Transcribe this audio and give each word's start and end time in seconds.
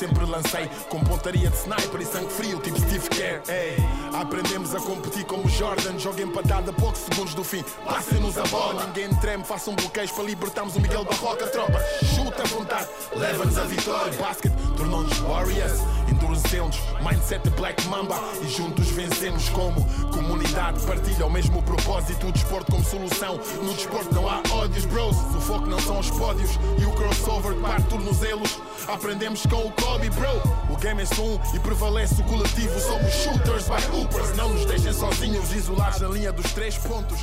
sempre 0.00 0.24
lancei 0.24 0.66
com 0.88 0.98
pontaria 1.00 1.50
de 1.50 1.56
sniper 1.58 2.00
e 2.00 2.06
sangue 2.06 2.32
frio, 2.32 2.58
tipo 2.60 2.80
Steve 2.80 3.06
Kerr. 3.10 3.42
Ei, 3.48 3.76
aprendemos 4.14 4.74
a 4.74 4.80
competir 4.80 5.26
como 5.26 5.46
Jordan, 5.46 5.98
joga 5.98 6.22
empatada 6.22 6.70
a 6.70 6.74
poucos 6.74 7.02
segundos 7.02 7.34
do 7.34 7.44
fim. 7.44 7.62
Passem-nos 7.84 8.38
a 8.38 8.44
bola, 8.44 8.86
ninguém 8.86 9.14
treme, 9.16 9.44
façam 9.44 9.74
bloqueios 9.74 10.10
para 10.10 10.24
libertarmos 10.24 10.74
o 10.74 10.80
Miguel 10.80 11.04
Barroca. 11.04 11.46
Tropa, 11.48 11.78
chuta 12.16 12.42
à 12.42 12.46
vontade, 12.46 12.88
leva-nos 13.14 13.58
a 13.58 13.64
vitória. 13.64 14.12
Basket 14.14 14.52
tornou-nos 14.80 15.18
Warriors, 15.18 15.78
endurecemos, 16.10 16.80
mindset 17.04 17.42
de 17.44 17.50
Black 17.50 17.86
Mamba 17.88 18.18
e 18.42 18.48
juntos 18.48 18.88
vencemos 18.88 19.50
como 19.50 19.84
comunidade. 20.10 20.80
Partilha 20.86 21.26
o 21.26 21.30
mesmo 21.30 21.62
propósito, 21.62 22.26
o 22.26 22.32
desporto 22.32 22.72
como 22.72 22.82
solução. 22.82 23.38
No 23.62 23.74
desporto 23.74 24.14
não 24.14 24.26
há 24.26 24.40
ódios, 24.52 24.86
bros. 24.86 25.16
O 25.36 25.40
foco 25.40 25.66
não 25.66 25.78
são 25.80 25.98
os 25.98 26.10
pódios 26.10 26.50
e 26.78 26.86
o 26.86 26.92
crossover 26.92 27.54
que 27.54 27.60
parte 27.60 27.88
tornozelos. 27.88 28.58
Aprendemos 28.88 29.44
com 29.44 29.66
o 29.66 29.72
Kobe, 29.72 30.08
bro. 30.10 30.72
O 30.72 30.76
game 30.78 31.02
é 31.02 31.06
só 31.06 31.22
um 31.22 31.38
e 31.54 31.58
prevalece 31.58 32.22
o 32.22 32.24
coletivo. 32.24 32.80
Somos 32.80 33.12
shooters 33.12 33.68
by 33.68 33.96
hoopers. 33.96 34.34
Não 34.34 34.48
nos 34.48 34.64
deixem 34.64 34.94
sozinhos, 34.94 35.52
isolados 35.52 36.00
na 36.00 36.08
linha 36.08 36.32
dos 36.32 36.50
três 36.54 36.78
pontos. 36.78 37.18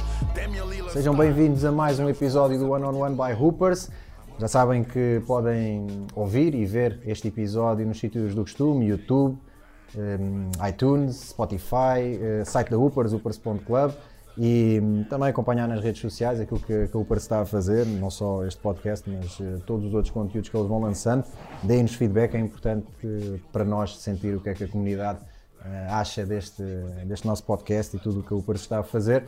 Sejam 0.93 1.15
bem-vindos 1.15 1.65
a 1.65 1.71
mais 1.71 1.99
um 1.99 2.07
episódio 2.07 2.59
do 2.59 2.69
One 2.69 2.85
on 2.85 2.95
One 2.95 3.15
by 3.15 3.33
Hoopers. 3.33 3.89
Já 4.39 4.47
sabem 4.47 4.83
que 4.83 5.19
podem 5.25 6.05
ouvir 6.13 6.53
e 6.53 6.63
ver 6.63 6.99
este 7.07 7.27
episódio 7.27 7.87
nos 7.87 7.99
sítios 7.99 8.35
do 8.35 8.41
costume, 8.41 8.85
YouTube, 8.85 9.35
um, 9.95 10.51
iTunes, 10.67 11.29
Spotify, 11.29 12.19
uh, 12.41 12.45
site 12.45 12.69
da 12.69 12.77
Hoopers, 12.77 13.13
hoopers.club 13.13 13.93
e 14.37 14.79
um, 14.79 15.03
também 15.05 15.29
acompanhar 15.29 15.67
nas 15.67 15.81
redes 15.83 15.99
sociais 16.01 16.39
aquilo 16.39 16.59
que, 16.59 16.87
que 16.87 16.95
a 16.95 16.99
Hoopers 16.99 17.23
está 17.23 17.41
a 17.41 17.45
fazer, 17.47 17.87
não 17.87 18.11
só 18.11 18.45
este 18.45 18.61
podcast, 18.61 19.09
mas 19.09 19.39
uh, 19.39 19.59
todos 19.65 19.87
os 19.87 19.93
outros 19.95 20.13
conteúdos 20.13 20.51
que 20.51 20.55
eles 20.55 20.67
vão 20.67 20.81
lançando. 20.81 21.25
Deem-nos 21.63 21.95
feedback, 21.95 22.35
é 22.35 22.39
importante 22.39 22.85
uh, 23.03 23.39
para 23.51 23.65
nós 23.65 23.97
sentir 23.97 24.35
o 24.35 24.39
que 24.39 24.49
é 24.49 24.53
que 24.53 24.65
a 24.65 24.67
comunidade 24.67 25.17
acha 25.89 26.25
deste, 26.25 26.63
deste 27.05 27.27
nosso 27.27 27.43
podcast 27.43 27.97
e 27.97 27.99
tudo 27.99 28.19
o 28.19 28.23
que 28.23 28.31
a 28.31 28.37
Hoopers 28.37 28.61
está 28.61 28.79
a 28.79 28.83
fazer. 28.83 29.25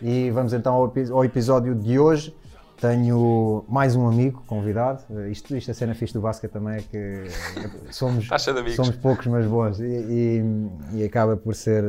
E 0.00 0.30
vamos 0.30 0.52
então 0.52 0.74
ao, 0.74 0.92
ao 1.12 1.24
episódio 1.24 1.74
de 1.74 1.98
hoje. 1.98 2.32
Tenho 2.80 3.62
mais 3.68 3.94
um 3.94 4.08
amigo 4.08 4.42
convidado. 4.46 5.02
Isto, 5.30 5.54
isto 5.54 5.70
a 5.70 5.74
cena 5.74 5.94
fixe 5.94 6.14
do 6.14 6.20
basquete 6.22 6.50
também 6.50 6.78
é 6.78 6.82
que 6.82 7.24
somos, 7.92 8.26
somos 8.74 8.96
poucos, 8.96 9.26
mas 9.26 9.46
bons. 9.46 9.80
E, 9.80 9.84
e, 9.84 10.42
e, 10.94 11.04
acaba 11.04 11.36
por 11.36 11.54
ser 11.54 11.84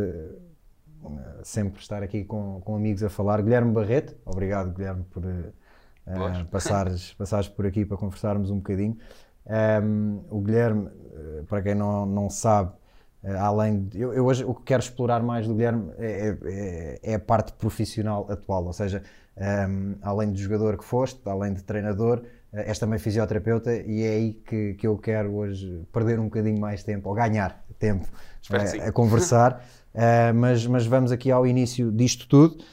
sempre 1.43 1.81
estar 1.81 2.03
aqui 2.03 2.25
com, 2.25 2.59
com 2.61 2.75
amigos 2.75 3.03
a 3.03 3.09
falar. 3.09 3.41
Guilherme 3.41 3.71
Barreto, 3.71 4.15
obrigado 4.25 4.71
Guilherme 4.73 5.05
por 5.05 5.23
uh, 5.25 6.45
passares, 6.51 7.13
passares 7.13 7.47
por 7.47 7.65
aqui 7.65 7.85
para 7.85 7.95
conversarmos 7.95 8.51
um 8.51 8.57
bocadinho. 8.57 8.97
Um, 9.83 10.21
o 10.29 10.41
Guilherme, 10.41 10.89
para 11.47 11.61
quem 11.61 11.73
não, 11.73 12.05
não 12.05 12.29
sabe, 12.29 12.73
além 13.39 13.85
de, 13.85 14.01
eu, 14.01 14.13
eu, 14.13 14.25
hoje 14.25 14.43
o 14.43 14.53
que 14.53 14.63
quero 14.63 14.83
explorar 14.83 15.23
mais 15.23 15.47
do 15.47 15.53
Guilherme 15.53 15.91
é, 15.97 16.37
é, 16.43 16.99
é 17.11 17.15
a 17.15 17.19
parte 17.19 17.53
profissional 17.53 18.27
atual, 18.29 18.65
ou 18.65 18.73
seja, 18.73 19.03
um, 19.37 19.95
além 20.01 20.31
de 20.31 20.41
jogador 20.41 20.77
que 20.77 20.83
foste, 20.83 21.21
além 21.25 21.53
de 21.53 21.63
treinador, 21.63 22.21
eh, 22.53 22.69
és 22.69 22.77
também 22.77 22.99
fisioterapeuta 22.99 23.73
e 23.73 24.03
é 24.03 24.09
aí 24.09 24.33
que, 24.33 24.73
que 24.73 24.85
eu 24.85 24.97
quero 24.97 25.33
hoje 25.33 25.83
perder 25.91 26.19
um 26.19 26.25
bocadinho 26.25 26.59
mais 26.59 26.83
tempo, 26.83 27.09
ou 27.09 27.15
ganhar 27.15 27.63
tempo 27.79 28.07
a, 28.49 28.87
a, 28.87 28.91
conversar. 28.91 29.63
uh, 29.93 30.33
mas, 30.35 30.65
mas 30.67 30.85
vamos 30.85 31.11
aqui 31.11 31.31
ao 31.31 31.47
início 31.47 31.91
disto 31.91 32.27
tudo. 32.27 32.63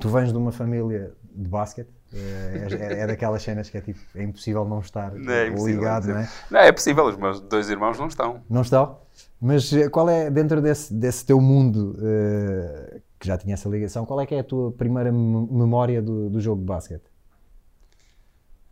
Tu 0.00 0.08
vens 0.08 0.32
de 0.32 0.38
uma 0.38 0.52
família 0.52 1.12
de 1.34 1.48
basquete, 1.48 1.90
é, 2.14 2.66
é, 2.74 3.00
é, 3.00 3.06
daquelas 3.06 3.42
cenas 3.42 3.70
que 3.70 3.78
é 3.78 3.80
tipo, 3.80 4.00
é 4.14 4.22
impossível 4.22 4.66
não 4.66 4.80
estar 4.80 5.12
não 5.14 5.32
é 5.32 5.48
ligado, 5.48 6.08
não 6.08 6.18
é? 6.18 6.28
Não, 6.50 6.60
é 6.60 6.72
possível, 6.72 7.04
os 7.06 7.16
meus 7.16 7.40
dois 7.40 7.70
irmãos 7.70 7.98
não 7.98 8.06
estão. 8.06 8.42
Não 8.48 8.62
estão? 8.62 8.98
Mas 9.40 9.70
qual 9.90 10.08
é, 10.08 10.30
dentro 10.30 10.60
desse, 10.60 10.92
desse 10.92 11.24
teu 11.24 11.40
mundo, 11.40 11.96
uh, 11.98 13.00
que 13.22 13.28
já 13.28 13.38
tinha 13.38 13.54
essa 13.54 13.68
ligação, 13.68 14.04
qual 14.04 14.20
é 14.20 14.26
que 14.26 14.34
é 14.34 14.40
a 14.40 14.44
tua 14.44 14.72
primeira 14.72 15.12
memória 15.12 16.02
do, 16.02 16.28
do 16.28 16.40
jogo 16.40 16.60
de 16.60 16.66
basquete? 16.66 17.04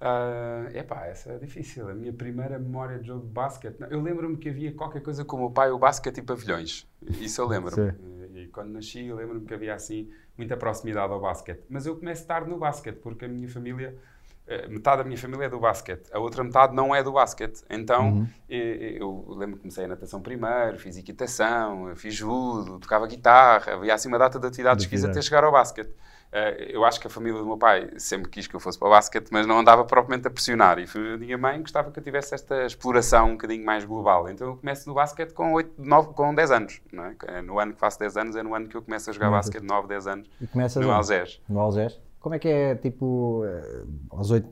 Uh, 0.00 0.76
epá, 0.76 1.06
essa 1.06 1.30
é 1.30 1.38
difícil. 1.38 1.88
A 1.88 1.94
minha 1.94 2.12
primeira 2.12 2.58
memória 2.58 2.98
de 2.98 3.06
jogo 3.06 3.24
de 3.26 3.32
basquete. 3.32 3.76
Eu 3.88 4.02
lembro-me 4.02 4.36
que 4.36 4.48
havia 4.48 4.72
qualquer 4.72 5.02
coisa 5.02 5.24
como 5.24 5.46
o 5.46 5.50
pai, 5.52 5.70
o 5.70 5.78
basquete 5.78 6.18
e 6.18 6.22
pavilhões. 6.22 6.84
Isso 7.20 7.40
eu 7.40 7.46
lembro-me. 7.46 7.94
e, 8.34 8.48
quando 8.48 8.70
nasci, 8.70 9.06
eu 9.06 9.14
lembro-me 9.14 9.46
que 9.46 9.54
havia 9.54 9.72
assim 9.72 10.10
muita 10.36 10.56
proximidade 10.56 11.12
ao 11.12 11.20
basquete. 11.20 11.62
Mas 11.68 11.86
eu 11.86 11.96
começo 11.96 12.26
tarde 12.26 12.50
no 12.50 12.58
basquete, 12.58 12.96
porque 12.96 13.26
a 13.26 13.28
minha 13.28 13.48
família 13.48 13.96
metade 14.68 14.98
da 14.98 15.04
minha 15.04 15.18
família 15.18 15.46
é 15.46 15.48
do 15.48 15.60
basquete, 15.60 16.10
a 16.12 16.18
outra 16.18 16.42
metade 16.42 16.74
não 16.74 16.94
é 16.94 17.02
do 17.02 17.12
basquete. 17.12 17.62
Então, 17.68 18.10
uhum. 18.10 18.28
eu, 18.48 18.58
eu, 18.58 19.34
lembro 19.36 19.56
que 19.56 19.62
comecei 19.62 19.84
a 19.84 19.88
natação 19.88 20.20
primeiro, 20.20 20.78
fiz 20.78 20.96
equitação, 20.96 21.94
fiz 21.96 22.14
judo, 22.14 22.78
tocava 22.78 23.06
guitarra, 23.06 23.74
havia 23.74 23.94
assim 23.94 24.08
uma 24.08 24.18
data 24.18 24.38
de 24.38 24.46
atividades 24.46 24.84
que 24.84 24.90
fiz 24.90 25.04
até 25.04 25.20
chegar 25.22 25.44
ao 25.44 25.52
basquete. 25.52 25.90
Uh, 26.30 26.62
eu 26.68 26.84
acho 26.84 27.00
que 27.00 27.08
a 27.08 27.10
família 27.10 27.40
do 27.40 27.44
meu 27.44 27.58
pai 27.58 27.90
sempre 27.96 28.30
quis 28.30 28.46
que 28.46 28.54
eu 28.54 28.60
fosse 28.60 28.78
para 28.78 28.86
o 28.86 28.90
basquete, 28.92 29.28
mas 29.32 29.48
não 29.48 29.58
andava 29.58 29.84
propriamente 29.84 30.28
a 30.28 30.30
pressionar. 30.30 30.78
E 30.78 30.84
a 30.84 31.16
minha 31.16 31.36
mãe 31.36 31.60
gostava 31.60 31.90
que 31.90 31.98
eu 31.98 32.02
tivesse 32.04 32.34
esta 32.34 32.64
exploração 32.64 33.30
um 33.30 33.32
bocadinho 33.32 33.64
mais 33.64 33.84
global. 33.84 34.28
Então 34.28 34.46
eu 34.46 34.56
começo 34.56 34.88
no 34.88 34.94
basquete 34.94 35.32
com, 35.32 35.52
8, 35.52 35.72
9, 35.76 36.12
com 36.14 36.32
10 36.32 36.50
anos. 36.52 36.80
É? 37.26 37.38
é 37.38 37.42
no 37.42 37.58
ano 37.58 37.72
que 37.72 37.80
faço 37.80 37.98
10 37.98 38.16
anos, 38.16 38.36
é 38.36 38.44
no 38.44 38.54
ano 38.54 38.68
que 38.68 38.76
eu 38.76 38.82
começo 38.82 39.10
a 39.10 39.12
jogar 39.12 39.30
basquete, 39.30 39.64
9, 39.64 39.88
10 39.88 40.06
anos. 40.06 40.30
E 40.40 40.46
começas 40.46 40.84
no 40.84 40.92
Algés. 40.92 41.40
No 41.48 41.58
Algés? 41.58 42.00
Como 42.20 42.34
é 42.34 42.38
que 42.38 42.48
é, 42.48 42.74
tipo, 42.74 43.42
eh, 43.46 43.84
aos 44.10 44.30
8, 44.30 44.48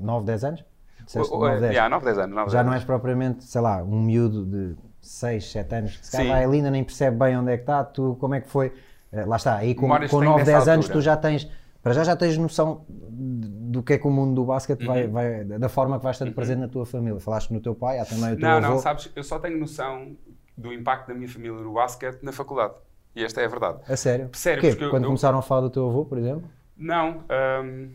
9, 0.00 0.24
10 0.24 0.44
anos? 0.44 0.64
Disseste, 1.04 1.32
9, 1.32 1.60
10. 1.60 1.72
Yeah, 1.72 1.88
9, 1.88 2.04
10 2.04 2.18
anos. 2.18 2.36
9, 2.36 2.50
Já 2.50 2.58
10 2.58 2.66
não 2.66 2.74
és 2.74 2.84
propriamente, 2.84 3.44
sei 3.44 3.60
lá, 3.60 3.82
um 3.82 4.00
miúdo 4.00 4.46
de 4.46 4.76
6, 5.00 5.50
7 5.50 5.74
anos 5.74 5.96
que 5.96 6.06
se 6.06 6.12
calhar 6.12 6.28
vai 6.28 6.44
ali 6.44 6.56
ainda 6.58 6.70
nem 6.70 6.84
percebe 6.84 7.16
bem 7.16 7.36
onde 7.36 7.52
é 7.52 7.56
que 7.56 7.64
está, 7.64 7.82
tu, 7.82 8.16
como 8.20 8.34
é 8.34 8.40
que 8.40 8.48
foi? 8.48 8.72
Eh, 9.10 9.24
lá 9.24 9.36
está, 9.36 9.56
aí 9.56 9.74
com, 9.74 9.88
com 9.88 10.20
9, 10.22 10.44
10 10.44 10.56
altura. 10.56 10.74
anos 10.74 10.88
tu 10.88 11.00
já 11.00 11.16
tens, 11.16 11.50
para 11.82 11.92
já 11.92 12.04
já 12.04 12.14
tens 12.14 12.38
noção 12.38 12.84
do 12.88 13.82
que 13.82 13.94
é 13.94 13.98
que 13.98 14.06
o 14.06 14.10
mundo 14.10 14.34
do 14.34 14.44
basquete 14.44 14.82
uhum. 14.82 14.86
vai, 14.86 15.06
vai, 15.08 15.44
da 15.44 15.68
forma 15.68 15.98
que 15.98 16.04
vais 16.04 16.14
estando 16.14 16.28
uhum. 16.28 16.34
presente 16.34 16.58
na 16.60 16.68
tua 16.68 16.86
família. 16.86 17.18
Falaste 17.18 17.52
no 17.52 17.60
teu 17.60 17.74
pai, 17.74 17.98
há 17.98 18.04
também 18.04 18.34
o 18.34 18.36
teu 18.36 18.48
não, 18.48 18.56
avô. 18.58 18.60
Não, 18.60 18.70
não, 18.74 18.78
sabes, 18.78 19.10
eu 19.16 19.24
só 19.24 19.40
tenho 19.40 19.58
noção 19.58 20.16
do 20.56 20.72
impacto 20.72 21.08
da 21.08 21.14
minha 21.14 21.28
família 21.28 21.58
no 21.58 21.72
basquete 21.72 22.22
na 22.22 22.30
faculdade. 22.30 22.74
E 23.16 23.24
esta 23.24 23.40
é 23.40 23.46
a 23.46 23.48
verdade. 23.48 23.78
A 23.88 23.96
sério? 23.96 24.28
Sério. 24.32 24.62
Porque 24.62 24.88
Quando 24.90 25.04
eu, 25.04 25.08
começaram 25.08 25.38
a 25.38 25.42
falar 25.42 25.62
do 25.62 25.70
teu 25.70 25.88
avô, 25.88 26.04
por 26.04 26.18
exemplo? 26.18 26.48
Não. 26.78 27.24
Um, 27.28 27.90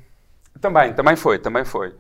também, 0.60 0.94
também 0.94 1.16
foi, 1.16 1.40
também 1.40 1.66
foi. 1.66 1.96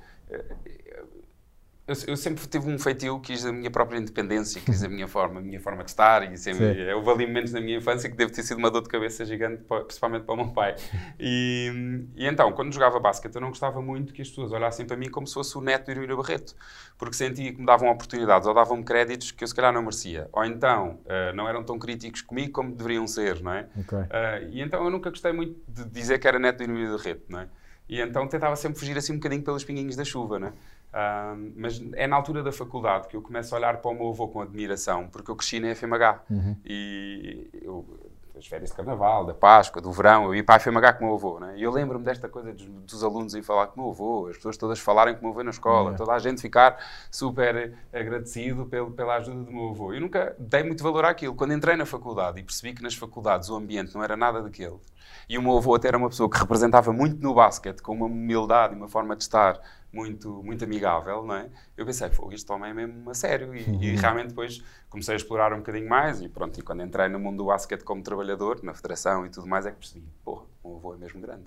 Eu, 1.86 1.96
eu, 2.08 2.16
sempre 2.16 2.48
tive 2.48 2.72
um 2.72 2.80
feitio, 2.80 3.20
quis 3.20 3.46
a 3.46 3.52
minha 3.52 3.70
própria 3.70 3.98
independência, 3.98 4.62
quis 4.62 4.84
a 4.86 4.88
minha 4.88 5.06
forma, 5.06 5.42
a 5.42 5.44
minha 5.44 5.60
forma 5.60 5.84
de 5.84 5.90
estar 5.90 6.32
e 6.32 6.38
sempre, 6.38 6.94
houve 6.94 7.10
ali 7.10 7.28
momentos 7.28 7.52
na 7.52 7.60
minha 7.60 7.78
infância 7.78 8.10
que 8.10 8.16
deve 8.16 8.32
ter 8.32 8.42
sido 8.42 8.58
uma 8.58 8.72
dor 8.72 8.84
de 8.84 8.88
cabeça 8.88 9.26
gigante, 9.26 9.62
principalmente 9.64 10.24
para 10.24 10.34
o 10.34 10.38
meu 10.38 10.54
pai. 10.54 10.76
E, 11.20 12.06
e 12.16 12.26
então, 12.26 12.54
quando 12.54 12.74
jogava 12.74 13.02
basquete, 13.02 13.36
eu 13.36 13.42
não 13.42 13.50
gostava 13.50 13.82
muito 13.82 14.14
que 14.14 14.22
as 14.22 14.30
pessoas 14.30 14.54
olhassem 14.54 14.86
para 14.86 14.96
mim 14.96 15.10
como 15.10 15.28
se 15.28 15.34
fosse 15.34 15.58
o 15.58 15.62
neto 15.62 15.88
de 15.88 15.92
Irmina 15.92 16.16
Barreto, 16.16 16.56
porque 16.98 17.16
sentia 17.16 17.52
que 17.52 17.60
me 17.60 17.66
davam 17.66 17.90
oportunidades 17.90 18.48
ou 18.48 18.54
davam-me 18.54 18.86
créditos 18.86 19.32
que 19.32 19.44
eu 19.44 19.48
se 19.48 19.54
calhar 19.54 19.74
não 19.74 19.82
merecia. 19.82 20.30
Ou 20.32 20.46
então, 20.46 21.02
uh, 21.04 21.36
não 21.36 21.50
eram 21.50 21.66
tão 21.66 21.78
críticos 21.78 22.22
comigo 22.22 22.54
como 22.54 22.74
deveriam 22.74 23.06
ser, 23.06 23.42
não 23.42 23.52
é? 23.52 23.68
Okay. 23.82 24.00
Uh, 24.00 24.50
e 24.52 24.62
então 24.62 24.82
eu 24.86 24.90
nunca 24.90 25.10
gostei 25.10 25.34
muito 25.34 25.60
de 25.68 25.84
dizer 25.90 26.18
que 26.18 26.30
era 26.30 26.40
neto 26.40 26.60
de 26.60 26.64
Irmina 26.64 26.96
Barreto, 26.96 27.26
não 27.28 27.42
é? 27.42 27.48
E 27.90 28.00
então 28.00 28.26
tentava 28.28 28.56
sempre 28.56 28.80
fugir 28.80 28.98
assim 28.98 29.12
um 29.12 29.18
bocadinho 29.18 29.44
pelos 29.44 29.66
pinguinhos 29.66 29.98
da 29.98 30.06
chuva, 30.06 30.40
né? 30.40 30.54
Uh, 30.94 31.52
mas 31.56 31.82
é 31.94 32.06
na 32.06 32.16
altura 32.16 32.44
da 32.44 32.52
faculdade 32.52 33.08
que 33.08 33.16
eu 33.16 33.22
começo 33.22 33.56
a 33.56 33.58
olhar 33.58 33.78
para 33.78 33.90
o 33.90 33.96
meu 33.96 34.10
avô 34.10 34.28
com 34.28 34.42
admiração, 34.42 35.08
porque 35.08 35.32
eu 35.32 35.36
cresci 35.36 35.60
na 35.60 35.74
FMH. 35.74 36.22
Uhum. 36.30 36.56
E 36.64 37.50
eu, 37.64 37.84
as 38.38 38.46
férias 38.46 38.70
de 38.70 38.76
carnaval, 38.76 39.26
da 39.26 39.34
Páscoa, 39.34 39.82
do 39.82 39.92
verão, 39.92 40.26
eu 40.26 40.36
ia 40.36 40.44
para 40.44 40.56
a 40.56 40.60
FMH 40.60 40.94
com 40.94 41.06
o 41.06 41.08
meu 41.08 41.16
avô. 41.16 41.40
Né? 41.40 41.56
E 41.58 41.64
eu 41.64 41.72
lembro-me 41.72 42.06
desta 42.06 42.30
coisa 42.30 42.54
dos, 42.54 42.66
dos, 42.66 43.04
alunos 43.04 43.34
em 43.34 43.42
falar 43.42 43.68
com 43.68 43.80
o 43.80 43.84
meu 43.84 43.92
avô, 43.92 44.28
as 44.28 44.36
pessoas 44.36 44.56
todas 44.56 44.80
falarem 44.80 45.16
com 45.16 45.22
o 45.22 45.24
meu 45.24 45.32
avô 45.32 45.44
na 45.44 45.50
escola, 45.50 45.96
toda 45.96 46.14
a 46.14 46.20
gente 46.20 46.42
ficar 46.42 46.78
super 47.10 47.74
agradecido 47.92 48.66
pelo, 48.66 48.92
pela 48.92 49.16
ajuda 49.16 49.44
do 49.44 49.52
meu 49.52 49.70
avô. 49.70 49.94
Eu 49.94 50.02
nunca 50.02 50.36
dei 50.38 50.62
muito 50.62 50.84
valor 50.84 51.06
àquilo. 51.06 51.34
Quando 51.34 51.54
entrei 51.54 51.76
na 51.76 51.88
faculdade 51.88 52.40
e 52.40 52.44
percebi 52.44 52.74
que 52.74 52.84
nas 52.84 52.94
faculdades 52.94 53.50
o 53.50 53.56
ambiente 53.56 53.96
não 53.96 54.04
era 54.04 54.16
nada 54.16 54.42
daquele, 54.42 54.78
e 55.28 55.38
o 55.38 55.42
meu 55.42 55.58
avô 55.58 55.76
até 55.76 55.88
era 55.88 55.98
uma 55.98 56.10
pessoa 56.10 56.30
que 56.30 56.38
representava 56.38 56.92
muito 56.92 57.22
no 57.22 57.34
basquete, 57.34 57.82
com 57.82 57.94
uma 57.94 58.06
humildade 58.06 58.74
e 58.74 58.78
uma 58.78 58.88
forma 58.88 59.16
de 59.16 59.24
estar 59.24 59.60
muito, 59.92 60.42
muito 60.44 60.64
amigável, 60.64 61.24
não 61.24 61.36
é? 61.36 61.50
Eu 61.78 61.86
pensei, 61.86 62.10
fogo, 62.10 62.34
isto 62.34 62.52
homem 62.52 62.72
é 62.72 62.74
mesmo 62.74 63.10
a 63.10 63.14
sério. 63.14 63.56
E, 63.56 63.64
uhum. 63.64 63.84
e, 63.84 63.96
realmente 63.96 64.30
depois 64.30 64.64
comecei 64.90 65.14
a 65.14 65.18
explorar 65.18 65.54
um 65.54 65.58
bocadinho 65.58 65.88
mais 65.88 66.22
e 66.22 66.28
pronto, 66.28 66.60
e 66.60 66.64
quando 66.64 66.84
entrei 66.84 67.08
no 67.08 67.20
mundo 67.20 67.38
do 67.38 67.46
basquete 67.46 67.84
como 67.84 68.02
trabalhador, 68.02 68.60
na 68.64 68.74
federação 68.74 69.26
e 69.26 69.30
tudo 69.30 69.48
mais, 69.48 69.66
é 69.66 69.72
que 69.72 69.78
percebi, 69.78 70.06
porra, 70.24 70.46
o 70.64 70.78
avô 70.78 70.94
é 70.94 70.98
mesmo 70.98 71.20
grande. 71.20 71.44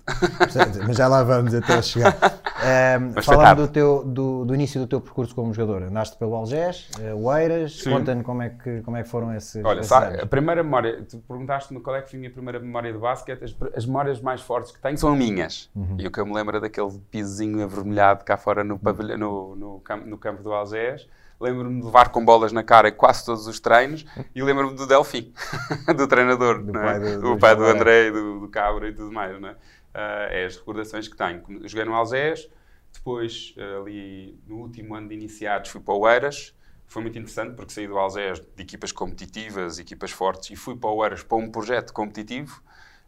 Mas 0.85 0.95
já 0.95 1.07
lá 1.07 1.23
vamos 1.23 1.53
até 1.53 1.81
chegar. 1.81 2.15
Um, 2.17 3.21
falando 3.21 3.65
do, 3.65 3.67
teu, 3.67 4.03
do, 4.03 4.45
do, 4.45 4.53
início 4.53 4.79
do 4.79 4.87
teu 4.87 5.01
percurso 5.01 5.33
como 5.33 5.53
jogador, 5.53 5.83
andaste 5.83 6.17
pelo 6.17 6.35
Algés, 6.35 6.89
uh, 6.99 7.15
o 7.15 7.35
Eiras, 7.35 7.81
conta-me 7.81 8.23
como, 8.23 8.43
é 8.43 8.49
que, 8.49 8.81
como 8.81 8.97
é 8.97 9.03
que 9.03 9.09
foram 9.09 9.33
esses 9.33 9.63
Olha, 9.65 9.79
esses 9.79 9.89
sabe, 9.89 10.21
a 10.21 10.25
primeira 10.25 10.63
memória, 10.63 11.03
tu 11.03 11.17
perguntaste-me 11.19 11.79
qual 11.79 11.95
é 11.95 12.01
que 12.01 12.11
foi 12.11 12.17
a 12.17 12.19
minha 12.19 12.31
primeira 12.31 12.59
memória 12.59 12.93
de 12.93 12.99
basquete, 12.99 13.43
as, 13.43 13.55
as 13.75 13.85
memórias 13.85 14.21
mais 14.21 14.41
fortes 14.41 14.71
que 14.71 14.79
tenho 14.79 14.97
são 14.97 15.15
minhas. 15.15 15.69
Uhum. 15.75 15.97
E 15.99 16.07
o 16.07 16.11
que 16.11 16.19
eu 16.19 16.25
me 16.25 16.33
lembro 16.33 16.57
é 16.57 16.59
daquele 16.59 16.91
pisozinho 17.09 17.63
avermelhado 17.63 18.23
cá 18.23 18.37
fora 18.37 18.63
no, 18.63 18.77
pavilhão, 18.77 19.17
no, 19.17 19.55
no, 19.55 19.79
campo, 19.79 20.07
no 20.07 20.17
campo 20.17 20.43
do 20.43 20.53
Algés, 20.53 21.07
lembro-me 21.39 21.79
de 21.79 21.85
levar 21.85 22.09
com 22.09 22.23
bolas 22.23 22.51
na 22.51 22.63
cara 22.63 22.91
quase 22.91 23.25
todos 23.25 23.47
os 23.47 23.59
treinos 23.59 24.05
e 24.33 24.41
lembro-me 24.41 24.75
do 24.75 24.87
Delfim, 24.87 25.33
do 25.95 26.07
treinador, 26.07 26.63
do 26.63 26.73
pai, 26.73 26.95
é? 26.95 26.99
do, 26.99 27.21
do 27.21 27.33
o 27.33 27.37
pai 27.39 27.55
do. 27.55 27.63
André, 27.63 28.11
do, 28.11 28.39
do 28.39 28.49
Cabra 28.49 28.89
e 28.89 28.93
tudo 28.93 29.11
mais. 29.11 29.39
Não 29.39 29.49
é? 29.49 29.55
Ah, 29.93 30.27
é 30.29 30.45
as 30.45 30.57
recordações 30.57 31.07
que 31.07 31.15
tenho. 31.15 31.43
Joguei 31.67 31.85
no 31.85 31.93
Algés, 31.93 32.49
depois 32.93 33.55
ah, 33.57 33.81
ali 33.81 34.39
no 34.47 34.57
último 34.57 34.95
ano 34.95 35.07
de 35.07 35.15
iniciados 35.15 35.69
fui 35.69 35.81
para 35.81 35.93
o 35.93 36.09
Eiras. 36.09 36.55
Foi 36.89 37.01
muito 37.01 37.17
interessante 37.17 37.53
porque 37.53 37.73
saí 37.73 37.87
do 37.87 37.97
Algés 37.97 38.39
de 38.39 38.63
equipas 38.63 38.93
competitivas, 38.93 39.77
equipas 39.77 40.11
fortes, 40.11 40.51
e 40.51 40.55
fui 40.55 40.75
para 40.75 40.89
o 40.89 41.03
Eiras 41.03 41.21
para 41.21 41.37
um 41.37 41.51
projeto 41.51 41.91
competitivo. 41.93 42.61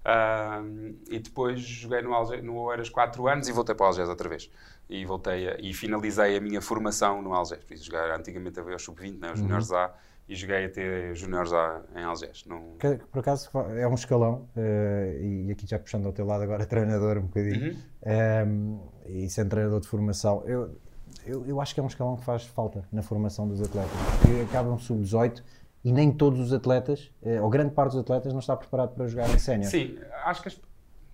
Ah, 0.03 0.61
e 1.09 1.19
depois 1.19 1.59
joguei 1.59 2.01
no, 2.01 2.11
no 2.41 2.55
Oeiras 2.61 2.89
4 2.89 3.27
anos 3.27 3.47
e 3.47 3.51
voltei 3.51 3.75
para 3.75 3.83
o 3.83 3.87
Algés 3.87 4.07
outra 4.07 4.29
vez. 4.29 4.49
E 4.89 5.05
voltei 5.05 5.47
a- 5.47 5.57
e 5.59 5.73
finalizei 5.73 6.35
a 6.37 6.41
minha 6.41 6.61
formação 6.61 7.21
no 7.21 7.33
Algés. 7.33 7.61
Fiz 7.65 7.83
jogar 7.83 8.09
antigamente 8.17 8.59
a 8.59 8.63
ver 8.63 8.75
os 8.75 8.81
sub-20, 8.83 9.19
né, 9.19 9.31
os 9.31 9.39
juniores 9.39 9.71
A, 9.71 9.93
e 10.27 10.35
joguei 10.35 10.65
até 10.65 11.13
juniores 11.13 11.53
A 11.53 11.81
em 11.95 12.03
Algés. 12.03 12.43
Não... 12.47 12.75
Que, 12.79 12.95
por 13.11 13.19
acaso 13.19 13.49
é 13.77 13.87
um 13.87 13.93
escalão, 13.93 14.47
eh, 14.57 15.19
e 15.21 15.51
aqui 15.51 15.67
já 15.67 15.77
puxando 15.77 16.07
ao 16.07 16.11
teu 16.13 16.25
lado 16.25 16.43
agora, 16.43 16.65
treinador 16.67 17.17
um 17.19 17.23
bocadinho, 17.27 17.71
Uhum. 17.73 17.77
eh, 18.01 18.45
e 19.07 19.29
sendo 19.29 19.49
treinador 19.49 19.79
de 19.79 19.87
formação, 19.87 20.43
eu, 20.47 20.75
eu, 21.25 21.45
eu 21.45 21.61
acho 21.61 21.73
que 21.75 21.79
é 21.79 21.83
um 21.83 21.87
escalão 21.87 22.15
que 22.17 22.23
faz 22.25 22.45
falta 22.45 22.83
na 22.91 23.03
formação 23.03 23.47
dos 23.47 23.61
atletas, 23.61 23.91
porque 24.21 24.41
acabam 24.41 24.77
sub-18 24.79 25.43
e 25.83 25.91
nem 25.91 26.11
todos 26.11 26.39
os 26.39 26.51
atletas, 26.51 27.11
eh, 27.21 27.39
ou 27.39 27.49
grande 27.49 27.73
parte 27.75 27.91
dos 27.91 28.01
atletas, 28.01 28.33
não 28.33 28.39
está 28.39 28.57
preparado 28.57 28.95
para 28.95 29.07
jogar 29.07 29.29
em 29.29 29.37
sénior. 29.37 29.69
Sim, 29.69 29.99
acho 30.25 30.41
que. 30.41 30.47
as- 30.47 30.61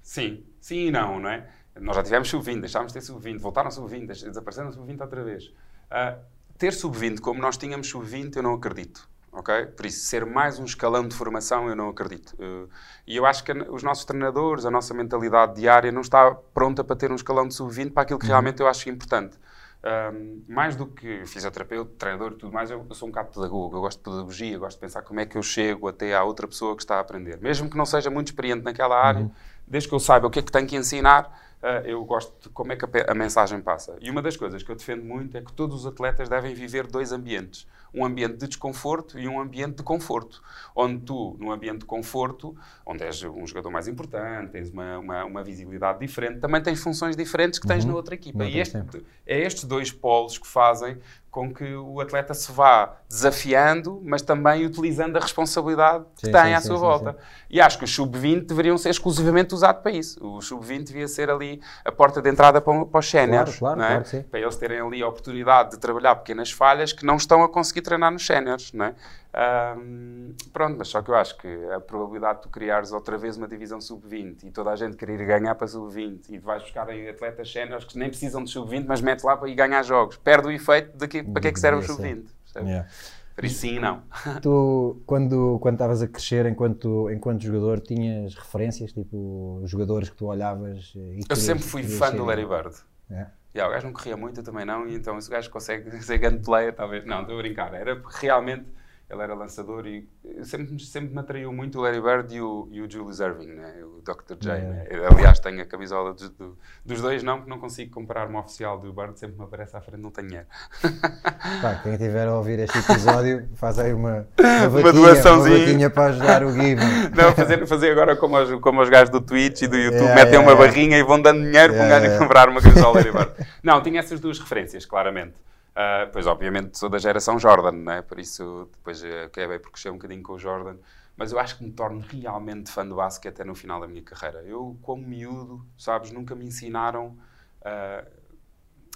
Sim, 0.01 0.43
sim 0.61 0.87
e 0.87 0.91
não, 0.91 1.19
não 1.19 1.29
é? 1.29 1.47
Nós 1.79 1.95
já 1.95 2.03
tivemos 2.03 2.29
sub-20, 2.29 2.59
deixámos 2.61 2.93
de 2.93 2.99
ter 2.99 3.05
sub-20, 3.05 3.39
voltaram 3.39 3.69
sub-20, 3.69 4.05
deix- 4.07 4.23
desapareceram 4.23 4.71
sub-20 4.71 5.01
outra 5.01 5.23
vez. 5.23 5.51
Ah, 5.91 6.17
ter 6.57 6.73
sub-20 6.73 7.19
como 7.19 7.41
nós 7.41 7.57
tínhamos 7.57 7.87
sub-20, 7.89 8.37
eu 8.37 8.43
não 8.43 8.53
acredito. 8.53 9.07
Ok? 9.31 9.65
Por 9.65 9.85
isso, 9.85 10.05
ser 10.05 10.25
mais 10.25 10.59
um 10.59 10.63
escalão 10.63 11.05
de 11.05 11.13
formação, 11.13 11.67
eu 11.67 11.75
não 11.75 11.89
acredito. 11.89 12.33
Eh, 12.39 12.67
e 13.05 13.17
eu 13.17 13.25
acho 13.25 13.43
que 13.43 13.51
os 13.51 13.83
nossos 13.83 14.05
treinadores, 14.05 14.63
a 14.65 14.71
nossa 14.71 14.93
mentalidade 14.93 15.55
diária, 15.55 15.91
não 15.91 15.99
está 15.99 16.33
pronta 16.53 16.85
para 16.85 16.95
ter 16.95 17.11
um 17.11 17.15
escalão 17.15 17.45
de 17.45 17.53
sub-20 17.53 17.91
para 17.91 18.03
aquilo 18.03 18.17
que 18.17 18.27
realmente 18.27 18.61
eu 18.61 18.67
acho 18.67 18.89
importante. 18.89 19.37
Um, 19.83 20.41
mais 20.47 20.75
do 20.77 20.87
que 20.87 21.25
fisioterapeuta, 21.27 21.91
treinador 21.99 22.31
e 22.31 22.35
tudo 22.37 22.51
mais, 22.53 22.71
eu, 22.71 22.83
eu 22.89 22.95
sou 22.95 23.07
um 23.09 23.11
bocado 23.11 23.29
pedagogo. 23.33 23.75
Eu 23.75 23.81
gosto 23.81 23.97
de 23.99 24.03
pedagogia, 24.09 24.57
gosto 24.57 24.77
de 24.77 24.81
pensar 24.81 25.01
como 25.01 25.19
é 25.19 25.25
que 25.25 25.37
eu 25.37 25.43
chego 25.43 25.87
até 25.89 26.15
à 26.15 26.23
outra 26.23 26.47
pessoa 26.47 26.73
que 26.75 26.81
está 26.81 26.95
a 26.95 26.99
aprender. 27.01 27.37
Mesmo 27.41 27.69
que 27.69 27.75
não 27.77 27.85
seja 27.85 28.09
muito 28.09 28.27
experiente 28.27 28.63
naquela 28.63 28.97
área, 28.97 29.29
desde 29.67 29.89
que 29.89 29.93
eu 29.93 29.99
saiba 29.99 30.25
o 30.27 30.29
que 30.31 30.39
é 30.39 30.41
que 30.41 30.51
tenho 30.51 30.65
que 30.65 30.75
ensinar, 30.77 31.25
uh, 31.25 31.44
eu 31.85 32.03
gosto 32.05 32.33
de 32.41 32.49
como 32.49 32.71
é 32.71 32.75
que 32.75 32.85
a, 32.85 33.11
a 33.11 33.15
mensagem 33.15 33.59
passa. 33.61 33.97
E 33.99 34.09
uma 34.09 34.21
das 34.21 34.37
coisas 34.37 34.61
que 34.61 34.71
eu 34.71 34.75
defendo 34.75 35.03
muito 35.03 35.35
é 35.37 35.41
que 35.41 35.51
todos 35.53 35.81
os 35.81 35.85
atletas 35.85 36.29
devem 36.29 36.53
viver 36.53 36.87
dois 36.87 37.11
ambientes. 37.11 37.67
Um 37.95 38.05
ambiente 38.05 38.37
de 38.37 38.47
desconforto 38.47 39.17
e 39.17 39.27
um 39.27 39.39
ambiente 39.39 39.77
de 39.77 39.83
conforto. 39.83 40.41
Onde 40.75 40.99
tu, 40.99 41.35
num 41.39 41.51
ambiente 41.51 41.79
de 41.79 41.85
conforto, 41.85 42.55
onde 42.85 43.03
és 43.03 43.23
um 43.23 43.47
jogador 43.47 43.71
mais 43.71 43.87
importante, 43.87 44.51
tens 44.51 44.69
uma, 44.69 44.99
uma, 44.99 45.25
uma 45.25 45.43
visibilidade 45.43 45.99
diferente, 45.99 46.39
também 46.39 46.61
tens 46.61 46.79
funções 46.81 47.15
diferentes 47.15 47.59
que 47.59 47.67
tens 47.67 47.85
na 47.85 47.93
outra 47.93 48.15
equipa. 48.15 48.39
Não 48.39 48.45
E 48.45 48.59
este, 48.59 48.77
é 49.25 49.39
estes 49.39 49.63
dois 49.63 49.91
polos 49.91 50.37
que 50.37 50.47
fazem 50.47 50.97
com 51.35 51.53
que 51.53 51.75
o 51.75 51.99
atleta 51.99 52.33
se 52.33 52.49
vá 52.49 52.95
desafiando, 53.09 54.01
mas 54.05 54.21
também 54.21 54.65
utilizando 54.65 55.17
a 55.17 55.19
responsabilidade 55.19 56.05
que 56.15 56.27
Sim, 56.27 56.31
tem 56.31 56.43
sim, 56.43 56.53
à 56.53 56.61
sua 56.61 56.77
sim, 56.77 56.81
volta. 56.81 57.17
E 57.49 57.59
acho 57.59 57.77
que 57.77 57.83
os 57.83 57.93
sub-20 57.93 58.45
deveriam 58.45 58.77
ser 58.77 58.91
exclusivamente 58.91 59.53
usados 59.53 59.81
para 59.81 59.91
isso. 59.91 60.25
O 60.25 60.41
sub-20 60.41 60.83
devia 60.83 61.09
ser 61.09 61.29
ali 61.29 61.59
a 61.83 61.91
porta 61.91 62.21
de 62.21 62.29
entrada 62.29 62.61
para, 62.61 62.85
para 62.85 62.99
os 63.01 63.09
séniores. 63.09 63.57
claro, 63.57 63.77
não 63.77 63.85
é? 63.85 64.01
claro. 64.01 64.25
Para 64.31 64.39
eles 64.39 64.55
terem 64.55 64.79
ali 64.79 65.03
a 65.03 65.09
oportunidade 65.09 65.71
de 65.71 65.77
trabalhar 65.77 66.15
pequenas 66.15 66.51
falhas 66.51 66.93
que 66.93 67.05
não 67.05 67.17
estão 67.17 67.43
a 67.43 67.49
conseguir 67.49 67.81
treinar 67.85 68.11
nos 68.11 68.25
séniores. 68.25 68.73
Não 68.73 68.85
é? 68.85 68.95
Ahm, 69.33 70.33
pronto, 70.53 70.77
mas 70.77 70.87
só 70.87 71.01
que 71.01 71.09
eu 71.11 71.15
acho 71.15 71.37
que 71.37 71.47
a 71.73 71.79
probabilidade 71.79 72.37
de 72.39 72.43
tu 72.43 72.49
criares 72.49 72.91
outra 72.91 73.17
vez 73.17 73.37
uma 73.37 73.47
divisão 73.47 73.79
sub-20 73.81 74.43
e 74.45 74.51
toda 74.51 74.71
a 74.71 74.75
gente 74.75 74.95
querer 74.97 75.23
ganhar 75.25 75.55
para 75.55 75.67
sub-20 75.67 76.29
e 76.29 76.39
vais 76.39 76.61
buscar 76.63 76.89
aí 76.89 77.07
atletas 77.09 77.51
séniores 77.51 77.85
que 77.85 77.97
nem 77.97 78.09
precisam 78.09 78.43
de 78.43 78.49
sub-20, 78.49 78.85
mas 78.87 79.01
metes 79.01 79.23
lá 79.25 79.35
para 79.37 79.49
ir 79.49 79.55
ganhar 79.55 79.83
jogos, 79.83 80.17
perde 80.17 80.47
o 80.47 80.51
efeito 80.51 80.97
de 80.97 81.07
que, 81.07 81.21
para 81.23 81.41
que 81.41 81.47
é 81.49 81.51
que 81.51 81.59
serve 81.59 81.79
o 81.79 81.81
Devia 81.81 81.95
ser. 81.95 82.01
sub-20. 82.01 82.25
percebes? 82.43 82.69
Yeah. 82.69 82.89
Por 83.35 83.43
isso, 83.43 83.59
sim 83.59 83.75
e 83.75 83.79
não. 83.79 84.01
Tu, 84.41 85.01
quando 85.05 85.59
quando 85.59 85.75
estavas 85.75 86.01
a 86.01 86.07
crescer 86.07 86.45
enquanto, 86.45 87.09
enquanto 87.11 87.43
jogador, 87.43 87.81
tinhas 87.81 88.33
referências, 88.33 88.93
tipo 88.93 89.61
jogadores 89.65 90.09
que 90.09 90.15
tu 90.15 90.27
olhavas 90.27 90.93
Eu 91.29 91.35
sempre 91.35 91.65
fui 91.65 91.83
fã 91.83 92.11
ser? 92.11 92.15
do 92.15 92.23
Larry 92.23 92.45
Bird. 92.45 92.73
É. 93.11 93.27
Yeah, 93.55 93.69
o 93.69 93.73
gajo 93.73 93.85
não 93.87 93.93
corria 93.93 94.17
muito, 94.17 94.41
eu 94.41 94.43
também 94.43 94.65
não, 94.65 94.85
e 94.85 94.95
então 94.95 95.19
se 95.21 95.29
o 95.29 95.31
gajo 95.31 95.49
consegue 95.49 95.89
ser 96.03 96.17
grande 96.17 96.43
player, 96.43 96.75
talvez. 96.75 97.05
Não, 97.05 97.21
estou 97.21 97.35
a 97.35 97.41
brincar. 97.41 97.73
Era 97.73 97.95
porque 97.95 98.25
realmente 98.25 98.65
ele 99.07 99.21
era 99.21 99.35
lançador 99.35 99.85
e 99.85 100.07
sempre, 100.43 100.79
sempre 100.83 101.13
me 101.13 101.19
atraiu 101.19 101.53
muito 101.53 101.77
o 101.77 101.81
Larry 101.81 102.01
Bird 102.01 102.35
e 102.35 102.41
o, 102.41 102.67
e 102.71 102.81
o 102.81 102.89
Julius 102.89 103.19
Irving, 103.19 103.47
né? 103.53 103.75
o 103.83 104.01
Dr. 104.01 104.35
J. 104.39 104.53
Yeah. 104.55 104.67
Né? 104.75 104.87
Eu, 104.89 105.07
aliás, 105.07 105.39
tenho 105.39 105.61
a 105.61 105.65
camisola 105.65 106.13
dos, 106.13 106.29
do- 106.29 106.57
dos 106.83 107.01
dois, 107.01 107.21
não, 107.21 107.37
porque 107.37 107.49
não 107.49 107.59
consigo 107.59 107.91
comprar 107.91 108.27
uma 108.27 108.39
oficial 108.39 108.79
do 108.79 108.91
Bird, 108.91 109.19
sempre 109.19 109.37
me 109.37 109.43
aparece 109.43 109.77
à 109.77 109.81
frente, 109.81 110.01
não 110.01 110.09
tenho 110.09 110.27
dinheiro. 110.27 110.47
Pá, 111.61 111.79
quem 111.83 111.93
estiver 111.93 112.27
a 112.27 112.33
ouvir 112.35 112.59
este 112.59 112.77
episódio, 112.79 113.47
faz 113.55 113.77
aí 113.77 113.93
uma, 113.93 114.27
uma, 114.71 114.91
doaçãozinha. 114.93 115.55
uma 115.55 115.65
vaquinha 115.65 115.89
para 115.89 116.05
ajudar 116.07 116.43
o 116.43 116.51
Given. 116.51 116.77
Não, 117.15 117.31
fazer, 117.33 117.67
fazer 117.67 117.91
agora 117.91 118.15
como 118.15 118.37
os, 118.37 118.59
como 118.59 118.81
os 118.81 118.89
gajos 118.89 119.09
do 119.11 119.21
Twitch 119.21 119.61
e 119.61 119.67
do 119.67 119.77
YouTube, 119.77 119.95
Yeah, 120.01 120.15
metem 120.15 120.39
yeah, 120.39 120.51
uma 120.51 120.55
barrinha 120.57 120.97
e 120.97 121.03
vão 121.03 121.21
dando 121.21 121.41
dinheiro 121.43 121.73
para 121.73 121.85
um 121.85 121.89
gajo 121.89 122.17
comprar 122.19 122.49
uma 122.49 122.61
camisola 122.61 122.95
Larry 122.95 123.11
Bird. 123.11 123.31
Não, 123.63 123.81
tinha 123.81 123.99
essas 123.99 124.19
duas 124.19 124.39
referências, 124.39 124.85
claramente. 124.85 125.33
Ah, 125.75 126.09
pois, 126.11 126.25
obviamente, 126.25 126.77
sou 126.77 126.89
da 126.89 126.97
geração 126.97 127.37
Jordan, 127.37 127.73
né? 127.73 128.01
por 128.01 128.17
isso 128.19 128.69
depois 128.71 129.03
eh, 129.03 129.25
acabei 129.25 129.59
por 129.59 129.71
crescer 129.71 129.89
um 129.89 129.93
bocadinho 129.93 130.23
com 130.23 130.33
o 130.33 130.39
Jordan. 130.39 130.77
Mas 131.17 131.31
eu 131.31 131.39
acho 131.39 131.57
que 131.57 131.63
me 131.63 131.71
torno 131.71 131.99
realmente 131.99 132.71
fã 132.71 132.85
do 132.87 132.95
basquete 132.95 133.33
até 133.33 133.43
no 133.43 133.55
final 133.55 133.79
da 133.81 133.87
minha 133.87 134.01
carreira. 134.01 134.41
Eu, 134.43 134.77
como 134.81 135.05
miúdo, 135.05 135.65
sabes, 135.77 136.11
nunca 136.11 136.35
me 136.35 136.45
ensinaram. 136.45 137.17
ah, 137.63 138.05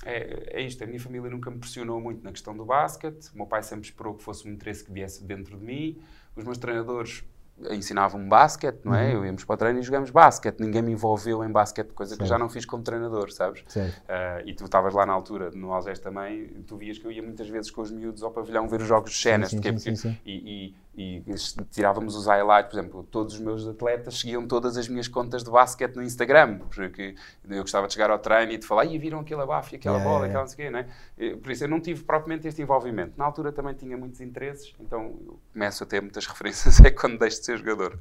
é, 0.05 0.59
é 0.59 0.61
isto, 0.61 0.83
a 0.83 0.87
minha 0.87 0.99
família 0.99 1.29
nunca 1.29 1.51
me 1.51 1.59
pressionou 1.59 1.99
muito 1.99 2.23
na 2.23 2.31
questão 2.31 2.55
do 2.55 2.65
basquete. 2.65 3.29
O 3.33 3.37
meu 3.37 3.45
pai 3.45 3.61
sempre 3.63 3.85
esperou 3.85 4.15
que 4.15 4.23
fosse 4.23 4.47
um 4.47 4.51
interesse 4.51 4.83
que 4.83 4.91
viesse 4.91 5.23
dentro 5.23 5.57
de 5.57 5.65
mim. 5.65 6.01
Os 6.35 6.43
meus 6.45 6.57
treinadores 6.57 7.23
ensinavam-me 7.71 8.27
basquete, 8.27 8.79
não 8.83 8.93
é? 8.95 9.13
Eu 9.13 9.25
íamos 9.25 9.43
para 9.43 9.53
o 9.53 9.57
treino 9.57 9.79
e 9.79 9.81
jogamos 9.81 10.09
basquete. 10.09 10.59
Ninguém 10.59 10.81
me 10.81 10.91
envolveu 10.91 11.43
em 11.43 11.51
basquete, 11.51 11.89
coisa 11.93 12.15
que 12.15 12.23
eu 12.23 12.27
já 12.27 12.37
não 12.37 12.49
fiz 12.49 12.65
como 12.65 12.83
treinador, 12.83 13.31
sabes? 13.31 13.63
Certo. 13.67 14.01
Ah, 14.07 14.41
e 14.45 14.53
tu 14.53 14.65
estavas 14.65 14.93
lá 14.93 15.05
na 15.05 15.13
altura, 15.13 15.51
no 15.51 15.73
Algés 15.73 15.99
também, 15.99 16.47
tu 16.67 16.77
vias 16.77 16.97
que 16.97 17.05
eu 17.05 17.11
ia 17.11 17.21
muitas 17.21 17.47
vezes 17.49 17.69
com 17.71 17.81
os 17.81 17.91
miúdos 17.91 18.23
ao 18.23 18.31
pavilhão 18.31 18.67
ver 18.67 18.81
os 18.81 18.87
jogos 18.87 19.11
de 19.11 19.17
cenas, 19.17 19.49
sim, 19.49 19.57
porque, 19.61 19.77
sim, 19.79 19.95
sim, 19.95 20.09
sim. 20.09 20.17
E, 20.25 20.67
e- 20.67 20.75
e 21.01 21.23
tirávamos 21.71 22.13
os 22.13 22.25
highlights, 22.25 22.69
por 22.71 22.77
exemplo, 22.79 23.03
todos 23.09 23.35
os 23.35 23.39
meus 23.39 23.65
atletas 23.65 24.19
seguiam 24.19 24.45
todas 24.45 24.75
as 24.75 24.89
minhas 24.89 25.07
contas 25.07 25.45
de 25.45 25.49
basquete 25.49 25.95
no 25.95 26.03
Instagram, 26.03 26.57
porque 26.57 27.15
eu 27.49 27.61
gostava 27.61 27.87
de 27.87 27.93
chegar 27.93 28.09
ao 28.11 28.19
treino 28.19 28.51
e 28.51 28.57
de 28.57 28.65
falar, 28.67 28.83
e 28.83 28.97
viram 28.97 29.21
aquele 29.21 29.41
abafo 29.41 29.73
e 29.73 29.77
aquela 29.77 29.95
Yeah, 29.95 30.09
bola, 30.11 30.25
yeah, 30.27 30.27
aquela 30.27 30.43
não 30.43 30.47
sei 30.49 30.67
o 30.67 31.17
quê, 31.17 31.29
né? 31.31 31.37
Por 31.41 31.51
isso 31.51 31.63
eu 31.63 31.69
não 31.69 31.79
tive 31.79 32.03
propriamente 32.03 32.49
este 32.49 32.61
envolvimento. 32.61 33.13
Na 33.15 33.23
altura 33.23 33.53
também 33.53 33.73
tinha 33.75 33.95
muitos 33.95 34.19
interesses, 34.19 34.75
então 34.77 35.15
começo 35.53 35.83
a 35.83 35.87
ter 35.87 36.01
muitas 36.01 36.25
referências 36.27 36.81
é 36.81 36.91
quando 36.91 37.17
deixo 37.17 37.39
de 37.39 37.45
ser 37.45 37.57
jogador. 37.59 37.97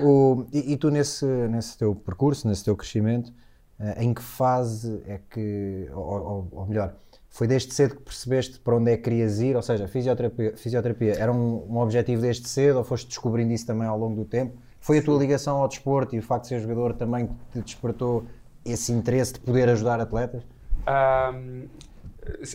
O- 0.00 0.46
e, 0.52 0.72
e 0.72 0.76
tu 0.78 0.90
nesse, 0.90 1.26
nesse 1.26 1.76
teu 1.76 1.94
percurso, 1.94 2.48
nesse 2.48 2.64
teu 2.64 2.74
crescimento, 2.74 3.30
eh, 3.78 4.02
em 4.04 4.14
que 4.14 4.22
fase 4.22 5.02
é 5.06 5.20
que, 5.30 5.86
ou, 5.92 6.02
ou- 6.02 6.48
ou 6.52 6.66
melhor, 6.66 6.94
foi 7.36 7.46
desde 7.46 7.74
cedo 7.74 7.96
que 7.96 8.02
percebeste 8.02 8.58
para 8.58 8.76
onde 8.76 8.90
é 8.90 8.96
que 8.96 9.02
querias 9.02 9.40
ir? 9.40 9.56
Ou 9.56 9.60
seja, 9.60 9.86
fisioterapia, 9.86 10.56
fisioterapia 10.56 11.18
era 11.18 11.30
um, 11.30 11.66
um 11.68 11.76
objetivo 11.76 12.22
desde 12.22 12.48
cedo 12.48 12.78
ou 12.78 12.84
foste 12.84 13.06
descobrindo 13.08 13.52
isso 13.52 13.66
também 13.66 13.86
ao 13.86 13.98
longo 13.98 14.16
do 14.16 14.24
tempo? 14.24 14.56
Foi 14.80 15.00
a 15.00 15.02
tua 15.02 15.18
ligação 15.18 15.58
ao 15.58 15.68
desporto 15.68 16.16
e 16.16 16.18
o 16.18 16.22
facto 16.22 16.44
de 16.44 16.48
ser 16.48 16.60
jogador 16.60 16.94
também 16.94 17.26
que 17.26 17.60
te 17.60 17.60
despertou 17.60 18.24
esse 18.64 18.90
interesse 18.90 19.34
de 19.34 19.40
poder 19.40 19.68
ajudar 19.68 20.00
atletas? 20.00 20.44
Ahm, 20.86 21.66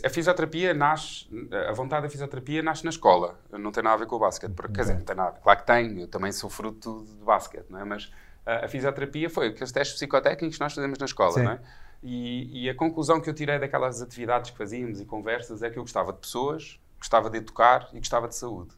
a 0.03 0.09
fisioterapia 0.09 0.73
nasce, 0.73 1.27
a 1.69 1.73
vontade 1.73 2.01
da 2.01 2.09
fisioterapia 2.09 2.63
nasce 2.63 2.83
na 2.83 2.89
escola, 2.89 3.39
não 3.51 3.71
tem 3.71 3.83
nada 3.83 3.97
a 3.97 3.99
ver 3.99 4.07
com 4.07 4.15
o 4.15 4.19
basquete, 4.19 4.53
porque, 4.53 4.73
quer 4.73 4.81
dizer, 4.81 4.95
não 4.95 5.05
tem 5.05 5.15
nada, 5.15 5.37
claro 5.43 5.59
que 5.59 5.67
tem, 5.67 6.01
eu 6.01 6.07
também 6.07 6.31
sou 6.31 6.49
fruto 6.49 7.05
de 7.05 7.23
basquete, 7.23 7.67
não 7.69 7.79
é? 7.79 7.83
mas 7.83 8.11
ah, 8.47 8.65
a 8.65 8.67
fisioterapia 8.67 9.29
foi 9.29 9.49
aqueles 9.49 9.71
testes 9.71 9.95
psicotécnicos 9.95 10.57
que 10.57 10.63
nós 10.63 10.73
fazemos 10.73 10.97
na 10.97 11.05
escola, 11.05 11.33
Sim. 11.33 11.43
não 11.43 11.51
é? 11.51 11.59
E, 12.03 12.63
e 12.65 12.69
a 12.69 12.75
conclusão 12.75 13.21
que 13.21 13.29
eu 13.29 13.33
tirei 13.33 13.59
daquelas 13.59 14.01
atividades 14.01 14.51
que 14.51 14.57
fazíamos 14.57 14.99
e 14.99 15.05
conversas 15.05 15.61
é 15.61 15.69
que 15.69 15.77
eu 15.77 15.83
gostava 15.83 16.11
de 16.11 16.19
pessoas, 16.19 16.79
gostava 16.97 17.29
de 17.29 17.37
educar 17.37 17.89
e 17.93 17.99
gostava 17.99 18.27
de 18.27 18.35
saúde. 18.35 18.73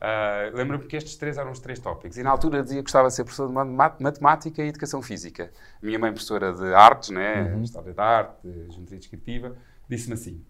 Ah, 0.00 0.50
Lembro-me 0.54 0.86
que 0.86 0.96
estes 0.96 1.16
três 1.16 1.38
eram 1.38 1.50
os 1.50 1.58
três 1.60 1.78
tópicos. 1.80 2.16
E 2.16 2.22
na 2.22 2.30
altura 2.30 2.62
dizia 2.62 2.78
que 2.78 2.82
gostava 2.84 3.08
de 3.08 3.14
ser 3.14 3.24
professor 3.24 3.48
de 3.48 3.52
ma- 3.52 3.96
matemática 3.98 4.62
e 4.62 4.68
educação 4.68 5.02
física. 5.02 5.52
Minha 5.82 5.98
mãe, 5.98 6.12
professora 6.12 6.52
de 6.52 6.72
artes, 6.74 7.10
né? 7.10 7.56
História 7.62 7.92
da 7.92 8.04
arte, 8.04 8.48
geometria 8.70 8.98
descritiva, 8.98 9.56
disse-me 9.88 10.14
assim: 10.14 10.44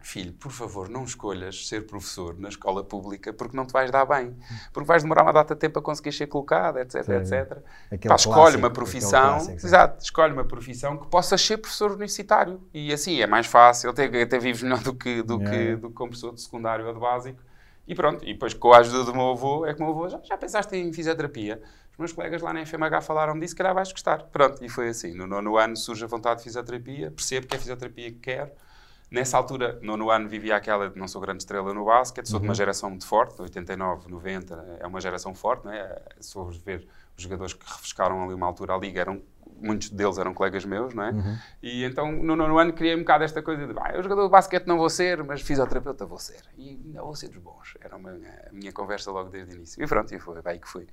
filho, 0.00 0.32
por 0.32 0.50
favor, 0.50 0.88
não 0.88 1.04
escolhas 1.04 1.66
ser 1.66 1.86
professor 1.86 2.38
na 2.38 2.48
escola 2.48 2.82
pública 2.84 3.32
porque 3.32 3.56
não 3.56 3.66
te 3.66 3.72
vais 3.72 3.90
dar 3.90 4.06
bem. 4.06 4.36
Porque 4.72 4.86
vais 4.86 5.02
demorar 5.02 5.22
uma 5.22 5.32
data 5.32 5.54
de 5.54 5.60
tempo 5.60 5.78
a 5.78 5.82
conseguir 5.82 6.12
ser 6.12 6.26
colocado, 6.26 6.78
etc, 6.78 7.04
Sim. 7.04 7.12
etc. 7.14 7.58
Aquele 7.90 8.08
Pá, 8.08 8.14
escolhe 8.16 8.56
uma 8.56 8.70
profissão, 8.70 9.30
clássico, 9.34 9.66
exato, 9.66 10.04
escolhe 10.04 10.32
uma 10.32 10.44
profissão 10.44 10.96
que 10.96 11.08
possas 11.08 11.40
ser 11.40 11.58
professor 11.58 11.90
universitário. 11.90 12.60
E 12.72 12.92
assim, 12.92 13.20
é 13.20 13.26
mais 13.26 13.46
fácil, 13.46 13.90
até, 13.90 14.04
até 14.22 14.38
vives 14.38 14.62
melhor 14.62 14.82
do 14.82 14.94
que, 14.94 15.22
do, 15.22 15.38
Yeah. 15.38 15.56
que, 15.56 15.76
do 15.76 15.88
que 15.88 15.94
como 15.94 16.10
professor 16.10 16.34
de 16.34 16.40
secundário 16.40 16.86
ou 16.86 16.92
de 16.92 17.00
básico. 17.00 17.40
E 17.86 17.94
pronto, 17.94 18.22
e 18.24 18.34
depois 18.34 18.52
com 18.52 18.72
a 18.72 18.78
ajuda 18.78 19.04
do 19.04 19.14
meu 19.14 19.30
avô, 19.30 19.64
é 19.64 19.72
que 19.72 19.80
o 19.80 19.84
meu 19.84 19.94
avô, 19.94 20.08
já, 20.08 20.20
já 20.22 20.36
pensaste 20.36 20.76
em 20.76 20.92
fisioterapia? 20.92 21.62
Os 21.92 21.98
meus 21.98 22.12
colegas 22.12 22.42
lá 22.42 22.52
na 22.52 22.64
FMH 22.64 23.00
falaram 23.00 23.38
disso, 23.38 23.52
se 23.52 23.56
calhar 23.56 23.74
vais 23.74 23.90
gostar. 23.90 24.24
Pronto, 24.24 24.62
e 24.64 24.68
foi 24.68 24.88
assim. 24.88 25.14
No 25.14 25.26
nono 25.26 25.56
ano 25.56 25.76
surge 25.76 26.04
a 26.04 26.06
vontade 26.06 26.38
de 26.38 26.44
fisioterapia, 26.44 27.10
percebo 27.10 27.46
que 27.46 27.54
é 27.54 27.56
a 27.56 27.60
fisioterapia 27.60 28.10
que 28.12 28.18
quero. 28.18 28.50
Nessa 29.10 29.38
altura, 29.38 29.78
nono 29.80 30.10
ano, 30.10 30.28
vivia 30.28 30.54
aquela 30.56 30.90
de 30.90 30.98
não 30.98 31.08
sou 31.08 31.20
grande 31.20 31.42
estrela 31.42 31.72
no 31.72 31.84
basquete, 31.84 32.28
sou 32.28 32.38
de 32.38 32.46
uma 32.46 32.54
geração 32.54 32.90
muito 32.90 33.06
forte, 33.06 33.36
de 33.36 33.42
89, 33.42 34.10
90, 34.10 34.78
é 34.80 34.86
uma 34.86 35.00
geração 35.00 35.34
forte, 35.34 35.64
não 35.64 35.72
é? 35.72 35.98
Se 36.20 36.34
fores 36.34 36.58
ver 36.58 36.86
os 37.16 37.22
jogadores 37.22 37.54
que 37.54 37.64
refrescaram 37.66 38.22
ali 38.22 38.34
uma 38.34 38.46
altura 38.46 38.74
a 38.74 38.78
liga, 38.78 39.00
eram, 39.00 39.22
muitos 39.60 39.88
deles 39.88 40.18
eram 40.18 40.34
colegas 40.34 40.64
meus, 40.66 40.92
não 40.92 41.04
é? 41.04 41.12
E 41.62 41.84
então, 41.84 42.12
no 42.12 42.36
nono 42.36 42.58
ano, 42.58 42.72
criei 42.74 42.94
um 42.94 42.98
bocado 42.98 43.24
esta 43.24 43.42
coisa 43.42 43.66
de, 43.66 43.74
ah, 43.80 43.92
eu 43.94 44.02
jogador 44.02 44.24
de 44.24 44.30
basquete 44.30 44.66
não 44.66 44.76
vou 44.76 44.90
ser, 44.90 45.24
mas 45.24 45.40
fisioterapeuta 45.40 46.04
vou 46.04 46.18
ser. 46.18 46.42
E 46.58 46.78
ainda 46.86 47.02
vou 47.02 47.14
ser 47.14 47.28
dos 47.28 47.38
bons. 47.38 47.76
Era 47.80 47.96
uma, 47.96 48.10
a 48.10 48.52
minha 48.52 48.72
conversa 48.72 49.10
logo 49.10 49.30
desde 49.30 49.54
o 49.54 49.56
início. 49.56 49.82
E 49.82 49.86
pronto, 49.86 50.14
e 50.14 50.18
foi, 50.18 50.42
vai 50.42 50.58
que 50.58 50.68
fui. 50.68 50.86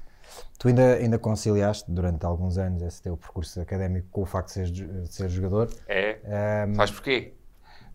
Tu 0.57 0.69
ainda, 0.69 0.95
ainda 0.95 1.19
conciliaste 1.19 1.91
durante 1.91 2.25
alguns 2.25 2.57
anos 2.57 2.81
esse 2.81 3.01
teu 3.01 3.17
percurso 3.17 3.60
académico 3.60 4.07
com 4.10 4.22
o 4.22 4.25
facto 4.25 4.48
de 4.48 4.53
seres, 4.53 4.72
de 4.72 5.13
seres 5.13 5.34
jogador. 5.34 5.69
É. 5.86 6.63
Ahm, 6.63 6.75
Sabes 6.75 6.91
porquê? 6.91 7.34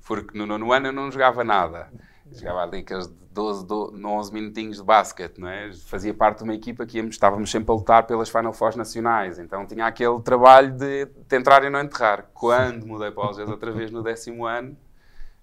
Porque 0.07 0.37
no 0.37 0.47
nono 0.47 0.73
ano 0.73 0.88
eu 0.88 0.92
não 0.92 1.11
jogava 1.11 1.45
nada. 1.45 1.88
Jogava 2.33 2.62
ali 2.62 2.78
aqueles 2.78 3.09
12, 3.33 3.66
12, 3.66 4.04
11 4.04 4.33
minutinhos 4.33 4.76
de 4.78 4.83
basquete, 4.83 5.38
não 5.38 5.49
é? 5.49 5.73
Fazia 5.73 6.12
parte 6.12 6.38
de 6.38 6.45
uma 6.45 6.54
equipa 6.54 6.85
que 6.85 6.99
íamos, 6.99 7.14
estávamos 7.14 7.50
sempre 7.50 7.71
a 7.71 7.75
lutar 7.75 8.07
pelas 8.07 8.28
Final 8.28 8.52
Fours 8.52 8.76
nacionais. 8.76 9.38
Então 9.38 9.66
tinha 9.66 9.87
aquele 9.87 10.21
trabalho 10.21 10.73
de, 10.73 11.07
de 11.07 11.37
entrar 11.37 11.64
e 11.64 11.71
não 11.71 11.80
enterrar. 11.80 12.28
Quando 12.35 12.87
mudei 12.87 13.11
para 13.11 13.25
o 13.25 13.26
Algés 13.28 13.49
outra 13.49 13.71
vez 13.71 13.90
no 13.90 14.02
décimo 14.02 14.47
ano, 14.47 14.76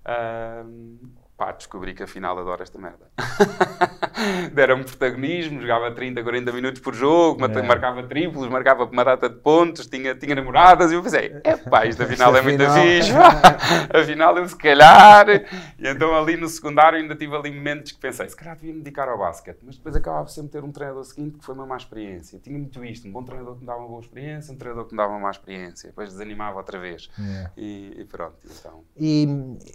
ahm, 0.06 0.98
pá, 1.38 1.52
descobri 1.52 1.94
que 1.94 2.02
afinal 2.04 2.38
adoro 2.38 2.64
esta 2.64 2.80
merda. 2.80 3.08
Deram-me 4.52 4.84
protagonismo, 4.84 5.62
jogava 5.62 5.92
30, 5.92 6.24
40 6.24 6.52
minutos 6.52 6.82
por 6.82 6.96
jogo, 6.96 7.38
Yeah. 7.48 7.68
marcava 7.68 8.04
triplos, 8.04 8.50
marcava 8.50 8.86
uma 8.86 9.04
data 9.04 9.30
de 9.30 9.36
pontos, 9.36 9.86
tinha, 9.86 10.16
tinha 10.16 10.34
namoradas, 10.34 10.92
e 10.92 10.96
eu 10.96 11.04
pensei, 11.04 11.36
é 11.44 11.56
pá, 11.56 11.86
isto 11.86 12.02
afinal 12.02 12.36
é 12.36 12.42
muito 12.42 12.64
fixe, 12.72 13.12
afinal 13.94 14.38
eu 14.38 14.48
se 14.48 14.56
calhar. 14.56 15.28
E 15.30 15.88
então 15.88 16.16
ali 16.16 16.36
no 16.36 16.48
secundário 16.48 17.00
ainda 17.00 17.16
tive 17.16 17.36
ali 17.36 17.52
momentos 17.52 17.92
que 17.92 18.00
pensei, 18.00 18.28
se 18.28 18.36
calhar 18.36 18.56
devia 18.56 18.74
me 18.74 18.80
dedicar 18.80 19.08
ao 19.08 19.18
basquete, 19.18 19.60
mas 19.64 19.78
depois 19.78 19.96
acabava 19.96 20.28
sempre 20.28 20.52
ter 20.52 20.64
um 20.64 20.72
treinador 20.72 21.04
seguinte 21.04 21.38
que 21.38 21.46
foi 21.46 21.54
uma 21.54 21.66
má 21.66 21.78
experiência. 21.78 22.40
Tinha 22.40 22.58
muito 22.58 22.84
isto, 22.84 23.08
um 23.08 23.12
bom 23.12 23.24
treinador 23.24 23.56
que 23.56 23.62
me 23.62 23.68
dava 23.68 23.80
uma 23.80 23.88
boa 23.88 24.02
experiência, 24.02 24.54
um 24.54 24.58
treinador 24.58 24.86
que 24.86 24.94
me 24.94 24.98
dava 24.98 25.14
uma 25.14 25.20
má 25.20 25.32
experiência, 25.32 25.90
depois 25.90 26.10
desanimava 26.10 26.58
outra 26.58 26.80
vez. 26.80 27.10
Yeah. 27.20 27.52
E, 27.56 28.02
e 28.02 28.06
pronto, 28.06 28.38
então. 28.44 28.84
E 28.96 29.28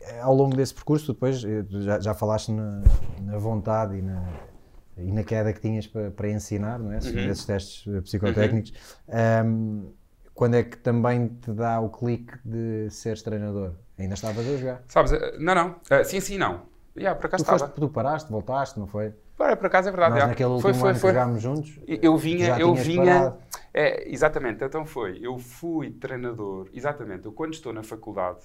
eh, 0.03 0.21
ao 0.21 0.35
longo 0.35 0.57
desse 0.57 0.75
percurso, 0.75 1.13
depois 1.13 1.45
já, 1.69 2.01
já 2.01 2.15
falaste 2.15 2.51
na, 2.51 2.83
na 3.21 3.39
vontade 3.39 3.97
e 3.97 4.03
na, 4.03 4.23
e 4.97 5.13
na 5.13 5.23
queda 5.25 5.53
que 5.53 5.61
tinhas 5.61 5.87
para, 5.87 6.11
para 6.11 6.31
ensinar, 6.31 6.79
não 6.79 6.93
é? 6.93 7.01
Segundo 7.01 7.31
esses 7.31 7.45
testes 7.45 7.87
eh, 7.95 8.01
psicotécnicos. 8.01 8.73
Ahm, 9.09 9.87
quando 10.35 10.55
é 10.55 10.63
que 10.63 10.77
também 10.77 11.29
te 11.29 11.51
dá 11.53 11.81
o 11.81 11.89
clique 11.91 12.35
de 12.45 12.89
seres 12.91 13.23
treinador? 13.23 13.73
Ainda 13.99 14.15
estavas 14.15 14.47
a 14.49 14.57
jogar? 14.57 14.83
Sabes, 14.89 15.13
eh, 15.13 15.37
não, 15.39 15.55
não, 15.55 15.77
Eh, 15.91 16.05
sim, 16.05 16.21
sim, 16.21 16.39
não. 16.39 16.63
Yeah, 16.97 17.19
por 17.19 17.27
acaso 17.27 17.45
Tu, 17.45 17.49
foste, 17.49 17.69
tu 17.75 17.89
paraste, 17.89 18.31
voltaste, 18.31 18.79
não 18.79 18.87
foi? 18.87 19.15
Ora, 19.39 19.57
por 19.57 19.67
acaso 19.67 19.89
é 19.89 19.93
verdade. 19.93 20.15
Nós 20.15 20.29
naquele 20.29 20.49
foi, 20.49 20.57
último 20.57 20.75
foi, 20.75 20.91
ano 20.91 20.99
foi. 20.99 21.11
que 21.11 21.17
jogámos 21.17 21.43
juntos. 21.43 21.81
Eu 21.87 22.17
vinha, 22.17 22.59
eu 22.59 22.75
vinha. 22.75 23.35
É, 23.73 24.13
exatamente, 24.13 24.63
então 24.63 24.85
foi. 24.85 25.19
Eu 25.23 25.39
fui 25.39 25.91
treinador. 25.91 26.69
Exatamente, 26.73 27.25
eu 27.25 27.33
quando 27.33 27.55
estou 27.55 27.73
na 27.73 27.83
faculdade, 27.83 28.41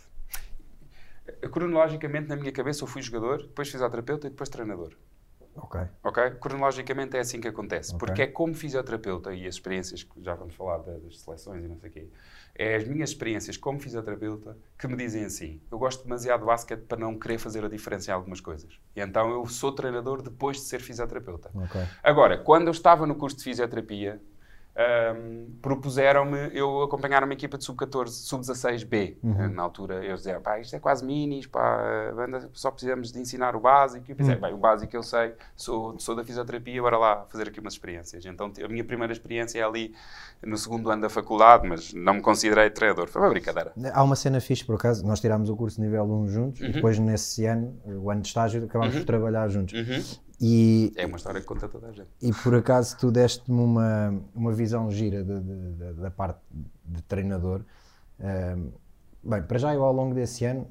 cronologicamente 1.51 2.27
na 2.27 2.35
minha 2.35 2.51
cabeça 2.51 2.83
eu 2.83 2.87
fui 2.87 3.01
jogador, 3.01 3.39
depois 3.43 3.69
fisioterapeuta 3.69 4.27
e 4.27 4.29
depois 4.29 4.49
treinador. 4.49 4.93
Ok. 5.55 5.81
Ok? 6.03 6.31
Cronologicamente 6.39 7.17
é 7.17 7.19
assim 7.19 7.41
que 7.41 7.47
acontece. 7.47 7.89
Ok. 7.95 7.99
Porque 7.99 8.21
é 8.21 8.27
como 8.27 8.53
fisioterapeuta 8.53 9.33
e 9.33 9.47
as 9.47 9.55
experiências 9.55 10.03
que 10.03 10.21
já 10.23 10.35
vamos 10.35 10.53
falar 10.53 10.77
da- 10.77 10.97
das 10.99 11.19
seleções 11.19 11.65
e 11.65 11.67
não 11.67 11.75
sei 11.79 11.89
o 11.89 11.93
quê, 11.93 12.07
é 12.53 12.75
as 12.75 12.87
minhas 12.87 13.09
experiências 13.09 13.57
como 13.57 13.79
fisioterapeuta 13.79 14.55
que 14.77 14.87
me 14.87 14.95
dizem 14.95 15.25
assim: 15.25 15.59
eu 15.71 15.79
gosto 15.79 16.03
demasiado 16.03 16.41
de 16.41 16.45
basquete 16.45 16.81
para 16.81 16.99
não 16.99 17.17
querer 17.17 17.39
fazer 17.39 17.65
a 17.65 17.67
diferença 17.69 18.11
em 18.11 18.13
algumas 18.13 18.39
coisas. 18.39 18.79
E 18.95 19.01
então 19.01 19.31
eu 19.31 19.45
sou 19.47 19.71
treinador 19.71 20.21
depois 20.21 20.57
de 20.57 20.63
ser 20.63 20.79
fisioterapeuta. 20.79 21.49
Ok. 21.55 21.81
Agora, 22.03 22.37
quando 22.37 22.67
eu 22.67 22.71
estava 22.71 23.07
no 23.07 23.15
curso 23.15 23.37
de 23.37 23.43
fisioterapia, 23.43 24.21
ahm, 24.77 25.47
propuseram-me 25.61 26.51
eu 26.53 26.83
acompanhar 26.83 27.23
uma 27.23 27.33
equipa 27.33 27.57
de 27.57 27.63
sub-14, 27.65 28.07
sub-16B. 28.09 29.17
Uhum. 29.23 29.49
Na 29.49 29.63
altura, 29.63 30.05
eles 30.05 30.19
diziam, 30.19 30.39
pá, 30.41 30.59
isto 30.59 30.75
é 30.75 30.79
quase 30.79 31.03
minis, 31.03 31.47
pá, 31.47 32.11
anda, 32.17 32.47
só 32.53 32.69
precisamos 32.69 33.11
de 33.11 33.19
ensinar 33.19 33.55
o 33.55 33.59
básico. 33.59 34.05
E 34.07 34.11
eu 34.11 34.15
pensei, 34.15 34.35
Uhum. 34.35 34.41
bem, 34.41 34.53
o 34.53 34.57
básico 34.57 34.95
eu 34.95 35.01
sei, 35.03 35.33
sou, 35.55 35.97
sou 35.99 36.15
da 36.15 36.23
fisioterapia, 36.23 36.81
bora 36.81 36.97
lá 36.97 37.25
fazer 37.29 37.47
aqui 37.47 37.59
umas 37.59 37.73
experiências. 37.73 38.23
Então, 38.25 38.51
a 38.63 38.67
minha 38.67 38.83
primeira 38.83 39.11
experiência 39.11 39.59
é 39.59 39.63
ali 39.63 39.95
no 40.45 40.57
segundo 40.57 40.89
ano 40.91 41.01
da 41.01 41.09
faculdade, 41.09 41.67
mas 41.67 41.93
não 41.93 42.13
me 42.15 42.21
considerei 42.21 42.69
treinador. 42.69 43.07
Foi 43.07 43.21
uma 43.21 43.29
brincadeira. 43.29 43.73
Há 43.93 44.03
uma 44.03 44.15
cena 44.15 44.39
fixe, 44.39 44.63
por 44.63 44.75
acaso, 44.75 45.05
nós 45.05 45.19
tirámos 45.19 45.49
o 45.49 45.55
curso 45.55 45.81
nível 45.81 46.03
1 46.03 46.27
juntos 46.27 46.61
Uhum. 46.61 46.67
e 46.67 46.71
depois 46.73 46.99
nesse 46.99 47.45
ano, 47.45 47.75
o 47.85 48.11
ano 48.11 48.21
de 48.21 48.27
estágio, 48.27 48.63
acabámos 48.63 48.95
por 48.95 49.05
trabalhar 49.05 49.47
juntos. 49.49 50.21
E, 50.39 50.93
É 50.95 51.05
uma 51.05 51.17
história 51.17 51.41
que 51.41 51.47
conta 51.47 51.67
toda 51.67 51.87
a 51.87 51.91
gente. 51.91 52.07
e 52.21 52.31
por 52.31 52.53
acaso 52.55 52.95
tu 52.97 53.09
deste-me 53.11 53.59
uma, 53.59 54.13
uma 54.35 54.51
visão 54.53 54.89
gira 54.91 55.23
de- 55.23 55.39
de- 55.39 55.71
de- 55.73 55.93
da 55.93 56.11
parte 56.11 56.39
de 56.85 57.01
treinador. 57.03 57.61
Ahm, 58.19 58.69
bem, 59.23 59.41
para 59.41 59.57
já 59.57 59.73
eu 59.73 59.83
ao 59.83 59.91
longo 59.91 60.13
desse 60.13 60.45
ano, 60.45 60.67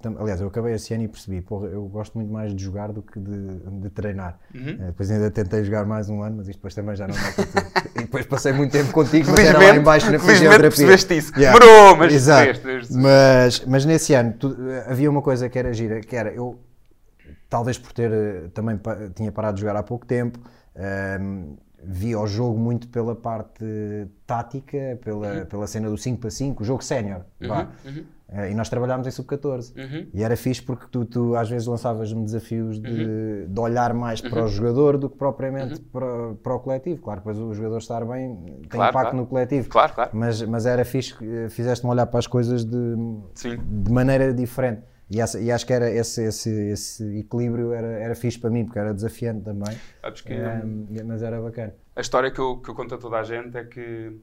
tam- 0.00 0.16
aliás, 0.20 0.40
eu 0.40 0.46
acabei 0.46 0.74
esse 0.74 0.94
ano 0.94 1.02
e 1.02 1.08
percebi, 1.08 1.40
porra, 1.40 1.66
eu 1.66 1.84
gosto 1.88 2.16
muito 2.16 2.32
mais 2.32 2.54
de 2.54 2.62
jogar 2.62 2.92
do 2.92 3.02
que 3.02 3.18
de, 3.18 3.58
de 3.80 3.90
treinar. 3.90 4.38
Uhum. 4.54 4.68
Eh, 4.68 4.86
depois 4.86 5.10
ainda 5.10 5.28
tentei 5.32 5.64
jogar 5.64 5.84
mais 5.84 6.08
um 6.08 6.22
ano, 6.22 6.36
mas 6.36 6.46
isto 6.48 6.58
depois 6.58 6.74
também 6.74 6.94
já 6.94 7.08
não 7.08 7.14
dá 7.16 7.32
para 7.32 7.44
tudo. 7.44 7.88
E 7.98 8.02
depois 8.02 8.24
passei 8.26 8.52
muito 8.52 8.70
tempo 8.70 8.92
contigo, 8.92 9.28
mas 9.32 9.40
era 9.40 9.58
lá 9.58 9.74
em 9.76 9.82
baixo 9.82 10.08
na 10.12 10.20
fisioterapia. 10.20 10.60
percebeste 10.70 11.16
isso. 11.16 11.32
Yeah. 11.36 11.58
Demorou, 11.58 11.96
mas 11.96 12.12
Exato. 12.14 12.44
percebeste. 12.46 12.94
Mas, 12.94 13.64
mas 13.66 13.84
nesse 13.84 14.14
ano 14.14 14.34
tu- 14.38 14.56
havia 14.86 15.10
uma 15.10 15.20
coisa 15.20 15.48
que 15.48 15.58
era 15.58 15.72
gira, 15.72 16.00
que 16.00 16.14
era 16.14 16.32
eu, 16.32 16.56
talvez 17.48 17.78
por 17.78 17.92
ter 17.92 18.10
eh, 18.12 18.48
também 18.54 18.78
tinha 19.14 19.32
parado 19.32 19.54
de 19.56 19.60
jogar 19.62 19.76
há 19.76 19.82
pouco 19.82 20.06
tempo, 20.06 20.38
ehm, 20.74 21.54
via 21.82 22.18
o 22.18 22.26
jogo 22.26 22.58
muito 22.58 22.88
pela 22.88 23.14
parte 23.14 23.64
tática, 24.26 24.98
pela, 25.02 25.46
pela 25.46 25.66
cena 25.66 25.88
do 25.88 25.96
5 25.96 26.20
para 26.20 26.30
5, 26.30 26.62
o 26.62 26.66
jogo 26.66 26.82
sénior. 26.82 27.22
vá. 27.40 27.68
Eh, 28.30 28.50
e 28.50 28.54
nós 28.54 28.68
trabalhámos 28.68 29.06
em 29.06 29.10
sub-14. 29.10 29.72
E 30.12 30.22
era 30.22 30.36
fixe 30.36 30.60
porque 30.60 30.84
tu, 30.90 31.04
tu 31.06 31.34
às 31.34 31.48
vezes 31.48 31.66
lançavas-me 31.66 32.22
desafios 32.24 32.78
de, 32.78 33.46
de 33.46 33.60
olhar 33.60 33.94
mais 33.94 34.20
para 34.20 34.44
o 34.44 34.48
jogador 34.48 34.98
do 34.98 35.08
que 35.08 35.16
propriamente 35.16 35.80
para, 35.80 36.34
para 36.42 36.54
o 36.54 36.60
coletivo. 36.60 37.00
Claro, 37.00 37.20
depois 37.20 37.38
o 37.38 37.54
jogador 37.54 37.78
estar 37.78 38.04
bem 38.04 38.36
tem 38.44 38.68
Claro, 38.68 38.90
impacto 38.90 38.92
claro. 39.10 39.16
no 39.16 39.26
coletivo. 39.26 39.68
Claro, 39.70 39.94
claro. 39.94 40.10
Mas, 40.12 40.42
mas 40.42 40.66
era 40.66 40.84
fixe, 40.84 41.14
eh, 41.22 41.48
fizeste-me 41.48 41.90
olhar 41.90 42.04
para 42.06 42.18
as 42.18 42.26
coisas 42.26 42.66
de, 42.66 42.96
Sim. 43.34 43.56
de 43.56 43.90
maneira 43.90 44.34
diferente. 44.34 44.82
E, 45.10 45.20
essa- 45.20 45.40
e 45.40 45.50
acho 45.50 45.66
que 45.66 45.72
era 45.72 45.90
esse, 45.90 46.22
esse, 46.24 46.50
esse 46.70 47.18
equilíbrio 47.18 47.72
era, 47.72 47.86
era 47.86 48.14
fixe 48.14 48.38
para 48.38 48.50
mim, 48.50 48.64
porque 48.64 48.78
era 48.78 48.92
desafiante 48.94 49.44
também. 49.44 49.80
Sabes 50.00 50.20
que 50.22 50.34
mas 51.04 51.22
era 51.22 51.40
bacana. 51.40 51.74
a 51.94 52.00
história 52.00 52.30
que 52.30 52.38
eu, 52.40 52.58
que 52.60 52.70
eu 52.70 52.74
conto 52.74 52.94
a 52.94 52.98
toda 52.98 53.18
a 53.18 53.22
gente 53.22 53.56
é 53.56 53.64
que 53.64 54.18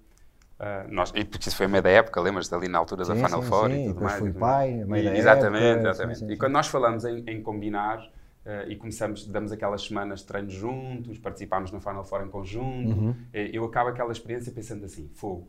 ah, 0.60 0.86
nós, 0.90 1.12
e 1.16 1.26
porque 1.26 1.48
isso 1.50 1.58
foi 1.58 1.66
a 1.66 1.70
meio 1.70 1.84
da 1.84 1.90
época, 1.90 2.22
lembras-te 2.22 2.54
ali 2.56 2.68
na 2.68 2.78
altura 2.80 3.06
da 3.06 3.16
Sim, 3.16 3.16
Final 3.16 3.42
sim, 3.42 3.42
Four 3.42 3.72
sim, 3.72 3.76
e 3.76 3.80
tudo 3.80 4.02
mais. 4.02 4.20
fui 4.20 4.30
e 4.30 4.34
tudo 4.34 4.40
pai, 4.40 4.82
a 4.82 4.86
meio 4.86 5.04
E- 5.04 5.06
da 5.06 5.12
exatamente, 5.18 5.80
época, 5.80 5.90
exatamente. 5.90 6.20
sim, 6.20 6.28
sim, 6.28 6.32
e 6.34 6.38
quando 6.38 6.54
nós 6.54 6.68
falamos 6.68 7.06
em, 7.06 7.24
em 7.28 7.42
combinar 7.42 8.00
ah, 8.46 8.64
e 8.68 8.76
começamos, 8.76 9.28
damos 9.28 9.52
aquelas 9.52 9.84
semanas 9.84 10.22
de 10.22 10.26
treino 10.28 10.50
juntos, 10.50 11.20
participámos 11.20 11.72
no 11.72 11.80
Final 11.80 12.04
Four 12.04 12.24
em 12.24 12.30
conjunto, 12.30 12.98
Uhum. 12.98 13.16
eh, 13.34 13.50
eu 13.54 13.66
acabo 13.66 13.90
aquela 13.90 14.12
experiência 14.12 14.52
pensando 14.52 14.86
assim, 14.86 15.10
fogo. 15.14 15.48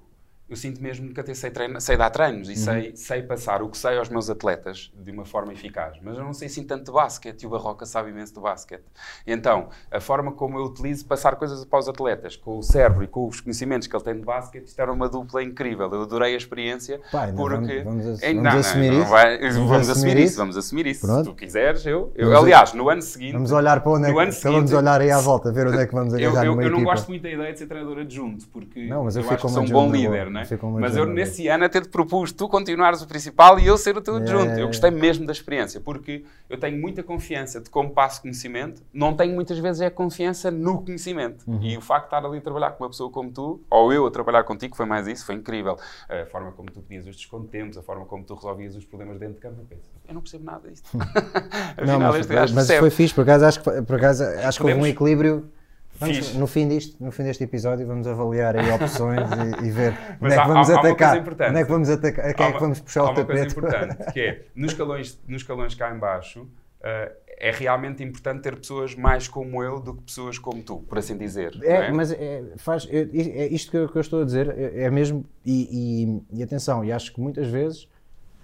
Eu 0.49 0.55
sinto 0.55 0.81
mesmo 0.81 1.13
que 1.13 1.19
até 1.19 1.35
sei, 1.35 1.51
treina- 1.51 1.81
sei 1.81 1.97
dar 1.97 2.09
treinos 2.09 2.49
e 2.49 2.53
Uhum. 2.53 2.57
sei, 2.57 2.93
sei 2.95 3.23
passar 3.23 3.63
o 3.63 3.69
que 3.69 3.77
sei 3.77 3.99
aos 3.99 4.09
meus 4.09 4.31
atletas 4.31 4.93
de 4.97 5.11
uma 5.11 5.25
forma 5.25 5.53
eficaz. 5.53 5.97
Mas 6.01 6.17
eu 6.17 6.23
não 6.23 6.33
sei 6.33 6.47
assim 6.47 6.63
tanto 6.63 6.85
de 6.85 6.93
basquete 6.93 7.43
e 7.43 7.47
o 7.47 7.51
Barroca 7.51 7.85
sabe 7.85 8.11
imenso 8.11 8.33
de 8.33 8.39
basquete. 8.41 8.85
Então, 9.27 9.69
a 9.91 9.99
forma 9.99 10.31
como 10.31 10.57
eu 10.59 10.65
utilizo 10.65 11.05
passar 11.05 11.35
coisas 11.35 11.65
para 11.65 11.79
os 11.81 11.89
atletas, 11.89 12.37
com 12.37 12.59
o 12.59 12.63
cérebro 12.63 13.03
e 13.03 13.09
com 13.09 13.27
os 13.27 13.41
conhecimentos 13.41 13.89
que 13.89 13.97
ele 13.97 14.05
tem 14.05 14.15
de 14.15 14.23
basquete, 14.25 14.67
isto 14.69 14.79
era 14.81 14.93
uma 14.93 15.09
dupla 15.09 15.43
incrível. 15.43 15.91
Eu 15.93 16.03
adorei 16.03 16.35
a 16.35 16.37
experiência. 16.37 17.01
Ainda 17.13 17.33
porque... 17.37 17.83
vamos- 17.83 18.05
vamos 18.05 18.21
vamos 18.23 18.55
assumir 18.67 18.93
isso? 18.93 19.11
vai- 19.11 19.39
Vamos 19.41 19.57
Vamos, 19.57 19.71
assumir 19.73 19.91
assumir 19.91 20.17
isso? 20.19 20.25
isso, 20.31 20.37
vamos 20.39 20.57
assumir 20.57 20.87
isso. 20.87 21.01
Pronto. 21.07 21.25
Se 21.25 21.31
tu 21.31 21.35
quiseres, 21.35 21.85
eu. 21.87 22.13
eu 22.15 22.27
Vamos 22.29 22.43
aliás, 22.45 22.73
no 22.73 22.89
ano 22.89 23.03
seguinte. 23.03 23.33
Vamos 23.33 23.51
olhar 23.51 23.81
para 23.83 23.91
onde 23.93 24.07
é 24.09 24.13
que 24.13 24.19
ano 24.21 24.31
de 24.31 24.37
seguinte- 24.37 24.75
olhar 24.77 25.01
aí 25.01 25.11
à 25.11 25.19
volta, 25.19 25.51
ver 25.51 25.67
onde 25.67 25.79
é 25.79 25.87
que 25.87 25.93
vamos 25.93 26.15
eu, 26.15 26.31
agarrar 26.31 26.47
eu, 26.47 26.53
numa 26.53 26.63
eu 26.63 26.71
não 26.71 26.85
gosto 26.85 27.09
muito 27.09 27.23
da 27.23 27.31
ideia 27.31 27.53
de 27.53 27.59
ser 27.59 27.67
treinador 27.67 27.99
adjunto, 27.99 28.47
porque 28.49 28.87
Não, 28.87 29.03
mas 29.03 29.17
eu 29.17 29.23
eu 29.23 29.31
acho 29.31 29.43
que 29.45 29.49
sou 29.53 29.63
um 29.63 29.67
bom 29.69 29.91
líder. 29.91 30.36
Não 30.37 30.79
é? 30.79 30.81
Mas 30.81 30.97
eu 30.97 31.07
nesse 31.07 31.49
ano 31.49 31.65
até 31.65 31.81
te 31.81 31.89
propus 31.89 32.33
tu 32.33 32.49
continuares 32.49 33.03
o 33.03 33.07
principal 33.07 33.59
e 33.59 33.67
eu 33.67 33.77
ser 33.77 33.97
o 33.97 34.01
teu 34.01 34.17
adjunto. 34.17 34.51
É. 34.53 34.63
Eu 34.63 34.67
gostei 34.67 34.91
mesmo 34.91 35.27
da 35.27 35.33
experiência, 35.33 35.81
porque 35.81 36.25
eu 36.49 36.59
tenho 36.59 36.81
muita 36.81 37.03
confiança 37.03 37.61
de 37.61 37.71
como 37.71 37.91
passo 37.91 38.23
conhecimento, 38.23 38.83
não 38.93 39.15
tenho 39.15 39.35
muitas 39.35 39.59
vezes 39.59 39.81
é 39.81 39.91
confiança 39.91 40.51
no 40.51 40.83
conhecimento. 40.83 41.45
Uhum. 41.47 41.63
E 41.63 41.77
o 41.77 41.81
facto 41.81 42.05
de 42.05 42.17
estar 42.17 42.27
ali 42.27 42.39
a 42.39 42.41
trabalhar 42.41 42.71
com 42.73 42.85
uma 42.85 42.91
pessoa 42.91 43.11
como 43.11 43.31
tu, 43.31 43.61
ou 43.71 43.93
eu 43.93 44.07
a 44.07 44.11
trabalhar 44.11 44.45
contigo, 44.45 44.77
foi 44.77 44.87
mais 44.87 45.07
isso, 45.07 45.25
foi 45.25 45.35
incrível. 45.35 45.77
A 46.09 46.27
forma 46.27 46.53
como 46.53 46.71
tu 46.71 46.81
pedias 46.81 47.07
os 47.07 47.17
descontempos, 47.17 47.77
a 47.79 47.83
forma 47.83 48.05
como 48.05 48.25
tu 48.25 48.35
resolvias 48.35 48.77
os 48.77 48.85
problemas 48.85 49.19
dentro 49.19 49.35
de 49.35 49.41
campo, 49.41 49.61
eu 49.61 49.65
penso, 49.65 49.83
eu 50.09 50.15
não 50.15 50.21
percebo 50.21 50.45
nada 50.45 50.69
disto. 50.69 50.89
Não, 50.97 51.95
Afinal, 51.95 52.13
mas, 52.13 52.27
gajo 52.27 52.55
mas 52.55 52.67
percebe. 52.67 52.81
foi 52.81 52.91
fixe, 52.91 53.15
por 53.15 53.23
acaso 53.23 53.45
acho 53.45 53.61
que, 53.61 53.83
por 53.83 53.97
acaso, 53.97 54.25
acho 54.25 54.59
que 54.59 54.67
houve 54.67 54.81
um 54.81 54.87
equilíbrio. 54.87 55.51
Vamos, 55.99 56.35
no, 56.35 56.47
fim 56.47 56.69
disto, 56.69 57.03
no 57.03 57.11
fim 57.11 57.23
deste 57.25 57.45
episódio 57.45 57.87
vamos 57.87 58.07
avaliar 58.07 58.57
aí 58.57 58.71
opções 58.71 59.21
e, 59.63 59.67
e 59.67 59.71
ver 59.71 59.95
onde 60.21 60.33
é 60.33 60.37
que 60.37 60.41
há- 60.43 60.47
vamos 60.47 60.71
há- 60.71 60.73
há 60.77 60.81
uma 60.81 60.89
atacar. 60.91 61.19
Onde 61.51 61.59
é 61.61 61.65
que 61.65 61.71
vamos 61.71 61.91
atacar? 61.91 62.35
Quem 62.35 62.47
Há 62.47 62.49
é 62.49 62.53
que 62.53 62.61
vamos 62.61 62.81
puxar 62.81 63.01
há 63.01 63.05
o 63.05 63.07
uma 63.11 63.25
coisa 63.25 63.47
tapete? 63.47 63.59
importante, 63.59 64.13
que 64.13 64.21
é, 64.21 64.43
nos 64.55 64.73
escalões, 64.73 65.19
nos 65.27 65.43
escalões 65.43 65.75
cá 65.75 65.95
em 65.95 65.99
baixo, 65.99 66.47
eh, 66.83 67.13
é 67.39 67.51
realmente 67.51 68.03
importante 68.03 68.43
ter 68.43 68.57
pessoas 68.57 68.95
mais 68.95 69.29
como 69.29 69.63
eu 69.63 69.79
do 69.81 69.95
que 69.95 70.03
pessoas 70.05 70.39
como 70.39 70.63
tu, 70.63 70.79
por 70.81 70.99
assim 70.99 71.17
dizer. 71.19 71.55
não 71.57 71.65
É, 71.65 71.93
mas 71.93 72.13
é, 72.13 72.43
faz, 72.57 72.89
é, 72.91 73.01
é 73.13 73.47
isto 73.49 73.71
que 73.71 73.77
eu, 73.77 73.89
que 73.89 73.97
eu 73.97 74.01
estou 74.01 74.23
a 74.23 74.25
dizer, 74.25 74.49
é, 74.59 74.85
é 74.85 74.91
mesmo, 74.91 75.25
e, 75.45 76.23
e- 76.33 76.39
e 76.39 76.43
atenção, 76.43 76.85
e 76.85 76.91
acho 76.93 77.13
que 77.13 77.21
muitas 77.21 77.47
vezes 77.49 77.89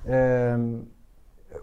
hum, 0.05 0.85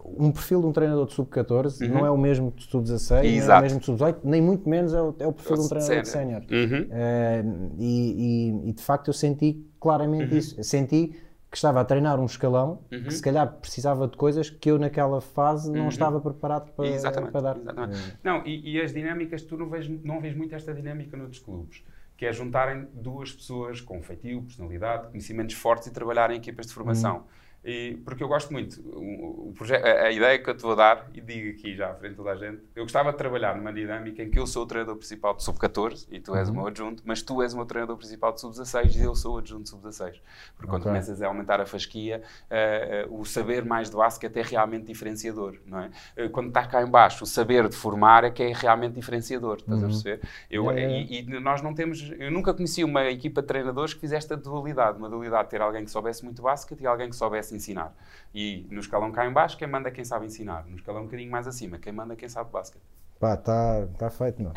um 0.05 0.31
perfil 0.31 0.61
de 0.61 0.67
um 0.67 0.71
treinador 0.71 1.05
de 1.05 1.13
sub-14 1.13 1.87
não 1.87 2.05
é 2.05 2.11
o 2.11 2.17
mesmo 2.17 2.51
de 2.51 2.63
sub-16, 2.65 3.21
nem 3.23 3.39
é 3.39 3.43
o 3.43 3.55
Uhum. 3.55 3.61
Mesmo 3.61 3.79
de 3.79 3.85
sub-18, 3.85 4.15
nem 4.23 4.41
muito 4.41 4.67
menos 4.69 4.93
é 4.93 5.01
o, 5.01 5.15
é 5.19 5.27
o 5.27 5.33
perfil 5.33 5.55
de 5.57 5.61
um 5.63 5.67
treinador 5.69 6.01
de 6.01 6.07
sénior. 6.09 6.41
Uhum. 6.51 6.87
Eh, 6.91 7.43
e, 7.77 8.61
e- 8.65 8.69
e, 8.69 8.73
de 8.73 8.83
facto 8.83 9.07
eu 9.07 9.13
senti 9.13 9.51
Uhum. 9.53 9.65
claramente 9.79 10.37
isso. 10.37 10.63
Senti 10.63 11.15
que 11.51 11.57
estava 11.57 11.81
a 11.81 11.85
treinar 11.85 12.19
um 12.19 12.25
escalão 12.25 12.81
Uhum. 12.91 13.03
que 13.05 13.11
se 13.13 13.21
calhar 13.23 13.51
precisava 13.59 14.07
de 14.07 14.15
coisas 14.15 14.49
que 14.51 14.69
eu 14.69 14.77
naquela 14.77 15.19
fase 15.19 15.71
não 15.71 15.89
estava 15.89 16.19
preparado 16.21 16.71
para, 16.73 16.87
Exatamente. 16.87 17.31
para 17.31 17.41
dar. 17.41 17.57
exatamente. 17.57 17.97
Eh, 17.99 18.13
Não, 18.23 18.45
e, 18.45 18.73
e 18.73 18.81
as 18.81 18.93
dinâmicas, 18.93 19.41
tu 19.41 19.57
não 19.57 19.67
vês, 19.67 19.87
não 20.03 20.21
vês 20.21 20.35
muito 20.35 20.53
esta 20.53 20.73
dinâmica 20.73 21.17
noutros 21.17 21.39
clubes, 21.39 21.83
que 22.15 22.25
é 22.27 22.31
juntarem 22.31 22.87
duas 22.93 23.31
pessoas 23.31 23.81
com 23.81 23.99
feitio, 24.03 24.43
personalidade, 24.43 25.07
conhecimentos 25.07 25.55
fortes 25.55 25.87
e 25.87 25.91
trabalharem 25.91 26.35
em 26.37 26.39
equipas 26.39 26.67
de 26.67 26.73
formação. 26.73 27.17
Hum. 27.17 27.23
E, 27.63 27.97
porque 28.05 28.23
eu 28.23 28.27
gosto 28.29 28.53
muito, 28.53 28.79
o, 28.81 29.49
o 29.51 29.53
a, 29.73 30.05
a 30.05 30.11
ideia 30.11 30.39
que 30.39 30.49
eu 30.49 30.55
te 30.55 30.61
vou 30.63 30.75
dar, 30.75 31.09
e 31.13 31.19
digo 31.19 31.49
aqui 31.57 31.75
já 31.75 31.91
à 31.91 31.93
frente 31.95 32.11
de 32.11 32.17
toda 32.17 32.31
a 32.31 32.35
gente, 32.35 32.61
eu 32.73 32.83
gostava 32.83 33.11
de 33.11 33.17
trabalhar 33.17 33.55
numa 33.57 33.73
dinâmica 33.73 34.23
em 34.23 34.29
que 34.31 34.39
eu 34.39 34.47
sou 34.47 34.63
o 34.63 34.65
treinador 34.65 34.95
principal 34.95 35.33
de 35.35 35.43
sub-14 35.43 36.07
e 36.09 36.21
tu 36.21 36.35
és 36.35 36.47
Uhum. 36.47 36.53
o 36.53 36.57
meu 36.57 36.67
adjunto, 36.67 37.03
mas 37.05 37.21
tu 37.21 37.41
és 37.43 37.53
o 37.53 37.57
meu 37.57 37.65
treinador 37.65 37.97
principal 37.97 38.31
de 38.31 38.39
sub-16 38.39 38.95
e 38.95 39.01
eu 39.03 39.13
sou 39.13 39.35
o 39.35 39.37
adjunto 39.39 39.63
de 39.63 39.69
sub-16. 39.71 40.21
Porque 40.55 40.69
quando 40.69 40.83
Ok. 40.83 40.83
começas 40.83 41.21
a 41.21 41.27
aumentar 41.27 41.59
a 41.59 41.65
fasquia, 41.65 42.23
eh, 42.49 43.03
eh, 43.03 43.07
o 43.09 43.25
saber 43.25 43.65
mais 43.65 43.89
do 43.89 43.97
basquete 43.97 44.37
é 44.37 44.41
realmente 44.41 44.85
diferenciador, 44.85 45.57
não 45.65 45.79
é? 45.81 45.89
Eh, 46.15 46.29
quando 46.29 46.47
está 46.47 46.65
cá 46.65 46.81
em 46.81 46.89
baixo, 46.89 47.23
o 47.25 47.27
saber 47.27 47.67
de 47.67 47.75
formar 47.75 48.23
é 48.23 48.31
que 48.31 48.41
é 48.41 48.53
realmente 48.53 48.93
diferenciador, 48.95 49.57
estás 49.57 49.83
a 49.83 49.87
perceber? 49.87 50.21
Eu, 50.49 50.69
Yeah, 50.69 50.81
yeah. 50.81 51.11
E, 51.11 51.19
e 51.37 51.39
nós 51.39 51.61
não 51.61 51.73
temos, 51.73 52.11
eu 52.17 52.31
nunca 52.31 52.53
conheci 52.53 52.83
uma 52.83 53.05
equipa 53.05 53.41
de 53.41 53.47
treinadores 53.47 53.93
que 53.93 53.99
fizesse 53.99 54.19
esta 54.19 54.37
dualidade, 54.37 54.97
uma 54.97 55.09
dualidade 55.09 55.45
de 55.45 55.49
ter 55.51 55.61
alguém 55.61 55.83
que 55.85 55.91
soubesse 55.91 56.23
muito 56.23 56.41
basquete 56.41 56.81
e 56.81 56.87
alguém 56.87 57.09
que 57.09 57.15
soubesse 57.15 57.48
ensinar. 57.55 57.95
E 58.33 58.67
no 58.69 58.79
escalão 58.79 59.11
cá 59.11 59.25
em 59.25 59.33
baixo, 59.33 59.57
quem 59.57 59.67
manda 59.67 59.89
é 59.89 59.91
quem 59.91 60.05
sabe 60.05 60.25
ensinar. 60.25 60.65
No 60.67 60.75
escalão 60.75 61.01
um 61.01 61.05
bocadinho 61.05 61.31
mais 61.31 61.47
acima, 61.47 61.77
quem 61.79 61.93
manda 61.93 62.13
é 62.13 62.17
quem 62.17 62.29
sabe 62.29 62.51
basquete. 62.51 62.83
Pá, 63.19 63.33
está 63.33 63.85
tá 63.97 64.09
feito, 64.09 64.41
não. 64.41 64.51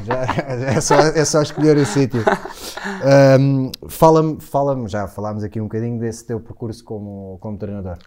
Já, 0.00 0.22
é, 0.24 0.80
só, 0.80 0.94
é 1.00 1.24
só 1.24 1.42
escolher 1.42 1.76
o 1.76 1.84
sítio. 1.84 2.22
Ahm, 3.02 3.70
Fala-me, 3.88 4.40
fala 4.40 4.88
já 4.88 5.06
falámos 5.06 5.44
aqui 5.44 5.60
um 5.60 5.64
bocadinho 5.64 5.98
desse 6.00 6.26
teu 6.26 6.40
percurso 6.40 6.82
como, 6.84 7.36
como 7.40 7.58
treinador. 7.58 7.98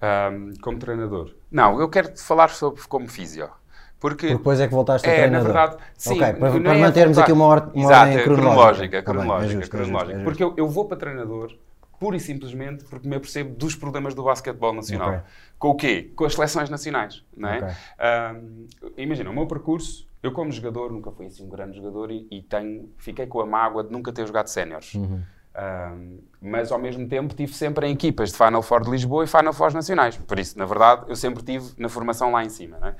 Ahm, 0.00 0.52
como 0.62 0.78
treinador. 0.78 1.34
Não, 1.50 1.80
eu 1.80 1.88
quero 1.88 2.12
te 2.12 2.22
falar 2.22 2.50
sobre 2.50 2.80
como 2.88 3.08
físio. 3.08 3.50
Porque 3.98 4.28
Porque 4.28 4.38
depois 4.38 4.60
é 4.60 4.68
que 4.68 4.74
voltaste 4.74 5.08
a 5.08 5.12
É, 5.12 5.20
na 5.28 5.38
treinador. 5.38 5.44
verdade, 5.44 5.76
sim. 5.96 6.14
Ok, 6.14 6.32
para, 6.34 6.60
para 6.60 6.74
é 6.74 6.78
mantermos 6.78 7.16
voltar- 7.16 7.22
aqui 7.24 7.32
uma, 7.32 7.46
or, 7.46 7.70
uma 7.74 7.84
Exato, 7.84 7.90
ordem 7.90 8.14
é 8.18 8.20
cronológica. 8.20 8.88
cronológica, 8.88 9.02
Tá 9.04 9.12
bem, 9.12 9.34
é 9.36 9.48
cronológica, 9.48 9.48
justo, 9.48 9.76
é 9.76 9.82
justo, 9.82 9.86
cronológica. 9.86 10.12
é 10.12 10.20
justo. 10.20 10.24
Porque 10.24 10.44
eu, 10.44 10.54
eu 10.56 10.68
vou 10.68 10.86
para 10.86 10.96
treinador 10.98 11.52
pura 11.98 12.16
e 12.16 12.20
simplesmente 12.20 12.84
porque 12.84 13.08
me 13.08 13.16
apercebo 13.16 13.54
dos 13.54 13.74
problemas 13.74 14.14
do 14.14 14.22
basquetebol 14.22 14.72
nacional. 14.72 15.08
Ok. 15.08 15.20
Com 15.58 15.68
o 15.70 15.74
quê? 15.74 16.10
Com 16.14 16.24
as 16.24 16.34
seleções 16.34 16.70
nacionais, 16.70 17.24
não 17.36 17.48
é? 17.48 17.58
Ok. 17.58 17.68
Ahm, 17.98 18.66
imagina, 18.96 19.30
o 19.30 19.34
meu 19.34 19.46
percurso, 19.46 20.06
eu 20.22 20.32
como 20.32 20.50
jogador 20.52 20.92
nunca 20.92 21.10
fui 21.10 21.26
assim 21.26 21.44
um 21.44 21.48
grande 21.48 21.76
jogador 21.76 22.10
e, 22.10 22.26
e 22.30 22.42
tenho, 22.42 22.88
fiquei 22.98 23.26
com 23.26 23.40
a 23.40 23.46
mágoa 23.46 23.84
de 23.84 23.90
nunca 23.90 24.12
ter 24.12 24.26
jogado 24.26 24.46
séniores. 24.46 24.94
Uhum. 24.94 25.22
Ahm, 25.54 26.18
mas 26.40 26.70
ao 26.70 26.78
mesmo 26.78 27.08
tempo 27.08 27.34
tive 27.34 27.52
sempre 27.52 27.88
em 27.88 27.92
equipas 27.92 28.30
de 28.30 28.36
Final 28.36 28.62
Four 28.62 28.84
de 28.84 28.90
Lisboa 28.90 29.24
e 29.24 29.26
Final 29.26 29.52
Four 29.52 29.74
nacionais. 29.74 30.16
Por 30.16 30.38
isso, 30.38 30.56
na 30.56 30.64
verdade, 30.64 31.06
eu 31.08 31.16
sempre 31.16 31.42
tive 31.42 31.72
na 31.76 31.88
formação 31.88 32.30
lá 32.30 32.44
em 32.44 32.48
cima. 32.48 32.78
Não 32.78 32.88
é? 32.88 32.94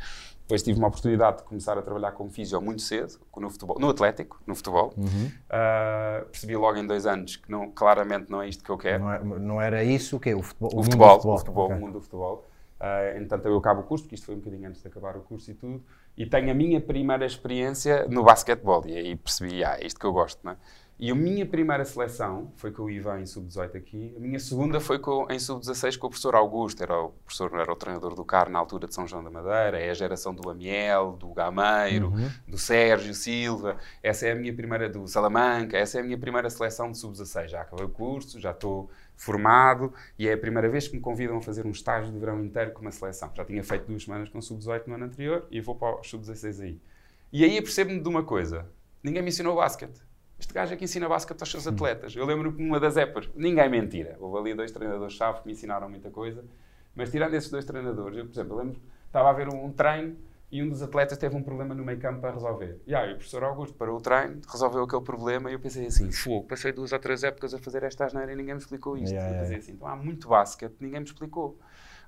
Depois 0.48 0.62
tive 0.62 0.78
uma 0.78 0.88
oportunidade 0.88 1.36
de 1.36 1.42
começar 1.42 1.76
a 1.76 1.82
trabalhar 1.82 2.12
como 2.12 2.30
físio 2.30 2.58
muito 2.62 2.80
cedo, 2.80 3.20
no, 3.36 3.50
futebol, 3.50 3.78
no 3.78 3.90
Atlético, 3.90 4.40
no 4.46 4.54
futebol. 4.54 4.94
Uhum. 4.96 5.30
Ah, 5.50 6.24
percebi 6.30 6.56
logo 6.56 6.78
em 6.78 6.86
dois 6.86 7.04
anos 7.04 7.36
que 7.36 7.50
não, 7.50 7.70
claramente 7.70 8.30
não 8.30 8.40
é 8.40 8.48
isto 8.48 8.64
que 8.64 8.70
eu 8.70 8.78
quero. 8.78 9.04
Não, 9.04 9.12
é- 9.12 9.38
não 9.38 9.60
era 9.60 9.84
isso 9.84 10.16
o 10.16 10.20
quê? 10.20 10.34
O 10.34 10.40
futebol? 10.42 10.70
O 10.72 10.76
mundo 10.76 10.84
futebol, 10.86 11.18
do 11.18 11.28
o 11.28 11.38
futebol, 11.38 11.64
ok. 11.66 11.76
o 11.76 11.80
mundo 11.80 11.92
do 11.92 12.00
futebol. 12.00 12.48
Ah, 12.80 13.10
entretanto, 13.10 13.46
eu 13.46 13.58
acabo 13.58 13.82
o 13.82 13.84
curso, 13.84 14.04
porque 14.04 14.14
isto 14.14 14.24
foi 14.24 14.36
um 14.36 14.38
bocadinho 14.38 14.70
antes 14.70 14.80
de 14.80 14.88
acabar 14.88 15.18
o 15.18 15.20
curso 15.20 15.50
e 15.50 15.54
tudo, 15.54 15.84
e 16.16 16.24
tenho 16.24 16.50
a 16.50 16.54
minha 16.54 16.80
primeira 16.80 17.26
experiência 17.26 18.08
no 18.08 18.22
basquetebol, 18.24 18.84
e 18.86 18.96
aí 18.96 19.16
percebi, 19.16 19.62
ah, 19.62 19.76
é 19.78 19.86
isto 19.86 20.00
que 20.00 20.06
eu 20.06 20.14
gosto, 20.14 20.40
não 20.42 20.52
é? 20.52 20.56
E 21.00 21.12
a 21.12 21.14
minha 21.14 21.46
primeira 21.46 21.84
seleção 21.84 22.50
foi 22.56 22.72
com 22.72 22.82
o 22.82 22.90
Ivan 22.90 23.20
em 23.20 23.26
sub-18 23.26 23.76
aqui, 23.76 24.12
a 24.16 24.20
minha 24.20 24.40
segunda 24.40 24.80
foi 24.80 24.98
com, 24.98 25.30
em 25.30 25.38
sub-16 25.38 25.96
com 25.96 26.08
o 26.08 26.10
professor 26.10 26.34
Augusto, 26.34 26.82
era 26.82 27.00
o 27.00 27.10
professor, 27.10 27.54
era 27.54 27.72
o 27.72 27.76
treinador 27.76 28.16
do 28.16 28.24
CAR 28.24 28.50
na 28.50 28.58
altura 28.58 28.88
de 28.88 28.94
São 28.96 29.06
João 29.06 29.22
da 29.22 29.30
Madeira, 29.30 29.78
é 29.78 29.90
a 29.90 29.94
geração 29.94 30.34
do 30.34 30.50
Amiel, 30.50 31.12
do 31.12 31.28
Gameiro, 31.28 32.12
do 32.48 32.58
Sérgio 32.58 33.14
Silva, 33.14 33.76
essa 34.02 34.26
é 34.26 34.32
a 34.32 34.34
minha 34.34 34.52
primeira, 34.52 34.88
do 34.88 35.06
Salamanca, 35.06 35.78
essa 35.78 35.98
é 35.98 36.00
a 36.00 36.04
minha 36.04 36.18
primeira 36.18 36.50
seleção 36.50 36.90
de 36.90 36.98
sub-16, 36.98 37.46
já 37.46 37.60
acabei 37.60 37.84
o 37.84 37.90
curso, 37.90 38.40
já 38.40 38.50
estou 38.50 38.90
formado 39.16 39.92
e 40.18 40.26
é 40.26 40.32
a 40.32 40.38
primeira 40.38 40.68
vez 40.68 40.88
que 40.88 40.96
me 40.96 41.00
convidam 41.00 41.36
a 41.36 41.40
fazer 41.40 41.64
um 41.64 41.70
estágio 41.70 42.12
de 42.12 42.18
verão 42.18 42.42
inteiro 42.44 42.72
com 42.72 42.80
uma 42.80 42.90
seleção. 42.90 43.30
Já 43.36 43.44
tinha 43.44 43.62
feito 43.62 43.86
duas 43.86 44.02
semanas 44.02 44.28
com 44.30 44.40
sub-18 44.40 44.88
no 44.88 44.94
ano 44.96 45.04
anterior 45.04 45.46
e 45.48 45.60
vou 45.60 45.76
para 45.76 46.00
o 46.00 46.02
sub-16 46.02 46.60
aí. 46.60 46.80
E 47.32 47.44
aí 47.44 47.56
apercebo-me 47.56 48.00
de 48.00 48.08
uma 48.08 48.24
coisa: 48.24 48.68
ninguém 49.00 49.22
me 49.22 49.28
ensinou 49.28 49.54
basquete. 49.54 50.07
Este 50.38 50.54
gajo 50.54 50.72
é 50.72 50.76
que 50.76 50.84
ensina 50.84 51.08
basquete 51.08 51.40
aos 51.40 51.50
seus 51.50 51.66
atletas. 51.66 52.14
Eu 52.14 52.24
lembro 52.24 52.52
que 52.52 52.62
numa 52.62 52.78
das 52.78 52.96
épocas, 52.96 53.28
ninguém 53.34 53.68
mentira. 53.68 54.16
Houve 54.20 54.38
ali 54.38 54.54
dois 54.54 54.70
treinadores-chave 54.70 55.40
que 55.40 55.46
me 55.46 55.52
ensinaram 55.52 55.88
muita 55.88 56.10
coisa, 56.10 56.44
mas 56.94 57.10
tirando 57.10 57.34
esses 57.34 57.50
dois 57.50 57.64
treinadores, 57.64 58.18
eu, 58.18 58.24
por 58.24 58.32
exemplo, 58.32 58.52
eu 58.54 58.58
lembro 58.58 58.74
que 58.74 58.86
estava 59.06 59.30
a 59.30 59.32
ver 59.32 59.48
um, 59.48 59.66
um 59.66 59.72
treino 59.72 60.16
e 60.50 60.62
um 60.62 60.68
dos 60.68 60.80
atletas 60.82 61.18
teve 61.18 61.36
um 61.36 61.42
problema 61.42 61.74
no 61.74 61.84
meio 61.84 61.98
campo 61.98 62.20
para 62.20 62.30
resolver. 62.30 62.80
E 62.86 62.94
aí 62.94 63.12
o 63.12 63.16
professor 63.16 63.44
Augusto 63.44 63.74
parou 63.74 63.98
o 63.98 64.00
treino, 64.00 64.40
resolveu 64.50 64.84
aquele 64.84 65.02
problema 65.02 65.50
e 65.50 65.54
eu 65.54 65.60
pensei 65.60 65.86
assim, 65.86 66.10
fogo, 66.10 66.46
passei 66.46 66.72
duas 66.72 66.92
ou 66.92 66.98
três 66.98 67.22
épocas 67.22 67.52
a 67.52 67.58
fazer 67.58 67.82
esta 67.82 68.06
asneira 68.06 68.32
e 68.32 68.36
ninguém 68.36 68.54
me 68.54 68.60
explicou 68.60 68.96
isto. 68.96 69.12
Yeah, 69.12 69.36
eu 69.36 69.40
pensei 69.42 69.56
assim, 69.58 69.72
então 69.72 69.86
há 69.86 69.96
muito 69.96 70.28
basquete, 70.28 70.76
ninguém 70.80 71.00
me 71.00 71.06
explicou. 71.06 71.58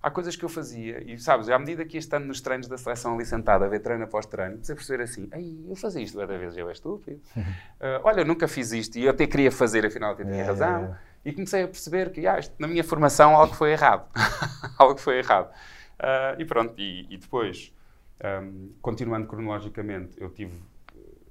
Há 0.02 0.10
coisas 0.10 0.34
que 0.34 0.42
eu 0.42 0.48
fazia, 0.48 1.02
e 1.04 1.18
sabes, 1.18 1.50
à 1.50 1.58
medida 1.58 1.84
que 1.84 1.96
ia 1.96 1.98
estando 1.98 2.24
nos 2.24 2.40
treinos 2.40 2.66
da 2.66 2.78
seleção 2.78 3.14
ali 3.14 3.26
sentado 3.26 3.64
a 3.64 3.68
ver 3.68 3.80
treino 3.80 4.02
após 4.04 4.24
treino, 4.24 4.52
comecei 4.52 4.72
a 4.72 4.76
perceber 4.76 5.02
assim: 5.02 5.28
Ei, 5.30 5.66
eu 5.68 5.76
fazia 5.76 6.02
isto 6.02 6.16
várias 6.16 6.40
vezes, 6.40 6.56
eu 6.56 6.68
é 6.68 6.72
estúpido. 6.72 7.20
Ah, 7.82 8.00
olha, 8.04 8.20
eu 8.20 8.26
nunca 8.26 8.46
fiz 8.46 8.72
isto 8.72 8.98
e 8.98 9.04
eu 9.04 9.10
até 9.10 9.26
queria 9.26 9.50
fazer, 9.50 9.86
afinal 9.86 10.12
até 10.12 10.22
tinha 10.22 10.44
razão. 10.44 10.94
E 11.24 11.32
comecei 11.32 11.62
a 11.62 11.68
perceber 11.68 12.10
que 12.12 12.26
ah, 12.26 12.38
isto, 12.38 12.54
na 12.58 12.68
minha 12.68 12.84
formação 12.84 13.34
algo 13.34 13.54
foi 13.54 13.72
errado. 13.72 14.06
algo 14.78 14.98
foi 14.98 15.18
errado. 15.18 15.50
Ah, 15.98 16.34
e 16.38 16.44
pronto, 16.44 16.74
e, 16.78 17.06
e 17.08 17.16
depois, 17.16 17.74
ahm, 18.22 18.68
continuando 18.82 19.26
cronologicamente, 19.26 20.14
eu 20.20 20.28
tive 20.28 20.58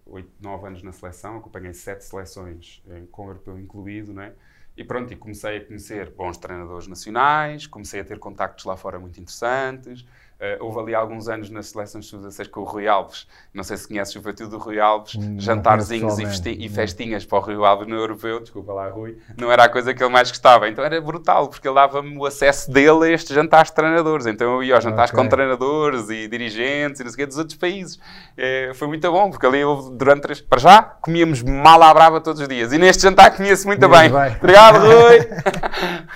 8, 0.07 0.27
9 0.41 0.67
anos 0.67 0.83
na 0.83 0.91
seleção, 0.91 1.37
acompanhei 1.37 1.73
7 1.73 2.03
seleções, 2.03 2.83
com 3.11 3.25
o 3.25 3.29
europeu 3.29 3.59
incluído, 3.59 4.13
não 4.13 4.23
é? 4.23 4.33
E 4.77 4.83
pronto, 4.83 5.11
e 5.11 5.15
comecei 5.15 5.57
a 5.57 5.65
conhecer 5.65 6.11
bons 6.11 6.37
treinadores 6.37 6.87
nacionais, 6.87 7.67
comecei 7.67 7.99
a 7.99 8.05
ter 8.05 8.17
contactos 8.17 8.65
lá 8.65 8.77
fora 8.77 8.99
muito 8.99 9.19
interessantes. 9.19 10.05
Eh, 10.41 10.57
houve 10.61 10.79
ali 10.79 10.95
alguns 10.95 11.27
anos 11.27 11.49
nas 11.49 11.67
seleções 11.67 12.05
sub-16 12.05 12.49
com 12.49 12.61
o 12.61 12.63
Rui 12.63 12.87
Alves. 12.87 13.27
Não 13.53 13.61
sei 13.61 13.75
se 13.75 13.87
conheces 13.87 14.15
o 14.15 14.21
feitio 14.21 14.47
do 14.47 14.57
Rui 14.57 14.79
Alves. 14.79 15.15
Hum, 15.15 15.37
jantarzinhos 15.37 16.17
e, 16.17 16.65
e 16.65 16.69
festinhas 16.69 17.25
para 17.25 17.39
o 17.39 17.41
Rui 17.41 17.55
Alves 17.65 17.87
no 17.87 17.95
europeu. 17.95 18.39
Desculpa 18.39 18.71
lá, 18.71 18.87
Rui. 18.89 19.17
Não 19.37 19.51
era 19.51 19.65
a 19.65 19.69
coisa 19.69 19.93
que 19.93 20.01
ele 20.01 20.11
mais 20.13 20.29
gostava. 20.29 20.69
Então 20.69 20.83
era 20.85 21.01
brutal, 21.01 21.49
porque 21.49 21.67
ele 21.67 21.75
dava-me 21.75 22.17
o 22.17 22.25
acesso 22.25 22.71
dele 22.71 23.05
a 23.05 23.09
estes 23.09 23.35
jantares 23.35 23.69
de 23.69 23.75
treinadores. 23.75 24.25
Então 24.27 24.55
eu 24.55 24.63
ia 24.63 24.75
aos 24.75 24.83
jantares 24.83 25.11
Ok. 25.11 25.21
com 25.21 25.29
treinadores 25.29 26.09
e 26.09 26.27
dirigentes 26.29 27.01
e 27.01 27.03
não 27.03 27.11
sei 27.11 27.15
o 27.15 27.17
quê 27.17 27.25
dos 27.25 27.37
outros 27.37 27.57
países. 27.57 27.99
Eh, 28.37 28.71
foi 28.75 28.87
muito 28.87 29.11
bom, 29.11 29.29
porque 29.29 29.45
ali 29.45 29.63
houve, 29.63 29.93
durante 29.97 30.21
três... 30.21 30.39
Para 30.39 30.59
já, 30.59 30.81
comíamos 30.81 31.43
mal 31.43 31.83
à 31.83 31.93
brava 31.93 32.21
todos 32.21 32.41
os 32.41 32.47
dias. 32.47 32.71
E 32.71 32.77
neste 32.77 33.03
jantar 33.03 33.35
comia-se 33.35 33.67
muito 33.67 33.89
bem. 33.89 34.09
bem. 34.09 34.35
Obrigado, 34.37 34.79
Rui! 34.79 35.19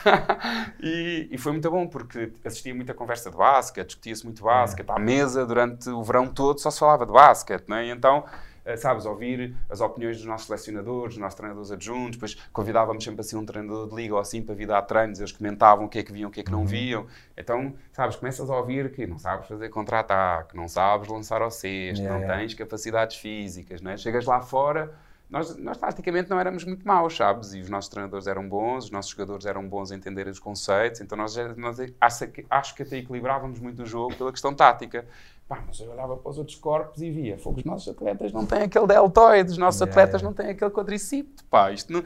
e, 0.82 1.28
e 1.32 1.38
foi 1.38 1.52
muito 1.52 1.70
bom, 1.70 1.88
porque 1.88 2.32
assistia 2.46 2.74
muita 2.74 2.94
conversa 2.94 3.30
de 3.30 3.38
basquete, 3.38 3.98
discutia-se 4.14 4.26
muito 4.26 4.44
basquete. 4.44 4.90
À 4.90 5.00
mesa, 5.00 5.46
durante 5.46 5.90
o 5.90 6.04
verão 6.04 6.28
todo, 6.28 6.60
só 6.60 6.70
se 6.72 6.80
falava 6.80 7.06
de 7.06 7.12
basquete, 7.12 7.66
não 7.68 7.78
é? 7.78 7.88
E 7.88 7.90
então 7.90 8.20
uh, 8.20 8.78
sabes, 8.78 9.06
ouvir 9.06 9.56
as 9.70 9.82
opiniões 9.82 10.18
dos 10.18 10.26
nossos 10.26 10.48
selecionadores, 10.48 11.16
dos 11.16 11.22
nossos 11.22 11.36
treinadores 11.36 11.72
adjuntos, 11.72 12.12
depois 12.12 12.36
convidávamos 12.52 13.04
sempre 13.04 13.22
assim 13.22 13.36
um 13.36 13.46
treinador 13.46 13.90
de 13.90 13.96
liga 13.96 14.14
ou 14.14 14.20
assim 14.20 14.42
para 14.42 14.56
vir 14.56 14.68
dar 14.68 14.82
treinos, 14.84 15.20
eles 15.20 15.32
comentavam 15.32 15.86
o 15.86 15.90
que 15.90 16.00
é 16.00 16.04
que 16.04 16.12
viam, 16.12 16.30
o 16.30 16.32
que 16.32 16.42
é 16.42 16.44
que 16.44 16.52
não 16.52 16.60
uhum. 16.60 16.66
viam. 16.66 17.08
Então, 17.36 17.74
sabes, 17.92 18.16
começas 18.16 18.50
a 18.50 18.56
ouvir 18.56 18.92
que 18.92 19.06
não 19.08 19.18
sabes 19.18 19.48
fazer 19.48 19.70
contra-ataque, 19.70 20.56
não 20.56 20.68
sabes 20.68 21.08
lançar 21.08 21.42
ao 21.42 21.52
cesto, 21.52 22.02
yeah, 22.02 22.20
não 22.20 22.28
tens 22.28 22.54
capacidades 22.54 23.18
físicas, 23.18 23.82
não 23.82 23.92
é? 23.92 23.98
Chegas 23.98 24.26
lá 24.26 24.42
fora 24.42 24.94
nós, 25.34 25.58
nós 25.58 25.78
taticamente 25.80 26.30
não 26.30 26.40
éramos 26.40 26.64
muito 26.64 26.88
maus, 26.88 27.18
sabes? 27.18 27.56
E 27.56 27.60
os 27.60 27.68
nossos 27.68 27.90
treinadores 27.90 28.28
eram 28.28 28.48
bons, 28.48 28.86
os 28.86 28.92
nossos 28.92 29.10
jogadores 29.10 29.48
eram 29.48 29.68
bons 29.68 29.92
a 29.92 29.96
entender 29.96 30.28
os 30.28 30.38
conceitos, 30.38 31.02
então 31.02 31.18
nós, 31.18 31.36
nós 31.58 31.78
acho, 32.00 32.76
que, 32.76 32.84
até 32.84 32.98
equilibrávamos 32.98 33.60
muito 33.60 33.82
o 33.82 33.86
jogo 33.86 34.16
pela 34.16 34.32
questão 34.32 34.54
tática. 34.54 35.08
Pá, 35.48 35.62
mas 35.66 35.80
eu 35.80 35.90
olhava 35.90 36.16
para 36.16 36.30
os 36.30 36.38
outros 36.38 36.56
corpos 36.58 37.02
e 37.02 37.10
via, 37.10 37.38
fogo, 37.40 37.58
os 37.58 37.66
nossos 37.66 37.90
atletas 37.90 38.32
não 38.32 38.46
têm 38.46 38.62
aquele 38.62 38.86
deltoide, 38.86 39.50
os 39.50 39.58
nossos 39.58 39.82
atletas 39.82 40.22
não 40.22 40.34
têm 40.34 40.52
aquele 40.52 40.70
quadricípede, 40.70 41.44
pá, 41.50 41.72
isto 41.72 41.92
não... 41.92 42.04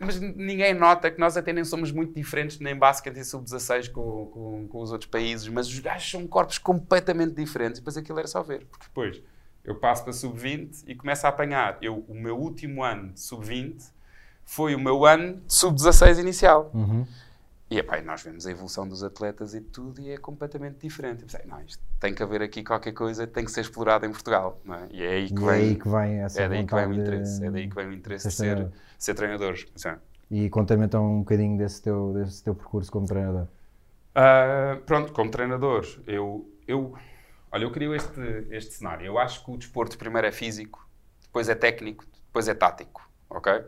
Mas 0.00 0.18
ninguém 0.18 0.72
nota 0.72 1.10
que 1.10 1.20
nós 1.20 1.36
até 1.36 1.52
nem 1.52 1.64
somos 1.64 1.92
muito 1.92 2.14
diferentes 2.14 2.58
nem 2.60 2.74
basquete 2.74 3.18
e 3.18 3.24
sub-16 3.24 3.92
com, 3.92 4.26
com, 4.32 4.68
com 4.68 4.80
os 4.80 4.90
outros 4.90 5.10
países, 5.10 5.46
mas 5.48 5.68
os 5.68 5.78
gajos 5.78 6.10
são 6.10 6.26
corpos 6.26 6.56
completamente 6.56 7.34
diferentes 7.34 7.78
e 7.78 7.82
depois 7.82 7.98
aquilo 7.98 8.18
era 8.18 8.26
só 8.26 8.42
ver, 8.42 8.66
porque 8.70 8.86
depois 8.86 9.22
eu 9.64 9.74
passo 9.74 10.04
para 10.04 10.12
sub-20 10.12 10.84
e 10.86 10.94
começo 10.94 11.26
a 11.26 11.30
apanhar. 11.30 11.78
Eu, 11.80 12.04
o 12.08 12.14
meu 12.14 12.38
último 12.38 12.82
ano 12.82 13.12
de 13.12 13.20
sub-20 13.20 13.90
foi 14.44 14.74
o 14.74 14.80
meu 14.80 15.04
ano 15.06 15.40
de 15.46 15.54
sub-16 15.54 16.18
inicial. 16.18 16.70
Uhum. 16.74 17.06
E 17.70 17.78
epá, 17.78 18.00
nós 18.02 18.20
vemos 18.20 18.48
a 18.48 18.50
evolução 18.50 18.88
dos 18.88 19.04
atletas 19.04 19.54
e 19.54 19.60
tudo 19.60 20.00
e 20.00 20.10
é 20.10 20.16
completamente 20.16 20.78
diferente. 20.80 21.22
Eu 21.22 21.28
pensei, 21.28 21.42
não, 21.46 21.60
isto 21.62 21.80
tem 22.00 22.12
que 22.12 22.20
haver 22.20 22.42
aqui 22.42 22.64
qualquer 22.64 22.92
coisa, 22.92 23.28
tem 23.28 23.44
que 23.44 23.52
ser 23.52 23.60
explorado 23.60 24.04
em 24.04 24.10
Portugal. 24.10 24.60
É? 24.68 24.88
E 24.90 25.02
é 25.04 25.10
aí 25.10 25.28
que, 25.28 25.34
e 25.34 25.36
vem, 25.36 25.48
é 25.48 25.54
aí 25.54 25.74
que 25.76 25.88
vem 25.88 26.14
essa 26.20 26.42
é 26.42 26.48
daí 26.48 26.66
que 26.66 26.74
vem 26.74 26.86
o 26.86 26.92
interesse. 26.92 27.44
É 27.44 27.50
daí 27.50 27.68
que 27.68 27.74
vem 27.76 27.86
o 27.86 27.92
interesse 27.92 28.28
de 28.28 28.34
ser, 28.34 28.68
ser 28.98 29.14
treinador. 29.14 29.56
Sim. 29.76 29.94
E 30.32 30.50
conta-me 30.50 30.84
então 30.84 31.06
um 31.06 31.18
bocadinho 31.20 31.56
desse 31.56 31.80
teu, 31.80 32.12
desse 32.12 32.42
teu 32.42 32.56
percurso 32.56 32.90
como 32.90 33.06
treinador. 33.06 33.46
Uh, 34.16 34.80
pronto, 34.84 35.12
como 35.12 35.30
treinador, 35.30 35.86
eu, 36.08 36.48
eu 36.66 36.94
Olha, 37.52 37.64
eu 37.64 37.70
crio 37.70 37.94
este, 37.94 38.46
este 38.50 38.74
cenário. 38.74 39.04
Eu 39.04 39.18
acho 39.18 39.44
que 39.44 39.50
o 39.50 39.56
desporto 39.56 39.98
primeiro 39.98 40.26
é 40.26 40.32
físico, 40.32 40.88
depois 41.22 41.48
é 41.48 41.54
técnico, 41.54 42.04
depois 42.26 42.48
é 42.48 42.54
tático, 42.54 43.08
ok? 43.28 43.64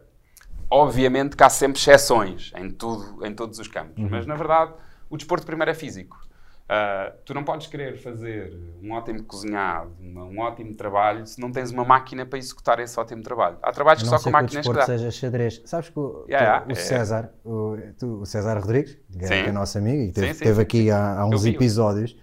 Obviamente 0.70 1.36
que 1.36 1.42
há 1.42 1.50
sempre 1.50 1.78
exceções 1.78 2.52
em, 2.56 2.70
tudo, 2.70 3.24
em 3.26 3.34
todos 3.34 3.58
os 3.58 3.68
campos, 3.68 3.98
uhum. 3.98 4.08
mas 4.10 4.26
na 4.26 4.36
verdade 4.36 4.72
o 5.10 5.16
desporto 5.16 5.44
primeiro 5.44 5.70
é 5.70 5.74
físico. 5.74 6.16
Uh, 6.62 7.12
tu 7.26 7.34
não 7.34 7.44
podes 7.44 7.66
querer 7.66 7.98
fazer 7.98 8.56
um 8.82 8.92
ótimo 8.92 9.22
cozinhado, 9.24 9.92
uma, 10.00 10.24
um 10.24 10.38
ótimo 10.38 10.74
trabalho, 10.74 11.26
se 11.26 11.38
não 11.38 11.52
tens 11.52 11.70
uma 11.70 11.84
máquina 11.84 12.24
para 12.24 12.38
executar 12.38 12.78
esse 12.78 12.98
ótimo 12.98 13.22
trabalho. 13.22 13.58
Há 13.62 13.72
trabalhos 13.72 14.02
que 14.02 14.08
só 14.08 14.18
com 14.18 14.30
máquinas 14.30 14.66
que 14.66 14.72
dá. 14.72 14.86
seja 14.86 15.10
xadrez. 15.10 15.60
Sabes 15.66 15.90
que 15.90 15.98
o, 15.98 16.24
yeah, 16.26 16.64
o 16.66 16.72
é. 16.72 16.74
César, 16.74 17.30
o, 17.44 17.76
tu, 17.98 18.20
o, 18.22 18.26
César 18.26 18.58
Rodrigues, 18.58 18.96
que 19.18 19.24
é, 19.26 19.48
é 19.48 19.52
nosso 19.52 19.76
amigo 19.76 20.02
e 20.02 20.12
teve, 20.12 20.28
sim, 20.28 20.32
sim, 20.34 20.44
teve 20.44 20.62
aqui 20.62 20.90
há, 20.90 21.20
há 21.20 21.26
uns 21.26 21.44
episódios, 21.44 22.16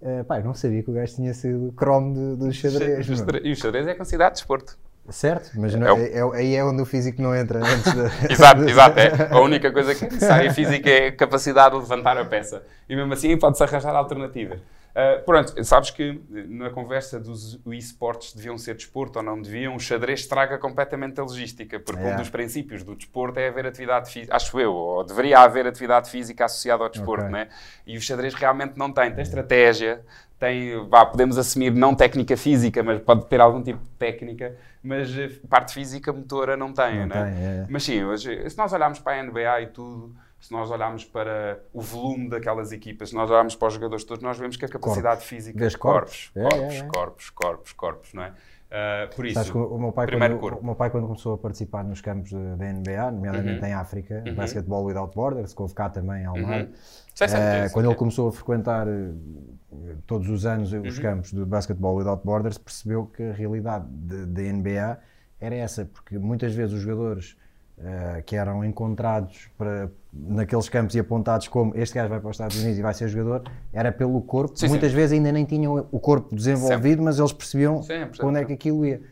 Uh, 0.00 0.24
pá, 0.24 0.38
eu 0.38 0.44
não 0.44 0.54
sabia 0.54 0.82
que 0.82 0.90
o 0.90 0.94
gajo 0.94 1.14
tinha 1.14 1.32
sido 1.32 1.72
cromo 1.72 2.14
do, 2.14 2.36
do 2.36 2.52
xadrez. 2.52 3.08
E 3.42 3.52
o 3.52 3.56
xadrez 3.56 3.86
é 3.86 3.94
considerado 3.94 4.34
desporto. 4.34 4.78
Certo, 5.08 5.52
mas 5.54 5.74
não, 5.74 5.96
é, 5.96 6.18
é, 6.18 6.22
aí 6.34 6.56
é 6.56 6.64
onde 6.64 6.82
o 6.82 6.84
físico 6.84 7.22
não 7.22 7.34
entra. 7.34 7.60
De... 8.26 8.32
exato, 8.32 8.62
exato. 8.64 8.98
É. 8.98 9.28
A 9.30 9.40
única 9.40 9.70
coisa 9.70 9.94
que 9.94 10.04
é 10.04 10.08
necessária 10.08 10.52
física 10.52 10.90
é 10.90 11.08
a 11.08 11.12
capacidade 11.12 11.76
de 11.76 11.80
levantar 11.80 12.18
a 12.18 12.24
peça. 12.24 12.62
E 12.88 12.96
mesmo 12.96 13.12
assim 13.12 13.36
pode-se 13.36 13.62
arranjar 13.62 13.94
alternativas. 13.94 14.60
Uh, 14.96 15.22
pronto, 15.26 15.62
sabes 15.62 15.90
que 15.90 16.22
na 16.30 16.70
conversa 16.70 17.20
dos 17.20 17.60
esportes 17.66 18.32
deviam 18.32 18.56
ser 18.56 18.74
desporto 18.74 19.18
ou 19.18 19.22
não 19.22 19.42
deviam, 19.42 19.76
o 19.76 19.78
xadrez 19.78 20.20
estraga 20.20 20.56
completamente 20.56 21.20
a 21.20 21.22
logística, 21.22 21.78
porque 21.78 22.00
é. 22.00 22.14
um 22.14 22.16
dos 22.16 22.30
princípios 22.30 22.82
do 22.82 22.96
desporto 22.96 23.38
é 23.38 23.48
haver 23.48 23.66
atividade 23.66 24.10
física, 24.10 24.34
acho 24.34 24.58
eu, 24.58 24.72
ou 24.72 25.04
deveria 25.04 25.40
haver 25.40 25.66
atividade 25.66 26.08
física 26.08 26.46
associada 26.46 26.82
ao 26.82 26.88
desporto, 26.88 27.26
okay. 27.26 27.32
né? 27.34 27.48
E 27.86 27.98
o 27.98 28.00
xadrez 28.00 28.32
realmente 28.32 28.78
não 28.78 28.90
tem. 28.90 29.12
Tem 29.12 29.22
estratégia, 29.22 30.02
tem, 30.38 30.88
vá, 30.88 31.04
podemos 31.04 31.36
assumir 31.36 31.72
não 31.72 31.94
técnica 31.94 32.34
física, 32.34 32.82
mas 32.82 32.98
pode 32.98 33.26
ter 33.26 33.38
algum 33.38 33.62
tipo 33.62 33.82
de 33.82 33.90
técnica, 33.98 34.56
mas 34.82 35.14
eh, 35.14 35.28
parte 35.46 35.74
física 35.74 36.10
motora 36.10 36.56
não 36.56 36.72
tem, 36.72 37.00
não 37.00 37.06
né? 37.06 37.34
Tem, 37.34 37.44
é. 37.44 37.66
Mas 37.68 37.84
sim, 37.84 38.02
hoje, 38.02 38.48
se 38.48 38.56
nós 38.56 38.72
olharmos 38.72 38.98
para 38.98 39.20
a 39.20 39.22
NBA 39.22 39.60
e 39.60 39.66
tudo 39.66 40.16
se 40.46 40.52
nós 40.52 40.70
olharmos 40.70 41.04
para 41.04 41.60
o 41.72 41.80
volume 41.80 42.28
daquelas 42.28 42.70
equipas, 42.70 43.08
se 43.08 43.14
nós 43.16 43.28
olharmos 43.28 43.56
para 43.56 43.66
os 43.66 43.74
jogadores 43.74 44.04
todos, 44.04 44.22
nós 44.22 44.38
vemos 44.38 44.56
que 44.56 44.64
a 44.64 44.68
capacidade 44.68 45.16
Corpo. 45.16 45.26
física... 45.26 45.58
Vês 45.58 45.74
corpos. 45.74 46.30
Corpos, 46.32 46.52
corpos, 46.52 46.74
é, 46.74 46.76
é, 46.76 46.78
é. 46.78 46.82
corpos, 46.84 47.30
corpos, 47.30 47.72
corpos, 47.72 48.14
não 48.14 48.22
é? 48.22 48.28
Uh, 48.28 49.14
por 49.14 49.26
isso, 49.26 49.58
o 49.58 49.78
meu, 49.78 49.92
pai, 49.92 50.06
quando, 50.06 50.58
o 50.58 50.64
meu 50.64 50.74
pai, 50.74 50.90
quando 50.90 51.06
começou 51.06 51.34
a 51.34 51.38
participar 51.38 51.84
nos 51.84 52.00
campos 52.00 52.32
da 52.32 52.72
NBA, 52.72 53.10
nomeadamente 53.12 53.60
uhum. 53.60 53.66
em 53.66 53.74
África, 53.74 54.22
uhum. 54.26 54.34
Basketball 54.34 54.84
Without 54.84 55.14
Borders, 55.14 55.52
que 55.54 55.62
houve 55.62 55.74
cá 55.74 55.88
também 55.88 56.22
em 56.22 56.26
Almar, 56.26 56.62
uhum. 56.62 56.66
uh, 56.66 57.72
quando 57.72 57.86
ele 57.86 57.94
começou 57.94 58.28
a 58.28 58.32
frequentar 58.32 58.86
uh, 58.86 60.02
todos 60.06 60.28
os 60.28 60.46
anos 60.46 60.72
os 60.72 60.96
uhum. 60.96 61.02
campos 61.02 61.32
de 61.32 61.44
Basketball 61.44 61.96
Without 61.96 62.24
Borders, 62.24 62.58
percebeu 62.58 63.06
que 63.06 63.22
a 63.22 63.32
realidade 63.32 63.86
da 63.88 64.42
NBA 64.42 64.98
era 65.40 65.54
essa, 65.54 65.84
porque 65.84 66.18
muitas 66.18 66.54
vezes 66.54 66.74
os 66.74 66.80
jogadores 66.80 67.36
Uh, 67.78 68.22
que 68.24 68.34
eram 68.34 68.64
encontrados 68.64 69.50
para, 69.58 69.90
naqueles 70.10 70.66
campos 70.66 70.94
e 70.94 70.98
apontados 70.98 71.46
como 71.46 71.76
este 71.76 71.94
gajo 71.94 72.08
vai 72.08 72.18
para 72.18 72.30
os 72.30 72.36
Estados 72.36 72.58
Unidos 72.58 72.78
e 72.78 72.82
vai 72.82 72.94
ser 72.94 73.06
jogador, 73.06 73.42
era 73.70 73.92
pelo 73.92 74.22
corpo. 74.22 74.56
Sim, 74.56 74.68
Muitas 74.68 74.92
sim. 74.92 74.96
vezes 74.96 75.12
ainda 75.12 75.30
nem 75.30 75.44
tinham 75.44 75.86
o 75.92 76.00
corpo 76.00 76.34
desenvolvido, 76.34 76.88
Sempre. 76.88 77.02
mas 77.02 77.18
eles 77.18 77.34
percebiam 77.34 77.82
Sempre. 77.82 78.24
onde 78.24 78.40
é 78.40 78.44
que 78.46 78.54
aquilo 78.54 78.86
ia. 78.86 79.02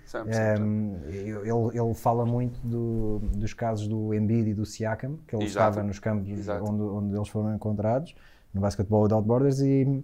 Um, 0.58 0.96
ele, 1.08 1.78
ele 1.78 1.94
fala 1.94 2.24
muito 2.24 2.58
do, 2.66 3.18
dos 3.34 3.52
casos 3.52 3.86
do 3.86 4.14
Embiid 4.14 4.48
e 4.48 4.54
do 4.54 4.64
Siakam, 4.64 5.18
que 5.28 5.36
ele 5.36 5.44
Exato. 5.44 5.68
estava 5.68 5.86
nos 5.86 5.98
campos 5.98 6.26
onde, 6.62 6.82
onde 6.82 7.14
eles 7.14 7.28
foram 7.28 7.54
encontrados, 7.54 8.14
no 8.54 8.62
Basketball 8.62 9.02
Without 9.02 9.26
Borders, 9.26 9.60
e 9.60 10.02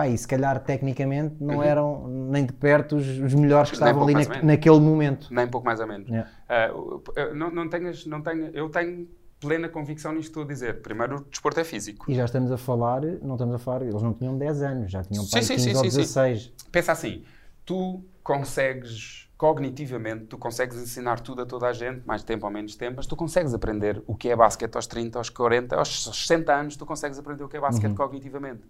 pá, 0.00 0.08
e 0.08 0.16
se 0.16 0.26
calhar 0.26 0.58
tecnicamente 0.60 1.36
não 1.40 1.56
uhum. 1.56 1.62
eram 1.62 2.08
nem 2.08 2.46
de 2.46 2.52
perto 2.52 2.96
os, 2.96 3.06
os 3.06 3.34
melhores 3.34 3.70
que 3.70 3.76
estavam 3.76 4.02
ali 4.02 4.14
na, 4.14 4.42
naquele 4.42 4.80
momento. 4.80 5.32
Nem 5.32 5.46
pouco 5.46 5.66
mais 5.66 5.80
ou 5.80 5.86
menos. 5.86 6.08
Yeah. 6.08 6.30
Uh, 6.48 7.34
não, 7.34 7.50
não, 7.50 7.68
tenhas, 7.68 8.06
não 8.06 8.22
tenho, 8.22 8.46
eu 8.54 8.68
tenho 8.70 9.06
plena 9.38 9.68
convicção 9.68 10.12
nisto 10.12 10.24
que 10.24 10.30
estou 10.30 10.44
a 10.44 10.46
dizer. 10.46 10.80
Primeiro, 10.80 11.16
o 11.16 11.24
desporto 11.24 11.60
é 11.60 11.64
físico. 11.64 12.10
E 12.10 12.14
já 12.14 12.24
estamos 12.24 12.50
a 12.50 12.56
falar, 12.56 13.02
não 13.22 13.34
estamos 13.34 13.54
a 13.54 13.58
falar, 13.58 13.82
eles 13.82 14.02
não 14.02 14.14
tinham 14.14 14.36
10 14.36 14.62
anos, 14.62 14.92
já 14.92 15.02
tinham 15.02 15.26
pai, 15.28 15.42
sim, 15.42 15.54
15 15.54 15.70
sim, 15.70 15.76
ou 15.76 15.82
16. 15.82 16.42
Sim. 16.42 16.50
Pensa 16.72 16.92
assim, 16.92 17.24
tu 17.64 18.02
consegues 18.22 19.19
cognitivamente, 19.40 20.26
tu 20.26 20.36
consegues 20.36 20.76
ensinar 20.76 21.18
tudo 21.20 21.40
a 21.40 21.46
toda 21.46 21.66
a 21.66 21.72
gente, 21.72 22.06
mais 22.06 22.22
tempo 22.22 22.44
ou 22.44 22.52
menos 22.52 22.76
tempo, 22.76 22.96
mas 22.96 23.06
tu 23.06 23.16
consegues 23.16 23.54
aprender 23.54 24.02
o 24.06 24.14
que 24.14 24.28
é 24.28 24.36
basquete 24.36 24.76
aos 24.76 24.86
30, 24.86 25.16
aos 25.16 25.30
40, 25.30 25.76
aos 25.76 26.04
60 26.04 26.52
anos, 26.52 26.76
tu 26.76 26.84
consegues 26.84 27.18
aprender 27.18 27.42
o 27.42 27.48
que 27.48 27.56
é 27.56 27.60
basquete 27.60 27.88
uhum. 27.88 27.96
cognitivamente. 27.96 28.60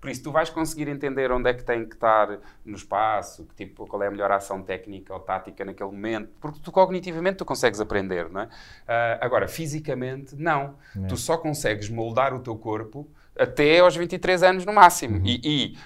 Por 0.00 0.08
isso, 0.08 0.22
tu 0.22 0.30
vais 0.30 0.48
conseguir 0.48 0.86
entender 0.86 1.32
onde 1.32 1.50
é 1.50 1.52
que 1.52 1.64
tem 1.64 1.84
que 1.84 1.96
estar 1.96 2.38
no 2.64 2.76
espaço, 2.76 3.44
que 3.44 3.66
tipo, 3.66 3.88
qual 3.88 4.04
é 4.04 4.06
a 4.06 4.10
melhor 4.12 4.30
ação 4.30 4.62
técnica 4.62 5.12
ou 5.12 5.18
tática 5.18 5.64
naquele 5.64 5.90
momento, 5.90 6.30
porque 6.40 6.60
tu 6.62 6.70
cognitivamente 6.70 7.38
tu 7.38 7.44
consegues 7.44 7.80
aprender, 7.80 8.30
não 8.30 8.42
é? 8.42 8.44
Uh, 8.44 8.48
agora, 9.20 9.48
fisicamente, 9.48 10.36
não. 10.36 10.76
não. 10.94 11.08
Tu 11.08 11.16
só 11.16 11.38
consegues 11.38 11.90
moldar 11.90 12.32
o 12.32 12.38
teu 12.38 12.56
corpo 12.56 13.04
até 13.36 13.80
aos 13.80 13.96
23 13.96 14.42
anos 14.42 14.64
no 14.64 14.72
máximo. 14.72 15.16
Uhum. 15.16 15.26
E, 15.26 15.40
e 15.42 15.78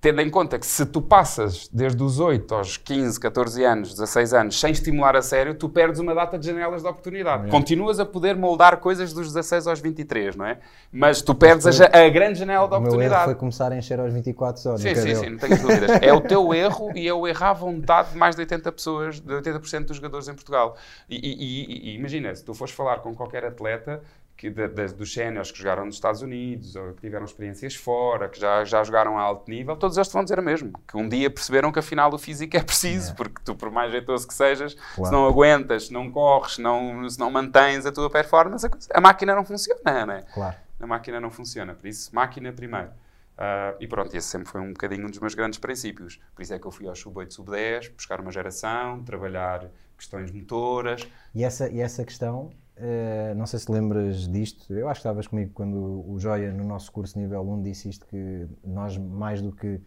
tendo 0.00 0.20
em 0.22 0.30
conta 0.30 0.58
que 0.58 0.66
se 0.66 0.86
tu 0.86 1.02
passas 1.02 1.68
desde 1.68 2.02
os 2.02 2.18
8 2.18 2.54
aos 2.54 2.76
15, 2.78 3.20
14 3.20 3.64
anos, 3.64 3.90
16 3.90 4.32
anos, 4.32 4.60
sem 4.60 4.72
estimular 4.72 5.14
a 5.14 5.20
sério, 5.20 5.54
tu 5.54 5.68
perdes 5.68 6.00
uma 6.00 6.14
data 6.14 6.38
de 6.38 6.46
janelas 6.46 6.82
de 6.82 6.88
oportunidade. 6.88 7.48
É. 7.48 7.50
Continuas 7.50 8.00
a 8.00 8.06
poder 8.06 8.34
moldar 8.34 8.78
coisas 8.78 9.12
dos 9.12 9.26
16 9.28 9.66
aos 9.66 9.80
23, 9.80 10.36
não 10.36 10.46
é? 10.46 10.58
Mas 10.90 11.20
tu 11.20 11.34
perdes 11.34 11.80
a, 11.80 11.86
a, 11.86 12.08
grande 12.08 12.38
janela 12.38 12.66
de 12.66 12.74
oportunidade. 12.74 12.96
O 12.96 13.10
meu 13.10 13.12
erro 13.12 13.24
foi 13.24 13.34
começar 13.34 13.72
a 13.72 13.76
encher 13.76 14.00
aos 14.00 14.12
24 14.12 14.62
só. 14.62 14.76
Sim, 14.78 14.94
sim, 14.94 15.14
sim, 15.14 15.28
não 15.30 15.38
tenho 15.38 15.60
dúvidas. 15.60 15.90
é 16.00 16.12
o 16.12 16.20
teu 16.20 16.54
erro 16.54 16.90
e 16.96 17.06
é 17.06 17.12
o 17.12 17.26
erro 17.26 17.44
à 17.44 17.52
vontade 17.52 18.12
de 18.12 18.16
mais 18.16 18.34
de 18.34 18.40
80 18.40 18.72
pessoas, 18.72 19.20
de 19.20 19.34
80% 19.34 19.84
dos 19.84 19.96
jogadores 19.96 20.28
em 20.28 20.34
Portugal. 20.34 20.76
E, 21.10 21.16
e, 21.16 21.90
e 21.90 21.94
imagina, 21.94 22.34
se 22.34 22.42
tu 22.42 22.54
fores 22.54 22.72
falar 22.72 23.00
com 23.00 23.14
qualquer 23.14 23.44
atleta, 23.44 24.00
que 24.36 24.50
de, 24.50 24.68
de, 24.68 24.86
dos 24.94 25.12
séniores 25.12 25.50
que 25.50 25.58
jogaram 25.58 25.84
nos 25.84 25.94
Estados 25.94 26.20
Unidos 26.20 26.74
ou 26.76 26.92
que 26.92 27.00
tiveram 27.02 27.24
experiências 27.24 27.74
fora, 27.74 28.28
que 28.28 28.38
já, 28.38 28.64
já 28.64 28.82
jogaram 28.82 29.18
a 29.18 29.22
alto 29.22 29.50
nível, 29.50 29.76
todos 29.76 29.96
eles 29.96 30.08
te 30.08 30.12
vão 30.12 30.24
dizer 30.24 30.38
o 30.38 30.42
mesmo. 30.42 30.72
Que 30.88 30.96
um 30.96 31.08
dia 31.08 31.30
perceberam 31.30 31.70
que 31.70 31.78
afinal 31.78 32.12
o 32.12 32.18
físico 32.18 32.56
é 32.56 32.62
preciso, 32.62 33.12
é. 33.12 33.14
porque 33.14 33.40
tu, 33.44 33.54
por 33.54 33.70
mais 33.70 33.92
jeitoso 33.92 34.26
que 34.26 34.34
sejas, 34.34 34.74
claro. 34.74 35.04
se 35.04 35.12
não 35.12 35.26
aguentas, 35.26 35.86
se 35.86 35.92
não 35.92 36.10
corres, 36.10 36.56
se 36.56 36.62
não, 36.62 37.08
se 37.08 37.18
não 37.18 37.30
mantens 37.30 37.86
a 37.86 37.92
tua 37.92 38.10
performance, 38.10 38.66
a, 38.66 38.98
a 38.98 39.00
máquina 39.00 39.34
não 39.34 39.44
funciona, 39.44 40.06
não 40.06 40.14
é? 40.14 40.22
Claro. 40.22 40.56
A 40.80 40.86
máquina 40.86 41.20
não 41.20 41.30
funciona. 41.30 41.74
Por 41.74 41.86
isso, 41.86 42.14
máquina 42.14 42.52
primeiro. 42.52 42.90
Uh, 43.34 43.74
e 43.80 43.88
pronto, 43.88 44.14
esse 44.14 44.28
sempre 44.28 44.48
foi 44.48 44.60
um 44.60 44.72
bocadinho 44.72 45.06
um 45.06 45.10
dos 45.10 45.18
meus 45.18 45.34
grandes 45.34 45.58
princípios. 45.58 46.20
Por 46.34 46.42
isso 46.42 46.54
é 46.54 46.58
que 46.58 46.66
eu 46.66 46.70
fui 46.70 46.86
ao 46.86 46.94
sub-8, 46.94 47.32
sub-10, 47.32 47.92
buscar 47.92 48.20
uma 48.20 48.30
geração, 48.30 49.02
trabalhar 49.02 49.66
questões 49.96 50.30
motoras. 50.30 51.06
E 51.34 51.42
essa, 51.42 51.68
e 51.68 51.80
essa 51.80 52.04
questão 52.04 52.50
Uh, 52.76 53.34
não 53.36 53.46
sei 53.46 53.60
se 53.60 53.70
lembras 53.70 54.28
disto, 54.28 54.72
eu 54.74 54.88
acho 54.88 55.00
que 55.00 55.06
estavas 55.06 55.28
comigo 55.28 55.52
quando 55.54 56.04
o 56.10 56.18
Joia, 56.18 56.52
no 56.52 56.64
nosso 56.64 56.90
curso 56.90 57.16
nível 57.18 57.48
1, 57.48 57.62
disse 57.62 57.88
isto: 57.88 58.04
que 58.06 58.48
nós, 58.64 58.98
mais 58.98 59.40
do 59.40 59.52
que 59.52 59.80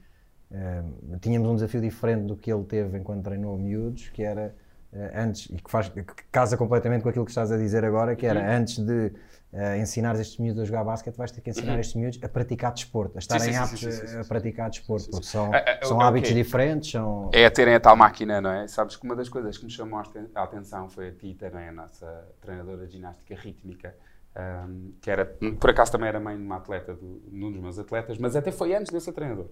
uh, 0.51 1.19
tínhamos 1.19 1.49
um 1.49 1.55
desafio 1.55 1.81
diferente 1.81 2.27
do 2.27 2.37
que 2.37 2.51
ele 2.51 2.63
teve 2.63 2.97
enquanto 2.97 3.23
treinou 3.23 3.57
miúdos, 3.57 4.07
que 4.09 4.23
era 4.23 4.55
uh, 4.93 4.97
antes, 5.13 5.49
e 5.49 5.61
que, 5.61 5.69
faz, 5.69 5.89
que 5.89 6.03
casa 6.31 6.55
completamente 6.55 7.01
com 7.01 7.09
aquilo 7.09 7.25
que 7.25 7.31
estás 7.31 7.51
a 7.51 7.57
dizer 7.57 7.83
agora, 7.83 8.15
que 8.15 8.25
era 8.25 8.39
uhum. 8.39 8.57
antes 8.61 8.79
de 8.79 9.11
uh, 9.53 9.75
ensinar 9.79 10.19
estes 10.19 10.37
miúdos 10.37 10.63
a 10.63 10.65
jogar 10.65 10.83
basquete, 10.83 11.15
vais 11.15 11.31
ter 11.31 11.41
que 11.41 11.49
ensinar 11.49 11.73
uhum. 11.73 11.79
estes 11.79 11.95
miúdos 11.95 12.19
a 12.23 12.29
praticar 12.29 12.73
desporto, 12.73 13.17
a 13.17 13.19
estarem 13.19 13.55
aptos 13.55 14.15
a 14.15 14.23
praticar 14.23 14.69
desporto, 14.69 15.09
porque 15.09 15.25
são, 15.25 15.51
são 15.83 16.01
hábitos 16.01 16.31
okay. 16.31 16.43
diferentes. 16.43 16.91
São... 16.91 17.29
É 17.33 17.45
a 17.45 17.51
terem 17.51 17.75
a 17.75 17.79
tal 17.79 17.95
máquina, 17.95 18.41
não 18.41 18.51
é? 18.51 18.67
Sabes 18.67 18.95
que 18.95 19.05
uma 19.05 19.15
das 19.15 19.29
coisas 19.29 19.57
que 19.57 19.65
me 19.65 19.71
chamou 19.71 19.99
a 20.35 20.43
atenção 20.43 20.89
foi 20.89 21.09
a 21.09 21.11
Tita, 21.11 21.49
não 21.49 21.59
é? 21.59 21.69
a 21.69 21.73
nossa 21.73 22.27
treinadora 22.41 22.85
de 22.85 22.93
ginástica 22.93 23.35
rítmica, 23.35 23.95
um, 24.35 24.93
que 25.01 25.09
era, 25.09 25.25
por 25.59 25.69
acaso 25.69 25.91
também 25.91 26.07
era 26.07 26.19
mãe 26.19 26.35
de 26.35 26.43
uma 26.43 26.57
atleta, 26.57 26.93
do, 26.93 27.21
de 27.27 27.43
um 27.43 27.51
dos 27.51 27.61
meus 27.61 27.79
atletas, 27.79 28.17
mas 28.17 28.35
até 28.35 28.51
foi 28.51 28.75
antes 28.75 28.91
desse 28.91 29.11
treinador 29.11 29.49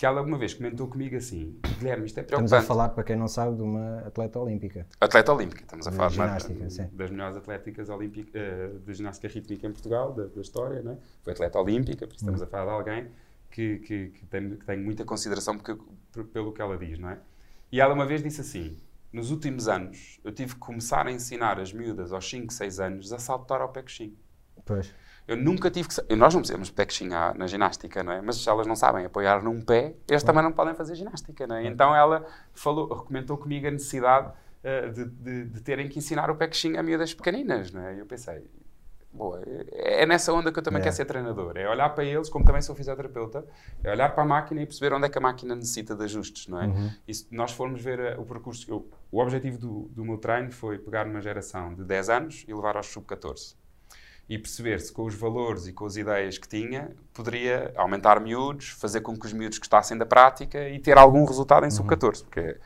que 0.00 0.06
ela 0.06 0.22
uma 0.22 0.38
vez 0.38 0.54
comentou 0.54 0.88
comigo 0.88 1.14
assim: 1.14 1.60
Guilherme, 1.78 2.06
isto 2.06 2.18
é 2.18 2.22
preocupante. 2.22 2.46
Estamos 2.46 2.64
a 2.64 2.66
falar, 2.66 2.88
para 2.88 3.04
quem 3.04 3.16
não 3.16 3.28
sabe, 3.28 3.56
de 3.56 3.62
uma 3.62 3.98
atleta 3.98 4.40
olímpica. 4.40 4.86
Atleta 4.98 5.30
olímpica, 5.30 5.60
estamos 5.60 5.86
a 5.86 5.92
falar 5.92 6.08
de 6.08 6.14
ginástica, 6.14 6.64
de, 6.64 6.72
sim. 6.72 6.88
das 6.90 7.10
melhores 7.10 7.36
atléticas 7.36 7.90
olímpica, 7.90 8.38
uh, 8.38 8.78
de 8.78 8.94
ginástica 8.94 9.28
rítmica 9.28 9.66
em 9.66 9.72
Portugal, 9.72 10.14
da, 10.14 10.24
da 10.24 10.40
história, 10.40 10.82
não 10.82 10.92
é? 10.92 10.98
Foi 11.22 11.34
atleta 11.34 11.58
olímpica, 11.60 12.06
por 12.06 12.14
isso 12.14 12.24
estamos 12.24 12.40
hum. 12.40 12.44
a 12.44 12.46
falar 12.46 12.64
de 12.64 12.70
alguém 12.70 13.10
que, 13.50 13.78
que, 13.80 14.08
que, 14.08 14.24
tem, 14.24 14.56
que 14.56 14.64
tem 14.64 14.78
muita 14.78 15.04
consideração 15.04 15.58
porque, 15.58 15.76
por, 16.10 16.24
pelo 16.24 16.50
que 16.54 16.62
ela 16.62 16.78
diz, 16.78 16.98
não 16.98 17.10
é? 17.10 17.18
E 17.70 17.78
ela 17.78 17.92
uma 17.92 18.06
vez 18.06 18.22
disse 18.22 18.40
assim: 18.40 18.78
nos 19.12 19.30
últimos 19.30 19.68
anos 19.68 20.18
eu 20.24 20.32
tive 20.32 20.54
que 20.54 20.60
começar 20.60 21.06
a 21.06 21.12
ensinar 21.12 21.60
as 21.60 21.74
miúdas 21.74 22.10
aos 22.10 22.26
5, 22.26 22.50
6 22.50 22.80
anos 22.80 23.12
a 23.12 23.18
saltar 23.18 23.60
ao 23.60 23.68
pé 23.68 23.82
coxinho. 23.82 24.16
Pois. 24.64 24.94
Eu 25.30 25.36
nunca 25.36 25.70
tive 25.70 25.88
que. 25.88 26.16
Nós 26.16 26.34
não 26.34 26.42
pé 26.74 26.84
coxinha 26.84 27.32
na 27.34 27.46
ginástica, 27.46 28.02
não 28.02 28.12
é? 28.12 28.20
Mas 28.20 28.38
se 28.38 28.48
elas 28.48 28.66
não 28.66 28.74
sabem 28.74 29.04
apoiar 29.04 29.40
num 29.44 29.60
pé, 29.60 29.94
eles 30.08 30.24
também 30.24 30.42
não 30.42 30.50
podem 30.50 30.74
fazer 30.74 30.96
ginástica, 30.96 31.46
não 31.46 31.54
é? 31.54 31.66
Então 31.66 31.94
ela 31.94 32.26
falou, 32.52 32.88
comentou 32.88 33.38
comigo 33.38 33.64
a 33.68 33.70
necessidade 33.70 34.26
uh, 34.28 34.92
de, 34.92 35.04
de, 35.04 35.44
de, 35.44 35.60
terem 35.60 35.88
que 35.88 36.00
ensinar 36.00 36.32
o 36.32 36.34
pé 36.34 36.48
coxinha 36.48 36.80
a 36.80 36.82
miúdas 36.82 37.14
pequeninas, 37.14 37.70
não 37.70 37.80
é? 37.80 37.94
E 37.94 38.00
eu 38.00 38.06
pensei, 38.06 38.44
boa, 39.12 39.40
é, 39.70 40.02
é 40.02 40.06
nessa 40.06 40.32
onda 40.32 40.50
que 40.50 40.58
eu 40.58 40.64
também 40.64 40.82
quero 40.82 40.96
ser 40.96 41.04
treinador. 41.04 41.56
É 41.56 41.70
olhar 41.70 41.90
para 41.90 42.02
eles, 42.02 42.28
como 42.28 42.44
também 42.44 42.60
sou 42.60 42.74
fisioterapeuta, 42.74 43.46
é 43.84 43.92
olhar 43.92 44.12
para 44.12 44.24
a 44.24 44.26
máquina 44.26 44.60
e 44.60 44.66
perceber 44.66 44.92
onde 44.92 45.06
é 45.06 45.08
que 45.08 45.18
a 45.18 45.20
máquina 45.20 45.54
necessita 45.54 45.94
de 45.94 46.02
ajustes, 46.02 46.48
não 46.48 46.60
é? 46.60 46.66
Uhum. 46.66 46.90
E 47.06 47.14
se 47.14 47.28
nós 47.30 47.52
formos 47.52 47.80
ver 47.80 48.18
uh, 48.18 48.20
o 48.20 48.26
percurso, 48.26 48.68
eu, 48.68 48.90
o 49.12 49.22
objetivo 49.22 49.58
do, 49.58 49.88
do 49.92 50.04
meu 50.04 50.18
treino 50.18 50.50
foi 50.50 50.76
pegar 50.76 51.06
uma 51.06 51.20
geração 51.20 51.72
de 51.72 51.84
10 51.84 52.10
anos 52.10 52.44
e 52.48 52.52
levar 52.52 52.76
aos 52.76 52.88
sub-14 52.88 53.59
e 54.30 54.38
perceber 54.38 54.80
se 54.80 54.92
com 54.92 55.02
os 55.02 55.14
valores 55.16 55.66
e 55.66 55.72
com 55.72 55.84
as 55.84 55.96
ideias 55.96 56.38
que 56.38 56.46
tinha 56.46 56.92
poderia 57.12 57.72
aumentar 57.74 58.20
miúdos, 58.20 58.68
fazer 58.68 59.00
com 59.00 59.18
que 59.18 59.26
os 59.26 59.32
miúdos 59.32 59.58
gostassem 59.58 59.98
da 59.98 60.06
prática 60.06 60.68
e 60.68 60.78
ter 60.78 60.96
algum 60.96 61.24
resultado 61.24 61.64
em 61.64 61.66
uhum. 61.66 61.72
sub-14, 61.72 62.22
porque 62.22 62.56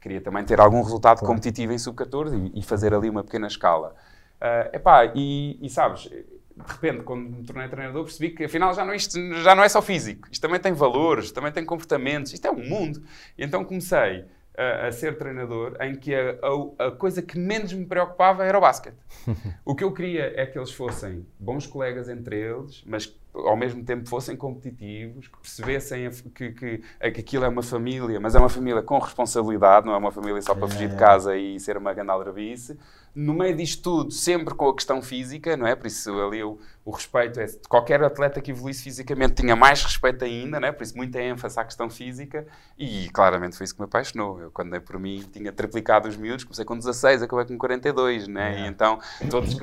queria 0.00 0.22
também 0.22 0.42
ter 0.46 0.58
algum 0.58 0.80
resultado 0.80 1.18
claro. 1.18 1.34
competitivo 1.34 1.74
em 1.74 1.78
sub-14 1.78 2.52
e, 2.54 2.58
e, 2.58 2.62
fazer 2.62 2.94
ali 2.94 3.10
uma 3.10 3.22
pequena 3.22 3.46
escala. 3.46 3.94
Uh, 4.40 4.76
epá, 4.76 5.12
e, 5.14 5.58
e 5.60 5.68
sabes, 5.68 6.04
de 6.04 6.22
repente, 6.66 7.02
quando 7.02 7.36
me 7.36 7.44
tornei 7.44 7.68
treinador, 7.68 8.04
percebi 8.04 8.30
que 8.30 8.44
afinal 8.44 8.72
já 8.72 8.82
não, 8.82 8.94
isto 8.94 9.18
já 9.42 9.54
não 9.54 9.62
é 9.62 9.68
só 9.68 9.82
físico, 9.82 10.26
isto 10.32 10.40
também 10.40 10.58
tem 10.58 10.72
valores, 10.72 11.30
também 11.30 11.52
tem 11.52 11.66
comportamentos, 11.66 12.32
isto 12.32 12.46
é 12.46 12.50
um 12.50 12.66
mundo. 12.66 13.02
E 13.36 13.44
então 13.44 13.62
comecei 13.62 14.24
a, 14.56 14.86
a, 14.86 14.92
ser 14.92 15.16
treinador 15.18 15.76
em 15.80 15.94
que 15.94 16.14
a, 16.14 16.38
a, 16.78 16.86
a, 16.86 16.90
coisa 16.92 17.22
que 17.22 17.38
menos 17.38 17.72
me 17.72 17.84
preocupava 17.84 18.44
era 18.44 18.56
o 18.56 18.60
basquete. 18.60 18.96
o 19.64 19.74
que 19.74 19.84
eu 19.84 19.92
queria 19.92 20.32
é 20.40 20.46
que 20.46 20.58
eles 20.58 20.70
fossem 20.70 21.26
bons 21.38 21.66
colegas 21.66 22.08
entre 22.08 22.36
eles, 22.36 22.82
mas 22.86 23.06
ao 23.34 23.56
mesmo 23.56 23.84
tempo 23.84 24.08
fossem 24.08 24.36
competitivos, 24.36 25.26
que 25.26 25.38
percebessem 25.38 26.08
que, 26.34 26.52
que, 26.52 26.78
que 26.78 27.20
aquilo 27.20 27.44
é 27.44 27.48
uma 27.48 27.62
família, 27.62 28.20
mas 28.20 28.34
é 28.34 28.38
uma 28.38 28.48
família 28.48 28.80
com 28.82 28.98
responsabilidade, 28.98 29.86
não 29.86 29.92
é 29.92 29.96
uma 29.96 30.12
família 30.12 30.40
só 30.40 30.54
para 30.54 30.68
fugir 30.68 30.88
de 30.88 30.96
casa 30.96 31.36
e 31.36 31.58
ser 31.58 31.76
uma 31.76 31.92
grande 31.92 32.10
aldrabice. 32.10 32.78
No 33.14 33.32
meio 33.32 33.56
disto 33.56 33.82
tudo, 33.82 34.10
sempre 34.10 34.54
com 34.54 34.68
a 34.68 34.74
questão 34.74 35.00
física, 35.00 35.56
não 35.56 35.66
é? 35.66 35.76
Por 35.76 35.86
isso 35.86 36.10
ali 36.20 36.42
o, 36.42 36.58
o 36.84 36.90
respeito 36.90 37.38
é... 37.38 37.46
Qualquer 37.68 38.02
atleta 38.02 38.40
que 38.40 38.50
evoluísse 38.50 38.82
fisicamente 38.82 39.34
tinha 39.34 39.54
mais 39.54 39.82
respeito 39.82 40.24
ainda, 40.24 40.58
não 40.58 40.68
é? 40.68 40.72
Por 40.72 40.82
isso 40.82 40.96
muita 40.96 41.20
ênfase 41.20 41.58
à 41.58 41.64
questão 41.64 41.88
física 41.88 42.44
e 42.76 43.08
claramente 43.10 43.56
foi 43.56 43.64
isso 43.64 43.74
que 43.74 43.80
me 43.80 43.86
apaixonou. 43.86 44.40
Eu 44.40 44.50
quando 44.50 44.70
dei 44.70 44.80
por 44.80 44.98
mim 44.98 45.24
tinha 45.32 45.52
triplicado 45.52 46.08
os 46.08 46.16
miúdos, 46.16 46.44
comecei 46.44 46.64
com 46.64 46.76
16, 46.76 47.22
acabei 47.22 47.44
com 47.44 47.56
42, 47.56 48.26
né? 48.26 48.56
É. 48.56 48.64
E 48.64 48.66
então 48.66 48.98
todos 49.30 49.54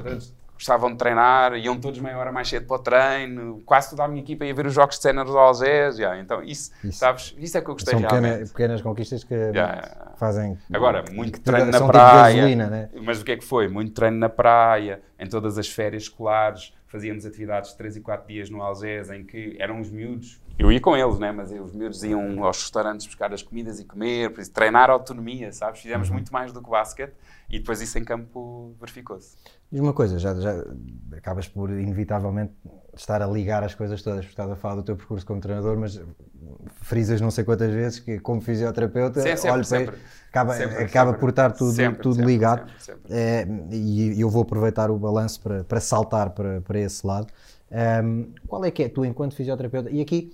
gostavam 0.62 0.91
de 0.91 0.97
treinar, 0.97 1.56
iam 1.56 1.80
todos 1.80 2.00
meia 2.00 2.17
hora 2.17 2.32
mais 2.32 2.47
cedo 2.47 2.67
para 2.67 2.76
o 2.76 2.80
treino, 2.80 3.62
quase 3.65 3.89
toda 3.89 4.04
a 4.04 4.08
minha 4.08 4.21
equipa 4.21 4.45
ia 4.45 4.54
ver 4.54 4.67
os 4.67 4.74
jogos 4.74 4.97
de 4.97 5.02
cena 5.02 5.26
dos 5.26 5.36
Algés, 5.36 5.97
yeah. 5.97 6.21
então 6.21 6.43
isso, 6.43 6.71
isso, 6.84 7.00
sabes, 7.00 7.36
isso 7.39 7.58
é 7.58 7.62
que 7.62 7.69
eu 7.69 7.74
gostei 7.74 7.93
São 7.93 8.00
realmente. 8.00 8.30
Pequenas, 8.30 8.52
pequenas 8.52 8.82
conquistas 8.82 9.24
que 9.24 9.34
yeah. 9.34 10.13
fazem... 10.17 10.58
Agora, 10.71 11.04
muito 11.12 11.41
treino 11.41 11.71
na 11.71 11.80
tipo 11.80 11.88
praia, 11.88 12.36
gasolina, 12.36 12.67
né? 12.67 12.89
mas 13.04 13.21
o 13.21 13.26
que 13.26 13.32
é 13.32 13.38
que 13.38 13.43
foi? 13.43 13.67
Muito 13.67 13.91
treino 13.91 14.17
na 14.17 14.30
praia, 14.30 15.02
em 15.19 15.28
todas 15.28 15.58
as 15.58 15.67
férias 15.67 16.04
escolares, 16.04 16.71
fazíamos 16.86 17.26
atividades 17.26 17.71
de 17.71 17.78
3 17.78 17.95
e 17.97 18.02
4 18.02 18.28
dias 18.28 18.50
no 18.52 18.62
Algés, 18.62 19.10
em 19.10 19.24
que 19.24 19.56
eram 19.60 19.80
os 19.80 19.89
miúdos, 19.89 20.39
eu 20.58 20.72
ia 20.72 20.80
com 20.80 20.96
eles, 20.96 21.18
né? 21.18 21.32
mas 21.32 21.52
os 21.52 21.74
miúdos 21.74 22.04
iam 22.04 22.44
aos 22.44 22.62
restaurantes 22.62 23.06
buscar 23.06 23.34
as 23.34 23.42
comidas 23.42 23.80
e 23.80 23.86
comer, 23.86 24.32
por 24.32 24.42
isso, 24.42 24.52
treinar 24.52 24.90
a 24.90 24.94
autonomia, 24.94 25.52
sabes? 25.52 25.82
Fizemos 25.82 26.10
uhum. 26.10 26.16
muito 26.16 26.32
mais 26.32 26.52
do 26.52 26.62
que 26.62 26.70
basquete 26.70 27.14
e 27.50 27.60
depois 27.60 27.82
isso 27.82 27.98
em 27.98 28.04
campo 28.04 28.74
verificou-se. 28.80 29.36
Diz 29.72 29.82
uma 29.82 29.94
coisa, 29.94 30.20
já, 30.20 30.34
já 30.36 30.64
acabas 31.16 31.48
por 31.48 31.70
inevitavelmente 31.70 32.54
estar 32.96 33.22
a 33.22 33.28
ligar 33.28 33.64
as 33.64 33.74
coisas 33.74 34.02
todas, 34.02 34.20
porque 34.20 34.34
estás 34.34 34.52
a 34.52 34.56
falar 34.56 34.76
do 34.76 34.84
teu 34.84 34.96
percurso 34.96 35.26
como 35.26 35.40
treinador, 35.40 35.78
mas 35.78 36.02
frisas 36.82 37.22
não 37.22 37.32
sei 37.32 37.44
quantas 37.44 37.74
vezes 37.74 38.00
que 38.00 38.20
como 38.20 38.42
fisioterapeuta, 38.42 39.22
sempre, 39.22 39.50
olho 39.50 39.64
sempre, 39.64 39.98
acaba, 40.30 40.54
sempre, 40.54 40.84
acaba 40.84 41.14
por 41.14 41.30
estar 41.30 41.52
tudo, 41.52 41.76
tudo 42.02 42.24
ligado 42.24 42.70
é, 43.10 43.48
e 43.72 44.20
eu 44.20 44.30
vou 44.30 44.42
aproveitar 44.42 44.92
o 44.92 44.98
balanço 44.98 45.42
para, 45.42 45.64
para 45.64 45.80
saltar 45.80 46.32
para, 46.32 46.62
para 46.62 46.80
esse 46.80 47.06
lado. 47.06 47.28
Um, 47.72 48.34
qual 48.48 48.66
é 48.66 48.72
que 48.72 48.84
é 48.84 48.90
tu 48.90 49.06
enquanto 49.06 49.34
fisioterapeuta? 49.34 49.90
E 49.90 50.02
aqui, 50.02 50.34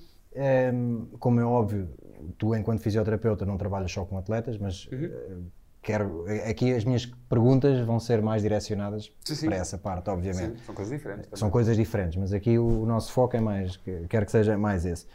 um, 0.74 1.08
como 1.20 1.40
é 1.40 1.46
óbvio, 1.46 1.90
tu 2.38 2.56
enquanto 2.56 2.82
fisioterapeuta 2.82 3.46
não 3.46 3.58
trabalhas 3.58 3.92
só 3.92 4.06
com 4.06 4.18
atletas, 4.18 4.58
mas 4.58 4.88
uhum 4.92 5.48
quero 5.88 6.26
aqui 6.50 6.74
as 6.74 6.84
minhas 6.84 7.06
perguntas 7.06 7.80
vão 7.86 7.98
ser 7.98 8.22
mais 8.22 8.42
direcionadas 8.42 9.10
sim, 9.24 9.36
sim. 9.36 9.46
para 9.46 9.56
essa 9.56 9.78
parte, 9.78 10.10
obviamente. 10.10 10.60
Sim, 10.60 10.66
são 10.66 10.76
coisas 10.76 10.98
diferentes. 10.98 11.26
Também. 11.28 11.40
São 11.40 11.50
coisas 11.50 11.78
diferentes, 11.78 12.18
mas 12.18 12.34
aqui 12.34 12.60
o, 12.60 12.86
nosso 12.86 13.14
foco 13.14 13.38
é 13.38 13.40
mais, 13.40 13.80
quero 14.10 14.26
que 14.26 14.32
seja 14.32 14.58
mais 14.58 14.86
esse. 14.86 15.06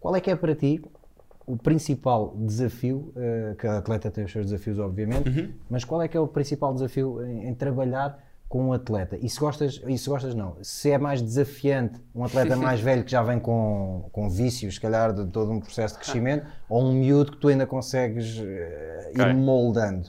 Qual 0.00 0.16
é 0.16 0.20
que 0.20 0.28
é 0.28 0.34
para 0.34 0.56
ti 0.56 0.82
o 1.46 1.56
principal 1.56 2.34
desafio, 2.36 3.12
uh, 3.14 3.54
que 3.54 3.66
a 3.66 3.78
atleta 3.78 4.10
tem 4.10 4.24
os 4.24 4.32
seus 4.32 4.46
desafios, 4.46 4.78
obviamente, 4.80 5.28
uhum. 5.28 5.52
mas 5.70 5.84
qual 5.84 6.02
é 6.02 6.08
que 6.08 6.16
é 6.16 6.20
o 6.20 6.26
principal 6.26 6.74
desafio 6.74 7.24
em, 7.24 7.48
em 7.48 7.54
trabalhar 7.54 8.18
com 8.48 8.68
um 8.68 8.72
atleta? 8.72 9.16
E 9.20 9.28
se 9.28 9.38
gostas, 9.38 9.80
e 9.86 9.98
se 9.98 10.08
gostas 10.08 10.34
não, 10.34 10.56
se 10.62 10.90
é 10.90 10.98
mais 10.98 11.20
desafiante 11.20 12.00
um 12.14 12.24
atleta 12.24 12.56
mais 12.56 12.80
velho 12.80 13.04
que 13.04 13.10
já 13.10 13.22
vem 13.22 13.38
com, 13.38 14.08
com 14.12 14.30
vícios, 14.30 14.74
se 14.74 14.80
calhar, 14.80 15.12
de 15.12 15.26
todo 15.26 15.52
um 15.52 15.60
processo 15.60 15.94
de 15.94 16.00
crescimento, 16.00 16.46
ou 16.68 16.84
um 16.84 16.92
miúdo 16.92 17.32
que 17.32 17.38
tu 17.38 17.48
ainda 17.48 17.66
consegues 17.66 18.38
uh, 18.38 18.42
ir 19.14 19.34
moldando? 19.34 20.08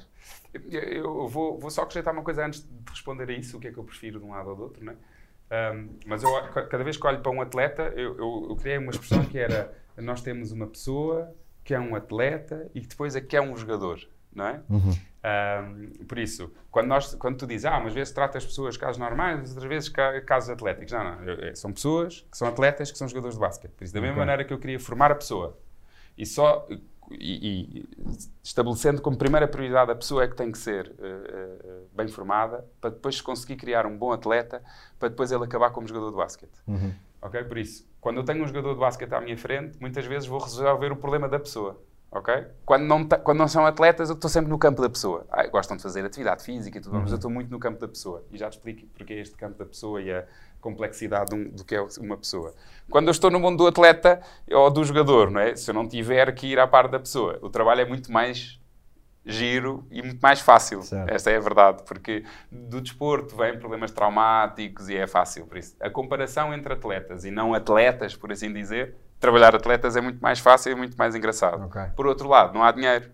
Eu 0.71 1.28
vou, 1.28 1.60
vou, 1.60 1.69
só 1.69 1.84
acrescentar 1.84 2.13
uma 2.13 2.23
coisa 2.23 2.45
antes 2.45 2.62
de 2.62 2.69
responder 2.89 3.30
a 3.30 3.34
isso, 3.34 3.58
o 3.58 3.60
que 3.60 3.67
é 3.67 3.71
que 3.71 3.78
eu 3.78 3.84
prefiro 3.84 4.19
de 4.19 4.25
um 4.25 4.32
lado 4.32 4.49
ou 4.49 4.56
do 4.56 4.63
outro, 4.63 4.84
não 4.84 4.93
é? 4.93 4.95
Um, 5.52 5.89
mas 6.06 6.21
eu, 6.21 6.32
cada 6.69 6.84
vez 6.84 6.95
que 6.95 7.06
olho 7.08 7.21
para 7.21 7.32
um 7.32 7.41
atleta, 7.41 7.91
eu, 7.95 8.15
eu, 8.17 8.47
eu, 8.49 8.56
criei 8.56 8.78
uma 8.78 8.91
expressão 8.91 9.25
que 9.25 9.38
era: 9.38 9.73
nós 9.97 10.21
temos 10.21 10.52
uma 10.52 10.67
pessoa 10.67 11.34
que 11.63 11.73
é 11.73 11.80
um 11.80 11.95
atleta 11.95 12.69
e 12.73 12.82
que 12.82 12.88
depois 12.88 13.15
é 13.15 13.21
que 13.21 13.36
é 13.36 13.41
um 13.41 13.56
jogador 13.58 13.99
não 14.34 14.46
é? 14.46 14.62
Uhum. 14.70 14.94
Um, 15.20 16.06
por 16.06 16.18
isso, 16.18 16.52
quando, 16.72 16.88
nós, 16.88 17.13
quando 17.15 17.38
tu 17.38 17.46
dizes, 17.46 17.65
ah, 17.65 17.78
umas 17.78 17.94
vezes 17.94 18.13
trata 18.13 18.38
as 18.38 18.46
pessoas 18.46 18.78
casos 18.78 18.98
normais, 18.98 19.50
outras 19.50 19.68
vezes 19.68 19.89
casos 20.26 20.50
atléticos. 20.50 20.92
Não, 20.92 21.04
não, 21.04 21.24
eu, 21.24 21.56
são 21.56 21.74
pessoas 21.74 22.26
que 22.32 22.38
são 22.38 22.48
atletas 22.48 22.92
que 22.92 22.98
são 22.98 23.08
jogadores 23.08 23.36
de 23.36 23.42
basquete. 23.42 23.72
Por 23.72 23.84
isso, 23.84 23.94
da 23.94 24.00
mesma 24.00 24.13
okay. 24.13 24.22
maneira 24.22 24.46
que 24.46 24.54
eu 24.54 24.60
queria 24.60 24.80
formar 24.80 25.12
a 25.12 25.15
pessoa 25.15 25.58
e 26.18 26.26
só 26.26 26.68
e, 27.12 27.80
e, 27.80 27.89
estabelecendo 28.44 29.02
como 29.02 29.18
primeira 29.18 29.48
prioridade 29.48 29.92
a 29.92 29.96
pessoa 29.96 30.24
é 30.24 30.28
que 30.28 30.36
tem 30.36 30.52
que 30.52 30.58
ser 30.58 30.88
uh, 30.88 30.92
uh, 30.92 31.88
bem 31.94 32.08
formada 32.08 32.65
para 32.80 32.92
depois 32.92 33.20
conseguir 33.20 33.56
criar 33.56 33.86
um 33.86 33.98
bom 33.98 34.12
atleta 34.12 34.62
para 35.00 35.10
depois 35.10 35.32
ele 35.32 35.44
acabar 35.44 35.72
como 35.72 35.88
jogador 35.88 36.12
de 36.12 36.18
basquete. 36.18 36.62
Uhum. 36.68 36.94
Ok? 37.22 37.44
Por 37.46 37.58
isso, 37.58 37.89
quando 38.00 38.18
eu 38.18 38.24
tenho 38.24 38.44
um 38.44 38.48
jogador 38.48 38.74
de 38.74 38.80
basquete 38.80 39.12
à 39.13 39.20
minha 39.20 39.38
frente, 39.38 39.78
muitas 39.80 40.06
vezes 40.06 40.28
vou 40.28 40.39
resolver 40.39 40.92
o 40.92 40.96
problema 40.96 41.28
da 41.28 41.39
pessoa 41.39 41.82
ok? 42.12 42.48
Quando 42.65 42.84
não, 42.84 43.06
quando 43.06 43.38
não 43.38 43.48
são 43.48 43.65
atletas, 43.65 44.10
eu 44.10 44.15
estou 44.15 44.30
sempre 44.30 44.50
no 44.50 44.58
campo 44.58 44.82
da 44.82 44.89
pessoa. 44.89 45.26
Ah, 45.32 45.45
gostam 45.48 45.78
de 45.78 45.84
fazer 45.84 46.06
atividade 46.06 46.43
física 46.43 46.78
e 46.78 46.82
tudo, 46.82 46.95
uhum. 46.95 47.02
mas 47.02 47.12
eu 47.12 47.15
estou 47.15 47.30
muito 47.30 47.50
no 47.52 47.60
campo 47.60 47.80
da 47.80 47.88
pessoa. 47.88 48.24
E 48.32 48.38
já 48.38 48.50
te 48.50 48.58
explico 48.58 48.88
porque 48.93 49.13
é 49.13 49.19
este 49.19 49.36
campo 49.36 49.58
da 49.58 49.65
pessoa 49.65 50.02
e 50.02 50.12
a 50.12 50.26
complexidade 50.60 51.34
um, 51.34 51.50
do 51.50 51.63
que 51.63 51.76
é 51.76 51.82
uma 52.00 52.17
pessoa. 52.17 52.54
Quando 52.89 53.08
eu 53.08 53.12
estou 53.12 53.30
no 53.30 53.39
mundo 53.39 53.58
do 53.58 53.67
atleta 53.67 54.22
ou 54.52 54.69
do 54.72 54.84
jogador, 54.84 55.30
não 55.30 55.39
é? 55.39 55.56
Se 55.56 55.69
eu 55.69 55.74
não 55.74 55.88
tiver 55.88 56.34
que 56.34 56.48
ir 56.48 56.60
à 56.60 56.67
par 56.67 56.88
da 56.88 57.00
pessoa, 57.00 57.38
o 57.41 57.50
trabalho 57.50 57.82
é 57.82 57.86
muito 57.86 58.12
mais 58.12 58.60
giro 59.26 59.86
e 59.91 60.02
muito 60.02 60.19
mais 60.19 60.39
fácil. 60.39 60.82
Certo. 60.82 61.10
Esta 61.10 61.30
é 61.30 61.38
a 61.38 61.39
verdade, 61.39 61.84
porque 61.86 62.24
do 62.52 62.82
desporto 62.82 63.36
vêm 63.36 63.58
problemas 63.60 63.91
traumáticos 63.91 64.89
e 64.89 64.98
é 64.98 65.06
fácil. 65.06 65.45
Por 65.45 65.58
isso, 65.58 65.76
a 65.80 65.89
comparação 65.89 66.54
entre 66.54 66.74
atletas 66.74 67.26
e 67.26 67.32
não 67.32 67.54
atletas, 67.54 68.15
por 68.15 68.32
assim 68.32 68.52
dizer, 68.52 68.95
trabalhar 69.19 69.55
atletas 69.55 69.95
é 69.95 70.01
muito 70.01 70.19
mais 70.19 70.39
fácil 70.39 70.71
e 70.71 70.75
muito 70.75 70.97
mais 70.97 71.15
engraçado. 71.15 71.63
Ok. 71.65 71.82
Por 71.95 72.08
outro 72.08 72.27
lado, 72.27 72.53
não 72.53 72.63
há 72.63 72.71
dinheiro. 72.71 73.12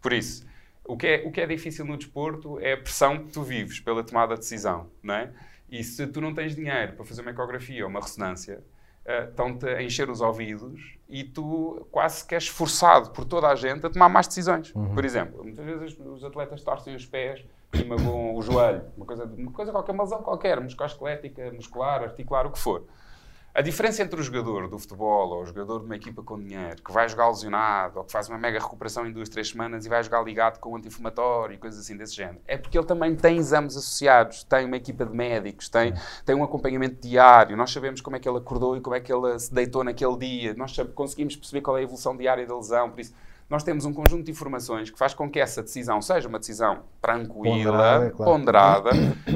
Por 0.00 0.12
isso, 0.12 0.46
o 0.84 0.96
que, 0.96 1.06
é, 1.06 1.22
o 1.26 1.32
que 1.32 1.40
é 1.40 1.46
difícil 1.46 1.84
no 1.84 1.96
desporto 1.96 2.60
é 2.60 2.74
a 2.74 2.76
pressão 2.76 3.18
que 3.18 3.32
tu 3.32 3.42
vives 3.42 3.80
pela 3.80 4.04
tomada 4.04 4.34
de 4.34 4.40
decisão, 4.40 4.90
não 5.02 5.14
é? 5.14 5.30
E 5.68 5.82
se 5.82 6.06
tu 6.06 6.20
não 6.20 6.34
tens 6.34 6.54
dinheiro 6.54 6.92
para 6.92 7.04
fazer 7.04 7.22
uma 7.22 7.30
ecografia 7.30 7.82
ou 7.84 7.90
uma 7.90 8.00
ressonância, 8.00 8.62
uh, 9.06 9.28
estão-te 9.28 9.66
a 9.66 9.82
encher 9.82 10.10
os 10.10 10.20
ouvidos 10.20 10.98
e 11.08 11.24
tu 11.24 11.86
quase 11.90 12.24
que 12.26 12.34
és 12.34 12.46
forçado 12.46 13.10
por 13.10 13.24
toda 13.24 13.48
a 13.48 13.54
gente 13.54 13.86
a 13.86 13.90
tomar 13.90 14.08
mais 14.08 14.26
decisões. 14.28 14.72
Por 14.72 15.04
exemplo, 15.04 15.42
muitas 15.42 15.64
vezes 15.64 15.98
os 15.98 16.22
atletas 16.22 16.62
torcem 16.62 16.94
os 16.94 17.06
pés 17.06 17.44
e 17.72 17.84
magoam 17.84 18.34
o 18.36 18.42
joelho, 18.42 18.84
uma 18.96 19.06
coisa, 19.06 19.24
uma 19.24 19.50
coisa 19.50 19.72
qualquer, 19.72 19.92
uma 19.92 20.04
lesão 20.04 20.22
qualquer, 20.22 20.60
musculoesquelética, 20.60 21.50
muscular, 21.50 22.02
articular, 22.02 22.46
o 22.46 22.50
que 22.50 22.58
for. 22.58 22.84
A 23.56 23.62
diferença 23.62 24.02
entre 24.02 24.18
o 24.18 24.22
jogador 24.22 24.68
do 24.68 24.76
futebol 24.80 25.30
ou 25.30 25.42
o 25.42 25.46
jogador 25.46 25.78
de 25.78 25.84
uma 25.84 25.94
equipa 25.94 26.24
com 26.24 26.36
dinheiro 26.36 26.82
que 26.82 26.90
vai 26.90 27.08
jogar 27.08 27.28
lesionado 27.28 28.00
ou 28.00 28.04
que 28.04 28.10
faz 28.10 28.28
uma 28.28 28.36
mega 28.36 28.58
recuperação 28.58 29.06
em 29.06 29.12
duas, 29.12 29.28
três 29.28 29.50
semanas 29.50 29.86
e 29.86 29.88
vai 29.88 30.02
jogar 30.02 30.24
ligado 30.24 30.58
com 30.58 30.72
um 30.72 30.76
anti-inflamatório 30.76 31.54
e 31.54 31.58
coisas 31.58 31.78
assim 31.78 31.96
desse 31.96 32.16
género 32.16 32.40
é 32.48 32.58
porque 32.58 32.76
ele 32.76 32.84
também 32.84 33.14
tem 33.14 33.36
exames 33.36 33.76
associados, 33.76 34.42
tem 34.42 34.66
uma 34.66 34.76
equipa 34.76 35.06
de 35.06 35.14
médicos, 35.14 35.68
tem, 35.68 35.94
tem 36.24 36.34
um 36.34 36.42
acompanhamento 36.42 37.00
diário. 37.00 37.56
Nós 37.56 37.70
sabemos 37.70 38.00
como 38.00 38.16
é 38.16 38.18
que 38.18 38.28
ele 38.28 38.38
acordou 38.38 38.76
e 38.76 38.80
como 38.80 38.96
é 38.96 39.00
que 39.00 39.12
ele 39.12 39.38
se 39.38 39.54
deitou 39.54 39.84
naquele 39.84 40.16
dia. 40.16 40.54
Nós 40.54 40.76
conseguimos 40.92 41.36
perceber 41.36 41.60
qual 41.60 41.76
é 41.76 41.80
a 41.80 41.82
evolução 41.84 42.16
diária 42.16 42.44
da 42.44 42.56
lesão. 42.56 42.90
Por 42.90 42.98
isso, 42.98 43.14
nós 43.48 43.62
temos 43.62 43.84
um 43.84 43.92
conjunto 43.92 44.24
de 44.24 44.30
informações 44.30 44.90
que 44.90 44.98
faz 44.98 45.12
com 45.14 45.30
que 45.30 45.38
essa 45.38 45.62
decisão 45.62 46.00
seja 46.00 46.28
uma 46.28 46.38
decisão 46.38 46.84
tranquila, 47.00 47.42
Ponderada, 47.54 48.10
claro. 48.10 48.32
ponderada, 48.32 48.90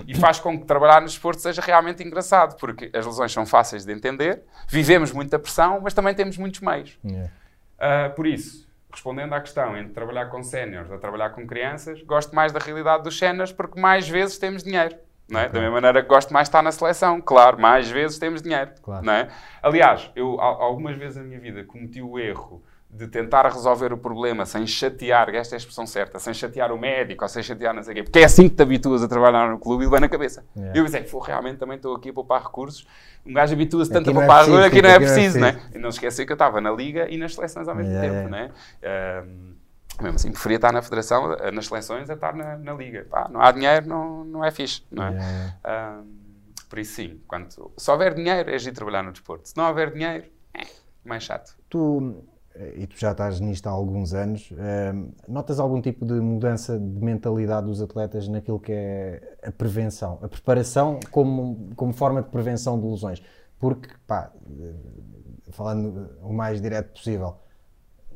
e 0.07 0.15
faz 0.15 0.41
com 0.41 0.59
que 0.59 0.65
trabalhar 0.65 1.01
no 1.01 1.07
esporte 1.07 1.43
seja 1.43 1.61
realmente 1.61 2.03
engraçado, 2.03 2.57
porque 2.59 2.91
as 2.95 3.05
lesões 3.05 3.31
são 3.33 3.45
fáceis 3.45 3.85
de 3.85 3.93
entender, 3.93 4.43
vivemos 4.69 5.13
muita 5.13 5.39
pressão, 5.39 5.81
mas 5.83 5.93
também 5.95 6.15
temos 6.15 6.39
muitos 6.39 6.61
meios. 6.61 6.99
Yeah. 7.05 7.31
Uh, 7.79 8.15
por 8.15 8.27
isso, 8.27 8.67
respondendo 8.93 9.33
à 9.35 9.41
questão 9.41 9.77
entre 9.77 9.93
trabalhar 9.93 10.27
com 10.27 10.43
séniores 10.43 10.91
ou 10.91 10.99
trabalhar 10.99 11.31
com 11.31 11.47
crianças, 11.47 12.03
gosto 12.03 12.35
mais 12.35 12.51
da 12.51 12.59
realidade 12.59 13.03
dos 13.05 13.17
séniores 13.19 13.53
porque 13.53 13.79
mais 13.79 14.09
vezes 14.09 14.39
temos 14.39 14.65
dinheiro. 14.65 14.97
Não 15.31 15.41
é? 15.41 15.49
Da 15.51 15.61
mesma 15.61 15.75
maneira 15.75 16.03
que 16.03 16.09
gosto 16.09 16.33
mais 16.33 16.47
de 16.47 16.49
estar 16.49 16.63
na 16.63 16.73
seleção, 16.73 17.21
claro, 17.21 17.61
mais 17.61 17.91
vezes 17.91 18.19
temos 18.19 18.41
dinheiro. 18.41 18.71
Claro. 18.83 19.05
Não 19.05 19.13
é? 19.13 19.29
Aliás, 19.63 20.11
eu 20.17 20.41
al- 20.41 20.63
algumas 20.63 20.97
vezes 20.97 21.19
na 21.19 21.23
minha 21.23 21.39
vida 21.39 21.63
cometi 21.65 22.01
o 22.01 22.19
erro 22.19 22.65
de 22.91 23.07
tentar 23.07 23.47
resolver 23.47 23.93
o 23.93 23.99
problema 23.99 24.47
sem 24.47 24.67
chatear, 24.67 25.29
esta 25.35 25.55
é 25.55 25.57
a 25.57 25.59
expressão 25.59 25.87
certa, 25.87 26.19
sem 26.19 26.33
chatear 26.33 26.73
o 26.73 26.79
médico 26.79 27.23
ou 27.23 27.29
sem 27.29 27.43
chatear 27.43 27.75
não 27.75 27.83
sei 27.83 27.93
o 27.93 27.97
quê, 27.97 28.03
porque 28.03 28.19
é 28.19 28.25
assim 28.25 28.49
que 28.49 28.57
te 28.57 28.63
habituas 28.63 29.03
a 29.03 29.09
trabalhar 29.09 29.51
no 29.51 29.59
clube 29.59 29.85
e 29.85 29.87
vai 29.87 30.01
na 30.01 30.09
cabeça. 30.09 30.45
Yeah. 30.57 30.79
Eu 30.79 30.85
pensei, 30.85 31.03
"Pô, 31.03 31.19
realmente 31.19 31.59
também 31.59 31.77
estou 31.77 31.95
aqui 31.95 32.09
a 32.09 32.13
poupar 32.15 32.43
recursos. 32.43 32.87
Um 33.27 33.35
gajo 33.35 33.53
habitua-se 33.53 33.93
tanto 33.93 34.09
a 34.09 34.13
é 34.13 34.15
poupar 34.15 34.41
aqui 34.43 34.51
não 34.51 34.59
é 34.61 34.67
aqui 34.67 34.83
não 34.83 34.89
é 34.91 34.99
preciso, 34.99 35.39
não 35.39 35.47
é? 35.49 35.53
preciso. 35.53 35.77
E 35.77 35.79
não 35.79 35.89
esquecer 35.91 36.25
que 36.25 36.33
eu 36.33 36.35
estava 36.35 36.61
na 36.63 36.71
Liga 36.71 37.07
e 37.11 37.19
nas 37.19 37.35
seleções 37.35 37.69
ao 37.69 37.75
mesmo 37.75 37.93
Yeah, 37.93 38.17
tempo, 38.17 38.29
não 38.31 38.39
é? 38.39 38.51
Ahm, 38.83 39.55
mesmo 40.01 40.15
assim, 40.17 40.31
preferia 40.31 40.57
estar 40.57 40.73
na 40.73 40.81
Federação, 40.81 41.33
eh, 41.35 41.51
nas 41.51 41.67
seleções, 41.67 42.09
a 42.09 42.15
estar 42.15 42.35
na, 42.35 42.57
na 42.57 42.73
Liga. 42.73 43.07
Pá, 43.11 43.29
não 43.31 43.41
há 43.43 43.53
dinheiro, 43.53 43.87
não, 43.87 44.25
não 44.25 44.45
é 44.45 44.51
fixe, 44.51 44.83
não 44.91 45.05
é? 45.05 45.11
Yeah, 45.11 45.55
Ahm, 45.65 46.05
por 46.71 46.79
isso, 46.79 46.95
sim, 46.95 47.21
quando, 47.27 47.49
se 47.77 47.91
houver 47.91 48.15
dinheiro, 48.15 48.51
é 48.51 48.55
agir 48.55 48.73
trabalhar 48.73 49.03
no 49.03 49.13
desporto. 49.13 49.49
Se 49.49 49.57
não 49.57 49.67
houver 49.69 49.93
dinheiro, 49.93 50.25
é 50.55 50.63
mais 51.05 51.23
chato. 51.23 51.55
Tu, 51.69 52.23
e 52.77 52.87
tu 52.87 52.99
já 52.99 53.13
estás 53.13 53.41
nisto 53.41 53.67
há 53.67 53.71
alguns 53.71 54.15
anos, 54.15 54.53
eh, 54.59 54.93
notas 55.29 55.61
algum 55.61 55.81
tipo 55.81 56.05
de 56.05 56.15
mudança 56.15 56.79
de 56.79 57.05
mentalidade 57.05 57.67
dos 57.67 57.81
atletas 57.81 58.27
naquilo 58.29 58.59
que 58.59 58.73
é 58.73 59.39
a 59.45 59.53
prevenção, 59.53 60.19
a 60.23 60.29
preparação 60.29 60.99
como, 61.11 61.71
como 61.77 61.93
forma 61.93 62.23
de 62.23 62.29
prevenção 62.29 62.79
de 62.81 62.87
lesões? 62.87 63.23
Porque, 63.59 63.89
pá, 64.07 64.33
eh, 64.61 64.73
falando 65.51 66.11
o 66.23 66.33
mais 66.33 66.61
direto 66.61 66.93
possível, 66.95 67.37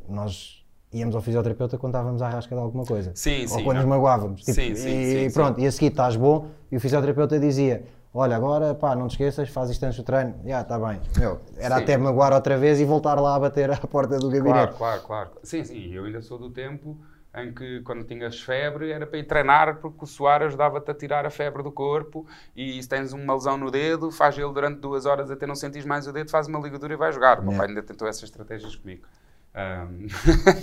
nós 0.09 0.65
íamos 0.93 1.15
ao 1.15 1.23
fisioterapeuta 1.23 1.79
quando 1.79 1.95
estávamos 1.95 2.21
à 2.21 2.29
rasca 2.29 2.55
de 2.55 2.61
alguma 2.61 2.85
coisa. 2.85 3.13
Sim, 3.15 3.43
Ou 3.43 3.49
sim, 3.49 3.65
quando 3.65 3.77
não. 3.77 3.83
nos 3.83 3.89
magoávamos. 3.91 4.41
Tipo, 4.43 4.55
Sim, 4.55 4.75
sim, 4.75 4.89
e 5.01 5.29
sim, 5.29 5.35
pronto, 5.35 5.57
sim. 5.57 5.63
e 5.63 5.67
a 5.67 5.73
seguir 5.73 5.87
estás 5.89 6.17
bom, 6.17 6.49
e 6.71 6.77
o 6.77 6.81
fisioterapeuta 6.81 7.39
dizia: 7.39 7.85
Olha, 8.15 8.37
agora 8.37 8.75
pá, 8.75 8.95
não 8.95 9.09
te 9.09 9.13
esqueças, 9.13 9.49
faz 9.49 9.71
isto 9.71 9.83
antes 9.85 9.97
do 9.97 10.05
treino. 10.05 10.39
Já, 10.45 10.61
está 10.61 10.79
bem. 10.79 11.01
Meu, 11.19 11.41
era 11.57 11.77
Sim. 11.79 11.83
até 11.83 11.97
magoar 11.97 12.35
outra 12.35 12.59
vez 12.59 12.79
e 12.79 12.85
voltar 12.85 13.19
lá 13.19 13.37
a 13.37 13.41
bater 13.41 13.71
à 13.71 13.77
porta 13.79 14.19
do 14.19 14.29
gabinete. 14.29 14.53
Claro, 14.53 14.75
claro, 14.77 15.03
claro. 15.03 15.31
Sim, 15.43 15.65
sim, 15.65 15.93
eu 15.95 16.05
ainda 16.05 16.21
sou 16.21 16.39
do 16.39 16.51
tempo 16.51 16.99
em 17.35 17.51
que 17.55 17.81
quando 17.81 18.05
tinhas 18.05 18.39
febre 18.43 18.91
era 18.93 19.07
para 19.07 19.19
ir 19.19 19.25
treinar 19.25 19.77
porque 19.77 20.05
o 20.05 20.07
suar 20.07 20.43
ajudava-te 20.43 20.91
a 20.91 20.95
tirar 20.95 21.25
a 21.25 21.31
febre 21.31 21.63
do 21.63 21.73
corpo 21.73 22.27
e 22.55 22.83
se 22.83 22.87
tens 22.87 23.15
uma 23.15 23.33
lesão 23.33 23.57
no 23.57 23.71
dedo, 23.71 24.11
faz 24.11 24.37
ele 24.37 24.53
durante 24.53 24.79
duas 24.79 25.07
horas 25.07 25.31
até 25.31 25.47
não 25.47 25.55
sentires 25.55 25.87
mais 25.87 26.07
o 26.07 26.13
dedo, 26.13 26.31
faz 26.31 26.47
uma 26.47 26.59
ligadura 26.61 26.93
e 26.93 26.97
vai 26.97 27.11
jogar. 27.11 27.41
O 27.41 27.45
meu 27.45 27.57
pai 27.57 27.69
ainda 27.69 27.83
tentou 27.83 28.07
essas 28.07 28.25
estratégias 28.25 28.77
comigo. 28.77 29.07
Ahm, 29.55 30.07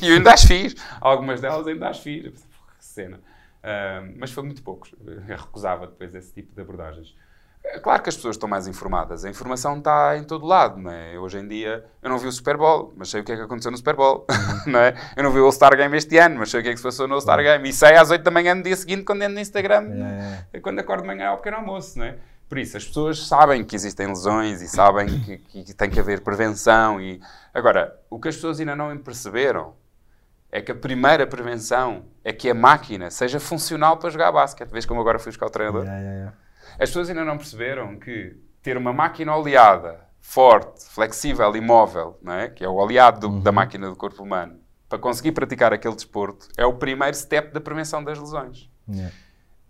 E 0.04 0.06
eu 0.10 0.18
ainda 0.18 0.34
as 0.34 0.44
fiz. 0.44 0.76
Algumas 1.02 1.42
delas 1.42 1.66
ainda 1.66 1.90
as 1.90 2.00
fiz. 2.00 2.26
Eu 2.26 2.32
pensei, 2.32 2.48
"Porra, 2.48 2.74
Que 2.78 2.86
cena. 2.86 3.20
Ahm, 3.64 4.14
mas 4.20 4.32
foi 4.32 4.44
muito 4.44 4.62
poucos. 4.62 4.94
Eu 5.04 5.20
recusava 5.22 5.88
depois 5.88 6.14
esse 6.14 6.32
tipo 6.32 6.54
de 6.54 6.62
abordagens. 6.62 7.16
É 7.64 7.80
Claro 7.80 8.02
que 8.02 8.10
as 8.10 8.16
pessoas 8.16 8.36
estão 8.36 8.50
mais 8.50 8.68
informadas. 8.68 9.24
A 9.24 9.30
informação 9.30 9.78
está 9.78 10.18
em 10.18 10.24
todo 10.24 10.46
lado, 10.46 10.80
não 10.80 10.92
é? 10.92 11.18
Hoje 11.18 11.40
em 11.40 11.48
dia, 11.48 11.86
eu 12.02 12.10
não 12.10 12.18
vi 12.18 12.28
o 12.28 12.32
Super 12.32 12.58
Bowl, 12.58 12.94
mas 12.96 13.10
sei 13.10 13.22
o 13.22 13.24
que 13.24 13.32
é 13.32 13.36
que 13.36 13.42
aconteceu 13.42 13.72
no 13.72 13.78
Super 13.78 13.96
Bowl, 13.96 14.26
não 14.66 14.80
é? 14.80 14.94
Eu 15.16 15.24
não 15.24 15.32
vi 15.32 15.40
o 15.40 15.46
All-Star 15.46 15.76
Game 15.76 15.96
este 15.96 16.18
ano, 16.18 16.40
mas 16.40 16.50
sei 16.50 16.62
o 16.62 16.64
que 16.64 16.70
é 16.70 16.72
que 16.72 16.78
se 16.78 16.84
passou 16.84 17.08
no 17.08 17.16
All-Star 17.16 17.42
Game. 17.42 17.70
E 17.70 17.74
sei 17.74 17.96
às 17.96 18.10
8 18.10 18.24
da 18.24 18.32
manhã 18.32 18.56
no 18.56 18.64
dia 18.64 18.76
seguinte, 18.76 19.04
quando 19.04 19.22
ando 19.22 19.36
no 19.36 19.40
Instagram, 19.40 19.80
Yeah, 19.90 20.46
quando 20.62 20.80
acordo 20.80 21.02
de 21.02 21.08
manhã 21.08 21.30
ao 21.30 21.38
pequeno 21.38 21.58
almoço, 21.58 22.00
não 22.00 22.06
é? 22.06 22.18
Por 22.48 22.58
isso, 22.58 22.76
as 22.76 22.86
pessoas 22.86 23.28
sabem 23.28 23.64
que 23.64 23.76
existem 23.76 24.08
lesões 24.08 24.62
e 24.62 24.68
sabem 24.68 25.08
que, 25.22 25.64
que 25.64 25.74
tem 25.74 25.90
que 25.90 26.00
haver 26.00 26.22
prevenção. 26.22 27.00
E... 27.00 27.22
Agora, 27.54 27.96
o 28.10 28.20
que 28.20 28.28
as 28.28 28.36
pessoas 28.36 28.60
ainda 28.60 28.76
não 28.76 28.98
perceberam 28.98 29.76
é 30.52 30.60
que 30.60 30.72
a 30.72 30.76
primeira 30.76 31.28
prevenção 31.28 32.06
é 32.24 32.34
que 32.34 32.50
a 32.50 32.56
máquina 32.56 33.12
seja 33.12 33.40
funcional 33.40 33.98
para 33.98 34.10
jogar 34.10 34.32
basquete. 34.32 34.72
Vês 34.72 34.86
como 34.86 35.00
agora 35.00 35.20
fui 35.20 35.32
buscar 35.32 35.46
o 35.46 35.50
treinador? 35.52 35.84
Yeah, 35.84 36.00
yeah, 36.00 36.18
yeah. 36.18 36.38
As 36.80 36.90
pessoas 36.90 37.10
ainda 37.10 37.26
não 37.26 37.38
perceberam 37.38 37.98
que 38.00 38.36
ter 38.62 38.78
uma 38.78 38.94
máquina 38.94 39.36
oleada, 39.36 40.00
forte, 40.22 40.86
flexível 40.86 41.56
e 41.56 41.62
móvel, 41.62 42.18
não 42.22 42.34
é? 42.34 42.48
que 42.50 42.64
é 42.64 42.68
o 42.70 42.74
oleado 42.76 43.28
do- 43.28 43.40
da 43.42 43.52
máquina 43.52 43.90
do 43.90 43.96
corpo 43.96 44.24
humano, 44.24 44.60
para 44.88 44.98
conseguir 45.00 45.32
praticar 45.34 45.74
aquele 45.74 45.96
desporto, 45.96 46.48
é 46.58 46.66
o 46.66 46.74
primeiro 46.74 47.16
step 47.16 47.52
da 47.54 47.62
prevenção 47.62 48.04
das 48.04 48.18
lesões. 48.20 48.70
Yeah. 48.88 49.14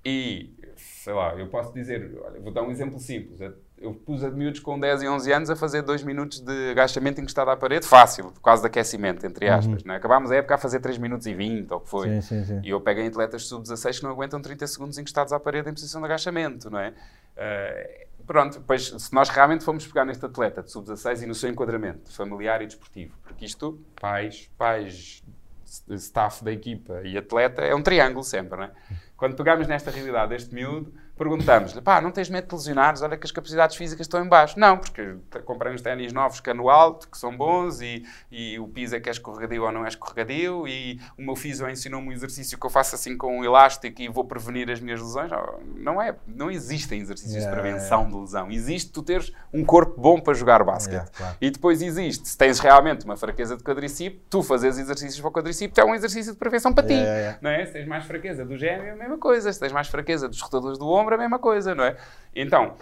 E, 0.05 0.53
sei 0.75 1.13
lá, 1.13 1.35
eu 1.35 1.47
posso 1.49 1.73
dizer, 1.73 2.17
olha, 2.23 2.39
vou 2.39 2.53
dar 2.53 2.63
um 2.63 2.71
exemplo 2.71 2.99
simples. 2.99 3.39
Eu 3.81 3.93
pus 3.93 4.23
a 4.23 4.29
miúdos 4.29 4.59
com 4.59 4.77
10 4.77 5.03
e 5.03 5.07
11 5.07 5.31
anos 5.31 5.49
a 5.49 5.55
fazer 5.55 5.81
2 5.81 6.03
minutos 6.03 6.41
de 6.41 6.71
agachamento 6.71 7.21
encostado 7.21 7.49
à 7.49 7.55
parede, 7.55 7.85
fácil, 7.85 8.33
quase 8.41 8.61
de 8.61 8.67
aquecimento, 8.67 9.25
entre 9.25 9.47
aspas. 9.47 9.83
Não 9.85 9.93
é? 9.93 9.97
Acabámos 9.97 10.31
a 10.31 10.35
época 10.35 10.55
a 10.55 10.57
fazer 10.57 10.81
3 10.81 10.97
minutos 10.97 11.25
e 11.27 11.33
20, 11.33 11.71
ou 11.71 11.77
o 11.77 11.81
que 11.81 11.89
foi. 11.89 12.09
Sim, 12.09 12.21
sim, 12.21 12.45
sim. 12.45 12.61
E 12.63 12.69
eu 12.69 12.81
pego 12.81 12.99
em 12.99 13.07
atletas 13.07 13.47
sub-16 13.47 13.99
que 13.99 14.03
não 14.03 14.11
aguentam 14.11 14.41
30 14.41 14.67
segundos 14.67 14.97
encostados 14.97 15.31
à 15.31 15.39
parede 15.39 15.69
em 15.69 15.73
posição 15.73 16.01
de 16.01 16.05
agachamento, 16.05 16.69
não 16.69 16.79
é? 16.79 16.93
Eh, 17.37 18.07
pronto, 18.27 18.59
depois, 18.59 18.93
se 18.97 19.13
nós 19.13 19.29
realmente 19.29 19.63
formos 19.63 19.87
pegar 19.87 20.03
neste 20.03 20.25
atleta 20.25 20.61
de 20.61 20.71
sub-16 20.71 21.23
e 21.23 21.25
no 21.25 21.33
seu 21.33 21.49
enquadramento 21.49 22.11
familiar 22.13 22.61
e 22.61 22.65
desportivo, 22.65 23.17
porque 23.23 23.45
isto, 23.45 23.79
pais, 23.99 24.51
pais, 24.57 25.23
staff 25.91 26.43
da 26.43 26.51
equipa 26.51 27.01
e 27.03 27.17
atleta, 27.17 27.61
é 27.61 27.73
um 27.73 27.81
triângulo 27.81 28.23
sempre, 28.23 28.57
não 28.57 28.65
é? 28.65 28.71
Quando 29.15 29.35
pegamos 29.35 29.67
nesta 29.67 29.91
realidade 29.91 30.29
deste 30.29 30.53
miúdo, 30.53 30.93
perguntamos-lhe, 31.19 31.81
pá, 31.81 31.99
não 31.99 32.11
tens 32.11 32.29
medo 32.29 32.47
de 32.47 32.55
lesionares? 32.55 33.01
Olha 33.01 33.17
que 33.17 33.25
as 33.25 33.31
capacidades 33.31 33.75
físicas 33.75 34.05
estão 34.05 34.23
em 34.23 34.27
baixo. 34.27 34.57
Não, 34.57 34.77
porque 34.77 35.15
comprei 35.43 35.73
uns 35.73 35.81
ténis 35.81 36.13
novos 36.13 36.39
cano 36.39 36.69
alto, 36.69 37.09
que 37.09 37.17
são 37.17 37.35
bons, 37.35 37.81
e, 37.81 38.05
e 38.31 38.57
o 38.57 38.67
piso 38.67 38.95
é 38.95 38.99
que 38.99 39.09
é 39.09 39.11
escorregadio 39.11 39.63
ou 39.63 39.71
não 39.71 39.85
é 39.85 39.89
escorregadio, 39.89 40.67
e 40.67 40.99
o 41.17 41.21
meu 41.21 41.35
fisio 41.35 41.69
ensinou-me 41.69 42.07
um 42.07 42.11
exercício 42.11 42.57
que 42.57 42.65
eu 42.65 42.69
faço 42.69 42.95
assim 42.95 43.17
com 43.17 43.39
um 43.39 43.43
elástico 43.43 44.01
e 44.01 44.07
vou 44.07 44.23
prevenir 44.23 44.69
as 44.71 44.79
minhas 44.79 45.01
lesões. 45.01 45.29
Oh, 45.31 45.59
Não 45.75 46.01
é, 46.01 46.15
não 46.25 46.49
existem 46.49 47.01
exercícios 47.01 47.35
Yeah, 47.39 47.55
de 47.55 47.61
prevenção 47.61 48.09
de 48.09 48.15
lesão. 48.15 48.49
Existe 48.49 48.91
tu 48.91 49.03
teres 49.03 49.31
um 49.53 49.63
corpo 49.65 49.99
bom 49.99 50.19
para 50.19 50.33
jogar 50.33 50.63
basquete. 50.63 50.93
Yeah, 50.93 51.11
claro. 51.15 51.37
E 51.41 51.51
depois 51.51 51.81
existe, 51.81 52.27
se 52.27 52.37
tens 52.37 52.59
realmente 52.59 53.03
uma 53.05 53.17
fraqueza 53.17 53.57
de 53.57 53.63
quadricípio, 53.63 54.19
tu 54.29 54.41
fazes 54.41 54.77
exercícios 54.77 55.19
para 55.19 55.29
o 55.29 55.33
quadricípio 55.33 55.81
é 55.81 55.85
um 55.85 55.93
exercício 55.93 56.31
de 56.31 56.39
prevenção 56.39 56.73
para 56.73 56.87
ti. 56.87 56.93
Yeah, 56.93 57.09
yeah, 57.09 57.19
yeah. 57.19 57.39
Não 57.41 57.49
é? 57.49 57.65
Se 57.65 57.73
tens 57.73 57.87
mais 57.87 58.05
fraqueza 58.05 58.45
do 58.45 58.57
gêmeo, 58.57 58.85
é 58.85 58.91
a 58.91 58.95
mesma 58.95 59.17
coisa. 59.17 59.51
Se 59.51 59.59
tens 59.59 59.71
mais 59.71 59.87
fraqueza 59.87 60.29
dos 60.29 60.39
rotadores 60.39 60.77
do 60.77 60.87
ombro, 60.87 61.08
é 61.13 61.17
a 61.17 61.21
mesma 61.21 61.39
coisa, 61.39 61.73
não 61.75 61.83
é? 61.83 61.95
Então, 62.35 62.73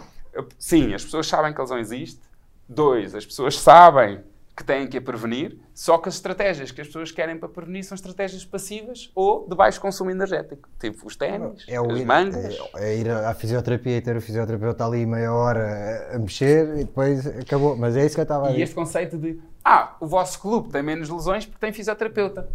sim, 0.58 0.94
as 0.94 1.04
pessoas 1.04 1.26
sabem 1.26 1.52
que 1.52 1.60
a 1.60 1.64
lesão 1.64 1.78
existe. 1.78 2.20
Dois, 2.68 3.14
as 3.14 3.24
pessoas 3.24 3.58
sabem 3.58 4.20
que 4.54 4.64
têm 4.64 4.88
que 4.88 4.98
a 4.98 5.00
prevenir, 5.00 5.56
só 5.72 5.96
que 5.98 6.08
as 6.08 6.16
estratégias 6.16 6.72
que 6.72 6.80
as 6.80 6.88
pessoas 6.88 7.12
querem 7.12 7.38
para 7.38 7.48
prevenir 7.48 7.84
são 7.84 7.94
estratégias 7.94 8.44
passivas 8.44 9.08
ou 9.14 9.48
de 9.48 9.54
baixo 9.54 9.80
consumo 9.80 10.10
energético. 10.10 10.68
Tipo 10.80 11.06
os 11.06 11.14
ténis, 11.14 11.64
É 11.68 11.76
as 11.76 11.98
ir, 12.00 12.04
mangas. 12.04 12.58
é, 12.74 12.90
é 12.90 12.96
ir 12.98 13.08
à 13.08 13.32
fisioterapia 13.34 13.96
e 13.98 14.00
ter 14.00 14.16
o 14.16 14.20
fisioterapeuta 14.20 14.84
ali 14.84 15.06
meia 15.06 15.32
hora 15.32 16.10
a- 16.12 16.18
mexer 16.18 16.74
e 16.76 16.84
depois 16.84 17.24
acabou. 17.24 17.76
Mas 17.76 17.96
é 17.96 18.04
isso 18.04 18.16
que 18.16 18.20
eu 18.20 18.24
estava 18.24 18.46
a 18.46 18.48
E 18.48 18.52
dizer. 18.54 18.64
este 18.64 18.74
conceito 18.74 19.16
de, 19.16 19.40
ah, 19.64 19.96
o 20.00 20.06
vosso 20.08 20.40
clube 20.40 20.70
tem 20.72 20.82
menos 20.82 21.08
lesões 21.08 21.46
porque 21.46 21.60
tem 21.64 21.72
fisioterapeuta. 21.72 22.48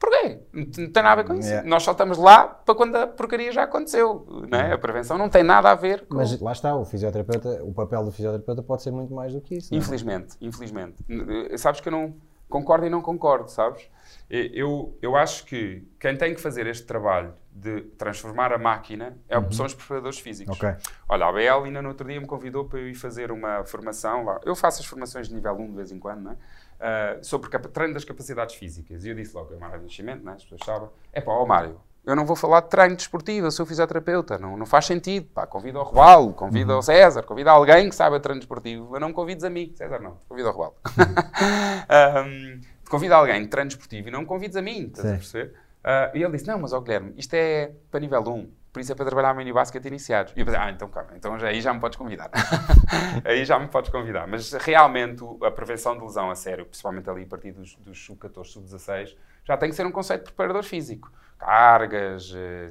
Porquê? 0.00 0.38
Não 0.52 0.64
tem 0.64 1.02
nada 1.02 1.10
a 1.12 1.14
ver 1.16 1.24
com 1.26 1.34
isso. 1.34 1.48
Yeah. 1.48 1.68
Nós 1.68 1.82
só 1.82 1.92
estamos 1.92 2.16
lá 2.16 2.46
para 2.46 2.74
quando 2.74 2.96
a 2.96 3.06
porcaria 3.06 3.52
já 3.52 3.64
aconteceu. 3.64 4.26
Não 4.50 4.58
é? 4.58 4.72
A 4.72 4.78
prevenção 4.78 5.18
não 5.18 5.28
tem 5.28 5.42
nada 5.42 5.70
a 5.70 5.74
ver 5.74 6.06
com. 6.06 6.16
Mas 6.16 6.40
lá 6.40 6.52
está, 6.52 6.74
o 6.74 6.84
fisioterapeuta, 6.86 7.62
o 7.62 7.72
papel 7.74 8.02
do 8.04 8.10
fisioterapeuta 8.10 8.62
pode 8.62 8.82
ser 8.82 8.90
muito 8.92 9.12
mais 9.14 9.34
do 9.34 9.42
que 9.42 9.56
isso. 9.56 9.72
não 9.72 9.78
é? 9.78 9.82
Infelizmente, 9.84 10.36
infelizmente. 10.40 11.04
N- 11.06 11.56
Sabes 11.58 11.80
que 11.82 11.88
eu 11.88 11.92
não 11.92 12.14
concordo 12.48 12.86
e 12.86 12.90
não 12.90 13.02
concordo, 13.02 13.50
sabes? 13.50 13.88
Eu, 14.28 14.96
eu 15.02 15.14
acho 15.16 15.44
que 15.44 15.86
quem 16.00 16.16
tem 16.16 16.34
que 16.34 16.40
fazer 16.40 16.66
este 16.66 16.84
trabalho 16.86 17.34
de 17.52 17.82
transformar 17.98 18.52
a 18.52 18.58
máquina 18.58 19.16
é, 19.28 19.34
são 19.52 19.66
os 19.66 19.74
preparadores 19.74 20.18
físicos. 20.18 20.56
Ok. 20.56 20.68
Olha, 21.08 21.26
a 21.26 21.32
BL 21.32 21.64
ainda 21.66 21.82
no 21.82 21.88
outro 21.90 22.06
dia 22.08 22.18
me 22.20 22.26
convidou 22.26 22.64
para 22.64 22.78
eu 22.78 22.88
ir 22.88 22.94
fazer 22.94 23.30
uma 23.30 23.64
formação 23.64 24.24
lá. 24.24 24.40
Eu 24.44 24.54
faço 24.56 24.80
as 24.80 24.86
formações 24.86 25.28
de 25.28 25.34
nível 25.34 25.52
1 25.54 25.66
de 25.70 25.76
vez 25.76 25.92
em 25.92 25.98
quando, 25.98 26.20
não 26.22 26.30
é? 26.32 26.36
Ah, 26.80 27.18
sobre 27.20 27.50
treino 27.58 27.92
das 27.92 28.04
capacidades 28.04 28.54
físicas. 28.54 29.04
E 29.04 29.10
eu 29.10 29.14
disse 29.14 29.34
logo, 29.34 29.52
é 29.52 29.58
Mário 29.58 29.82
Nascimento, 29.82 30.24
não 30.24 30.32
é? 30.32 30.36
as 30.36 30.42
pessoas 30.44 30.62
sabem. 30.64 30.88
É 31.12 31.20
pá, 31.20 31.32
ó 31.32 31.44
Mário, 31.44 31.78
eu 32.06 32.16
não 32.16 32.24
vou 32.24 32.34
falar 32.34 32.62
de 32.62 32.70
treino 32.70 32.96
desportivo, 32.96 33.46
eu 33.46 33.50
sou 33.50 33.66
fisioterapeuta, 33.66 34.38
não, 34.38 34.56
não 34.56 34.64
faz 34.64 34.86
sentido. 34.86 35.26
Pá, 35.34 35.46
convida 35.46 35.78
ao 35.78 35.84
Rebalo, 35.84 36.32
convida 36.32 36.72
ao 36.72 36.80
César, 36.80 37.22
convida 37.24 37.50
alguém 37.50 37.90
que 37.90 37.94
saiba 37.94 38.18
treino 38.18 38.40
desportivo, 38.40 38.88
mas 38.90 39.00
não 39.00 39.08
me 39.08 39.14
convides 39.14 39.44
a 39.44 39.50
mim. 39.50 39.70
César 39.74 40.00
não, 40.00 40.16
convida 40.26 40.48
ao 40.48 40.54
Rebalo. 40.54 40.74
Ahm, 41.86 42.60
convida 42.88 43.16
alguém 43.16 43.42
de 43.42 43.48
treino 43.48 43.68
desportivo 43.68 44.08
e 44.08 44.10
não 44.10 44.20
me 44.20 44.26
convides 44.26 44.56
a 44.56 44.62
mim, 44.62 44.86
estás 44.86 45.06
a 45.06 45.10
Sim. 45.10 45.16
perceber? 45.16 45.54
Ah, 45.84 46.10
e 46.14 46.22
ele 46.22 46.32
disse, 46.32 46.46
não, 46.46 46.58
mas 46.58 46.72
ó 46.72 46.80
Guilherme, 46.80 47.12
isto 47.18 47.34
é 47.34 47.72
para 47.90 48.00
nível 48.00 48.22
1, 48.22 48.50
por 48.72 48.80
isso 48.80 48.92
é 48.92 48.94
para 48.94 49.04
trabalhar 49.04 49.34
mini 49.34 49.52
basket 49.52 49.84
iniciados. 49.84 50.32
E 50.36 50.40
eu 50.40 50.46
pensei, 50.46 50.60
ah, 50.60 50.70
então 50.70 50.88
calma, 50.88 51.10
então 51.16 51.38
já, 51.38 51.48
aí 51.48 51.60
já 51.60 51.74
me 51.74 51.80
podes 51.80 51.98
convidar. 51.98 52.30
aí 53.24 53.44
já 53.44 53.58
me 53.58 53.66
podes 53.66 53.90
convidar. 53.90 54.26
Mas 54.28 54.52
realmente 54.52 55.24
a 55.42 55.50
prevenção 55.50 55.96
de 55.96 56.04
lesão 56.04 56.30
a 56.30 56.34
sério, 56.34 56.64
principalmente 56.64 57.10
ali 57.10 57.24
a 57.24 57.26
partir 57.26 57.52
dos, 57.52 57.74
dos 57.76 58.04
sub-14, 58.04 58.44
sub-16, 58.44 59.16
já 59.44 59.56
tem 59.56 59.70
que 59.70 59.74
ser 59.74 59.86
um 59.86 59.90
conceito 59.90 60.20
de 60.20 60.32
preparador 60.32 60.62
físico. 60.62 61.10
Cargas, 61.38 62.34
eh, 62.36 62.68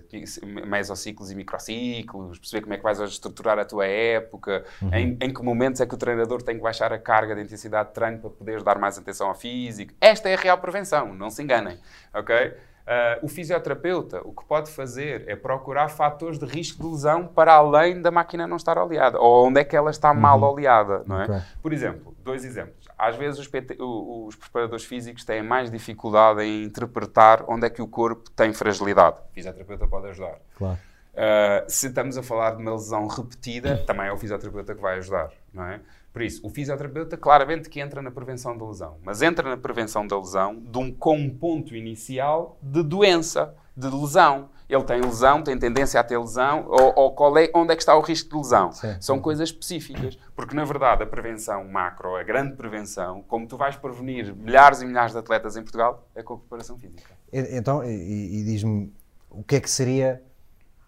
mesociclos 0.65 1.31
e 1.31 1.35
microciclos, 1.35 2.37
perceber 2.37 2.61
como 2.61 2.73
é 2.75 2.77
que 2.77 2.83
vais 2.83 2.99
estruturar 2.99 3.57
a 3.57 3.65
tua 3.65 3.87
época, 3.87 4.63
em, 4.93 5.17
em 5.19 5.33
que 5.33 5.41
momentos 5.41 5.81
é 5.81 5.87
que 5.87 5.95
o 5.95 5.97
treinador 5.97 6.43
tem 6.43 6.55
que 6.55 6.61
baixar 6.61 6.93
a 6.93 6.99
carga 6.99 7.33
de 7.35 7.41
intensidade 7.41 7.89
de 7.89 7.95
treino 7.95 8.19
para 8.19 8.29
poderes 8.29 8.63
dar 8.63 8.77
mais 8.77 8.95
atenção 8.95 9.27
ao 9.27 9.33
físico. 9.33 9.95
Esta 9.99 10.29
é 10.29 10.35
a 10.35 10.37
real 10.37 10.59
prevenção, 10.59 11.15
não 11.15 11.31
se 11.31 11.41
enganem, 11.41 11.79
ok? 12.13 12.53
Ah, 12.91 13.19
o 13.21 13.27
fisioterapeuta 13.27 14.19
o 14.25 14.33
que 14.33 14.43
pode 14.45 14.71
fazer 14.71 15.23
é 15.27 15.35
procurar 15.35 15.89
fatores 15.89 16.39
de 16.39 16.45
risco 16.47 16.81
de 16.81 16.89
lesão 16.89 17.27
para 17.27 17.53
além 17.53 18.01
da 18.01 18.09
máquina 18.09 18.47
não 18.47 18.57
estar 18.57 18.79
oleada, 18.79 19.19
ou 19.19 19.45
onde 19.45 19.61
é 19.61 19.63
que 19.63 19.75
ela 19.75 19.91
está 19.91 20.11
mal 20.11 20.41
oleada, 20.41 21.03
não 21.05 21.21
é? 21.21 21.45
Por 21.61 21.71
exemplo, 21.71 22.15
dois 22.23 22.43
exemplos. 22.43 22.87
Às 22.97 23.15
vezes 23.15 23.39
os, 23.39 23.47
PT 23.47 23.77
os 23.79 24.35
preparadores 24.35 24.85
físicos 24.85 25.23
têm 25.23 25.43
mais 25.43 25.69
dificuldade 25.69 26.41
em 26.41 26.63
interpretar 26.63 27.45
onde 27.47 27.67
é 27.67 27.69
que 27.69 27.79
o 27.79 27.87
corpo 27.87 28.27
tem 28.31 28.51
fragilidade. 28.53 29.17
O 29.17 29.33
fisioterapeuta 29.35 29.87
pode 29.87 30.07
ajudar. 30.07 30.39
Claro. 30.57 30.79
Uh, 31.13 31.69
se 31.69 31.87
estamos 31.87 32.17
a 32.17 32.23
falar 32.23 32.55
de 32.55 32.63
uma 32.63 32.71
lesão 32.71 33.05
repetida, 33.05 33.77
também 33.85 34.07
é 34.07 34.11
o 34.11 34.17
fisioterapeuta 34.17 34.73
que 34.73 34.81
vai 34.81 34.97
ajudar, 34.97 35.29
não 35.53 35.63
é? 35.65 35.79
Por 36.11 36.21
isso, 36.23 36.45
o 36.45 36.49
fisioterapeuta 36.49 37.15
claramente 37.15 37.69
que 37.69 37.79
entra 37.79 38.01
na 38.01 38.09
prevenção 38.09 38.57
da 38.57 38.65
lesão, 38.65 38.97
mas 39.03 39.21
entra 39.21 39.47
na 39.47 39.57
prevenção 39.57 40.07
da 40.07 40.17
lesão 40.17 40.59
de 40.59 40.77
um, 40.77 40.91
com 40.91 41.15
um 41.15 41.29
ponto 41.29 41.75
inicial 41.75 42.57
de 42.61 42.81
doença, 42.83 43.55
de 43.75 43.87
lesão. 43.87 44.49
Ele 44.67 44.83
tem 44.83 45.01
lesão, 45.01 45.41
tem 45.41 45.57
tendência 45.57 45.99
a 45.99 46.03
ter 46.03 46.17
lesão, 46.17 46.65
ou, 46.67 46.93
ou 46.95 47.15
qual 47.15 47.35
é, 47.37 47.49
onde 47.55 47.73
é 47.73 47.75
que 47.75 47.81
está 47.81 47.95
o 47.95 48.01
risco 48.01 48.29
de 48.29 48.35
lesão? 48.37 48.71
Sim. 48.71 48.97
São 48.99 49.19
coisas 49.19 49.49
específicas, 49.49 50.17
porque 50.35 50.55
na 50.55 50.63
verdade 50.63 51.03
a 51.03 51.07
prevenção 51.07 51.63
macro, 51.67 52.15
a 52.15 52.23
grande 52.23 52.55
prevenção, 52.55 53.23
como 53.23 53.47
tu 53.47 53.57
vais 53.57 53.75
prevenir 53.75 54.35
milhares 54.35 54.81
e 54.81 54.85
milhares 54.85 55.13
de 55.13 55.19
atletas 55.19 55.55
em 55.57 55.61
Portugal, 55.61 56.07
é 56.13 56.21
com 56.21 56.35
a 56.35 56.37
preparação 56.37 56.77
física. 56.77 57.13
Então, 57.31 57.83
e, 57.83 58.41
e 58.41 58.43
diz-me 58.43 58.93
o 59.29 59.43
que 59.43 59.55
é 59.55 59.59
que 59.59 59.69
seria 59.69 60.21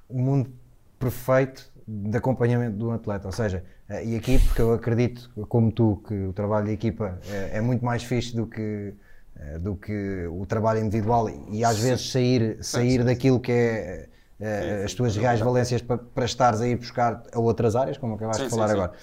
o 0.10 0.20
mundo 0.20 0.52
perfeito 1.00 1.72
de 1.88 2.18
acompanhamento 2.18 2.78
de 2.78 2.84
um 2.84 2.92
atleta? 2.92 3.28
Ou 3.28 3.32
seja, 3.32 3.64
e 4.06 4.16
aqui, 4.16 4.40
porque 4.40 4.62
eu 4.62 4.74
acredito, 4.74 5.30
como 5.48 5.72
tu, 5.72 6.02
que 6.08 6.14
o 6.26 6.34
trabalho 6.34 6.68
de 6.68 6.74
equipa 6.74 7.20
é, 7.28 7.58
é 7.58 7.62
muito 7.62 7.84
mais 7.84 8.04
fixe 8.04 8.36
do 8.36 8.48
que, 8.48 8.94
eh, 9.36 9.60
do 9.60 9.76
que 9.76 10.28
o 10.28 10.46
trabalho 10.46 10.80
individual 10.80 11.30
e 11.30 11.64
às 11.66 11.78
vezes 11.80 12.12
sair, 12.12 12.64
sair 12.64 13.04
daquilo 13.04 13.40
que 13.40 13.52
é 13.52 14.10
eh, 14.40 14.84
as 14.86 14.94
tuas 14.94 15.16
reais 15.16 15.40
valências 15.40 15.82
para, 15.82 15.98
para 15.98 16.26
estares 16.26 16.62
a 16.62 16.68
ir 16.68 16.78
buscar 16.78 17.24
a 17.34 17.40
outras 17.40 17.76
áreas, 17.76 17.98
como 17.98 18.16
acabaste 18.16 18.44
Sim, 18.44 18.44
de 18.44 18.50
falar 18.50 18.68
sim, 18.68 18.74
sim. 18.76 18.82
agora. 18.82 18.94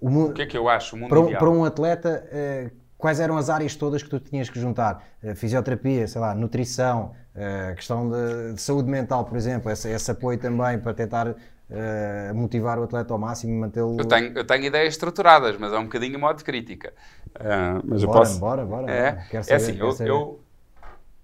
O 0.00 0.08
O 0.24 0.32
que 0.32 0.42
é 0.42 0.46
que 0.46 0.56
eu 0.56 0.68
acho? 0.68 0.96
Para 1.08 1.20
um, 1.20 1.36
para 1.36 1.50
um 1.50 1.64
atleta, 1.64 2.26
eh, 2.30 2.70
quais 2.98 3.20
eram 3.20 3.36
as 3.36 3.48
áreas 3.50 3.74
todas 3.76 4.02
que 4.02 4.08
tu 4.10 4.20
tinhas 4.20 4.48
que 4.50 4.58
juntar? 4.60 5.04
Eh, 5.22 5.34
fisioterapia, 5.34 6.06
sei 6.08 6.20
lá, 6.20 6.34
nutrição, 6.34 7.12
eh, 7.34 7.72
questão 7.76 8.10
de, 8.10 8.54
de 8.54 8.60
saúde 8.60 8.90
mental, 8.90 9.24
por 9.24 9.36
exemplo, 9.36 9.70
esse, 9.70 9.88
esse 9.88 10.10
apoio 10.10 10.38
também 10.38 10.78
para 10.78 10.92
tentar 10.94 11.34
eh, 11.70 12.32
motivar 12.34 12.78
o 12.78 12.84
atleta 12.84 13.12
ao 13.12 13.18
máximo 13.18 13.52
e 13.52 13.56
mantê-lo. 13.56 13.96
Eu 13.98 14.04
tenho, 14.04 14.32
eu 14.36 14.44
tenho 14.46 14.64
ideias 14.64 14.94
estruturadas, 14.94 15.56
mas 15.58 15.72
é 15.72 15.78
um 15.78 15.84
bocadinho 15.84 16.18
modo 16.18 16.38
de 16.38 16.44
crítica. 16.44 16.92
Ah, 17.34 17.80
mas 17.84 18.02
eu 18.02 18.08
Bora, 18.08 18.20
posso. 18.20 18.38
bora, 18.38 18.64
bora, 18.64 18.90
É, 18.90 19.12
bora. 19.12 19.24
Quero 19.30 19.40
é 19.40 19.42
saber, 19.42 19.56
assim, 19.56 19.72
quero 19.74 19.86
eu, 19.86 19.92
saber. 19.92 20.10
eu- 20.10 20.40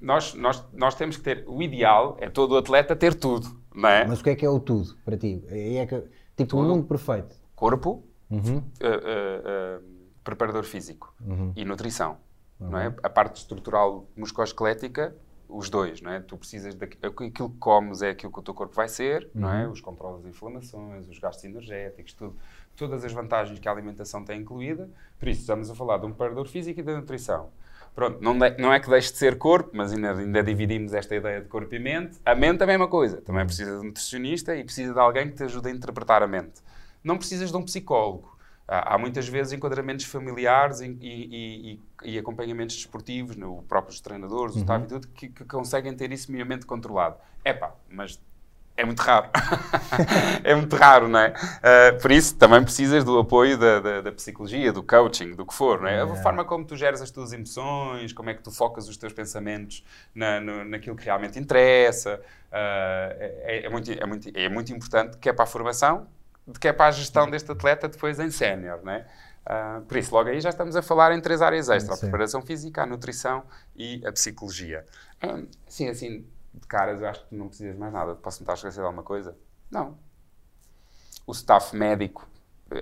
nós, 0.01 0.35
nós, 0.35 0.65
nós 0.73 0.95
temos 0.97 1.17
que 1.17 1.23
ter. 1.23 1.45
O 1.47 1.63
ideal 1.63 2.17
é 2.21 2.29
todo 2.29 2.57
atleta 2.57 2.97
ter 2.97 3.15
tudo, 3.15 3.49
não 3.75 3.89
é? 3.89 4.05
Mas 4.07 4.21
o 4.21 4.25
que 4.25 4.31
é 4.31 4.35
que 4.35 4.45
é 4.45 4.51
o 4.51 4.59
tudo 4.59 4.97
para 5.05 5.17
ti? 5.17 5.45
É 5.49 5.87
que, 5.87 6.01
tipo, 6.37 6.57
um 6.57 6.63
Tudo. 6.63 6.69
mundo 6.75 6.87
perfeito. 6.87 7.37
Corpo, 7.55 8.03
Uhum. 8.29 8.63
ah, 8.83 9.79
preparador 10.25 10.65
físico 10.65 11.15
e 11.57 11.65
nutrição. 11.65 12.17
Não 12.59 12.79
é? 12.79 12.95
A 13.03 13.11
parte 13.11 13.37
estrutural 13.37 14.07
musculoesquelética, 14.17 15.15
os 15.57 15.69
dois, 15.71 16.01
não 16.01 16.11
é? 16.13 16.21
Tu 16.21 16.37
precisas 16.37 16.75
daquilo 16.75 17.07
aquilo 17.29 17.51
que 17.51 17.59
comes 17.59 18.03
é 18.03 18.11
aquilo 18.11 18.33
que 18.33 18.39
o 18.39 18.43
teu 18.43 18.55
corpo 18.55 18.75
vai 18.75 18.89
ser, 18.89 19.29
não 19.35 19.53
é? 19.53 19.69
Os 19.69 19.81
controles 19.81 20.23
de 20.23 20.29
inflamações, 20.29 21.09
os 21.09 21.19
gastos 21.19 21.45
energéticos, 21.45 22.13
tudo, 22.15 22.37
todas 22.77 23.05
as 23.05 23.13
vantagens 23.13 23.59
que 23.59 23.69
a 23.69 23.73
alimentação 23.73 24.25
tem 24.25 24.41
incluída. 24.41 24.89
Por 25.19 25.29
isso, 25.29 25.41
estamos 25.43 25.71
a 25.71 25.75
falar 25.75 25.99
de 25.99 26.07
um 26.07 26.11
preparador 26.11 26.47
físico 26.49 26.81
e 26.81 26.83
da 26.83 26.97
nutrição. 26.97 27.51
Pronto, 27.95 28.19
não, 28.23 28.39
de- 28.39 28.57
não 28.57 28.73
é 28.73 28.81
que 28.81 28.89
deixe 28.89 29.13
de 29.13 29.19
ser 29.19 29.37
corpo, 29.37 29.71
mas 29.75 29.93
ainda, 29.93 30.13
ainda 30.17 30.43
dividimos 30.43 30.95
esta 30.95 31.15
ideia 31.15 31.43
de 31.43 31.49
corpo 31.49 31.75
e 31.75 31.79
mente. 31.79 32.19
A 32.25 32.35
mente 32.35 32.61
é 32.61 32.65
a 32.65 32.67
mesma 32.67 32.89
coisa. 32.89 33.21
Também 33.21 33.45
precisa 33.45 33.73
de 33.73 33.77
um 33.79 33.89
nutricionista 33.89 34.57
e 34.57 34.65
precisa 34.65 34.95
de 34.95 34.99
alguém 34.99 35.29
que 35.29 35.37
te 35.37 35.43
ajude 35.45 35.69
a 35.69 35.71
interpretar 35.71 36.23
a 36.23 36.27
mente. 36.27 36.63
Não 37.05 37.19
precisas 37.19 37.51
de 37.51 37.57
um 37.57 37.63
psicólogo. 37.63 38.33
Há, 38.67 38.95
há 38.95 38.99
muitas 38.99 39.29
vezes 39.29 39.53
enquadramentos 39.53 40.05
familiares 40.07 40.81
e, 40.81 40.87
e- 41.01 41.81
e- 42.05 42.13
e 42.13 42.19
acompanhamentos 42.19 42.77
desportivos, 42.77 43.37
no 43.37 43.63
próprios 43.65 44.01
treinadores, 44.01 44.55
o 44.57 44.59
staff 44.59 44.85
e 44.85 44.89
tudo, 44.89 45.09
que, 45.09 45.29
que 45.29 45.45
conseguem 45.45 45.95
ter 45.95 46.11
isso 46.13 46.31
minimamente 46.31 46.65
controlado. 46.67 47.17
Epá, 47.45 47.75
mas 47.91 48.21
é 48.77 48.85
muito 48.85 49.01
raro. 49.01 49.29
é 50.45 50.55
muito 50.55 50.75
raro, 50.77 51.07
não 51.09 51.19
é? 51.19 51.35
Ah, 51.63 51.99
por 52.01 52.11
isso, 52.11 52.37
também 52.37 52.63
precisas 52.63 53.05
do 53.05 53.19
apoio 53.19 53.59
da, 53.59 53.81
da- 53.81 54.01
da 54.01 54.13
psicologia, 54.13 54.73
do 54.73 54.83
coaching, 54.83 55.33
do 55.35 55.45
que 55.45 55.53
for, 55.55 55.81
não 55.81 55.89
é? 55.89 56.01
A 56.01 56.17
forma 56.17 56.45
como 56.45 56.65
tu 56.65 56.77
geres 56.77 57.01
as 57.03 57.11
tuas 57.11 57.33
emoções, 57.33 58.13
como 58.13 58.31
é 58.31 58.35
que 58.35 58.43
tu 58.43 58.51
focas 58.51 58.89
os 58.89 58.97
teus 58.97 59.13
pensamentos 59.13 59.85
na, 60.15 60.41
no- 60.41 60.65
naquilo 60.65 60.97
que 60.97 61.05
realmente 61.05 61.39
interessa. 61.39 62.21
ah, 62.51 63.15
é, 63.19 63.67
é 63.67 63.69
muito, 63.69 63.91
é, 63.93 64.07
muito, 64.07 64.31
é 64.35 64.49
muito 64.49 64.73
importante, 64.73 65.19
quer 65.19 65.33
para 65.35 65.45
a 65.45 65.47
formação, 65.47 66.07
quer 66.61 66.73
para 66.73 66.87
a 66.87 66.91
gestão 66.91 67.29
deste 67.31 67.51
atleta 67.53 67.89
depois 67.89 68.19
em 68.19 68.31
sénior, 68.31 68.81
não 68.83 68.93
é? 68.93 69.07
Ah, 69.45 69.81
por 69.89 69.97
isso, 69.97 70.15
logo 70.15 70.29
aí 70.29 70.41
já 70.41 70.51
estamos 70.51 70.77
a 70.77 70.83
falar 70.83 71.13
em 71.13 71.21
três 71.21 71.43
áreas 71.43 71.69
extra: 71.69 71.95
a 71.95 71.99
preparação 71.99 72.43
física, 72.43 72.83
a 72.83 72.87
nutrição 72.87 73.43
e 73.77 74.01
a 74.07 74.13
psicologia. 74.13 74.87
Ah, 75.21 75.43
sim, 75.67 75.89
assim, 75.89 76.25
de 76.55 76.67
caras, 76.69 77.01
eu 77.01 77.09
acho 77.09 77.27
que 77.27 77.35
não 77.35 77.49
precisas 77.49 77.77
mais 77.77 77.93
nada. 77.93 78.15
Posso-me 78.15 78.43
estar 78.45 78.53
a 78.53 78.55
esquecer 78.55 78.81
de 78.81 78.87
alguma 78.87 79.03
coisa? 79.03 79.37
Não. 79.71 79.97
O 81.27 81.33
staff 81.33 81.75
médico 81.77 82.29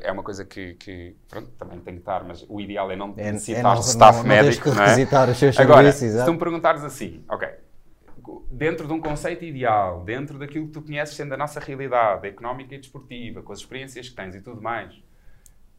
é 0.03 0.11
uma 0.13 0.23
coisa 0.23 0.45
que, 0.45 0.75
que, 0.75 1.17
pronto, 1.29 1.51
também 1.59 1.81
tem 1.81 1.95
que 1.95 2.01
estar, 2.01 2.23
mas 2.25 2.45
o 2.49 2.61
ideal 2.61 2.91
é 2.91 2.97
não 2.97 3.15
É- 3.17 3.29
é 3.29 3.33
necessitar 3.33 3.63
não- 3.63 3.81
de 3.81 3.87
staff 3.89 4.19
não- 4.19 4.23
não 4.25 4.29
médico. 4.29 4.63
que 4.65 4.71
não 4.71 4.83
é? 4.83 4.87
requisitar 4.87 5.29
os 5.31 5.39
seus 5.39 5.59
Agora, 5.59 5.93
serviços, 5.93 6.21
se 6.21 6.25
tu 6.27 6.33
me 6.33 6.39
perguntares 6.39 6.85
assim, 6.85 7.25
ok, 7.29 7.49
dentro 8.51 8.87
de 8.87 8.93
um 8.93 9.01
conceito 9.01 9.45
ideal, 9.45 10.03
dentro 10.05 10.39
daquilo 10.39 10.67
que 10.67 10.73
tu 10.73 10.83
conheces 10.83 11.17
sendo 11.17 11.35
a 11.35 11.37
nossa 11.37 11.61
realidade 11.61 12.27
económica 12.29 12.75
e 12.75 12.79
desportiva, 12.79 13.43
com 13.43 13.53
as 13.53 13.61
experiências 13.61 14.09
que 14.09 14.15
tens 14.17 14.35
e 14.35 14.41
tudo 14.41 14.61
mais, 14.63 14.95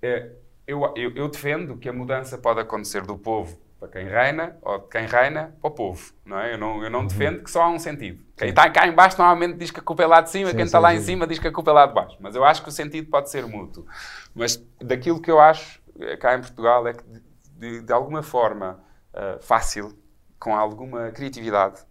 eh, 0.02 0.32
eu, 0.68 0.82
eu, 0.95 1.12
eu 1.16 1.28
defendo 1.30 1.78
que 1.78 1.89
a 1.89 1.93
mudança 1.93 2.38
pode 2.38 2.60
acontecer 2.60 3.02
do 3.06 3.18
povo 3.18 3.60
para 3.80 3.89
quem 3.89 4.06
reina 4.08 4.58
ou 4.62 4.80
de 4.80 4.88
quem 4.89 5.06
reina 5.08 5.56
para 5.60 5.68
o 5.70 5.72
povo, 5.72 6.14
não 6.26 6.39
é? 6.39 6.54
Eu 6.54 6.58
não, 6.58 6.84
eu 6.84 6.89
Uhum. 6.89 6.89
não 6.91 7.08
defendo 7.08 7.43
que 7.43 7.49
só 7.49 7.64
há 7.64 7.70
um 7.70 7.80
sentido. 7.80 8.24
Quem 8.38 8.49
está 8.49 8.70
cá 8.70 8.88
em 8.88 8.93
baixo 8.93 9.18
normalmente 9.18 9.58
diz 9.58 9.72
que 9.72 9.80
a 9.80 9.84
culpa 9.84 10.04
é 10.04 10.08
lá 10.08 10.22
de 10.22 10.30
cima, 10.30 10.49
Sim, 10.49 10.56
quem 10.56 10.66
está 10.66 10.80
lá 10.80 10.93
em 10.93 10.99
cima 10.99 11.26
diz 11.28 11.39
que 11.39 11.47
a 11.47 11.52
culpa 11.52 11.72
é 11.72 11.74
lá 11.74 11.86
de 11.88 11.93
baixo. 11.93 12.18
Mas 12.20 12.36
eu 12.36 12.43
acho 12.45 12.62
que 12.64 12.70
o 12.70 12.72
sentido 12.72 13.10
pode 13.10 13.30
ser 13.32 13.45
mútuo. 13.47 13.86
Mas 14.36 14.58
daquilo 14.80 15.20
que 15.22 15.32
eu 15.32 15.39
acho 15.39 15.82
eh, 15.99 16.16
cá 16.18 16.36
em 16.36 16.41
Portugal 16.41 16.88
é 16.88 16.93
que 16.93 17.04
de, 17.58 17.82
de- 17.82 17.93
alguma 17.93 18.22
forma 18.24 18.84
eh, 19.14 19.38
fácil, 19.41 19.97
com 20.39 20.56
alguma 20.56 21.12
criatividade, 21.12 21.82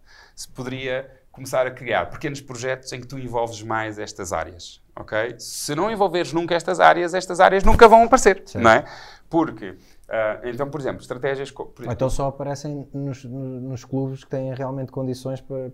se 0.41 0.49
poderia 0.49 1.09
começar 1.31 1.65
a 1.65 1.71
criar 1.71 2.07
pequenos 2.07 2.41
projetos 2.41 2.91
em 2.91 2.99
que 2.99 3.07
tu 3.07 3.17
envolves 3.17 3.61
mais 3.63 3.97
estas 3.97 4.33
áreas, 4.33 4.81
ok? 4.95 5.35
Se 5.39 5.73
não 5.75 5.89
envolveres 5.89 6.33
nunca 6.33 6.55
estas 6.55 6.79
áreas, 6.79 7.13
estas 7.13 7.39
áreas 7.39 7.63
nunca 7.63 7.87
vão 7.87 8.03
aparecer, 8.03 8.43
não 8.55 8.71
é? 8.71 8.85
Porque 9.29 9.77
Uh, 10.11 10.45
então, 10.45 10.69
por 10.69 10.81
exemplo, 10.81 11.01
estratégias. 11.01 11.51
Por 11.51 11.71
exemplo, 11.77 11.93
então 11.93 12.09
só 12.09 12.27
aparecem 12.27 12.85
nos, 12.93 13.23
nos, 13.23 13.85
clubes 13.85 14.25
que 14.25 14.29
têm 14.29 14.53
realmente 14.53 14.91
condições 14.91 15.39
para, 15.39 15.71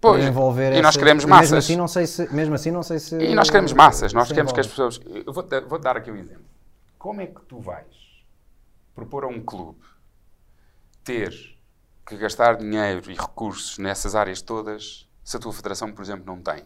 pois, 0.00 0.20
para 0.20 0.30
envolver. 0.30 0.72
E 0.74 0.80
nós 0.80 0.96
queremos 0.96 1.24
massas. 1.24 1.50
Mesmo 1.50 1.58
assim, 1.58 1.76
não 1.76 1.88
sei 1.88 2.06
se, 2.06 2.32
mesmo 2.32 2.54
assim, 2.54 2.70
não 2.70 2.84
sei 2.84 3.00
se. 3.00 3.18
E 3.18 3.34
nós 3.34 3.50
queremos 3.50 3.72
massas. 3.72 4.12
Nós 4.12 4.28
queremos 4.28 4.52
que 4.52 4.60
as 4.60 4.68
pessoas. 4.68 5.00
Eu 5.26 5.32
vou-te 5.32 5.60
vou 5.62 5.76
dar 5.76 5.96
aqui 5.96 6.08
um 6.08 6.16
exemplo. 6.16 6.44
Como 6.96 7.20
é 7.20 7.26
que 7.26 7.40
tu 7.46 7.58
vais 7.58 7.84
propor 8.94 9.24
a 9.24 9.26
um 9.26 9.40
clube 9.40 9.80
ter 11.02 11.34
que 12.10 12.16
gastar 12.16 12.56
dinheiro 12.56 13.10
e 13.10 13.14
recursos 13.14 13.78
nessas 13.78 14.14
áreas 14.14 14.42
todas 14.42 15.08
se 15.22 15.36
a 15.36 15.40
tua 15.40 15.52
federação, 15.52 15.92
por 15.92 16.02
exemplo, 16.02 16.24
não 16.26 16.42
tem? 16.42 16.64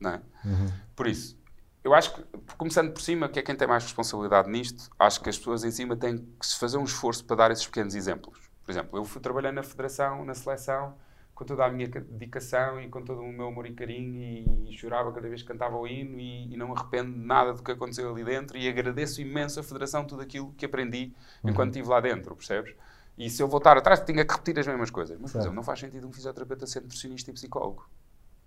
Não 0.00 0.10
é? 0.10 0.22
Uhum. 0.44 0.72
Por 0.96 1.06
isso, 1.06 1.38
eu 1.84 1.94
acho 1.94 2.14
que, 2.14 2.24
começando 2.56 2.92
por 2.92 3.00
cima, 3.00 3.28
que 3.28 3.38
é 3.38 3.42
quem 3.42 3.54
tem 3.54 3.68
mais 3.68 3.82
responsabilidade 3.82 4.50
nisto, 4.50 4.90
acho 4.98 5.20
que 5.20 5.28
as 5.28 5.36
pessoas 5.36 5.64
em 5.64 5.70
cima 5.70 5.96
têm 5.96 6.18
que 6.18 6.46
se 6.46 6.58
fazer 6.58 6.78
um 6.78 6.84
esforço 6.84 7.24
para 7.24 7.36
dar 7.36 7.50
esses 7.50 7.66
pequenos 7.66 7.94
exemplos. 7.94 8.38
Por 8.64 8.70
exemplo, 8.70 8.98
eu 8.98 9.04
fui 9.04 9.20
trabalhar 9.20 9.52
na 9.52 9.62
federação, 9.62 10.24
na 10.24 10.34
seleção, 10.34 10.94
com 11.34 11.44
toda 11.44 11.64
a 11.64 11.70
minha 11.70 11.86
dedicação 11.86 12.80
e 12.80 12.88
com 12.88 13.00
todo 13.02 13.20
o 13.20 13.32
meu 13.32 13.46
amor 13.46 13.64
e 13.66 13.72
carinho 13.72 14.20
e, 14.20 14.70
e 14.70 14.76
chorava 14.76 15.12
cada 15.12 15.28
vez 15.28 15.42
que 15.42 15.48
cantava 15.48 15.76
o 15.76 15.86
hino 15.86 16.18
e, 16.18 16.52
e, 16.52 16.56
não 16.56 16.74
arrependo 16.74 17.16
nada 17.16 17.52
do 17.52 17.62
que 17.62 17.70
aconteceu 17.70 18.10
ali 18.10 18.24
dentro 18.24 18.58
e 18.58 18.68
agradeço 18.68 19.20
imenso 19.20 19.60
à 19.60 19.62
federação 19.62 20.04
tudo 20.04 20.22
aquilo 20.22 20.52
que 20.54 20.66
aprendi 20.66 21.14
uhum. 21.44 21.50
enquanto 21.50 21.70
estive 21.70 21.88
lá 21.88 22.00
dentro, 22.00 22.34
percebes? 22.34 22.74
E 23.18 23.28
se 23.28 23.42
eu 23.42 23.48
voltar 23.48 23.76
atrás, 23.76 24.00
tinha 24.00 24.24
que 24.24 24.32
repetir 24.32 24.58
as 24.58 24.66
mesmas 24.66 24.90
coisas. 24.90 25.18
Mas, 25.20 25.32
por 25.32 25.38
exemplo, 25.38 25.56
não 25.56 25.62
faz 25.62 25.80
sentido 25.80 26.06
um 26.06 26.12
fisioterapeuta 26.12 26.66
ser 26.66 26.80
nutricionista 26.82 27.30
e 27.30 27.34
psicólogo, 27.34 27.88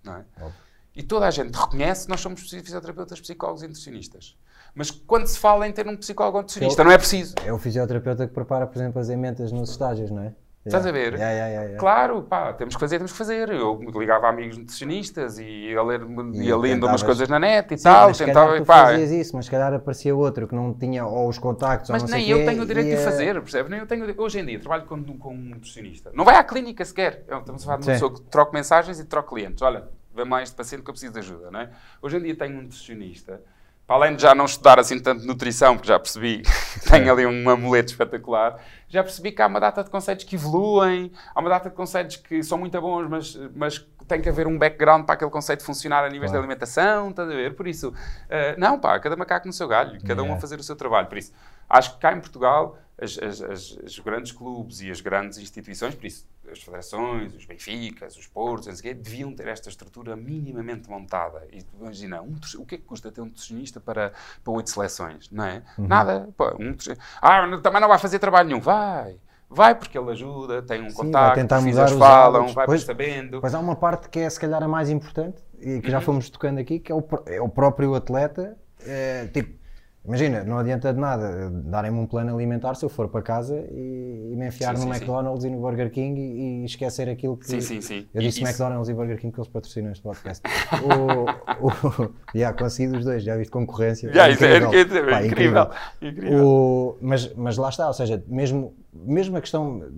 não 0.02 0.16
é? 0.16 0.24
Óbvio. 0.40 0.54
E 0.94 1.02
toda 1.02 1.26
a 1.26 1.30
gente 1.30 1.54
reconhece 1.54 2.04
que 2.04 2.10
nós 2.10 2.20
somos 2.20 2.40
fisioterapeutas, 2.40 3.20
psicólogos 3.20 3.62
e 3.62 3.66
nutricionistas. 3.66 4.36
Mas 4.74 4.90
quando 4.90 5.26
se 5.26 5.38
fala 5.38 5.66
em 5.66 5.72
ter 5.72 5.86
um 5.86 5.96
psicólogo 5.96 6.38
ou 6.38 6.42
nutricionista, 6.42 6.82
é 6.82 6.84
o, 6.84 6.86
não 6.86 6.92
é 6.92 6.98
preciso. 6.98 7.34
É 7.44 7.52
o 7.52 7.58
fisioterapeuta 7.58 8.26
que 8.26 8.32
prepara, 8.32 8.66
por 8.66 8.76
exemplo, 8.76 9.00
as 9.00 9.08
emendas 9.08 9.52
nos 9.52 9.70
estágios, 9.70 10.10
não 10.10 10.22
é? 10.22 10.34
Estás 10.64 10.86
a 10.86 10.92
ver? 10.92 11.14
Yeah, 11.14 11.32
yeah, 11.32 11.48
yeah, 11.48 11.78
claro, 11.78 12.22
pá, 12.22 12.52
temos 12.52 12.76
que 12.76 12.80
fazer, 12.80 12.98
temos 12.98 13.10
que 13.10 13.18
fazer. 13.18 13.50
Eu 13.50 13.80
ligava 13.96 14.28
a 14.28 14.30
amigos 14.30 14.56
nutricionistas 14.56 15.38
e 15.40 15.44
ia, 15.44 15.82
ler, 15.82 16.02
ia 16.34 16.56
lendo 16.56 16.86
umas 16.86 17.02
coisas 17.02 17.28
na 17.28 17.40
net 17.40 17.74
e 17.74 17.78
Sim, 17.78 17.82
tal. 17.82 18.08
Mas 18.08 18.18
tentava, 18.18 18.56
tu 18.56 18.64
pá, 18.64 18.86
fazias 18.86 19.10
isso, 19.10 19.34
mas 19.34 19.46
se 19.46 19.50
calhar 19.50 19.74
aparecia 19.74 20.14
outro 20.14 20.46
que 20.46 20.54
não 20.54 20.72
tinha 20.72 21.04
ou 21.04 21.28
os 21.28 21.36
contactos 21.36 21.90
mas 21.90 22.04
ou 22.04 22.08
não 22.08 22.16
nem 22.16 22.28
eu 22.30 22.38
quê, 22.38 22.44
tenho 22.44 22.62
o 22.62 22.66
direito 22.66 22.96
de 22.96 23.04
fazer, 23.04 23.40
percebes? 23.40 23.70
Nem 23.70 23.80
eu 23.80 23.86
tenho, 23.86 24.06
hoje 24.16 24.38
em 24.38 24.46
dia 24.46 24.60
trabalho 24.60 24.84
com, 24.84 25.02
com 25.18 25.34
um 25.34 25.36
nutricionista. 25.36 26.12
Não 26.14 26.24
vai 26.24 26.36
à 26.36 26.44
clínica 26.44 26.84
sequer. 26.84 27.24
Estamos 27.28 27.62
a 27.62 27.64
falar 27.64 27.78
de 27.78 27.88
uma 27.88 27.92
pessoa 27.94 28.14
que 28.14 28.20
troca 28.22 28.52
mensagens 28.52 29.00
e 29.00 29.04
troca 29.04 29.30
clientes. 29.30 29.62
Olha, 29.62 29.88
vê 30.14 30.24
mais 30.24 30.50
este 30.50 30.56
paciente 30.56 30.84
que 30.84 30.90
eu 30.90 30.94
preciso 30.94 31.12
de 31.12 31.18
ajuda, 31.18 31.50
não 31.50 31.60
é? 31.60 31.70
Hoje 32.00 32.18
em 32.18 32.22
dia 32.22 32.36
tenho 32.36 32.58
um 32.58 32.62
nutricionista 32.62 33.40
para 33.86 33.96
além 33.96 34.16
de 34.16 34.22
já 34.22 34.34
não 34.34 34.44
estudar 34.44 34.78
assim 34.78 34.98
tanto 34.98 35.26
nutrição, 35.26 35.76
porque 35.76 35.88
já 35.88 35.98
percebi 35.98 36.42
que 36.42 36.90
tenho 36.90 37.12
ali 37.12 37.26
um 37.26 37.48
amuleto 37.50 37.90
espetacular, 37.90 38.58
já 38.88 39.02
percebi 39.02 39.32
que 39.32 39.42
há 39.42 39.46
uma 39.46 39.60
data 39.60 39.82
de 39.82 39.90
conceitos 39.90 40.24
que 40.24 40.36
evoluem, 40.36 41.12
há 41.34 41.40
uma 41.40 41.50
data 41.50 41.68
de 41.68 41.74
conceitos 41.74 42.16
que 42.16 42.42
são 42.42 42.58
muito 42.58 42.80
bons, 42.80 43.08
mas, 43.08 43.38
mas 43.54 43.86
tem 44.06 44.20
que 44.20 44.28
haver 44.28 44.46
um 44.46 44.58
background 44.58 45.04
para 45.04 45.14
aquele 45.14 45.30
conceito 45.30 45.64
funcionar 45.64 46.04
a 46.04 46.08
níveis 46.08 46.30
claro. 46.30 46.32
de 46.32 46.38
alimentação, 46.38 47.10
estás 47.10 47.28
a 47.28 47.32
ver? 47.32 47.54
Por 47.54 47.66
isso, 47.66 47.88
uh, 47.88 48.58
não, 48.58 48.78
pá, 48.78 48.98
cada 49.00 49.16
macaco 49.16 49.46
no 49.46 49.52
seu 49.52 49.66
galho, 49.66 49.98
cada 50.06 50.22
um 50.22 50.34
a 50.34 50.36
fazer 50.36 50.58
o 50.58 50.62
seu 50.62 50.76
trabalho. 50.76 51.08
Por 51.08 51.18
isso, 51.18 51.32
acho 51.68 51.94
que 51.94 52.00
cá 52.00 52.12
em 52.12 52.20
Portugal, 52.20 52.78
as, 53.00 53.18
as, 53.18 53.42
as, 53.42 53.70
os 53.84 53.98
grandes 53.98 54.32
clubes 54.32 54.80
e 54.80 54.90
as 54.90 55.00
grandes 55.00 55.38
instituições, 55.38 55.94
por 55.94 56.06
isso, 56.06 56.26
as 56.50 56.62
federações, 56.62 57.34
os 57.34 57.44
Benficas, 57.44 58.16
os 58.16 58.26
Portos, 58.26 58.66
não 58.66 58.74
sei 58.74 58.92
quê, 58.92 59.00
deviam 59.00 59.34
ter 59.34 59.48
esta 59.48 59.68
estrutura 59.68 60.14
minimamente 60.16 60.88
montada. 60.88 61.46
E 61.50 61.64
imagina, 61.80 62.22
um, 62.22 62.36
o 62.58 62.66
que 62.66 62.74
é 62.74 62.78
que 62.78 62.84
custa 62.84 63.10
ter 63.10 63.20
um 63.20 63.26
nutricionista 63.26 63.80
para, 63.80 64.12
para 64.42 64.52
oito 64.52 64.70
seleções? 64.70 65.30
Não 65.30 65.44
é? 65.44 65.62
Uhum. 65.78 65.86
Nada. 65.86 66.28
Pô, 66.36 66.48
um, 66.58 66.76
ah, 67.20 67.58
também 67.62 67.80
não 67.80 67.88
vai 67.88 67.98
fazer 67.98 68.18
trabalho 68.18 68.48
nenhum. 68.48 68.60
Vai. 68.60 69.16
Vai 69.48 69.74
porque 69.74 69.98
ele 69.98 70.10
ajuda, 70.10 70.62
tem 70.62 70.80
um 70.80 70.88
Sim, 70.88 70.96
contato, 70.96 71.34
tentar 71.34 71.58
os 71.58 71.64
mudar 71.64 71.84
os 71.84 71.92
falam, 71.92 72.36
hábitos. 72.36 72.54
vai 72.54 72.66
pois, 72.66 72.82
sabendo. 72.82 73.40
Mas 73.42 73.54
há 73.54 73.60
uma 73.60 73.76
parte 73.76 74.08
que 74.08 74.18
é 74.20 74.30
se 74.30 74.40
calhar 74.40 74.62
a 74.62 74.68
mais 74.68 74.88
importante 74.88 75.42
e 75.60 75.78
que 75.80 75.86
uhum. 75.86 75.90
já 75.90 76.00
fomos 76.00 76.30
tocando 76.30 76.58
aqui, 76.58 76.78
que 76.78 76.90
é 76.90 76.94
o, 76.94 77.04
é 77.26 77.40
o 77.40 77.48
próprio 77.48 77.94
atleta. 77.94 78.56
É, 78.80 79.26
tipo, 79.26 79.61
Imagina, 80.04 80.42
não 80.42 80.58
adianta 80.58 80.92
de 80.92 80.98
nada 80.98 81.48
darem-me 81.48 82.00
um 82.00 82.06
plano 82.06 82.34
alimentar 82.34 82.74
se 82.74 82.84
eu 82.84 82.88
for 82.88 83.08
para 83.08 83.22
casa 83.22 83.56
e, 83.70 84.30
e 84.32 84.36
me 84.36 84.48
enfiar 84.48 84.76
sim, 84.76 84.84
no 84.84 84.92
sim, 84.92 85.00
sim. 85.00 85.46
e 85.46 85.50
no 85.50 85.60
Burger 85.60 85.92
King 85.92 86.20
e, 86.20 86.62
e, 86.62 86.64
esquecer 86.64 87.08
aquilo 87.08 87.36
que. 87.36 87.46
Sim, 87.46 87.60
sim, 87.60 87.80
sim. 87.80 88.08
Eu 88.12 88.20
disse 88.20 88.42
McDonald's 88.42 88.88
e 88.88 88.94
Burger 88.94 89.16
King 89.16 89.30
porque 89.30 89.42
eles 89.42 89.52
patrocinam 89.52 89.92
este 89.92 90.02
podcast. 90.02 90.42
o, 90.82 91.68
o, 91.68 92.14
yeah, 92.34 92.56
consegui 92.56 92.96
os 92.96 93.04
dois, 93.04 93.22
já 93.22 93.36
viste 93.36 93.52
concorrência. 93.52 94.08
Yeah, 94.08 94.28
é 94.28 94.32
incrível. 94.32 94.72
É, 94.72 94.80
é, 94.80 95.10
Pá, 95.10 95.24
incrível. 95.24 95.70
incrível. 96.02 96.46
O, 96.46 96.98
mas, 97.00 97.32
mas 97.34 97.56
lá 97.56 97.68
está, 97.68 97.86
ou 97.86 97.94
seja, 97.94 98.24
mesmo, 98.26 98.74
mesmo 98.92 99.36
a 99.36 99.40
questão 99.40 99.88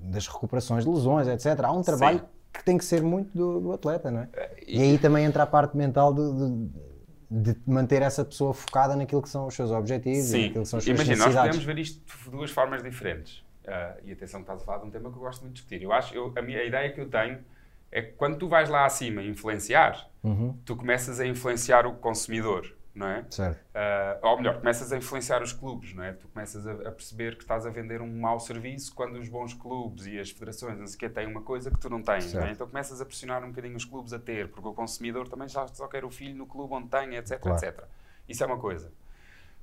das 0.00 0.26
recuperações 0.26 0.84
de 0.84 0.90
lesões, 0.90 1.28
etc., 1.28 1.60
há 1.62 1.70
um 1.70 1.82
trabalho 1.82 2.22
que 2.52 2.64
tem 2.64 2.76
que 2.76 2.84
ser 2.84 3.00
muito 3.02 3.30
do, 3.32 3.60
do 3.60 3.72
atleta, 3.72 4.10
não 4.10 4.22
é? 4.22 4.28
E, 4.66 4.78
e 4.78 4.82
aí 4.82 4.98
também 4.98 5.24
entra 5.24 5.44
a 5.44 5.46
parte 5.46 5.76
mental 5.76 6.12
de 6.12 6.22
de 6.22 6.91
manter 7.66 8.02
essa 8.02 8.24
pessoa 8.24 8.52
focada 8.52 8.94
naquilo 8.94 9.22
que 9.22 9.28
são 9.28 9.46
os 9.46 9.54
seus 9.54 9.70
objetivos 9.70 10.26
Sim. 10.26 10.38
e 10.38 10.46
naquilo 10.46 10.62
que 10.62 10.68
são 10.68 10.78
as 10.78 10.84
suas 10.84 11.00
Imagina, 11.00 11.24
nós 11.24 11.34
podemos 11.34 11.64
ver 11.64 11.78
isto 11.78 12.00
de 12.24 12.30
duas 12.30 12.50
formas 12.50 12.82
diferentes. 12.82 13.38
Uh, 13.64 14.00
e 14.04 14.12
atenção 14.12 14.40
que 14.40 14.44
estás 14.44 14.60
a 14.60 14.64
falar 14.64 14.78
de 14.78 14.86
um 14.86 14.90
tema 14.90 15.10
que 15.10 15.16
eu 15.16 15.22
gosto 15.22 15.42
muito 15.42 15.54
de 15.54 15.60
discutir. 15.60 15.82
Eu 15.82 15.92
acho, 15.92 16.14
eu, 16.14 16.32
a, 16.36 16.42
minha, 16.42 16.58
a 16.58 16.64
ideia 16.64 16.92
que 16.92 17.00
eu 17.00 17.08
tenho 17.08 17.38
é 17.90 18.02
que 18.02 18.12
quando 18.12 18.36
tu 18.36 18.48
vais 18.48 18.68
lá 18.68 18.84
acima 18.84 19.22
influenciar, 19.22 20.10
uhum. 20.22 20.56
tu 20.64 20.74
começas 20.74 21.20
a 21.20 21.26
influenciar 21.26 21.86
o 21.86 21.94
consumidor 21.94 22.74
não 22.94 23.06
é? 23.06 23.24
Certo. 23.30 23.58
Uh, 23.58 24.26
ou 24.26 24.36
melhor, 24.36 24.58
começas 24.58 24.92
a 24.92 24.96
influenciar 24.96 25.42
os 25.42 25.52
clubes, 25.52 25.94
não 25.94 26.04
é? 26.04 26.12
Tu 26.12 26.28
começas 26.28 26.66
a, 26.66 26.72
a, 26.72 26.92
perceber 26.92 27.36
que 27.36 27.42
estás 27.42 27.66
a 27.66 27.70
vender 27.70 28.02
um 28.02 28.20
mau 28.20 28.38
serviço 28.38 28.94
quando 28.94 29.18
os 29.18 29.28
bons 29.28 29.54
clubes 29.54 30.06
e 30.06 30.18
as 30.18 30.30
federações, 30.30 30.78
não 30.78 30.86
sei 30.86 30.96
o 30.96 30.98
que, 30.98 31.08
têm 31.08 31.26
uma 31.26 31.42
coisa 31.42 31.70
que 31.70 31.78
tu 31.78 31.88
não 31.88 32.02
tens, 32.02 32.32
não 32.34 32.42
é? 32.42 32.52
Então 32.52 32.66
começas 32.66 33.00
a 33.00 33.06
pressionar 33.06 33.42
um 33.42 33.48
bocadinho 33.48 33.76
os 33.76 33.84
clubes 33.84 34.12
a 34.12 34.18
ter, 34.18 34.48
porque 34.50 34.68
o 34.68 34.74
consumidor 34.74 35.28
também 35.28 35.48
já 35.48 35.66
só 35.68 35.88
quer 35.88 36.04
o 36.04 36.10
filho 36.10 36.36
no 36.36 36.46
clube 36.46 36.74
onde 36.74 36.88
tem, 36.88 37.16
etc, 37.16 37.40
claro. 37.40 37.56
etc. 37.56 37.84
Isso 38.28 38.44
é 38.44 38.46
uma 38.46 38.58
coisa. 38.58 38.92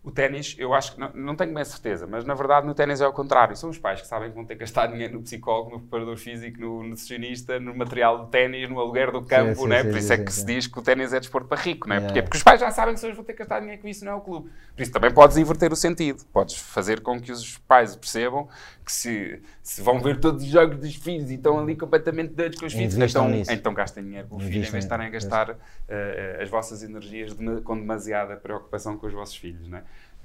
O 0.01 0.11
ténis, 0.11 0.55
eu 0.57 0.73
acho 0.73 0.93
que, 0.93 0.99
não, 0.99 1.11
não 1.13 1.35
tenho 1.35 1.53
bem 1.53 1.65
certeza, 1.65 2.07
mas 2.07 2.23
na 2.23 2.33
verdade 2.33 2.65
no 2.65 2.73
ténis 2.73 3.01
é 3.01 3.07
o 3.07 3.11
contrário. 3.11 3.53
São 3.57 3.69
os 3.69 3.77
pais 3.77 3.99
que 3.99 4.07
sabem 4.07 4.29
que 4.29 4.35
vão 4.35 4.45
ter 4.45 4.53
que 4.53 4.61
gastar 4.61 4.87
dinheiro 4.87 5.15
no 5.15 5.21
psicólogo, 5.21 5.71
no 5.71 5.79
preparador 5.81 6.15
físico, 6.15 6.57
no 6.61 6.83
nutricionista, 6.83 7.59
no 7.59 7.75
material 7.75 8.23
de 8.23 8.31
ténis, 8.31 8.69
no 8.69 8.79
aluguer 8.79 9.11
do 9.11 9.21
campo, 9.21 9.55
sim, 9.55 9.61
sim, 9.61 9.67
né? 9.67 9.83
Sim, 9.83 9.89
Por 9.89 9.97
isso 9.97 10.13
é 10.13 10.17
que 10.17 10.31
se 10.31 10.45
diz 10.45 10.67
que 10.67 10.79
o 10.79 10.81
ténis 10.81 11.11
é 11.11 11.19
desporto 11.19 11.49
para 11.49 11.61
rico, 11.61 11.89
né? 11.89 11.99
Porque, 11.99 12.21
porque 12.21 12.37
os 12.37 12.43
pais 12.43 12.61
já 12.61 12.71
sabem 12.71 12.95
que 12.95 13.05
os 13.05 13.15
vão 13.15 13.25
ter 13.25 13.33
que 13.33 13.39
gastar 13.39 13.59
dinheiro 13.59 13.81
com 13.81 13.89
isso, 13.89 14.05
não 14.05 14.13
é 14.13 14.15
o 14.15 14.21
clube. 14.21 14.49
Por 14.73 14.81
isso 14.81 14.91
também 14.91 15.11
podes 15.11 15.35
inverter 15.35 15.73
o 15.73 15.75
sentido. 15.75 16.23
Podes 16.31 16.55
fazer 16.55 17.01
com 17.01 17.19
que 17.19 17.33
os 17.33 17.57
pais 17.57 17.93
percebam 17.97 18.47
que 18.85 18.93
se, 18.93 19.41
se 19.61 19.81
vão 19.81 19.99
ver 19.99 20.19
todos 20.19 20.43
os 20.43 20.49
jogos 20.49 20.77
dos 20.77 20.95
filhos 20.95 21.29
e 21.29 21.35
estão 21.35 21.59
ali 21.59 21.75
completamente 21.75 22.33
doidos 22.33 22.59
com 22.59 22.65
os 22.65 22.73
filhos, 22.73 22.95
então, 22.95 23.31
então 23.49 23.73
gastem 23.73 24.03
dinheiro 24.03 24.27
com 24.27 24.37
o 24.37 24.39
filho, 24.39 24.57
em 24.57 24.61
vez 24.61 24.71
de 24.71 24.77
estarem 24.79 25.05
a 25.05 25.09
gastar 25.09 25.51
uh, 25.51 26.41
as 26.41 26.49
vossas 26.49 26.81
energias 26.81 27.35
de, 27.35 27.61
com 27.61 27.77
demasiada 27.77 28.35
preocupação 28.35 28.97
com 28.97 29.05
os 29.05 29.13
vossos 29.13 29.35
filhos, 29.35 29.67
né? 29.67 29.83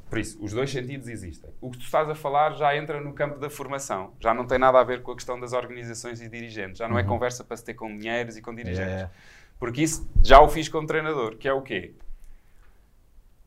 Por 0.09 0.18
isso, 0.18 0.38
os 0.42 0.52
dois 0.52 0.70
sentidos 0.70 1.09
existem. 1.09 1.50
O 1.61 1.70
que 1.70 1.78
tu 1.78 1.84
estás 1.84 2.09
a 2.09 2.14
falar 2.14 2.52
já 2.52 2.76
entra 2.76 3.00
no 3.00 3.12
campo 3.12 3.38
da 3.38 3.50
formação. 3.50 4.12
Já 4.20 4.32
não 4.32 4.46
tem 4.46 4.59
nada 4.59 4.78
a 4.78 4.84
ver 4.84 5.02
com 5.02 5.12
a 5.12 5.14
questão 5.14 5.40
das 5.40 5.52
organizações 5.52 6.20
e 6.20 6.28
dirigentes. 6.28 6.78
Já 6.78 6.88
não 6.88 6.96
é 6.96 7.00
uhum. 7.00 7.07
é 7.07 7.09
conversa 7.09 7.42
para 7.42 7.57
se 7.57 7.64
ter 7.64 7.74
com 7.74 7.96
dinheiros 7.96 8.36
e 8.36 8.42
com 8.42 8.55
dirigentes. 8.55 8.92
Yeah. 8.92 9.11
Porque 9.59 9.82
isso 9.82 10.09
já 10.22 10.40
o 10.40 10.48
fiz 10.48 10.68
como 10.68 10.86
treinador, 10.86 11.36
que 11.36 11.48
é 11.48 11.52
o 11.52 11.62
quê? 11.62 11.94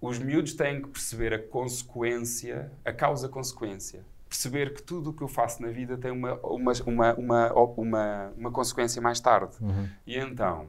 Os 0.01 0.19
miúdos 0.19 0.53
têm 0.53 0.81
que 0.81 0.89
perceber 0.89 1.33
a 1.33 1.39
consequência, 1.39 2.71
a 2.83 2.91
causa-consequência. 2.91 4.03
Perceber 4.27 4.73
que 4.73 4.83
tudo 4.83 5.11
o 5.11 5.13
que 5.13 5.21
eu 5.21 5.27
faço 5.27 5.61
na 5.61 5.69
vida 5.69 5.97
tem 5.97 6.11
uma, 6.11 6.33
uma, 6.43 6.73
uma, 6.85 7.13
uma, 7.13 7.53
uma, 7.53 8.33
uma 8.37 8.51
consequência 8.51 9.01
mais 9.01 9.19
tarde. 9.19 9.55
Uhum. 9.61 9.87
E 10.05 10.17
então, 10.17 10.67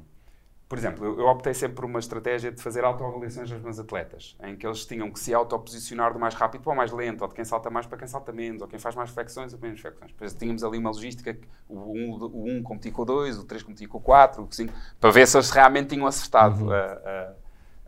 por 0.68 0.76
exemplo, 0.76 1.18
eu, 1.18 1.26
optei 1.26 1.54
sempre 1.54 1.76
por 1.76 1.86
uma 1.86 1.98
estratégia 1.98 2.52
de 2.52 2.60
fazer 2.60 2.84
autoavaliações 2.84 3.50
aos 3.50 3.62
meus 3.62 3.78
atletas, 3.78 4.36
em 4.44 4.54
que 4.54 4.66
eles 4.66 4.84
tinham 4.84 5.10
que 5.10 5.18
se 5.18 5.32
autoposicionar 5.32 6.12
do 6.12 6.18
mais 6.18 6.34
rápido 6.34 6.60
para 6.60 6.72
o 6.74 6.76
mais 6.76 6.92
lento, 6.92 7.22
ou 7.22 7.28
de 7.28 7.34
quem 7.34 7.44
salta 7.44 7.70
mais 7.70 7.86
para 7.86 7.96
quem 7.96 8.06
salta 8.06 8.32
menos, 8.32 8.60
ou 8.60 8.68
quem 8.68 8.78
faz 8.78 8.94
mais 8.94 9.08
flexões 9.08 9.54
ou 9.54 9.58
menos 9.58 9.80
flexões. 9.80 10.12
Depois 10.12 10.34
tínhamos 10.34 10.62
ali 10.62 10.76
uma 10.76 10.90
logística, 10.90 11.34
o 11.66 11.92
1 11.92 11.96
um, 11.96 12.56
um 12.58 12.62
competia 12.62 12.92
com 12.92 13.00
o 13.00 13.04
2, 13.06 13.38
o 13.38 13.44
3 13.44 13.62
competia 13.62 13.88
com 13.88 13.96
o 13.96 14.00
4, 14.02 14.42
o 14.42 14.52
5, 14.52 14.74
para 15.00 15.10
ver 15.10 15.26
se 15.26 15.38
eles 15.38 15.48
realmente 15.48 15.88
tinham 15.88 16.06
acertado 16.06 16.66
uhum. 16.66 16.70
a, 16.70 16.76
a, 16.76 17.34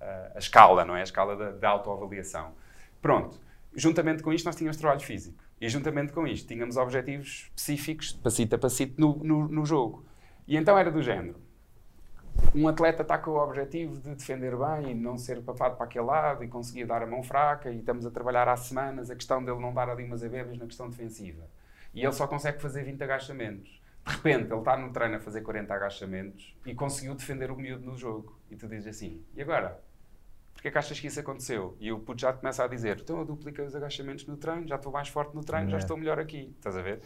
a, 0.01 0.33
a, 0.37 0.39
escala, 0.39 0.83
não 0.83 0.97
é? 0.97 1.01
A 1.01 1.05
escala 1.05 1.37
da, 1.37 1.51
da 1.51 1.68
autoavaliação. 1.68 2.53
Pronto. 3.03 3.39
Juntamente 3.76 4.22
com 4.22 4.33
isto, 4.33 4.47
nós 4.47 4.57
tínhamos 4.57 4.78
trabalho 4.78 5.01
físico. 5.01 5.37
E 5.61 5.68
juntamente 5.68 6.14
com 6.14 6.26
isto, 6.26 6.49
tínhamos 6.49 6.78
objetivos 6.78 7.51
específicos, 7.55 8.12
passito 8.12 8.55
a 8.55 8.59
passito, 8.59 8.99
no, 8.99 9.18
no, 9.22 9.49
no 9.49 9.66
jogo. 9.66 10.03
E 10.49 10.57
então 10.57 10.78
era 10.78 10.91
do 10.91 11.03
género 11.03 11.49
um 12.55 12.66
atleta 12.68 13.03
está 13.03 13.16
com 13.18 13.31
o 13.33 13.37
objetivo 13.43 13.97
de 14.01 14.14
defender 14.14 14.57
bem 14.57 14.91
e 14.91 14.95
não 14.95 15.16
ser 15.16 15.41
papado 15.43 15.76
para 15.76 15.85
aquele 15.87 16.05
lado 16.05 16.43
e 16.43 16.49
conseguir 16.49 16.85
dar 16.85 17.03
a 17.03 17.07
mão 17.07 17.22
fraca 17.22 17.70
e 17.70 17.78
estamos 17.78 18.05
a 18.07 18.11
trabalhar 18.11 18.49
há 18.49 18.57
semanas 18.57 19.11
a 19.11 19.14
questão 19.14 19.45
dele 19.45 19.61
não 19.61 19.72
dar 19.72 19.89
ali 19.89 20.05
umas 20.05 20.22
abelhas 20.24 20.59
na 20.59 20.66
questão 20.66 20.89
defensiva. 20.89 21.45
E 21.95 22.03
ele 22.03 22.12
só 22.12 22.26
consegue 22.26 22.61
fazer 22.61 22.83
20 22.85 23.03
agachamentos. 23.03 23.81
De 24.07 24.12
repente, 24.14 24.51
ele 24.51 24.59
está 24.59 24.76
no 24.76 24.93
treino 24.93 25.16
a 25.16 25.20
fazer 25.20 25.43
40 25.43 25.72
agachamentos 25.74 26.57
e 26.64 26.74
conseguiu 26.74 27.14
defender 27.14 27.51
o 27.51 27.57
miúdo 27.57 27.85
no 27.85 27.97
jogo. 27.97 28.39
E 28.51 28.57
tu 28.57 28.66
dizes 28.66 28.89
assim, 28.89 29.22
e 29.35 29.43
agora? 29.43 29.81
Porquê 30.55 30.68
é 30.68 30.70
que 30.70 30.78
achas 30.78 30.99
que 30.99 31.07
isso 31.07 31.20
aconteceu? 31.20 31.76
E 31.81 31.91
o 31.93 31.99
puto 32.01 32.20
já 32.20 32.33
te 32.33 32.41
começa 32.41 32.64
a 32.64 32.66
dizer, 32.66 32.99
então 33.01 33.18
eu 33.18 33.24
dupliquei 33.24 33.64
os 33.64 33.74
agachamentos 33.74 34.26
no 34.26 34.37
treino, 34.37 34.66
já 34.66 34.76
estou 34.76 34.93
mais 34.93 35.09
forte 35.09 35.35
no 35.35 35.43
treino, 35.45 35.70
já 35.70 35.76
É. 35.76 35.78
estou 35.81 35.97
melhor 35.97 36.18
aqui. 36.18 36.53
Estás 36.57 36.76
a 36.76 36.83
ver? 36.83 37.01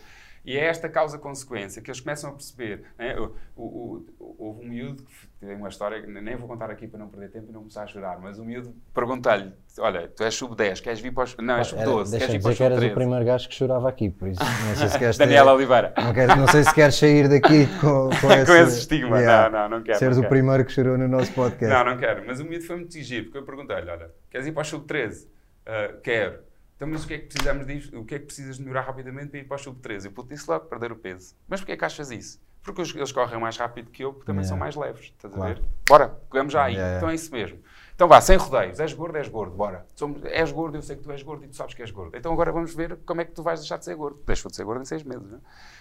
E 0.45 0.59
é 0.59 0.67
esta 0.67 0.91
causa-consequência 0.91 1.81
que 1.81 1.91
eles 1.91 2.01
começam 2.01 2.29
a 2.29 2.33
perceber. 2.35 2.85
né? 2.99 3.17
O- 3.19 3.33
o- 3.57 4.07
o- 4.21 4.37
houve 4.39 4.67
um 4.67 4.69
miúdo 4.69 5.03
que 5.05 5.47
tem 5.47 5.57
uma 5.57 5.69
história, 5.71 6.03
que 6.03 6.07
nem 6.07 6.37
vou 6.37 6.47
contar 6.47 6.71
aqui 6.71 6.87
para 6.87 6.99
não 6.99 7.09
perder 7.09 7.31
tempo 7.31 7.47
e 7.49 7.53
não 7.53 7.61
começar 7.61 7.85
a 7.85 7.87
chorar, 7.87 8.19
mas 8.21 8.39
o 8.39 8.45
miúdo 8.45 8.75
pergunta-lhe: 8.93 9.53
Olha, 9.79 10.07
tu 10.09 10.23
és 10.23 10.35
sub-10, 10.35 10.81
queres 10.83 11.01
vir 11.01 11.13
para 11.15 11.25
os. 11.25 11.37
Não, 11.39 11.57
és 11.57 11.73
Era- 11.73 11.83
sub-12, 11.87 12.11
Deixa 12.11 12.27
queres 12.27 12.33
vir 12.33 12.39
dizer 12.39 12.43
para 12.43 12.51
os 12.53 12.57
que 12.59 12.63
eras 12.63 12.79
o 12.79 12.81
sub-13. 12.83 12.95
primeiro 12.95 13.25
gajo 13.25 13.49
que 13.49 13.55
chorava 13.55 13.89
aqui, 13.89 14.11
por 14.11 14.29
isso 14.29 14.41
não 14.43 14.75
sei 14.77 14.89
se 14.89 14.99
queres 14.99 15.17
ter- 15.17 15.25
Daniela 15.25 15.53
Oliveira. 15.55 15.95
não, 15.97 16.13
quero- 16.13 16.37
não 16.37 16.49
sei 16.49 16.63
se 16.65 16.75
queres 16.75 16.95
sair 16.95 17.29
daqui 17.29 17.67
com, 17.81 18.11
com, 18.21 18.33
esse, 18.33 18.53
esse 18.53 18.79
estigma. 18.81 19.21
Não, 19.23 19.51
não, 19.51 19.69
não 19.71 19.83
quero, 19.83 19.99
Seres 19.99 20.17
não 20.17 20.23
o 20.25 20.27
quero. 20.29 20.35
primeiro 20.35 20.65
que 20.67 20.73
chorou 20.73 20.99
no 20.99 21.09
nosso 21.09 21.33
podcast. 21.35 21.67
Não, 21.75 21.85
não 21.85 21.97
quero. 21.97 22.23
Mas 22.27 22.39
o 22.41 22.45
miúdo 22.45 22.65
foi 22.67 22.77
muito 22.77 22.99
giro, 23.01 23.25
porque 23.25 23.39
eu 23.39 23.45
perguntei-lhe, 23.45 23.91
olha, 23.91 24.11
queres 24.31 24.47
ir 24.47 24.53
para 24.53 24.61
o 24.63 24.65
sub-13? 24.65 25.27
Ah, 25.67 25.95
quero. 26.03 26.39
Então, 26.77 26.89
mas 26.89 27.05
o 27.05 27.07
que 27.09 27.15
é 27.15 27.19
que 27.19 27.27
precisamos 27.27 27.67
disto? 27.67 27.99
O 27.99 28.05
que 28.05 28.15
é 28.17 28.19
que 28.19 28.27
precisas 28.27 28.57
de 28.57 28.63
melhorar 28.63 28.83
rapidamente 28.83 29.29
para 29.29 29.39
ir 29.41 29.45
para 29.45 29.55
o 29.55 29.59
sub-13? 29.59 30.07
Eu 30.07 30.13
puto 30.13 30.29
disse 30.29 30.51
logo, 30.51 30.65
perder 30.67 30.91
o 30.93 30.97
peso. 30.97 31.35
Mas 31.49 31.61
porquê 31.61 31.73
é 31.73 31.77
que 31.77 31.85
achas 31.85 32.11
isso? 32.11 32.41
Porque 32.63 32.81
eles 32.81 33.13
correm 33.13 33.39
mais 33.39 33.57
rápido 33.59 33.91
que 33.91 34.03
eu, 34.03 34.13
porque 34.13 34.27
também 34.27 34.43
Yeah. 34.43 34.49
são 34.49 34.57
mais 34.59 34.75
leves. 34.75 35.13
Estás 35.15 35.35
Claro. 35.35 35.53
a 35.53 35.55
ver? 35.55 35.63
Bora, 35.87 36.09
pegamos 36.09 36.53
já 36.53 36.65
aí. 36.65 36.75
Yeah. 36.75 36.97
Então 36.97 37.11
é 37.11 37.15
isso 37.15 37.31
mesmo. 37.31 37.59
Então 37.95 38.09
vá, 38.09 38.21
sem 38.21 38.37
rodeios. 38.39 38.81
És 38.81 38.93
gordo, 38.95 39.17
és 39.19 39.29
gordo. 39.29 39.55
Bora. 39.55 39.87
Somos, 39.95 40.25
és 40.25 40.51
gordo, 40.51 40.77
eu 40.77 40.83
sei 40.83 40.97
que 40.97 41.03
tu 41.03 41.13
és 41.13 41.23
gordo 41.23 41.45
e 41.45 41.49
tu 41.49 41.55
sabes 41.57 41.75
que 41.75 41.83
és 41.83 41.91
gordo. 41.91 42.17
Então 42.17 42.33
agora 42.33 42.51
vamos 42.51 42.75
ver 42.75 42.97
como 43.05 43.21
é 43.21 43.25
que 43.27 43.33
tu 43.33 43.43
vais 43.43 43.61
deixar 43.61 43.77
de 43.77 43.85
ser 43.85 43.95
gordo. 43.95 44.19
Deixou 44.27 44.51
de 44.51 44.57
ser 44.57 44.65
gordo 44.65 44.81
em 44.81 44.85
seis 44.87 45.03
meses, 45.05 45.29
não 45.31 45.37
é? 45.37 45.41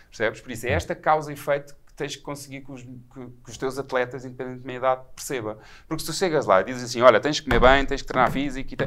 Percebes? 0.10 0.41
Por 0.41 0.52
isso 0.52 0.68
é 0.68 0.72
esta 0.72 0.94
causa 0.94 1.32
e 1.32 1.34
efeito 1.34 1.74
que 1.88 1.94
tens 1.96 2.16
que 2.18 2.22
conseguir 2.22 2.62
que 2.62 2.72
os, 2.72 2.84
que- 2.84 2.89
que 3.46 3.50
os 3.50 3.58
teus 3.58 3.80
atletas, 3.80 4.26
independentemente 4.26 4.68
da 4.68 4.74
idade, 4.74 5.02
perceba. 5.16 5.58
Porque 5.88 6.02
se 6.04 6.08
tu 6.12 6.14
chegas 6.14 6.46
lá 6.46 6.60
e 6.62 6.66
dizes 6.66 6.84
assim, 6.84 7.02
olha, 7.02 7.20
tens 7.20 7.39
que 7.39 7.46
comer 7.50 7.62
bem, 7.62 7.86
tens 7.86 8.02
que 8.02 8.08
treinar 8.10 8.30
físico 8.30 8.74
e. 8.74 8.78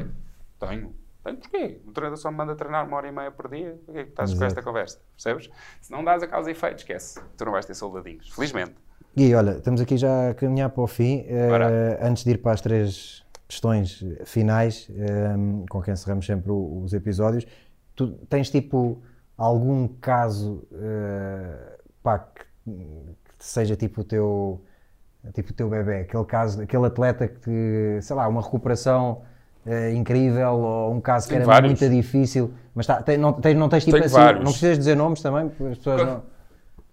Tenho. 0.59 0.95
Porquê? 1.35 1.81
O 1.85 1.91
treinador 1.91 2.17
só 2.17 2.31
me 2.31 2.37
manda 2.37 2.55
treinar 2.55 2.87
uma 2.87 2.97
hora 2.97 3.07
e 3.07 3.11
meia 3.11 3.31
por 3.31 3.49
dia. 3.49 3.79
Porquê 3.85 4.03
que 4.05 4.09
estás 4.09 4.29
com 4.31 4.35
Exato. 4.37 4.45
esta 4.51 4.63
conversa? 4.63 4.99
Percebes? 5.15 5.49
Se 5.81 5.91
não 5.91 6.03
dás 6.03 6.23
a 6.23 6.27
causa 6.27 6.49
e 6.49 6.53
efeito, 6.53 6.77
esquece. 6.79 7.19
Tu 7.37 7.45
não 7.45 7.51
vais 7.51 7.65
ter 7.65 7.73
soldadinhos. 7.75 8.29
Felizmente. 8.33 8.75
Gui, 9.15 9.33
olha, 9.33 9.51
estamos 9.57 9.81
aqui 9.81 9.97
já 9.97 10.29
a 10.29 10.33
caminhar 10.33 10.69
para 10.69 10.83
o 10.83 10.87
fim. 10.87 11.25
Bora. 11.49 11.99
antes 12.07 12.23
de 12.23 12.31
ir 12.31 12.37
para 12.37 12.51
as 12.53 12.61
três 12.61 13.25
questões 13.47 14.03
finais, 14.25 14.87
eh, 14.91 15.33
com 15.69 15.81
que 15.81 15.89
encerramos 15.89 16.25
sempre 16.25 16.51
o- 16.51 16.81
os 16.83 16.93
episódios, 16.93 17.47
tu 17.95 18.11
tens 18.29 18.49
tipo 18.51 19.01
algum 19.37 19.87
caso 19.87 20.67
eh, 20.73 21.77
pá, 22.03 22.19
que, 22.19 22.43
que 22.65 23.45
seja 23.45 23.75
tipo 23.75 24.01
o 24.01 24.03
teu 24.03 24.61
tipo 25.33 25.51
o 25.51 25.53
teu 25.53 25.69
bebê, 25.69 26.01
aquele 26.01 26.25
caso, 26.25 26.61
aquele 26.61 26.85
atleta 26.85 27.27
que, 27.27 27.99
sei 28.01 28.15
lá, 28.15 28.27
uma 28.27 28.41
recuperação 28.41 29.23
eh, 29.67 29.91
incrível 29.93 30.53
ou 30.53 30.93
um 30.93 31.01
caso 31.01 31.25
que 31.27 31.33
Tenho 31.33 31.43
era 31.43 31.51
vários. 31.51 31.71
muito 31.79 31.93
difícil, 31.93 32.51
mas 32.73 32.85
tá, 32.87 33.01
tem- 33.01 33.17
não, 33.17 33.33
tens, 33.33 33.55
não 33.57 33.67
tens 33.69 33.83
tipo 33.83 33.95
Tenho 33.97 34.05
assim, 34.05 34.15
vários. 34.15 34.43
não 34.43 34.51
precisas 34.51 34.77
dizer 34.77 34.95
nomes 34.95 35.21
também, 35.21 35.49
porque 35.49 35.71
as 35.73 35.77
pessoas 35.77 36.01
não, 36.05 36.23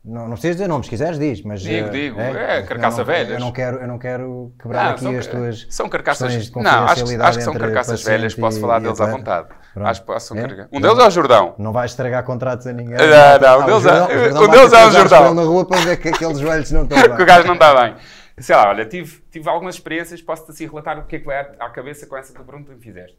não, 0.04 0.22
não 0.24 0.30
precisas 0.32 0.56
dizer 0.56 0.68
nomes, 0.68 0.86
se 0.86 0.90
quiseres 0.90 1.18
diz, 1.18 1.42
mas 1.42 1.62
Digo, 1.62 1.86
eh, 1.86 1.90
digo. 1.90 2.20
É, 2.20 2.62
carcaça 2.62 2.96
eu 3.00 3.04
não, 3.06 3.12
velhas. 3.12 3.30
Eu 3.30 3.40
não 3.40 3.52
quero, 3.52 3.76
eu 3.78 3.86
não 3.88 3.98
quero 3.98 4.52
quebrar 4.60 4.84
Não, 4.84 4.90
aqui 4.90 5.00
são, 5.02 5.16
as 5.18 5.26
tuas 5.26 5.66
são 5.70 5.88
carcaças. 5.88 6.50
Não, 6.50 6.60
acho, 6.60 6.74
confidencialidade 6.74 7.28
acho 7.30 7.38
que 7.38 7.44
são 7.44 7.54
carcaças 7.54 8.02
velhas, 8.02 8.34
posso 8.34 8.58
e- 8.58 8.60
falar 8.60 8.80
e 8.80 8.82
deles 8.84 9.00
à 9.00 9.04
atleta. 9.04 9.18
vontade. 9.18 9.48
Acho 9.76 10.00
que 10.02 10.06
posso. 10.06 10.36
É? 10.38 10.68
Um 10.72 10.80
deles 10.80 10.98
é 10.98 11.06
o 11.06 11.10
Jordão. 11.10 11.54
Não 11.58 11.72
vais 11.72 11.90
estragar 11.92 12.22
contratos 12.22 12.66
a 12.66 12.72
ninguém. 12.72 12.96
Não, 12.96 13.06
não, 13.06 13.48
Ah, 13.48 13.58
um 13.58 13.62
o 13.62 13.66
deles 13.66 13.86
é- 13.86 13.90
o 13.90 14.18
Jordão 14.20 14.42
um 14.44 14.48
deles 14.48 14.72
é 14.72 14.82
cruzados 14.82 14.92
Jordão. 15.10 15.34
na 15.34 15.42
rua 15.42 15.64
para 15.66 15.80
ver 15.80 15.96
que 15.96 16.08
aqueles 16.10 16.38
joelhos 16.38 16.70
não 16.70 16.82
estão 16.84 16.96
que 17.02 17.08
o 17.10 17.16
bem. 17.16 17.26
gajo 17.26 17.46
não 17.46 17.54
está 17.54 17.82
bem. 17.82 17.94
Sei 18.38 18.54
lá, 18.54 18.68
olha, 18.68 18.84
tive, 18.86 19.22
tive 19.30 19.48
algumas 19.48 19.76
experiências, 19.76 20.20
posso-te 20.20 20.50
assim 20.50 20.66
relatar 20.66 20.98
o 20.98 21.04
que 21.06 21.16
é 21.16 21.18
que 21.20 21.24
vai 21.26 21.38
à, 21.58 21.70
cabeça 21.70 22.06
com 22.06 22.16
essa 22.16 22.32
pergunta 22.32 22.70
que 22.70 22.76
me 22.76 22.82
fizeste. 22.82 23.16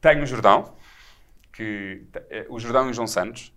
Tenho 0.00 0.22
o 0.22 0.26
Jordão, 0.26 0.74
que 1.52 2.06
eh, 2.30 2.46
o 2.50 2.58
Jordão 2.58 2.86
e 2.88 2.90
o 2.90 2.94
João 2.94 3.06
Santos. 3.06 3.52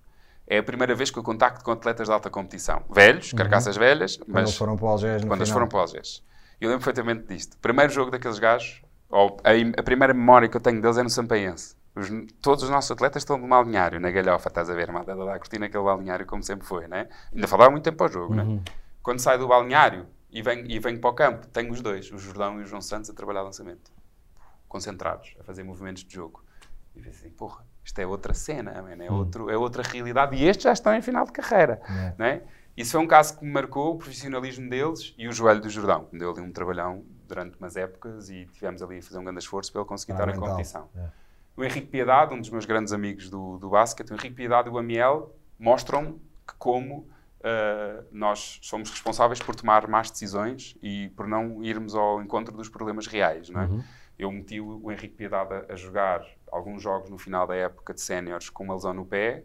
É 0.49 0.59
a 0.59 0.63
primeira 0.63 0.95
vez 0.95 1.11
que 1.11 1.19
eu 1.19 1.23
contacto 1.23 1.61
com 1.61 1.71
atletas 1.71 2.07
de 2.07 2.13
alta 2.13 2.29
competição. 2.29 2.81
Velhos, 2.89 3.33
carcaças 3.33 3.75
velhas, 3.75 4.15
Quando 4.15 4.29
mas 4.31 4.43
eles 4.43 4.55
foram 4.57 4.77
para 4.77 4.85
o 4.85 4.87
Algés 4.89 5.25
quando 5.25 5.41
eles 5.41 5.49
foram 5.49 5.67
para 5.67 5.77
o 5.77 5.81
Algés. 5.81 6.23
Eu 6.61 6.69
lembro 6.69 6.85
perfeitamente 6.85 7.27
disto. 7.27 7.57
Primeiro 7.57 7.91
jogo 7.91 8.11
daqueles 8.11 8.39
gajos, 8.39 8.81
ou 9.09 9.35
a, 9.43 9.79
a 9.79 9.83
primeira 9.83 10.13
memória 10.13 10.47
que 10.47 10.55
eu 10.55 10.61
tenho 10.61 10.81
deles 10.81 10.97
é 10.97 11.03
no 11.03 11.09
Sampaense. 11.09 11.75
Os- 11.93 12.09
todos 12.41 12.63
os 12.63 12.69
nossos 12.69 12.89
atletas 12.91 13.23
estão 13.23 13.37
no 13.37 13.45
balneário, 13.45 13.99
na 13.99 14.09
galhofa, 14.09 14.47
estás 14.47 14.69
a 14.69 14.73
ver, 14.73 14.89
malta 14.89 15.13
da 15.13 15.33
a 15.35 15.37
curtir 15.37 15.59
naquele 15.59 15.83
balneário 15.83 16.25
como 16.25 16.41
sempre 16.41 16.65
foi, 16.65 16.87
né? 16.87 17.09
Ainda 17.35 17.45
falava 17.45 17.69
muito 17.71 17.83
tempo 17.83 18.01
ao 18.01 18.09
jogo, 18.09 18.33
Uhum. 18.33 18.55
né? 18.55 18.61
Quando 19.03 19.19
saio 19.19 19.39
do 19.39 19.49
balneário 19.49 20.07
e 20.29 20.41
venho, 20.41 20.69
e 20.69 20.79
venho 20.79 20.99
para 20.99 21.09
o 21.09 21.13
campo, 21.13 21.47
tenho 21.47 21.71
os 21.71 21.81
dois, 21.81 22.11
o 22.11 22.17
Jordão 22.17 22.59
e 22.59 22.63
o 22.63 22.65
João 22.65 22.81
Santos, 22.81 23.09
a 23.09 23.13
trabalhar 23.13 23.41
lançamento. 23.41 23.91
Concentrados, 24.67 25.35
a 25.39 25.43
fazer 25.43 25.63
movimentos 25.63 26.03
de 26.03 26.13
jogo. 26.13 26.43
E 26.95 26.99
pensei 27.01 27.27
assim, 27.27 27.29
porra, 27.29 27.65
isto 27.83 27.99
é 27.99 28.05
outra 28.05 28.33
cena, 28.33 28.81
man, 28.81 29.01
é, 29.03 29.09
outro, 29.09 29.49
é 29.49 29.57
outra 29.57 29.81
realidade. 29.81 30.35
E 30.35 30.43
estes 30.45 30.65
já 30.65 30.73
estão 30.73 30.93
em 30.93 31.01
final 31.01 31.25
de 31.25 31.31
carreira. 31.31 31.81
É. 31.87 32.15
Né? 32.17 32.41
Isso 32.75 32.91
foi 32.91 32.99
um 33.01 33.07
caso 33.07 33.37
que 33.39 33.45
me 33.45 33.51
marcou 33.51 33.93
o 33.95 33.97
profissionalismo 33.97 34.69
deles 34.69 35.15
e 35.17 35.27
o 35.27 35.31
joelho 35.31 35.61
do 35.61 35.69
Jordão, 35.69 36.05
que 36.05 36.13
me 36.13 36.19
deu 36.19 36.31
ali 36.31 36.41
um 36.41 36.51
trabalhão 36.51 37.03
durante 37.27 37.57
umas 37.57 37.75
épocas 37.77 38.29
e 38.29 38.45
tivemos 38.47 38.81
ali 38.83 38.99
a 38.99 39.01
fazer 39.01 39.17
um 39.19 39.23
grande 39.23 39.39
esforço 39.39 39.71
para 39.71 39.81
ele 39.81 39.87
conseguir 39.87 40.11
Ah, 40.13 40.15
estar 40.15 40.29
em 40.29 40.33
mental. 40.33 40.49
competição. 40.49 40.89
É. 40.95 41.09
O 41.55 41.63
Henrique 41.63 41.87
Piedade, 41.87 42.33
um 42.33 42.39
dos 42.39 42.49
meus 42.49 42.65
grandes 42.65 42.93
amigos 42.93 43.29
do, 43.29 43.57
do 43.57 43.69
basquete, 43.69 44.11
o 44.11 44.13
Henrique 44.13 44.35
Piedade 44.35 44.67
e 44.69 44.71
o 44.71 44.77
Amiel 44.77 45.33
mostram 45.57 46.19
que 46.47 46.53
como 46.59 47.07
ah, 47.43 48.03
nós 48.11 48.59
somos 48.61 48.89
responsáveis 48.89 49.39
por 49.41 49.55
tomar 49.55 49.87
más 49.87 50.09
decisões 50.11 50.75
e 50.81 51.09
por 51.15 51.27
não 51.27 51.63
irmos 51.63 51.95
ao 51.95 52.21
encontro 52.21 52.55
dos 52.55 52.69
problemas 52.69 53.07
reais, 53.07 53.49
não 53.49 53.61
é? 53.61 53.65
Uhum. 53.65 53.83
Eu 54.19 54.31
meti 54.31 54.59
o 54.59 54.91
Henrique 54.91 55.15
Piedade 55.15 55.53
a, 55.69 55.75
jogar 55.75 56.25
alguns 56.51 56.81
jogos 56.81 57.09
no 57.09 57.17
final 57.19 57.45
da 57.45 57.55
época 57.55 57.93
de 57.93 58.01
séniores 58.01 58.49
com 58.49 58.63
uma 58.63 58.73
lesão 58.73 58.93
no 58.93 59.05
pé. 59.05 59.43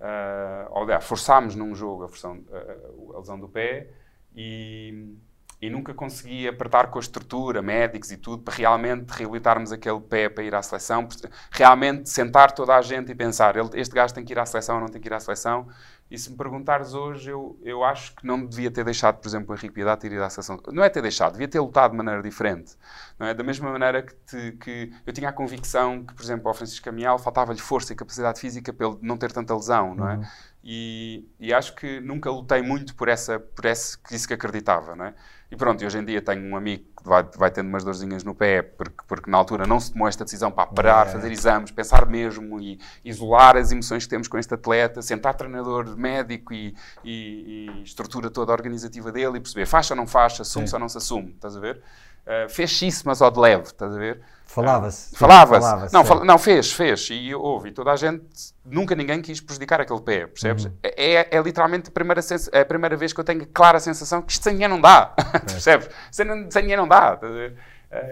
Uh, 0.00 0.78
aliás, 0.78 1.04
forçámos 1.04 1.56
num 1.56 1.74
jogo 1.74 2.04
a, 2.04 2.06
versão- 2.06 2.38
a- 2.52 2.56
a- 2.56 3.16
a 3.16 3.18
lesão 3.18 3.38
do 3.38 3.48
pé 3.48 3.88
e, 4.34 5.16
e 5.60 5.68
nunca 5.68 5.92
consegui 5.92 6.46
apertar 6.46 6.88
com 6.88 6.98
a 6.98 7.02
estrutura, 7.02 7.60
médicos 7.60 8.12
e 8.12 8.16
tudo, 8.16 8.44
para 8.44 8.54
realmente 8.54 9.10
reabilitarmos 9.10 9.72
aquele 9.72 10.00
pé 10.00 10.28
para 10.28 10.44
ir 10.44 10.54
à 10.54 10.62
seleção. 10.62 11.08
Realmente 11.50 12.08
sentar 12.08 12.52
toda 12.52 12.76
a 12.76 12.80
gente 12.80 13.10
e 13.10 13.14
pensar: 13.14 13.56
este 13.74 13.92
gajo 13.94 14.14
tem 14.14 14.24
que 14.24 14.32
ir 14.32 14.38
à 14.38 14.46
seleção 14.46 14.76
ou 14.76 14.82
não 14.82 14.88
tem 14.88 15.00
que 15.00 15.08
ir 15.08 15.12
à 15.14 15.18
seleção. 15.18 15.68
E 16.10 16.16
se 16.18 16.30
me 16.30 16.36
perguntares 16.38 16.94
hoje, 16.94 17.30
eu, 17.30 17.58
eu 17.62 17.84
acho 17.84 18.14
que 18.16 18.26
não 18.26 18.46
devia 18.46 18.70
ter 18.70 18.82
deixado, 18.84 19.18
por 19.20 19.28
exemplo, 19.28 19.54
o 19.54 19.58
Henrique 19.58 19.74
Piedade 19.74 20.00
ter 20.00 20.10
ido 20.12 20.22
à 20.24 20.30
seleção. 20.30 20.58
Não 20.72 20.82
é 20.82 20.88
ter 20.88 21.02
deixado, 21.02 21.32
devia 21.32 21.46
ter 21.48 21.60
lutado 21.60 21.90
de 21.90 21.96
maneira 21.98 22.22
diferente. 22.22 22.76
Não 23.18 23.26
é? 23.26 23.34
Da 23.34 23.44
mesma 23.44 23.70
maneira 23.70 24.02
que, 24.02 24.14
te- 24.14 24.52
que 24.52 24.92
eu 25.06 25.12
tinha 25.12 25.28
a 25.28 25.32
convicção 25.32 26.04
que, 26.04 26.14
por 26.14 26.22
exemplo, 26.22 26.48
ao 26.48 26.54
Francisco 26.54 26.82
Camial 26.84 27.18
faltava-lhe 27.18 27.60
força 27.60 27.92
e 27.92 27.96
capacidade 27.96 28.40
física 28.40 28.74
ele 28.78 28.96
não 29.02 29.18
ter 29.18 29.30
tanta 29.32 29.54
lesão, 29.54 29.94
não 29.94 30.08
é? 30.08 30.16
E, 30.62 31.24
e 31.38 31.54
acho 31.54 31.74
que 31.76 32.00
nunca 32.00 32.30
lutei 32.30 32.60
muito 32.62 32.94
por, 32.94 33.08
essa, 33.08 33.38
por 33.38 33.64
esse, 33.64 33.96
isso 34.10 34.26
que 34.26 34.34
acreditava, 34.34 34.96
não 34.96 35.06
é? 35.06 35.14
E 35.50 35.56
pronto, 35.56 35.82
hoje 35.82 35.96
em 35.98 36.04
dia 36.04 36.20
tenho 36.20 36.42
um 36.44 36.54
amigo 36.56 36.84
que 37.00 37.08
vai, 37.08 37.22
vai 37.36 37.50
tendo 37.50 37.68
umas 37.68 37.82
dorzinhas 37.82 38.22
no 38.22 38.34
pé, 38.34 38.60
porque, 38.60 38.96
porque 39.06 39.30
na 39.30 39.38
altura 39.38 39.66
não 39.66 39.80
se 39.80 39.92
tomou 39.92 40.06
esta 40.06 40.22
decisão 40.24 40.50
para 40.50 40.66
parar, 40.66 41.06
É. 41.06 41.10
fazer 41.10 41.32
exames, 41.32 41.70
pensar 41.70 42.04
mesmo 42.06 42.60
e 42.60 42.78
isolar 43.02 43.56
as 43.56 43.72
emoções 43.72 44.02
que 44.04 44.10
temos 44.10 44.28
com 44.28 44.36
este 44.36 44.52
atleta, 44.52 45.00
sentar 45.00 45.34
treinador 45.34 45.96
médico 45.96 46.52
e, 46.52 46.74
e- 47.02 47.70
e 47.80 47.82
estrutura 47.82 48.28
toda 48.28 48.52
organizativa 48.52 49.10
dele 49.10 49.38
e 49.38 49.40
perceber 49.40 49.64
faixa 49.64 49.94
ou 49.94 49.96
não 49.96 50.06
faixa, 50.06 50.42
assume-se 50.42 50.74
ou 50.74 50.80
não 50.80 50.88
se 50.88 50.98
assume, 50.98 51.30
estás 51.30 51.56
a 51.56 51.60
ver? 51.60 51.80
Uh, 52.28 52.48
fez 52.50 52.82
isso, 52.82 53.04
mas 53.06 53.22
ao 53.22 53.30
de 53.30 53.40
leve, 53.40 53.62
estás 53.62 53.94
a 53.94 53.98
ver? 53.98 54.20
Falava-se. 54.44 55.14
Ah, 55.14 55.18
Falava-se. 55.18 55.60
Falava-se, 55.62 55.94
não, 55.94 56.02
sim. 56.02 56.08
fal- 56.08 56.24
não, 56.24 56.38
fez, 56.38 56.72
fez. 56.72 57.08
E 57.10 57.34
houve. 57.34 57.68
E 57.70 57.72
toda 57.72 57.90
a 57.92 57.96
gente, 57.96 58.22
nunca 58.64 58.94
ninguém 58.94 59.22
quis 59.22 59.40
prejudicar 59.40 59.80
aquele 59.80 60.00
pé, 60.02 60.26
percebes? 60.26 60.66
Uhum. 60.66 60.72
É, 60.82 61.14
é- 61.14 61.28
é 61.30 61.40
literalmente 61.40 61.88
a 61.88 61.92
primeira, 61.92 62.20
é 62.52 62.60
a 62.60 62.64
primeira 62.66 62.96
vez 62.96 63.12
que 63.14 63.20
eu 63.20 63.24
tenho 63.24 63.42
a 63.42 63.46
clara 63.46 63.80
sensação 63.80 64.20
que 64.20 64.32
isto 64.32 64.42
sem 64.42 64.54
dinheiro 64.54 64.74
não 64.74 64.80
dá, 64.80 65.06
percebes? 65.46 65.88
Sem, 66.10 66.26
sem 66.50 66.62
dinheiro 66.62 66.82
não 66.82 66.88
dá. 66.88 67.14
estás 67.14 67.32
a 67.32 67.34
ver? 67.34 67.56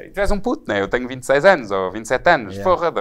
E 0.06 0.10
tu 0.10 0.20
és 0.20 0.30
um 0.30 0.40
puto, 0.40 0.64
né? 0.66 0.80
Eu 0.80 0.88
tenho 0.88 1.06
26 1.06 1.44
anos 1.44 1.70
ou 1.70 1.90
27 1.90 2.30
anos. 2.30 2.54
Yeah. 2.56 2.70
Porra, 2.70 2.92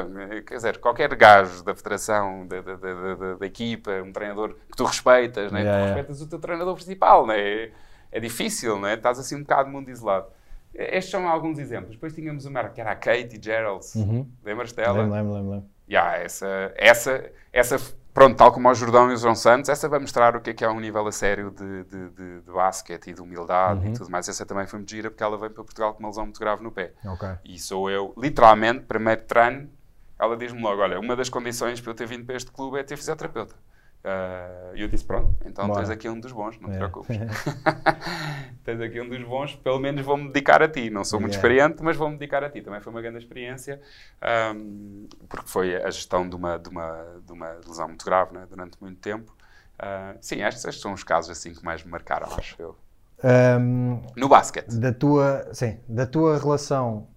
quer 0.46 0.56
dizer, 0.56 0.78
qualquer 0.80 1.14
gajo 1.16 1.64
da 1.64 1.74
federação, 1.74 2.46
da, 2.48 2.60
da, 2.60 2.76
da- 2.76 3.36
da- 3.36 3.46
equipa, 3.46 3.92
um 4.04 4.12
treinador 4.12 4.50
que 4.70 4.76
tu 4.76 4.84
respeitas, 4.84 5.52
né? 5.54 5.62
Yeah, 5.62 5.78
tu 5.78 5.82
yeah. 5.84 5.96
respeitas 5.96 6.22
o 6.22 6.28
teu 6.28 6.40
treinador 6.40 6.76
principal, 6.76 7.26
né? 7.26 7.40
É, 7.40 7.72
é 8.12 8.20
difícil, 8.20 8.78
né? 8.80 8.96
Estás 8.96 9.18
assim 9.20 9.38
um 9.38 9.42
bocado 9.42 9.70
mundo 9.70 9.90
isolado. 9.90 10.26
Estes 10.78 11.12
são 11.12 11.28
alguns 11.28 11.58
exemplos. 11.58 11.94
Depois 11.96 12.14
tínhamos 12.14 12.46
uma 12.46 12.68
que 12.70 12.82
era 12.82 12.92
a 12.92 12.96
Katie 12.96 13.40
Geralds. 13.42 13.96
Uhum. 13.96 14.30
Lembras-te 14.44 14.76
dela? 14.76 15.04
Lembro, 15.04 15.34
lembro, 15.34 15.50
lembro. 15.52 15.70
Yeah, 15.90 16.18
essa, 16.18 16.74
essa, 16.76 17.32
essa, 17.54 17.78
pronto, 18.14 18.36
tal 18.36 18.52
como 18.52 18.68
o 18.68 18.74
Jordão 18.74 19.12
e 19.12 19.14
o 19.14 19.18
João 19.18 19.36
Santos, 19.36 19.70
essa 19.70 19.88
vai 19.88 20.00
mostrar 20.00 20.36
o 20.36 20.42
que 20.42 20.50
é 20.50 20.54
que 20.54 20.66
é 20.66 20.70
um 20.70 20.80
nível 20.80 21.06
a 21.08 21.12
sério 21.12 21.52
de, 21.52 21.84
de, 21.84 22.10
de, 22.10 22.42
de 22.42 22.52
basquete 22.52 23.12
e 23.12 23.14
de 23.14 23.22
humildade 23.22 23.86
Uhum. 23.86 23.92
e 23.92 23.94
tudo 23.94 24.10
mais. 24.10 24.28
Essa 24.28 24.46
também 24.46 24.66
foi 24.66 24.80
muito 24.80 24.90
gira 24.90 25.10
porque 25.12 25.24
ela 25.24 25.38
veio 25.38 25.52
para 25.52 25.64
Portugal 25.64 25.94
com 25.94 26.00
uma 26.00 26.10
lesão 26.10 26.24
muito 26.26 26.40
grave 26.40 26.64
no 26.64 26.72
pé. 26.72 26.92
Ok. 27.06 27.28
E 27.46 27.60
sou 27.60 27.90
eu, 27.90 28.14
literalmente, 28.18 28.82
primeiro 28.86 29.22
treino, 29.24 29.70
ela 30.18 30.36
diz-me 30.36 30.62
logo: 30.62 30.82
olha, 30.82 31.00
uma 31.00 31.16
das 31.16 31.30
condições 31.30 31.80
para 31.80 31.92
eu 31.92 31.96
ter 31.96 32.08
vindo 32.08 32.26
para 32.26 32.36
este 32.36 32.52
clube 32.52 32.80
é 32.80 32.84
ter 32.84 32.98
fisioterapeuta. 32.98 33.54
Uh, 34.06 34.76
e 34.76 34.82
eu 34.84 34.88
disse, 34.88 35.04
pronto, 35.04 35.36
então 35.44 35.66
Bora. 35.68 35.80
tens 35.80 35.90
aqui 35.90 36.08
um 36.08 36.20
dos 36.20 36.32
bons, 36.32 36.60
não 36.60 36.70
te 36.70 36.76
É. 36.76 36.78
preocupes. 36.78 37.18
tens 38.64 38.80
aqui 38.80 39.02
um 39.02 39.10
dos 39.10 39.24
bons, 39.24 39.56
pelo 39.56 39.80
menos 39.80 40.06
vou-me 40.06 40.28
dedicar 40.28 40.62
a 40.62 40.68
ti. 40.68 40.92
Não 40.92 41.04
sou 41.04 41.20
muito 41.20 41.34
Yeah. 41.34 41.58
experiente, 41.58 41.84
mas 41.84 41.98
vou-me 41.98 42.16
dedicar 42.16 42.44
a 42.44 42.50
ti. 42.52 42.62
Também 42.62 42.80
foi 42.82 42.92
uma 42.94 43.02
grande 43.02 43.18
experiência, 43.18 43.82
um, 44.56 45.08
porque 45.28 45.48
foi 45.50 45.76
a 45.76 45.90
gestão 45.90 46.30
de 46.30 46.36
uma, 46.36 46.60
de 46.60 46.70
uma, 46.70 47.20
de 47.26 47.32
uma 47.34 47.50
lesão 47.68 47.88
muito 47.88 48.06
grave 48.06 48.34
né, 48.34 48.46
durante 48.48 48.78
muito 48.80 49.00
tempo. 49.00 49.36
Uh, 49.80 50.18
sim, 50.22 50.42
estes, 50.44 50.64
estes 50.66 50.82
são 50.82 50.94
os 50.94 51.04
casos 51.04 51.32
assim 51.32 51.54
que 51.54 51.66
mais 51.66 51.84
me 51.84 51.90
marcaram, 51.90 52.28
acho 52.38 52.56
eu. 52.62 52.76
Ahm, 53.24 54.02
No 54.16 54.30
basquete. 54.30 54.72
da 54.78 54.94
tua, 54.94 55.50
sim, 55.54 55.80
da 55.88 56.06
tua 56.06 56.38
relação 56.38 57.08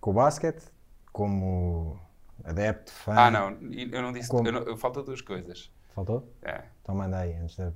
com 0.00 0.10
o 0.10 0.12
basquete, 0.14 0.62
como 1.10 1.98
adepto, 2.44 2.92
fã. 2.92 3.14
Ah, 3.16 3.30
não, 3.30 3.56
eu 3.72 4.02
não 4.02 4.12
disse. 4.12 4.28
Como? 4.28 4.46
Eu 4.46 4.52
não, 4.52 4.62
eu 4.62 4.76
falta 4.76 5.02
duas 5.02 5.22
coisas. 5.22 5.70
Faltou? 5.94 6.28
É, 6.42 6.64
Então 6.82 6.94
manda 6.94 7.18
aí, 7.18 7.32
antes 7.34 7.56
de... 7.56 7.72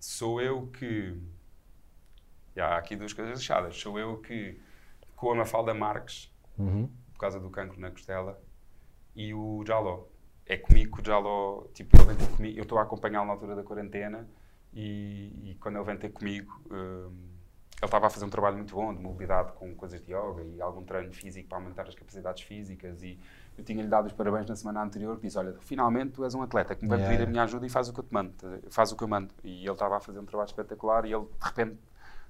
sou 0.00 0.40
eu 0.40 0.66
que. 0.68 1.20
Já, 2.56 2.68
há 2.68 2.78
aqui 2.78 2.96
duas 2.96 3.12
coisas 3.12 3.38
fechadas. 3.38 3.76
Sou 3.76 3.98
eu 3.98 4.18
que, 4.18 4.60
com 5.14 5.30
a 5.30 5.34
Mafalda 5.34 5.74
Marques, 5.74 6.32
Uhum. 6.58 6.90
por 7.12 7.20
causa 7.20 7.38
do 7.38 7.48
cancro 7.50 7.78
na 7.80 7.90
costela, 7.90 8.40
e 9.14 9.32
o 9.32 9.62
Jaló. 9.66 10.06
É 10.44 10.56
comigo 10.56 10.96
que 10.96 11.02
o 11.02 11.04
Jaló, 11.04 11.64
tipo, 11.74 11.94
ele 11.96 12.06
vem 12.06 12.16
ter 12.16 12.34
comigo, 12.36 12.58
eu 12.58 12.62
estou 12.62 12.78
a 12.78 12.82
acompanhá-lo 12.82 13.26
na 13.26 13.34
altura 13.34 13.54
da 13.54 13.62
quarentena, 13.62 14.26
e, 14.72 15.50
e 15.50 15.54
quando 15.60 15.76
ele 15.76 15.84
vem 15.84 15.96
ter 15.96 16.08
comigo, 16.10 16.60
hum, 16.70 17.10
ele 17.76 17.84
estava 17.84 18.06
a 18.08 18.10
fazer 18.10 18.24
um 18.24 18.30
trabalho 18.30 18.56
muito 18.56 18.74
bom 18.74 18.92
de 18.92 19.00
mobilidade 19.00 19.52
com 19.52 19.72
coisas 19.76 20.00
de 20.04 20.12
yoga 20.12 20.42
e 20.42 20.60
algum 20.60 20.82
treino 20.82 21.12
físico 21.12 21.48
para 21.48 21.58
aumentar 21.58 21.86
as 21.86 21.94
capacidades 21.94 22.42
físicas, 22.42 23.02
e 23.04 23.18
eu 23.58 23.64
tinha-lhe 23.64 23.88
dado 23.88 24.06
os 24.06 24.12
parabéns 24.12 24.46
na 24.46 24.54
semana 24.54 24.82
anterior, 24.82 25.16
que 25.16 25.22
disse, 25.26 25.36
olha, 25.36 25.54
finalmente 25.60 26.12
tu 26.12 26.24
és 26.24 26.34
um 26.34 26.42
atleta 26.42 26.74
que 26.74 26.82
me 26.84 26.88
vai 26.88 26.98
Yeah, 26.98 27.16
pedir 27.16 27.28
a 27.28 27.30
minha 27.30 27.42
ajuda 27.42 27.66
e 27.66 27.68
faz 27.68 27.88
o 27.88 27.92
que 27.92 28.00
eu 28.00 28.04
te 28.04 28.14
mando, 28.14 28.32
faz 28.70 28.92
o 28.92 28.96
que 28.96 29.02
eu 29.02 29.08
mando. 29.08 29.34
E 29.42 29.64
ele 29.64 29.72
estava 29.72 29.96
a 29.96 30.00
fazer 30.00 30.20
um 30.20 30.24
trabalho 30.24 30.46
espetacular, 30.46 31.04
e 31.04 31.12
ele, 31.12 31.24
de 31.24 31.46
repente, 31.46 31.76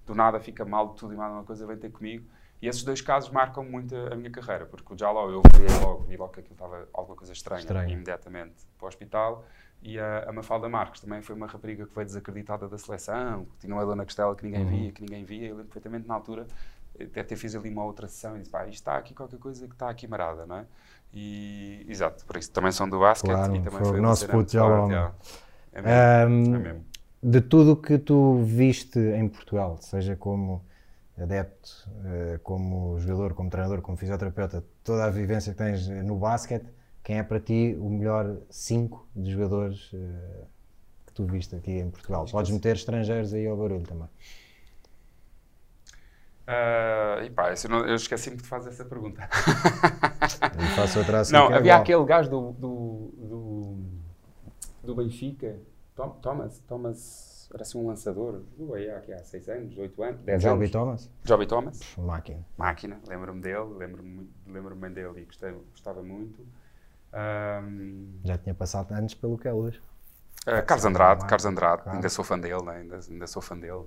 do 0.07 0.15
nada 0.15 0.41
fica 0.41 0.65
mal 0.65 0.89
de 0.89 0.97
tudo 0.97 1.13
e 1.13 1.17
mais 1.17 1.31
uma 1.31 1.45
coisa, 1.45 1.67
vem 1.67 1.77
ter 1.77 1.91
comigo. 1.91 2.27
E 2.61 2.67
esses 2.67 2.83
dois 2.83 3.01
casos 3.01 3.31
marcam 3.31 3.63
muito 3.63 3.95
a, 3.95 4.15
a 4.15 4.17
minha 4.17 4.31
carreira, 4.31 4.67
porque 4.67 4.93
o 4.93 4.99
Jaló 4.99 5.31
eu 5.31 5.43
criei 5.43 5.69
logo, 5.81 6.05
vi 6.05 6.17
logo 6.17 6.33
que 6.33 6.41
aquilo 6.41 6.55
estava 6.55 6.89
alguma 6.93 7.17
coisa 7.17 7.33
estranha, 7.33 7.61
Estranho. 7.61 7.91
imediatamente 7.91 8.67
para 8.77 8.87
o 8.87 8.89
hospital. 8.89 9.45
E 9.81 9.97
a, 9.97 10.29
a 10.29 10.33
Mafalda 10.33 10.69
Marques 10.69 11.01
também 11.01 11.23
foi 11.23 11.37
uma 11.37 11.47
rapariga 11.47 11.87
que 11.87 11.95
veio 11.95 12.05
desacreditada 12.05 12.69
da 12.69 12.77
seleção, 12.79 13.45
que 13.45 13.59
tinha 13.59 13.73
uma 13.73 13.85
dor 13.85 13.95
na 13.95 14.05
costela 14.05 14.35
que 14.35 14.45
ninguém 14.45 14.67
via, 14.67 14.93
que 14.93 15.01
ninguém 15.03 15.25
via. 15.25 15.49
Eu 15.49 15.57
lembro 15.57 15.67
perfeitamente 15.67 16.09
na 16.09 16.15
altura, 16.15 16.49
até 17.01 17.23
ter 17.23 17.37
fiz 17.37 17.55
ali 17.55 17.71
uma 17.71 17.85
outra 17.85 18.09
sessão 18.09 18.35
e 18.35 18.41
disse, 18.41 18.51
pá, 18.51 18.63
isto 18.63 18.75
está 18.75 18.97
aqui 18.97 19.15
qualquer 19.15 19.39
coisa 19.39 19.69
que 19.69 19.75
está 19.75 19.89
aqui 19.89 20.09
marada, 20.09 20.45
não 20.47 20.57
é? 20.57 20.67
E, 21.13 21.87
exato, 21.89 22.25
por 22.27 22.37
isso 22.37 22.51
também 22.53 22.71
são 22.73 22.89
do 22.89 22.99
basquete 23.01 23.33
Claro, 23.33 23.57
e 23.57 23.61
também 23.61 23.81
foi 23.85 23.99
o 23.99 24.03
nosso 24.03 24.27
forte, 24.27 24.57
meu. 24.57 24.89
já. 24.91 25.13
É 25.73 25.83
mesmo, 25.83 25.91
Ahm, 25.91 26.55
é 26.55 26.59
mesmo. 26.59 26.85
de 27.23 27.41
tudo 27.41 27.73
o 27.73 27.77
que 27.77 27.99
tu 27.99 28.43
viste 28.45 28.99
em 28.99 29.29
Portugal, 29.29 29.79
seja 29.81 30.17
como 30.17 30.63
adepto, 31.19 31.89
eh, 32.05 32.39
como 32.43 32.99
jogador, 33.01 33.35
como 33.35 33.51
treinador, 33.51 33.81
como 33.83 33.97
fisioterapeuta, 33.97 34.65
toda 34.85 35.05
a 35.07 35.11
vivência 35.11 35.53
que 35.53 35.59
tens 35.59 35.89
no 35.89 36.17
basquete, 36.17 36.67
quem 37.03 37.19
é 37.19 37.23
para 37.23 37.41
ti 37.41 37.77
o 37.81 37.89
melhor 37.89 38.37
5 38.51 39.07
de 39.17 39.33
jogadores 39.33 39.91
eh, 39.95 40.45
que 41.07 41.13
tu 41.13 41.25
viste 41.25 41.57
aqui 41.57 41.73
em 41.73 41.91
Portugal? 41.91 42.27
Podes 42.31 42.51
meter 42.53 42.77
estrangeiros 42.77 43.33
aí 43.35 43.47
ao 43.47 43.57
barulho 43.57 43.85
também. 43.87 44.09
Ah, 46.51 47.21
e 47.23 47.31
pá, 47.31 47.51
eu, 47.51 47.87
eu 47.87 47.95
esqueci-me 47.95 48.37
de 48.37 48.43
fazer 48.43 48.71
essa 48.71 48.85
pergunta. 48.85 49.29
E 50.59 50.69
faço 50.75 50.99
outra 50.99 51.21
assim 51.21 51.33
Não, 51.33 51.51
é 51.53 51.57
havia 51.57 51.77
aquele 51.77 52.05
gajo 52.05 52.31
do, 52.31 52.53
do, 52.53 53.13
do, 53.17 53.79
do 54.83 54.95
Benfica, 54.95 55.57
Tom- 55.95 56.19
Thomas, 56.23 56.59
Thomas, 56.67 57.49
era 57.53 57.63
assim 57.63 57.79
um 57.79 57.87
lançador, 57.87 58.43
jogou 58.59 58.75
aí 58.77 58.89
há, 58.91 58.99
há 58.99 59.25
6 59.25 59.49
anos, 59.49 59.77
8 59.77 60.03
anos, 60.03 60.23
10 60.23 60.43
Joby 60.43 60.65
anos. 60.65 60.71
Thomas? 60.71 61.11
Joby 61.25 61.47
Thomas, 61.47 61.81
Máquina. 61.97 62.45
máquina, 62.57 63.01
lembro-me 63.07 63.41
dele, 63.41 63.65
lembro-me 63.77 64.29
lembro-me 64.47 64.81
bem 64.81 64.91
dele 64.93 65.21
e 65.21 65.25
gostei, 65.25 65.53
gostava 65.73 66.03
muito. 66.03 66.47
Ahm, 67.13 68.21
Já 68.25 68.37
tinha 68.39 68.55
passado 68.55 68.93
anos 68.93 69.15
pelo 69.15 69.39
que 69.39 69.49
é 69.49 69.53
hoje. 69.53 69.81
ah, 70.47 70.63
Carlos 70.63 70.85
Andrade, 70.87 71.27
Carlos 71.27 71.47
Andrade, 71.47 71.83
claro. 71.83 71.97
ainda 71.97 72.09
sou 72.09 72.25
fã 72.25 72.39
dele, 72.39 72.63
né? 72.63 72.77
ainda, 72.79 73.01
ainda 73.09 73.27
sou 73.27 73.41
fã 73.43 73.57
dele. 73.57 73.85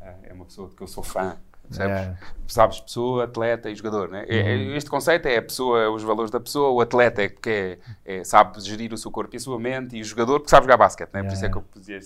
Ah, 0.00 0.14
é 0.22 0.32
uma 0.32 0.44
pessoa 0.44 0.68
de 0.68 0.74
que 0.74 0.82
eu 0.82 0.86
sou 0.86 1.02
fã, 1.02 1.36
percebes? 1.68 1.96
É. 1.98 2.14
Sabes, 2.46 2.80
pessoa, 2.80 3.24
atleta 3.24 3.68
e 3.68 3.74
jogador, 3.74 4.08
né? 4.08 4.24
É- 4.26 4.40
Uhum. 4.40 4.48
é- 4.72 4.76
Este 4.78 4.88
conceito 4.88 5.26
é 5.26 5.36
a 5.36 5.42
pessoa, 5.42 5.90
os 5.90 6.02
valores 6.02 6.30
da 6.30 6.40
pessoa, 6.40 6.70
o 6.70 6.80
atleta 6.80 7.22
é 7.22 7.28
porque 7.28 7.78
é, 8.06 8.18
é- 8.20 8.24
sabe 8.24 8.58
gerir 8.60 8.92
o 8.92 8.96
seu 8.96 9.10
corpo 9.10 9.34
e 9.34 9.36
a 9.36 9.40
sua 9.40 9.58
mente, 9.58 9.96
e 9.96 10.00
o 10.00 10.04
jogador 10.04 10.38
porque 10.40 10.48
sabe 10.50 10.64
jogar 10.64 10.78
basquete, 10.78 11.10
né? 11.12 11.22
Por 11.22 11.32
isso 11.32 11.44
é 11.44 11.48
que 11.50 11.56
eu 11.56 11.62
podia. 11.62 11.98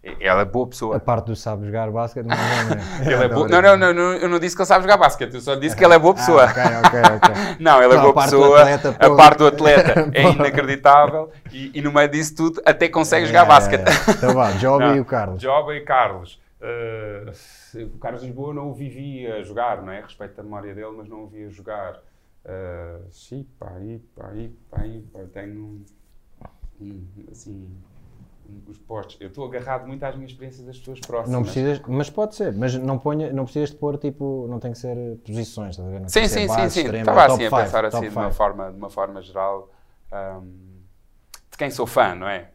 É- 0.00 0.14
Ela 0.20 0.42
é 0.42 0.44
boa 0.44 0.64
A 0.64 0.68
pessoa. 0.68 1.00
parte 1.00 1.26
do 1.26 1.34
sabe 1.34 1.66
jogar 1.66 1.90
basquete, 1.90 2.26
não 2.26 2.36
é? 2.36 2.38
Não, 3.10 3.22
é? 3.24 3.28
Boa- 3.28 3.48
Não, 3.48 3.60
não, 3.60 3.76
não, 3.76 3.92
não, 3.94 4.12
eu 4.14 4.28
não 4.28 4.38
disse 4.38 4.54
que 4.54 4.62
ele 4.62 4.66
sabe 4.68 4.82
jogar 4.82 4.96
basquete, 4.96 5.34
eu 5.34 5.40
só 5.40 5.56
disse 5.56 5.74
que 5.74 5.84
ele 5.84 5.94
é 5.94 5.98
boa 5.98 6.14
pessoa. 6.14 6.44
Ah, 6.44 6.82
ok, 6.86 7.00
ok, 7.00 7.00
ok. 7.16 7.56
Não, 7.58 7.82
ele 7.82 7.94
é 7.94 7.96
a 7.96 8.00
boa 8.00 8.12
do 8.14 8.20
pessoa, 8.22 8.60
atleta, 8.60 8.96
a 9.04 9.16
parte 9.16 9.38
do 9.38 9.46
atleta 9.48 10.10
é 10.14 10.22
inacreditável 10.30 11.32
e, 11.52 11.72
e 11.74 11.82
no 11.82 11.90
meio 11.92 12.08
disso 12.08 12.36
tudo 12.36 12.62
até 12.64 12.88
consegue 12.88 13.26
jogar 13.26 13.42
É, 13.42 13.46
basquete. 13.46 13.80
é. 13.88 14.10
Então 14.12 14.34
vá, 14.34 14.50
Não, 14.52 14.96
e 14.96 15.00
o 15.00 15.04
Carlos. 15.04 15.42
Joba 15.42 15.74
e 15.74 15.80
Carlos. 15.80 16.38
Uh, 16.60 17.86
o 17.94 17.98
Carlos 17.98 18.22
Lisboa 18.22 18.52
não 18.52 18.70
o 18.70 18.74
vivi 18.74 19.26
a 19.26 19.42
jogar, 19.42 19.82
não 19.82 19.92
é? 19.92 20.00
Respeito 20.00 20.40
a 20.40 20.42
memória 20.42 20.74
dele, 20.74 20.92
mas 20.96 21.08
não 21.08 21.24
o 21.24 21.26
vi 21.28 21.44
a 21.44 21.48
jogar. 21.48 22.02
Uh, 22.44 23.06
sim, 23.10 23.46
aí, 23.60 24.00
pá, 24.14 24.86
eu 25.14 25.28
tenho 25.28 25.84
um, 26.80 27.04
assim, 27.30 27.68
os 28.66 28.78
postos. 28.78 29.20
Eu 29.20 29.28
estou 29.28 29.44
agarrado 29.46 29.86
muito 29.86 30.02
às 30.04 30.14
minhas 30.14 30.30
experiências 30.30 30.66
das 30.66 30.78
pessoas 30.78 31.00
próximas. 31.00 31.30
Não 31.30 31.42
precisas, 31.42 31.80
mas 31.86 32.10
pode 32.10 32.34
ser, 32.34 32.52
mas 32.52 32.74
não, 32.74 32.98
ponha, 32.98 33.32
não 33.32 33.44
precisas 33.44 33.70
de 33.70 33.76
pôr 33.76 33.98
tipo, 33.98 34.46
não 34.48 34.58
tem 34.58 34.72
que 34.72 34.78
ser 34.78 34.96
posições, 35.24 35.70
estás 35.70 35.88
a 35.88 35.92
ver? 35.92 36.00
Não 36.00 36.08
Sim, 36.08 36.26
sim, 36.26 36.48
sim, 36.48 36.70
sim. 36.70 36.96
Estava 36.96 37.26
assim 37.26 37.46
a 37.46 37.50
pensar 37.50 37.84
assim 37.84 38.08
de 38.08 38.16
uma 38.16 38.30
forma, 38.30 38.70
de 38.70 38.78
uma 38.78 38.90
forma 38.90 39.22
geral 39.22 39.70
um, 40.12 40.80
de 41.50 41.58
quem 41.58 41.70
sou 41.70 41.86
fã, 41.86 42.14
não 42.14 42.28
é? 42.28 42.50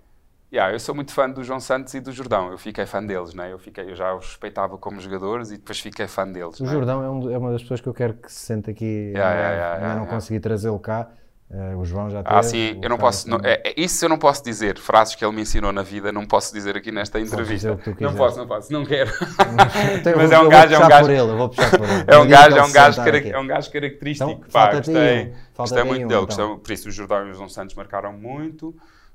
Yeah, 0.53 0.71
eu 0.71 0.79
sou 0.79 0.93
muito 0.93 1.11
fã 1.11 1.27
do 1.27 1.43
João 1.43 1.59
Santos 1.59 1.95
e 1.95 1.99
do 1.99 2.11
Jordão. 2.11 2.51
Eu 2.51 2.59
fiquei 2.59 2.85
fã 2.85 3.03
deles, 3.03 3.33
não 3.33 3.43
é? 3.43 3.51
Eu, 3.51 3.57
fiquei, 3.57 3.89
eu 3.89 3.95
já 3.95 4.13
os 4.13 4.27
respeitava 4.27 4.77
como 4.77 4.99
jogadores 4.99 5.49
e 5.49 5.57
depois 5.57 5.79
fiquei 5.79 6.07
fã 6.07 6.27
deles. 6.31 6.59
O 6.59 6.63
não 6.63 6.69
é? 6.69 6.73
Jordão 6.75 7.03
é, 7.03 7.09
um- 7.09 7.31
é 7.33 7.37
uma 7.39 7.51
das 7.51 7.61
pessoas 7.63 7.81
que 7.81 7.87
eu 7.89 7.93
quero 7.93 8.13
que 8.13 8.31
se 8.31 8.39
sente 8.41 8.69
aqui. 8.69 8.85
em 8.85 9.13
Yeah, 9.13 9.29
breve. 9.33 9.41
yeah, 9.41 9.55
yeah, 9.55 9.75
yeah, 9.75 9.87
não 9.95 10.01
yeah. 10.03 10.11
consegui 10.13 10.39
trazê-lo 10.39 10.77
cá. 10.79 11.09
Eh, 11.49 11.75
o 11.75 11.83
João 11.83 12.07
já 12.09 12.21
teve. 12.23 12.35
Ah, 12.35 12.43
sim, 12.43 12.79
eu 12.83 12.89
não 12.89 12.97
posso. 12.99 13.27
não- 13.29 13.39
é, 13.43 13.61
é- 13.65 13.73
isso 13.77 14.05
eu 14.05 14.09
não 14.09 14.17
posso 14.19 14.43
dizer. 14.43 14.77
Frases 14.77 15.15
que 15.15 15.25
ele 15.25 15.35
me 15.35 15.41
ensinou 15.41 15.71
na 15.71 15.81
vida, 15.81 16.11
não 16.11 16.25
posso 16.25 16.53
dizer 16.53 16.77
aqui 16.77 16.91
nesta 16.91 17.19
entrevista. 17.19 17.77
não 17.99 18.13
posso, 18.13 18.37
não 18.37 18.47
posso, 18.47 18.71
não 18.71 18.85
quero. 18.85 19.09
Então 19.99 20.13
Mas 20.17 20.31
é 20.31 20.37
um 20.39 20.49
gajo, 20.49 20.73
é 20.75 20.77
um 20.79 20.87
gajo. 20.87 21.11
ele, 21.11 21.33
vou 21.35 21.49
puxar 21.49 21.71
por 21.71 21.79
ele. 21.89 22.03
É 22.07 22.17
um 22.17 22.27
gajo, 22.27 22.57
é 22.57 22.63
um 22.63 22.71
gajo, 22.71 23.03
cara- 23.03 23.27
é 23.27 23.39
um 23.39 23.47
gajo 23.47 23.71
característico. 23.71 24.29
Então, 24.31 24.43
pá, 24.51 24.71
gostei, 24.71 25.33
gostei 25.57 25.83
muito 25.83 26.05
um, 26.05 26.07
dele. 26.07 26.21
então. 26.23 26.47
gostei- 26.47 26.57
por 26.63 26.71
isso, 26.73 26.89
o 26.89 26.91
Jordão 26.91 27.27
e 27.27 27.31
o 27.31 27.33
João 27.33 27.49
Santos 27.49 27.73
marcaram 27.75 28.13
muito. 28.13 28.67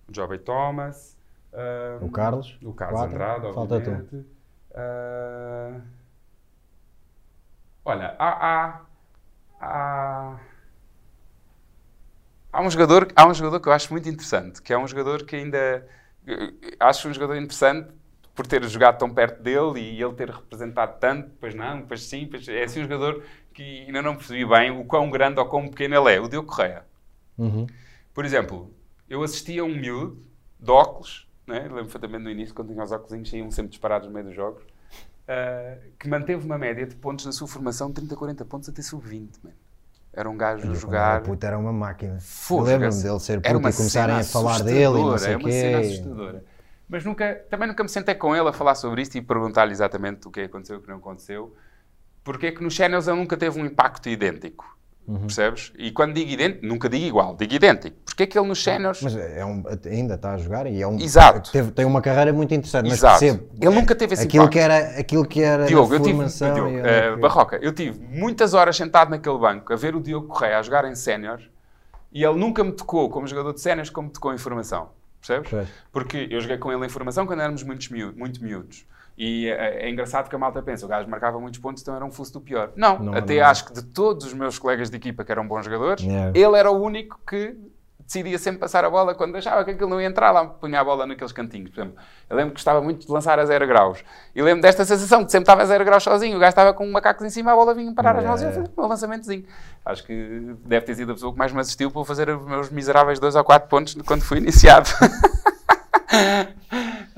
O 0.09 0.15
Joby 0.15 0.39
Thomas. 0.39 1.17
Ah, 1.59 1.99
O 2.01 2.11
Carlos, 2.11 2.59
O 2.63 2.73
Carlos 2.73 3.01
quatro. 3.01 3.15
Andrade, 3.15 3.53
Falta 3.53 3.81
tu. 3.81 3.91
obviamente. 3.91 4.27
Ah, 4.75 5.81
olha, 7.85 8.15
há, 8.19 8.29
há, 8.29 8.81
há, 9.61 10.41
há 12.53 12.63
um 12.63 12.71
jogador, 12.71 13.09
há 13.17 13.27
um 13.27 13.35
jogador 13.35 13.61
que 13.61 13.69
eu 13.69 13.73
acho 13.73 13.93
muito 13.93 14.09
interessante, 14.09 14.63
que 14.63 14.73
é 14.73 14.79
um 14.79 14.87
jogador 14.87 15.25
que 15.25 15.37
ainda 15.37 15.87
eh, 16.27 16.53
acho 16.81 17.09
um 17.09 17.15
jogador 17.15 17.37
interessante 17.37 17.91
por 18.35 18.47
ter 18.47 18.63
jogado 18.69 18.99
tão 18.99 19.11
perto 19.13 19.43
dele 19.43 19.81
e 19.81 20.03
ele 20.03 20.15
ter 20.15 20.31
representado 20.31 20.99
tanto, 21.01 21.29
depois 21.31 21.55
não, 21.55 21.81
depois 21.81 22.03
sim, 22.05 22.25
depois 22.25 22.47
é 22.49 22.63
assim 22.65 22.81
um 22.81 22.85
jogador 22.85 23.23
que 23.53 23.85
ainda 23.87 24.01
não 24.03 24.15
percebi 24.17 24.47
bem 24.47 24.71
o 24.71 24.85
quão 24.85 25.11
grande 25.11 25.41
ou 25.41 25.47
quão 25.47 25.69
pequeno 25.69 25.97
ele 25.97 26.15
é, 26.17 26.21
o 26.21 26.29
Diogo 26.29 26.49
Correia. 26.49 26.85
Uhum. 27.37 27.67
Por 28.15 28.25
exemplo, 28.25 28.73
eu 29.09 29.23
assistia 29.23 29.63
a 29.63 29.65
um 29.65 29.75
miúdo 29.75 30.23
de 30.61 30.71
óculos, 30.71 31.28
né? 31.49 31.61
lembro 31.63 31.77
perfeitamente 31.85 32.25
no 32.25 32.31
início, 32.31 32.55
quando 32.55 32.71
tinha 32.73 32.83
os 32.85 32.93
óculos, 32.93 33.29
saíam 33.31 33.51
sempre 33.51 33.71
disparados 33.71 34.07
no 34.09 34.15
meio 34.15 34.27
dos 34.27 34.35
jogos, 34.37 34.63
ah, 35.29 35.79
que 35.99 36.09
manteve 36.09 36.45
uma 36.45 36.59
média 36.59 36.87
de 36.87 36.97
pontos 36.97 37.27
na 37.27 37.33
sua 37.33 37.47
formação 37.49 37.89
de 37.89 37.95
30, 37.95 38.17
40 38.17 38.45
pontos 38.45 38.69
até 38.69 38.83
sub-20. 38.83 39.41
man. 39.45 39.53
Era 40.13 40.29
um 40.31 40.37
gajo 40.37 40.73
a 40.73 40.75
Quando 40.75 40.75
jogar. 40.75 41.11
era 41.17 41.21
puto, 41.21 41.47
era 41.47 41.59
uma 41.59 41.73
máquina. 41.73 42.19
Eu 42.55 42.63
Lembro-me 42.63 43.03
dele 43.03 43.21
ser 43.21 43.41
era 43.43 43.61
puto 43.61 43.69
e 43.69 43.73
começarem 43.73 44.17
a 44.17 44.25
falar 44.25 44.63
dele 44.63 45.01
e 45.01 45.05
não 45.05 45.19
sei 45.19 45.35
é 45.35 45.37
o 45.37 45.41
uma 45.41 45.53
cena 45.53 45.81
quê. 45.81 45.87
assustadora. 45.87 46.45
Mas 46.89 47.05
nunca, 47.05 47.35
também 47.51 47.69
nunca 47.69 47.83
me 47.83 47.89
sentei 47.89 48.15
com 48.15 48.35
ele 48.35 48.49
a 48.49 48.53
falar 48.53 48.75
sobre 48.75 49.03
isto 49.03 49.17
e 49.19 49.23
perguntar-lhe 49.23 49.73
exatamente 49.73 50.27
o 50.27 50.31
que 50.31 50.41
aconteceu 50.43 50.77
e 50.77 50.79
o 50.79 50.83
que 50.83 50.89
não 50.89 50.97
aconteceu. 50.99 51.55
Porque 52.25 52.47
é 52.49 52.53
que 52.53 52.63
nos 52.63 52.75
channels 52.75 53.09
ele 53.09 53.19
nunca 53.19 53.37
teve 53.37 53.61
um 53.61 53.67
impacto 53.67 54.09
idêntico. 54.09 54.78
Uhum. 55.09 55.21
Percebes? 55.21 55.73
E 55.79 55.91
quando 55.91 56.13
digo 56.13 56.31
idêntico, 56.31 56.67
nunca 56.67 56.87
digo 56.87 57.03
igual, 57.07 57.35
digo 57.35 57.55
idêntico. 57.55 57.97
Porque 58.05 58.25
é 58.25 58.27
que 58.27 58.39
ele 58.39 58.47
nos 58.47 58.59
channels. 58.59 59.01
Mas 59.01 59.17
é 59.17 59.43
um, 59.43 59.65
ainda 59.87 60.17
está 60.17 60.35
a 60.35 60.37
jogar 60.37 60.67
e 60.67 60.83
é 60.83 60.87
um. 60.87 60.99
Exato. 61.01 61.51
Teve, 61.51 61.71
tem 61.71 61.87
uma 61.87 62.03
carreira 62.03 62.31
muito 62.31 62.53
interessante, 62.53 62.91
Exato. 62.91 63.19
percebo. 63.21 63.49
Ele 63.59 63.75
nunca 63.75 63.95
teve 63.95 64.13
esse 64.13 64.25
aquilo 64.25 64.45
impacto. 64.45 64.53
que 64.53 64.59
era 64.59 65.01
Aquilo 65.01 65.25
que 65.27 65.43
era 65.43 65.65
Diogo, 65.65 65.95
eu 65.95 66.01
tive, 66.03 66.25
Diogo, 66.27 66.69
e 66.69 66.79
onde 66.81 66.89
eh, 66.89 67.17
Barroca, 67.17 67.59
eu 67.63 67.73
tive 67.73 67.99
muitas 68.07 68.53
horas 68.53 68.77
sentado 68.77 69.09
naquele 69.11 69.39
banco 69.39 69.73
a 69.73 69.77
ver 69.77 69.97
o 69.97 70.01
Diogo 70.01 70.27
Correia 70.29 70.59
a 70.59 70.63
jogar 70.63 70.85
em 70.85 70.95
sénior 70.95 71.41
e 72.13 72.23
ele 72.23 72.39
nunca 72.39 72.63
me 72.63 72.73
tocou 72.73 73.09
como 73.09 73.27
jogador 73.27 73.55
de 73.55 73.61
séniores 73.63 73.89
como 73.91 74.09
me 74.09 74.13
tocou 74.13 74.35
em 74.35 74.39
formação. 74.39 74.91
percebes? 75.21 75.49
Pois. 75.51 75.69
Porque 75.91 76.29
eu 76.31 76.39
joguei 76.41 76.59
com 76.59 76.71
ele 76.71 76.85
em 76.85 76.89
formação 76.91 77.27
quando 77.27 77.41
éramos 77.41 77.63
muito, 77.63 77.91
miú- 77.93 78.13
muito 78.15 78.45
miúdos. 78.45 78.85
E 79.21 79.49
é, 79.49 79.87
é 79.87 79.91
engraçado 79.91 80.29
que 80.31 80.37
a 80.37 80.39
malta 80.39 80.63
pensa, 80.63 80.87
o 80.87 80.89
gajo 80.89 81.09
marcava 81.11 81.41
muitos 81.41 81.59
pontos, 81.59 81.83
então 81.83 81.97
era 81.97 82.05
um 82.05 82.11
fuso 82.13 82.33
do 82.35 82.41
pior. 82.41 82.71
Não, 82.77 83.01
Não, 83.01 83.15
até 83.15 83.41
não. 83.41 83.47
acho 83.47 83.65
que 83.67 83.73
de 83.73 83.83
todos 83.83 84.25
os 84.27 84.33
meus 84.33 84.59
colegas 84.61 84.89
de 84.91 84.97
equipa 84.97 85.25
que 85.25 85.33
eram 85.33 85.47
bons 85.49 85.65
jogadores, 85.65 86.05
Yeah. 86.05 86.31
ele 86.39 86.57
era 86.57 86.71
o 86.71 86.81
único 86.81 87.19
que 87.29 87.57
decidia 88.07 88.39
sempre 88.39 88.61
passar 88.61 88.85
a 88.87 88.89
bola 88.91 89.15
quando 89.15 89.37
achava 89.37 89.63
que 89.65 89.73
aquilo 89.73 89.91
não 89.91 90.01
ia 90.01 90.07
entrar, 90.07 90.31
lá 90.31 90.47
punha 90.47 90.81
a 90.81 90.85
bola 90.85 91.05
naqueles 91.05 91.33
cantinhos. 91.33 91.69
Por 91.71 91.81
exemplo, 91.81 91.97
eu 92.31 92.37
lembro 92.37 92.51
que 92.53 92.59
gostava 92.59 92.81
muito 92.81 93.07
de 93.07 93.13
lançar 93.13 93.39
a 93.41 93.45
zero 93.45 93.67
graus. 93.67 94.03
E 94.35 94.41
lembro 94.41 94.63
desta 94.63 94.83
sensação 94.85 95.25
de 95.25 95.31
sempre 95.33 95.43
estava 95.43 95.63
a 95.63 95.67
zero 95.67 95.85
graus 95.85 96.05
sozinho, 96.05 96.37
o 96.37 96.41
gajo 96.41 96.51
estava 96.51 96.73
com 96.73 96.87
macacos 96.91 97.27
em 97.27 97.29
cima, 97.31 97.53
a 97.53 97.57
bola 97.57 97.75
vinha 97.75 97.93
parar 97.93 98.17
as 98.17 98.23
Yeah, 98.23 98.31
mãos 98.31 98.41
e 98.41 98.45
eu 98.47 98.53
fazia 98.65 98.73
um 98.79 98.89
lançamentozinho. 98.89 99.45
Acho 99.85 100.05
que 100.07 100.55
deve 100.65 100.87
ter 100.87 100.95
sido 100.95 101.11
a 101.11 101.15
pessoa 101.15 101.33
que 101.33 101.39
mais 101.39 101.53
me 101.53 101.61
assistiu 101.61 101.91
para 101.91 102.05
fazer 102.05 102.31
os 102.31 102.47
meus 102.47 102.71
miseráveis 102.71 103.19
dois 103.19 103.35
ou 103.35 103.43
quatro 103.45 103.69
pontos 103.69 103.95
quando 104.07 104.23
fui 104.23 104.39
iniciado. 104.39 104.89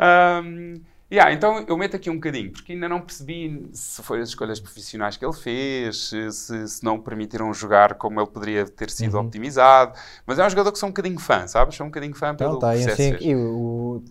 Um, 0.03 0.81
yeah, 1.11 1.33
então 1.33 1.65
eu 1.69 1.77
meto 1.77 1.97
aqui 1.97 2.09
um 2.11 2.15
bocadinho, 2.15 2.53
porque 2.53 2.73
ainda 2.73 2.89
não 2.89 3.01
percebi 3.01 3.69
se 3.73 4.03
foi 4.03 4.21
as 4.21 4.29
escolhas 4.31 4.61
profissionais 4.61 5.17
que 5.17 5.25
ele 5.25 5.33
fez, 5.33 6.09
se, 6.11 6.31
se- 6.33 6.85
não 6.85 7.01
permitiram 7.01 7.53
jogar 7.53 7.95
como 7.95 8.21
ele 8.21 8.31
poderia 8.31 8.65
ter 8.67 8.91
sido 8.91 9.15
Uhum. 9.15 9.19
optimizado. 9.19 9.99
Mas 10.27 10.39
é 10.39 10.47
um 10.47 10.51
jogador 10.51 10.73
que 10.73 10.79
sou 10.79 10.89
um 10.89 10.93
bocadinho 10.93 11.19
fã, 11.19 11.47
sabes? 11.47 11.75
Sou 11.77 11.87
um 11.87 11.91
bocadinho 11.91 12.15
fã 12.15 12.35
pelo 12.35 12.59
Então, 12.59 12.65
aí 12.65 12.85
processo 12.85 12.91
assim, 12.91 13.17
e 13.21 13.35
o, 13.37 14.03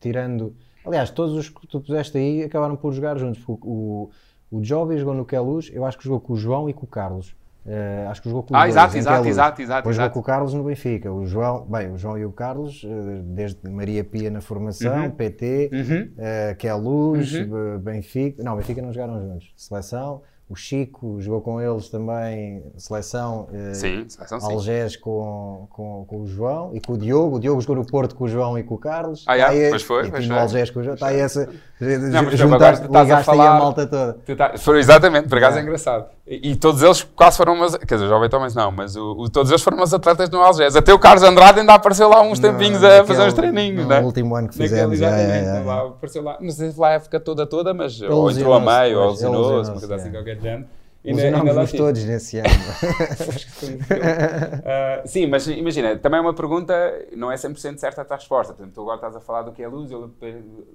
tirando. 0.00 0.54
Aliás, 0.84 1.10
todos 1.10 1.34
os 1.36 1.48
que 1.48 1.66
tu 1.66 1.80
puseste 1.80 2.16
aí 2.18 2.42
acabaram 2.42 2.76
por 2.76 2.92
jogar 2.92 3.16
juntos. 3.18 3.42
porque 3.44 3.66
O, 3.66 4.10
o, 4.50 4.62
Joby 4.64 4.98
jogou 4.98 5.14
no 5.14 5.24
Queluz, 5.26 5.70
eu 5.72 5.84
acho 5.84 5.98
que 5.98 6.04
jogou 6.04 6.20
com 6.20 6.32
o 6.34 6.36
João 6.36 6.68
e 6.68 6.74
com 6.74 6.84
o 6.84 6.88
Carlos. 6.88 7.34
Eh, 7.70 8.06
acho 8.08 8.22
que 8.22 8.28
jogou 8.30 8.42
com 8.44 8.56
Ah, 8.56 8.60
dois, 8.60 8.70
exato, 8.72 8.96
em 8.96 8.98
exato, 9.00 9.28
exato, 9.28 9.60
exato, 9.62 9.80
Depois 9.82 9.94
jogou 9.96 10.04
exato. 10.06 10.14
com 10.14 10.20
o 10.20 10.22
Carlos 10.22 10.54
no 10.54 10.64
Benfica. 10.64 11.12
O 11.12 11.26
João, 11.26 11.66
bem, 11.66 11.92
o 11.92 11.98
João 11.98 12.16
e 12.16 12.24
o 12.24 12.32
Carlos, 12.32 12.82
eh, 12.82 13.20
desde 13.24 13.68
Maria 13.68 14.02
Pia 14.02 14.30
na 14.30 14.40
formação, 14.40 15.04
Uhum. 15.04 15.10
PT, 15.10 15.70
Uhum. 15.72 16.10
eh, 16.16 16.54
Queluz, 16.58 17.34
eh, 17.34 17.78
Benfica. 17.78 18.42
Não, 18.42 18.56
Benfica 18.56 18.80
não 18.80 18.90
jogaram 18.92 19.20
juntos. 19.20 19.52
Seleção. 19.54 20.22
O 20.50 20.56
Chico 20.56 21.20
jogou 21.20 21.42
com 21.42 21.60
eles 21.60 21.90
também, 21.90 22.62
seleção. 22.78 23.48
eh, 23.52 23.74
Sim, 23.74 24.04
seleção 24.08 24.40
sim. 24.40 24.52
Algés 24.52 24.96
com, 24.96 25.66
com, 25.70 26.06
com 26.08 26.22
o 26.22 26.26
João 26.26 26.70
e 26.72 26.80
com 26.80 26.94
o 26.94 26.98
Diogo. 26.98 27.36
O 27.36 27.38
Diogo 27.40 27.60
jogou 27.60 27.76
no 27.76 27.84
Porto 27.84 28.14
com 28.14 28.24
o 28.24 28.28
João 28.28 28.58
e 28.58 28.62
com 28.62 28.74
o 28.74 28.78
Carlos. 28.78 29.24
Ah, 29.26 29.34
yeah, 29.34 29.52
aí- 29.54 29.68
pois 29.68 29.82
foi, 29.82 30.06
E 30.06 30.10
pois 30.10 30.26
foi. 30.26 30.38
Algés 30.38 30.70
com 30.70 30.80
o 30.80 30.82
João. 30.82 30.94
Está 30.94 31.08
aí 31.08 31.20
essa. 31.20 31.46
Não, 31.80 32.24
tu 32.24 32.34
estás 32.34 33.10
a 33.10 33.22
falar- 33.22 33.56
a 33.56 33.58
malta 33.58 33.86
toda. 33.86 34.18
Tá- 34.36 34.54
foram- 34.58 34.78
exatamente, 34.78 35.28
por 35.28 35.36
acaso 35.38 35.58
é 35.58 35.62
engraçado. 35.62 36.06
E, 36.26 36.50
e 36.52 36.56
todos 36.56 36.82
eles 36.82 37.02
quase 37.02 37.36
foram 37.36 37.54
meus. 37.54 37.76
Quer 37.76 37.94
dizer, 37.94 38.06
o 38.06 38.08
Jovem 38.08 38.28
Thomas 38.30 38.54
não, 38.54 38.70
mas 38.72 38.96
o, 38.96 39.12
o- 39.18 39.28
todos 39.28 39.50
eles 39.50 39.62
foram 39.62 39.76
meus 39.76 39.92
atletas 39.92 40.28
no 40.30 40.38
Algés. 40.40 40.74
Até 40.74 40.92
o 40.94 40.98
Carlos 40.98 41.22
Andrade 41.22 41.60
ainda 41.60 41.74
apareceu 41.74 42.08
lá 42.08 42.22
uns 42.22 42.38
tempinhos 42.38 42.82
a 42.82 43.04
fazer 43.04 43.22
uns 43.22 43.34
treininhos, 43.34 43.82
no 43.82 43.88
né? 43.88 44.00
último 44.00 44.34
ano 44.34 44.48
que 44.48 44.54
Naquele, 44.58 44.68
fizemos. 44.70 44.98
já, 44.98 45.08
exatamente, 45.08 45.44
já, 45.44 45.52
já, 45.52 45.58
já. 45.60 45.64
lá, 45.66 45.82
apareceu 45.88 46.22
lá, 46.22 46.38
não 46.40 46.50
sei 46.50 46.70
se 46.70 46.80
lá 46.80 46.88
a 46.88 46.92
época 46.92 47.20
toda 47.20 47.46
toda, 47.46 47.72
mas 47.74 48.00
ou 48.02 48.30
entrou 48.30 48.54
a 48.54 48.60
meio, 48.60 48.98
ou 48.98 49.10
lesionou-se, 49.10 49.70
uma 49.70 49.78
coisa 49.78 49.94
assim 49.94 50.08
é. 50.16 50.37
Qualquer 50.38 50.50
género. 50.50 50.68
Ainda- 51.04 51.52
lá 51.52 51.66
todos 51.66 52.04
nesse 52.04 52.38
ano. 52.38 52.48
Bom. 53.62 53.78
Ah, 54.64 55.02
sim, 55.06 55.26
mas 55.26 55.46
imagina, 55.46 55.96
também 55.96 56.18
é 56.18 56.20
uma 56.20 56.34
pergunta, 56.34 56.74
não 57.16 57.30
é 57.30 57.36
100% 57.36 57.78
certa 57.78 58.02
a 58.02 58.04
tua 58.04 58.16
resposta. 58.16 58.52
Por 58.52 58.62
exemplo, 58.62 58.74
tu 58.74 58.82
agora 58.82 58.96
estás 58.96 59.16
a 59.16 59.20
falar 59.20 59.42
do 59.42 59.52
que 59.52 59.62
é 59.62 59.68
luz, 59.68 59.90
eu 59.90 60.12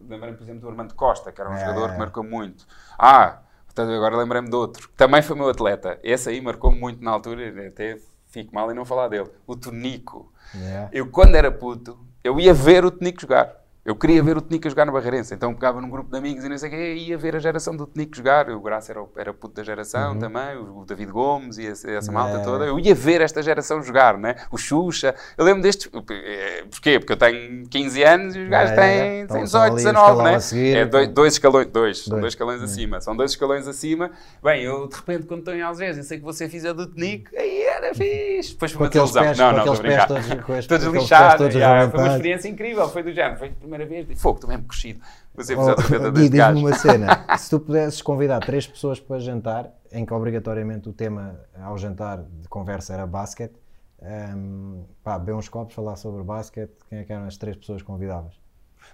lembrei-me, 0.07 0.37
por 0.37 0.43
exemplo, 0.43 0.61
do 0.61 0.69
Armando 0.69 0.93
Costa, 0.95 1.31
que 1.31 1.39
era 1.41 1.49
um 1.49 1.53
É, 1.53 1.59
jogador 1.59 1.89
é. 1.89 1.93
que 1.93 1.99
marcou 1.99 2.23
muito. 2.23 2.65
Ah, 2.97 3.41
portanto, 3.65 3.91
agora 3.91 4.15
lembrei-me 4.17 4.49
de 4.49 4.55
outro, 4.55 4.87
que 4.89 4.95
também 4.95 5.21
foi 5.21 5.35
meu 5.35 5.49
atleta. 5.49 5.99
Esse 6.01 6.29
aí 6.29 6.41
marcou 6.41 6.71
muito 6.71 7.03
na 7.03 7.11
altura, 7.11 7.67
até 7.67 7.97
fico 8.29 8.55
mal 8.55 8.71
em 8.71 8.75
não 8.75 8.85
falar 8.85 9.09
dele. 9.09 9.29
O 9.45 9.55
Tonico. 9.55 10.31
Yeah. 10.55 10.89
Eu, 10.91 11.07
quando 11.09 11.35
era 11.35 11.51
puto, 11.51 11.97
eu 12.23 12.39
ia 12.39 12.53
ver 12.53 12.85
o 12.85 12.91
Tonico 12.91 13.21
jogar. 13.21 13.62
Eu 13.85 13.97
queria 13.97 14.23
ver 14.23 14.37
o 14.37 14.41
Tonico 14.41 14.65
a 14.65 14.69
jogar 14.69 14.85
no 14.85 14.93
Barreirense. 14.93 15.33
Então 15.33 15.53
pegava 15.53 15.81
num 15.81 15.89
grupo 15.89 16.09
de 16.09 16.17
amigos 16.17 16.45
e 16.45 16.47
não 16.47 16.57
sei 16.57 16.69
o 16.69 16.71
quê, 16.71 16.93
ia 16.95 17.17
ver 17.17 17.35
a 17.35 17.39
geração 17.39 17.75
do 17.75 17.85
Tonico 17.85 18.15
jogar. 18.15 18.49
O 18.49 18.61
Graça 18.61 18.93
era, 18.93 19.03
era 19.17 19.33
puto 19.33 19.55
da 19.55 19.63
geração 19.63 20.17
também, 20.17 20.55
o, 20.57 20.85
David 20.85 21.11
Gomes 21.11 21.57
e 21.57 21.67
essa, 21.67 21.91
essa 21.91 22.09
malta 22.09 22.29
Yeah. 22.33 22.49
toda. 22.49 22.65
Eu 22.65 22.79
ia 22.79 22.95
ver 22.95 23.19
esta 23.19 23.43
geração 23.43 23.83
jogar, 23.83 24.17
né? 24.17 24.35
O 24.49 24.57
Xuxa. 24.57 25.13
Eu 25.37 25.43
lembro 25.43 25.61
destes. 25.61 25.89
eh, 26.11 26.63
Porquê? 26.71 26.97
Porque 26.97 27.11
eu 27.11 27.17
tenho 27.17 27.67
15 27.67 28.03
anos 28.03 28.35
e 28.37 28.39
os 28.39 28.47
gajos 28.49 28.71
Yeah, 28.71 28.81
têm, 28.87 28.95
yeah. 28.95 29.33
têm 29.33 29.43
Estão 29.43 29.47
só 29.47 29.59
18, 29.69 29.73
ali, 29.73 29.75
19, 29.83 29.99
escalão 30.11 30.31
né? 30.31 30.39
seguir. 30.39 30.77
É 30.77 30.85
dois, 30.85 31.07
dois 31.09 31.33
escalões, 31.33 31.67
dois, 31.67 31.97
são 31.99 32.09
Dois. 32.11 32.21
dois 32.21 32.31
escalões 32.33 32.61
acima. 32.61 33.01
São 33.01 33.15
dois 33.17 33.31
escalões 33.31 33.67
acima. 33.67 34.11
Bem, 34.41 34.63
eu 34.63 34.87
de 34.87 34.95
repente, 34.95 35.27
quando 35.27 35.39
estou 35.39 35.53
em 35.53 35.61
Algés, 35.61 35.97
eu 35.97 36.03
sei 36.03 36.19
que 36.19 36.23
você 36.23 36.47
fizer 36.47 36.71
do 36.73 36.87
Tonico, 36.87 37.31
aí 37.37 37.63
era 37.63 37.93
fixe. 37.93 38.53
Depois 38.53 38.71
foi 38.71 38.81
uma 38.85 38.89
desilusão. 38.89 39.23
pés- 39.23 39.37
Não, 39.37 39.49
com 39.49 39.57
não, 39.57 39.59
estou 39.59 39.73
a 39.73 39.77
brincar. 39.81 40.07
todos- 40.07 40.67
Todos 40.67 40.85
lixados. 40.87 41.53
yeah, 41.53 41.91
foi 41.91 41.99
uma 41.99 42.09
experiência 42.13 42.47
incrível. 42.47 42.87
Foi 42.87 43.03
do 43.03 43.11
género. 43.11 43.37
Foi 43.37 43.51
primeira 43.73 43.85
vez. 43.85 44.07
Disse, 44.07 44.21
Fogo, 44.21 44.35
estou 44.35 44.49
mesmo 44.49 44.65
crescido. 44.67 45.01
Você 45.35 45.55
Oh, 45.55 45.75
Gui, 46.11 46.29
deste 46.29 46.29
diz-me 46.29 46.59
uma 46.59 46.73
cena. 46.73 47.25
Se 47.37 47.49
tu 47.49 47.59
pudesses 47.59 48.01
convidar 48.01 48.39
três 48.39 48.67
pessoas 48.67 48.99
para 48.99 49.19
jantar, 49.19 49.71
em 49.91 50.05
que 50.05 50.13
obrigatoriamente 50.13 50.89
o 50.89 50.93
tema 50.93 51.39
ao 51.59 51.77
jantar 51.77 52.23
de 52.23 52.47
conversa 52.47 52.93
era 52.93 53.07
basquete, 53.07 53.55
ehm, 54.01 54.83
pá, 55.03 55.17
beber 55.17 55.35
uns 55.35 55.49
copos, 55.49 55.73
falar 55.73 55.95
sobre 55.95 56.23
basquete, 56.23 56.73
quem 56.89 56.99
é 56.99 57.03
que 57.03 57.11
eram 57.11 57.25
as 57.25 57.37
três 57.37 57.55
pessoas 57.55 57.81
que 57.81 57.87
convidavas? 57.87 58.43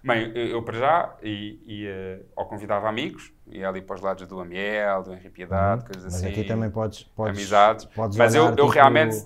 Bem, 0.04 0.32
eu, 0.34 0.48
eu 0.48 0.64
para 0.64 0.78
já 0.78 1.16
ia, 1.22 1.58
ia, 1.66 2.26
ou 2.36 2.46
convidava 2.46 2.88
amigos, 2.88 3.34
ia 3.48 3.68
ali 3.68 3.82
para 3.82 3.96
os 3.96 4.02
lados 4.02 4.26
do 4.28 4.40
Amiel, 4.40 5.04
do 5.04 5.14
Henri 5.14 5.30
Piedade, 5.30 5.84
coisas 5.84 6.04
Uhum. 6.04 6.12
Mas 6.12 6.24
assim. 6.24 6.28
aqui 6.30 6.44
também 6.46 6.70
podes, 6.70 7.04
podes 7.04 7.38
amizades. 7.38 7.86
podes 7.86 8.18
Mas 8.18 8.34
eu, 8.34 8.46
eu 8.46 8.56
tipo, 8.56 8.68
realmente, 8.68 9.26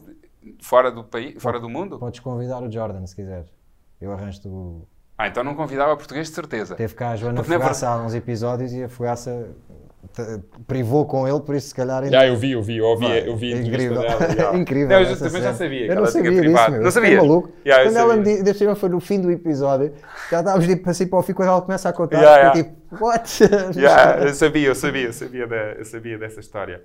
fora 0.61 0.91
do 0.91 1.03
país, 1.03 1.41
fora 1.41 1.59
do 1.59 1.69
mundo, 1.69 1.99
Podes 1.99 2.19
convidar 2.19 2.63
o 2.63 2.71
Jordan 2.71 3.05
se 3.05 3.15
quiseres. 3.15 3.51
Eu 4.01 4.11
arranjo-te 4.11 4.47
o. 4.47 4.87
ah, 5.17 5.27
então 5.27 5.43
não 5.43 5.55
convidava 5.55 5.95
português 5.95 6.27
de 6.29 6.33
certeza. 6.35 6.75
Teve 6.75 6.93
cá 6.95 7.11
a 7.11 7.15
Joana 7.15 7.35
Porque, 7.41 7.51
na 7.51 7.59
Fogaça 7.59 7.87
há 7.89 7.97
uns 8.03 8.13
episódios 8.15 8.73
e 8.73 8.83
a 8.83 8.89
Fogaça 8.89 9.47
te- 10.13 10.39
privou 10.67 11.05
com 11.05 11.27
ele, 11.27 11.39
por 11.39 11.55
isso 11.55 11.67
se 11.69 11.75
calhar. 11.75 12.03
Já, 12.09 12.25
eu 12.27 12.35
vi, 12.35 12.51
eu 12.51 12.61
vi, 12.61 12.77
eu 12.77 12.85
ouvi, 12.85 13.05
Pá, 13.07 13.13
eu 13.17 13.35
vi 13.37 13.53
a 13.53 13.57
incrível. 13.57 14.01
dela, 14.01 14.35
já. 14.35 14.53
incrível. 14.57 14.89
Não, 14.89 15.01
eu 15.09 15.17
também 15.19 15.41
já 15.41 15.53
sabia. 15.53 15.85
que 15.85 15.91
Eu 15.91 15.95
não 15.95 16.01
ela 16.03 16.11
tinha 16.11 16.23
sabia 16.23 16.29
disso, 16.31 16.41
privado. 16.43 16.81
Não 16.83 16.91
sabia. 16.91 17.17
maluco. 17.17 17.51
Eu 17.63 17.83
Quando 17.83 17.97
ela 17.97 18.15
me 18.17 18.23
disse, 18.23 18.53
ser, 18.53 18.75
foi 18.75 18.89
no 18.89 18.99
fim 18.99 19.21
do 19.21 19.31
episódio, 19.31 19.93
já 20.31 20.39
estávamos 20.39 20.65
de 20.65 20.71
ir 20.73 20.75
para 20.77 20.93
si 20.93 21.05
para 21.05 21.19
o 21.19 21.23
fim, 21.23 21.33
quando 21.33 21.49
ela 21.49 21.61
começa 21.61 21.89
a 21.89 21.93
contar, 21.93 22.17
Yeah, 22.17 22.37
yeah. 22.37 22.63
tipo, 22.63 23.03
what? 23.05 23.29
Já, 23.79 24.17
eu 24.19 24.33
sabia, 24.33 24.67
eu 24.69 24.75
sabia, 24.75 25.05
eu 25.07 25.13
sabia, 25.13 25.47
da- 25.47 25.55
eu 25.73 25.85
sabia 25.85 26.17
dessa 26.17 26.39
história. 26.39 26.81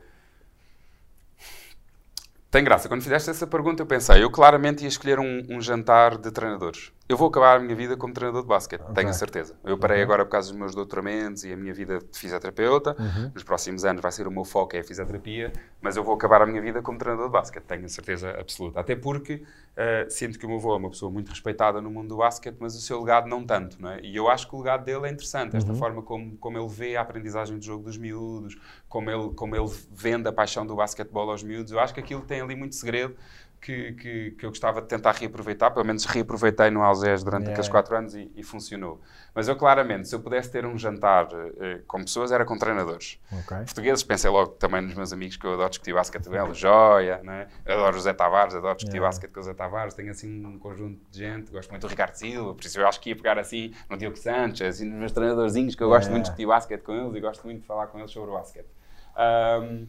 Tem 2.51 2.65
graça. 2.65 2.89
Quando 2.89 3.03
fizeste 3.03 3.29
essa 3.31 3.47
pergunta, 3.47 3.83
eu 3.83 3.87
pensei, 3.87 4.23
eu 4.23 4.31
claramente 4.31 4.83
ia 4.83 4.89
escolher 4.89 5.19
um, 5.19 5.43
um 5.51 5.61
jantar 5.61 6.17
de 6.17 6.31
treinadores. 6.31 6.93
Eu 7.09 7.17
vou 7.17 7.29
acabar 7.29 7.57
a 7.57 7.59
minha 7.59 7.75
vida 7.75 7.97
como 7.97 8.13
treinador 8.13 8.43
de 8.43 8.49
basquete, 8.49 8.83
tenho 8.95 9.09
a 9.09 9.15
certeza. 9.15 9.57
Eu 9.65 9.79
parei 9.79 10.03
agora 10.03 10.27
por 10.27 10.31
causa 10.33 10.51
dos 10.51 10.59
meus 10.59 10.75
doutoramentos 10.75 11.43
e 11.43 11.51
a 11.51 11.57
minha 11.57 11.73
vida 11.73 12.01
de 12.01 12.19
fisioterapeuta. 12.19 12.95
Uhum. 12.99 13.31
Nos 13.33 13.43
próximos 13.43 13.83
anos 13.87 14.03
vai 14.03 14.13
ser 14.13 14.27
o 14.29 14.31
meu 14.31 14.45
foco, 14.45 14.77
é 14.77 14.81
a 14.81 14.85
fisioterapia, 14.85 15.51
mas 15.81 15.97
eu 15.97 16.05
vou 16.05 16.15
acabar 16.15 16.43
a 16.43 16.47
minha 16.47 16.61
vida 16.61 16.83
como 16.83 16.99
treinador 16.99 17.29
de 17.29 17.33
basquete, 17.33 17.65
tenho 17.65 17.87
a 17.87 17.89
certeza 17.89 18.31
absoluta. 18.39 18.81
Até 18.81 18.95
porque 18.95 19.43
eh, 19.75 20.07
sinto 20.11 20.39
que 20.39 20.45
o 20.45 20.49
meu 20.51 20.59
avô 20.59 20.75
é 20.75 20.77
uma 20.77 20.91
pessoa 20.91 21.11
muito 21.11 21.31
respeitada 21.31 21.81
no 21.81 21.91
mundo 21.91 22.09
do 22.09 22.17
basquete, 22.19 22.57
mas 22.61 22.75
o 22.75 22.81
seu 22.81 23.01
legado 23.01 23.27
não 23.27 23.43
tanto, 23.43 23.81
não 23.81 23.91
é? 23.91 24.01
E 24.03 24.15
eu 24.15 24.29
acho 24.29 24.47
que 24.47 24.55
o 24.55 24.59
legado 24.59 24.85
dele 24.85 25.07
é 25.07 25.11
interessante, 25.11 25.57
esta 25.57 25.73
forma 25.73 26.03
como, 26.03 26.37
como 26.37 26.59
ele 26.59 26.69
vê 26.69 26.97
a 26.97 27.01
aprendizagem 27.01 27.57
do 27.57 27.65
jogo 27.65 27.85
dos 27.85 27.97
miúdos, 27.97 28.59
como 28.87 29.11
ele, 29.11 29.33
como 29.35 29.57
ele 29.57 29.71
vende 29.91 30.29
a 30.29 30.33
paixão 30.33 30.67
do 30.67 30.77
basquetebol 30.77 31.31
aos 31.31 31.43
miúdos. 31.43 31.73
Eu 31.73 31.81
acho 31.81 31.95
que 31.95 32.01
aquilo 32.01 32.21
tem 32.21 32.43
ali 32.43 32.55
muito 32.55 32.75
segredo 32.75 33.17
que, 33.61 33.93
que, 33.93 34.31
que 34.33 34.47
eu 34.47 34.51
gostava 34.51 34.81
de 34.81 34.89
tentar 34.89 35.13
reaproveitar, 35.13 35.71
pelo 35.73 35.85
menos 35.85 36.05
reaproveitei 36.05 36.71
no 36.71 36.83
Algés 36.83 37.23
durante 37.25 37.43
Yeah. 37.45 37.53
aqueles 37.53 37.69
quatro 37.69 37.97
anos 37.97 38.15
e, 38.15 38.31
e 38.37 38.43
funcionou. 38.43 39.01
Mas 39.35 39.49
eu 39.49 39.57
claramente, 39.57 40.09
se 40.09 40.15
eu 40.15 40.21
pudesse 40.21 40.51
ter 40.51 40.65
um 40.65 40.77
jantar 40.79 41.29
eh, 41.61 41.81
com 41.87 41.99
pessoas, 42.01 42.33
era 42.33 42.45
com 42.45 42.57
treinadores. 42.59 43.21
Ok. 43.33 43.57
Portugueses, 43.59 44.03
pensei 44.05 44.31
logo 44.31 44.53
também 44.53 44.81
nos 44.81 44.95
meus 44.95 45.13
amigos 45.13 45.37
que 45.37 45.47
eu 45.47 45.53
adoro 45.55 45.69
discutir 45.71 45.93
basquete 45.93 46.25
com 46.29 46.35
eles, 46.35 46.51
o 46.51 46.55
Joia, 46.55 47.21
né? 47.23 47.49
Adoro 47.67 47.97
o 47.97 48.01
Zé 48.01 48.13
Tavares, 48.13 48.55
adoro 48.55 48.75
discutir 48.77 48.97
Yeah. 48.97 49.09
basquete 49.09 49.33
com 49.33 49.41
o 49.41 49.43
Zé 49.43 49.55
Tavares, 49.55 49.95
tenho 49.95 50.11
assim 50.11 50.45
um 50.47 50.59
conjunto 50.59 51.01
de 51.11 51.19
gente, 51.19 51.51
gosto 51.53 51.71
muito 51.71 51.83
do 51.83 51.89
Ricardo 51.89 52.15
Silva, 52.15 52.55
por 52.55 52.65
isso 52.65 52.81
eu 52.81 52.87
acho 52.89 53.01
que 53.01 53.11
ia 53.11 53.17
pegar 53.17 53.39
assim 53.39 53.73
no 53.91 53.97
Diogo 53.97 54.17
Sanches, 54.17 54.77
assim 54.77 54.89
nos 54.89 54.99
meus 54.99 55.13
treinadorzinhos 55.13 55.75
que 55.75 55.83
eu 55.83 55.89
gosto 55.89 56.05
Yeah. 56.09 56.13
muito 56.13 56.25
de 56.25 56.31
discutir 56.31 56.47
basquete 56.47 56.83
com 56.83 56.93
eles 56.95 57.15
e 57.15 57.21
gosto 57.21 57.45
muito 57.45 57.61
de 57.61 57.67
falar 57.67 57.87
com 57.89 57.99
eles 57.99 58.11
sobre 58.11 58.31
o 58.31 58.35
basquete. 58.35 58.69
Ahm, 59.17 59.87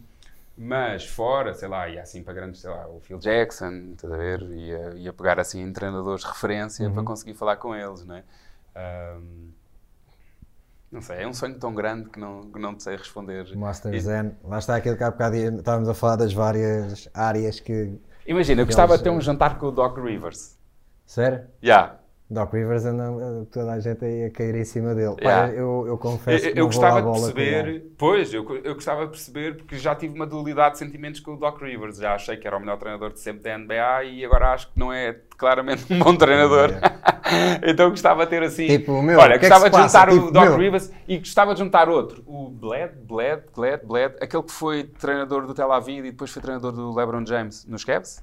mas 0.62 1.06
fora, 1.06 1.54
sei 1.54 1.68
lá, 1.68 1.88
ia 1.88 2.02
assim 2.02 2.22
para 2.22 2.34
grandes, 2.34 2.60
sei 2.60 2.70
lá, 2.70 2.86
o 2.88 3.00
Phil 3.00 3.18
Jackson, 3.18 3.92
estás 3.94 4.12
a 4.12 4.16
ver? 4.16 4.42
Ia, 4.42 4.94
ia 4.96 5.12
pegar 5.12 5.40
assim 5.40 5.60
em 5.62 5.72
treinadores 5.72 6.22
de 6.22 6.28
referência 6.28 6.86
Uhum. 6.86 6.94
para 6.94 7.02
conseguir 7.04 7.34
falar 7.34 7.56
com 7.56 7.74
eles, 7.74 8.04
não 8.04 8.16
é? 8.16 8.24
Ahm, 8.74 9.50
não 10.90 11.00
sei, 11.00 11.22
é 11.22 11.26
um 11.26 11.32
sonho 11.32 11.58
tão 11.58 11.72
grande 11.74 12.10
que 12.10 12.18
não, 12.18 12.50
que 12.50 12.58
não 12.58 12.74
te 12.74 12.82
sei 12.82 12.96
responder. 12.96 13.46
Master 13.56 13.94
E- 13.94 14.00
Zen, 14.00 14.36
lá 14.44 14.58
está 14.58 14.76
aquele 14.76 14.96
que 14.96 15.04
há 15.04 15.10
bocado 15.10 15.36
estávamos 15.36 15.88
a 15.88 15.94
falar 15.94 16.16
das 16.16 16.32
várias 16.32 17.08
áreas 17.14 17.58
que. 17.60 17.98
Imagina, 18.26 18.62
eu 18.62 18.66
gostava 18.66 18.96
de 18.96 19.04
ter 19.04 19.10
um 19.10 19.20
jantar 19.20 19.58
com 19.58 19.66
o 19.66 19.70
Doc 19.72 19.98
Rivers. 19.98 20.56
Sério? 21.06 21.46
Já. 21.62 21.99
Doc 22.30 22.52
Rivers 22.52 22.84
anda 22.84 23.46
toda 23.50 23.72
a 23.72 23.80
gente 23.80 24.04
a 24.04 24.30
cair 24.30 24.54
em 24.54 24.64
cima 24.64 24.94
dele. 24.94 25.16
Yeah. 25.20 25.52
eu, 25.52 25.84
eu 25.88 25.98
Eu, 25.98 25.98
confesso 25.98 26.50
que 26.52 26.60
eu 26.60 26.68
vou 26.70 26.84
à 26.84 26.90
gostava 26.90 27.02
de 27.02 27.10
perceber, 27.10 27.92
pois, 27.98 28.32
eu, 28.32 28.44
eu 28.64 28.74
gostava 28.74 29.04
de 29.04 29.10
perceber, 29.10 29.56
porque 29.56 29.76
já 29.76 29.94
tive 29.96 30.14
uma 30.14 30.26
dualidade 30.26 30.74
de 30.74 30.78
sentimentos 30.78 31.20
com 31.20 31.34
o 31.34 31.36
Doc 31.36 31.60
Rivers. 31.60 31.96
Já 31.98 32.14
achei 32.14 32.36
que 32.36 32.46
era 32.46 32.56
o 32.56 32.60
melhor 32.60 32.78
treinador 32.78 33.12
de 33.12 33.18
sempre 33.20 33.42
da 33.42 33.58
NBA 33.58 34.04
e 34.04 34.24
agora 34.24 34.52
acho 34.54 34.68
que 34.72 34.78
não 34.78 34.92
é 34.92 35.12
claramente 35.36 35.92
um 35.92 35.98
bom 35.98 36.14
treinador. 36.16 36.70
então 37.66 37.90
gostava 37.90 38.24
de 38.24 38.30
ter 38.30 38.42
assim. 38.44 38.66
Tipo, 38.66 39.02
meu, 39.02 39.18
olha, 39.18 39.36
o 39.36 39.40
que 39.40 39.46
é 39.46 39.50
que 39.50 39.58
gostava 39.58 39.64
se 39.64 39.70
de 39.70 39.76
passa? 39.76 39.98
juntar 40.00 40.10
o 40.10 40.12
Tipo, 40.20 40.30
Doc 40.30 40.42
meu. 40.50 40.56
Rivers 40.56 40.92
e 41.08 41.18
gostava 41.18 41.52
de 41.54 41.60
juntar 41.60 41.88
outro. 41.88 42.22
O 42.26 42.48
Bled, 42.48 42.92
Bled, 43.08 43.42
Bled, 43.56 43.80
Bled, 43.84 43.86
Bled, 43.86 44.14
aquele 44.20 44.42
que 44.44 44.52
foi 44.52 44.84
treinador 44.84 45.46
do 45.46 45.54
Tel 45.54 45.72
Aviv 45.72 46.04
e 46.06 46.10
depois 46.10 46.30
foi 46.30 46.40
treinador 46.42 46.72
do 46.72 46.94
LeBron 46.94 47.26
James 47.26 47.66
nos 47.66 47.84
Cavs. 47.84 48.22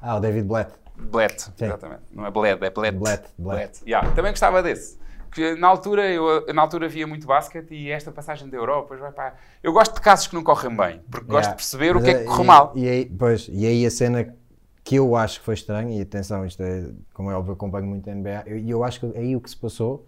Ah, 0.00 0.16
o 0.16 0.20
David 0.20 0.46
Blatt. 0.46 0.70
Bled, 0.98 1.34
exatamente. 1.60 2.02
Não 2.12 2.26
é 2.26 2.30
Bled, 2.30 2.62
é 2.64 2.70
Bled. 2.70 2.96
Bled, 2.98 3.22
Bled. 3.38 3.72
Yeah, 3.86 4.10
também 4.12 4.32
gostava 4.32 4.62
desse. 4.62 4.98
Que 5.30 5.54
na 5.54 5.68
altura, 5.68 6.08
eu 6.10 6.46
na 6.54 6.62
altura 6.62 6.88
via 6.88 7.06
muito 7.06 7.26
basquete 7.26 7.72
e 7.74 7.90
esta 7.90 8.10
passagem 8.10 8.48
da 8.48 8.56
Europa, 8.56 8.96
vai 8.96 9.12
para... 9.12 9.34
Eu 9.62 9.72
gosto 9.72 9.94
de 9.94 10.00
casos 10.00 10.26
que 10.28 10.34
não 10.34 10.42
correm 10.42 10.74
bem, 10.74 11.00
porque 11.10 11.26
gosto 11.26 11.48
Yeah. 11.48 11.50
de 11.50 11.56
perceber 11.56 11.90
o 11.92 12.00
Mas 12.00 12.04
que 12.04 12.10
é 12.10 12.14
que 12.14 12.22
e- 12.22 12.26
correu 12.26 12.44
mal. 12.44 12.72
E 12.74 12.88
aí, 12.88 13.04
pois, 13.06 13.48
e 13.52 13.66
aí 13.66 13.84
a 13.84 13.90
cena 13.90 14.34
que 14.82 14.94
eu 14.96 15.14
acho 15.16 15.40
que 15.40 15.44
foi 15.44 15.54
estranha, 15.54 15.98
e 15.98 16.00
atenção, 16.00 16.46
isto 16.46 16.62
é, 16.62 16.88
como 17.12 17.30
é 17.30 17.34
óbvio, 17.34 17.50
eu 17.50 17.54
acompanho 17.54 17.86
muito 17.86 18.08
a 18.08 18.14
NBA, 18.14 18.44
e 18.46 18.50
eu, 18.70 18.78
eu 18.78 18.84
acho 18.84 19.00
que 19.00 19.18
aí 19.18 19.34
o 19.36 19.40
que 19.40 19.50
se 19.50 19.56
passou 19.56 20.06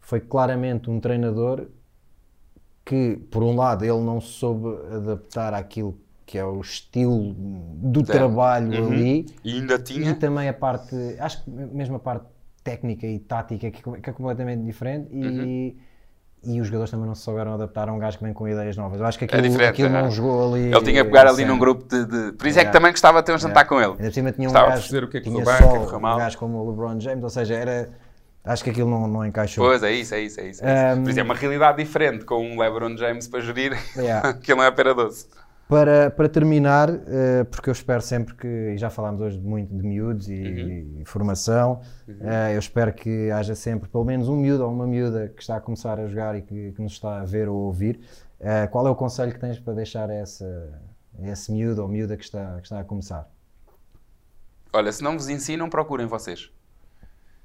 foi 0.00 0.18
claramente 0.20 0.90
um 0.90 0.98
treinador 0.98 1.66
que, 2.84 3.16
por 3.30 3.42
um 3.42 3.54
lado, 3.54 3.84
ele 3.84 4.00
não 4.00 4.20
soube 4.20 4.66
adaptar 4.92 5.52
àquilo 5.54 6.00
que 6.28 6.36
é 6.36 6.44
o 6.44 6.60
estilo 6.60 7.34
do 7.34 8.02
trabalho 8.02 8.82
Uhum. 8.84 8.92
ali, 8.92 9.26
E 9.42 9.54
ainda 9.54 9.76
e 9.76 9.78
tinha... 9.78 10.14
também 10.14 10.46
a 10.46 10.52
parte, 10.52 10.94
acho 11.18 11.42
que 11.42 11.50
mesmo 11.50 11.96
a 11.96 11.98
parte 11.98 12.26
técnica 12.62 13.06
e 13.06 13.18
tática 13.18 13.70
que, 13.70 13.82
que 13.82 14.10
é 14.10 14.12
completamente 14.12 14.62
diferente 14.62 15.08
e, 15.10 15.24
Uhum. 15.26 15.74
e 16.54 16.60
os 16.60 16.66
jogadores 16.66 16.90
também 16.90 17.06
não 17.06 17.14
se 17.14 17.22
souberam 17.22 17.54
adaptar 17.54 17.88
a 17.88 17.92
um 17.94 17.98
gajo 17.98 18.18
que 18.18 18.24
vem 18.24 18.34
com 18.34 18.46
ideias 18.46 18.76
novas. 18.76 19.00
Eu 19.00 19.06
acho 19.06 19.18
que 19.18 19.24
aquilo, 19.24 19.62
É 19.62 19.68
aquilo 19.68 19.88
é. 19.88 20.02
não 20.02 20.10
jogou 20.10 20.52
ali. 20.54 20.66
Ele 20.70 20.82
tinha 20.82 21.02
que 21.02 21.10
pegar 21.10 21.26
ali 21.26 21.46
num 21.46 21.58
grupo 21.58 21.84
de... 21.88 22.04
de- 22.04 22.32
Por 22.32 22.46
isso 22.46 22.58
é 22.58 22.62
que 22.62 22.68
Yeah. 22.68 22.72
também 22.72 22.90
gostava 22.90 23.20
de 23.22 23.26
ter 23.26 23.32
um 23.34 23.38
jantar 23.38 23.66
com 23.66 23.76
ele. 23.80 23.92
Ainda 23.92 24.02
por 24.04 24.12
cima 24.12 24.30
tinha 24.32 24.48
um 24.50 24.52
Gostava 24.52 24.76
de 24.76 24.82
gajo, 24.92 25.06
o 25.06 25.08
que 25.08 25.16
é 25.16 25.20
que 25.22 25.30
tinha 25.30 25.42
bem, 25.42 25.54
o 25.54 25.56
só 25.56 25.70
que 25.70 25.76
é 25.78 25.86
que 25.86 25.98
mal. 26.02 26.16
um 26.16 26.18
gajo 26.18 26.36
como 26.38 26.58
o 26.58 26.70
LeBron 26.70 27.00
James, 27.00 27.24
ou 27.24 27.30
seja, 27.30 27.54
era, 27.54 27.88
acho 28.44 28.62
que 28.64 28.68
aquilo 28.68 28.90
não, 28.90 29.08
não 29.08 29.24
encaixou. 29.24 29.64
Pois, 29.64 29.82
é 29.82 29.90
isso, 29.92 30.14
é 30.14 30.20
isso, 30.20 30.38
é 30.42 30.48
isso. 30.50 30.62
É, 30.62 30.90
isso. 30.92 31.00
Um, 31.00 31.02
Por 31.04 31.10
isso 31.10 31.20
é 31.20 31.22
uma 31.22 31.34
realidade 31.34 31.78
diferente 31.82 32.26
com 32.26 32.36
um 32.46 32.60
LeBron 32.60 32.98
James 32.98 33.26
para 33.28 33.40
gerir, 33.40 33.72
Yeah. 33.96 34.34
que 34.44 34.52
ele 34.52 34.58
não 34.60 34.66
é 34.66 34.70
pera 34.70 34.94
doce. 34.94 35.26
Para, 35.68 36.10
para 36.10 36.30
terminar, 36.30 36.88
eh, 36.88 37.44
porque 37.44 37.68
eu 37.68 37.72
espero 37.72 38.00
sempre 38.00 38.34
que, 38.34 38.46
e 38.46 38.78
já 38.78 38.88
falámos 38.88 39.20
hoje 39.20 39.38
muito 39.38 39.68
de 39.76 39.82
miúdos 39.86 40.26
e, 40.30 40.32
Uhum. 40.42 41.00
e 41.00 41.04
formação, 41.04 41.82
eh, 42.08 42.54
eu 42.54 42.58
espero 42.58 42.90
que 42.94 43.30
haja 43.30 43.54
sempre 43.54 43.86
pelo 43.86 44.02
menos 44.02 44.30
um 44.30 44.36
miúdo 44.36 44.64
ou 44.64 44.72
uma 44.72 44.86
miúda 44.86 45.28
que 45.28 45.42
está 45.42 45.56
a 45.56 45.60
começar 45.60 46.00
a 46.00 46.06
jogar 46.06 46.34
e 46.36 46.40
que, 46.42 46.72
que 46.72 46.80
nos 46.80 46.92
está 46.94 47.20
a 47.20 47.24
ver 47.24 47.50
ou 47.50 47.56
ouvir. 47.56 48.00
Eh, 48.40 48.66
qual 48.68 48.86
é 48.86 48.90
o 48.90 48.94
conselho 48.94 49.30
que 49.30 49.38
tens 49.38 49.58
para 49.60 49.74
deixar 49.74 50.08
a 50.08 50.14
essa, 50.14 50.80
a 51.22 51.28
esse 51.28 51.52
miúdo 51.52 51.82
ou 51.82 51.88
miúda 51.88 52.16
que 52.16 52.24
está, 52.24 52.56
que 52.56 52.62
está 52.62 52.80
a 52.80 52.84
começar? 52.84 53.30
Olha, 54.72 54.90
se 54.90 55.02
não 55.02 55.18
vos 55.18 55.28
ensinam, 55.28 55.68
procurem 55.68 56.06
vocês. 56.06 56.50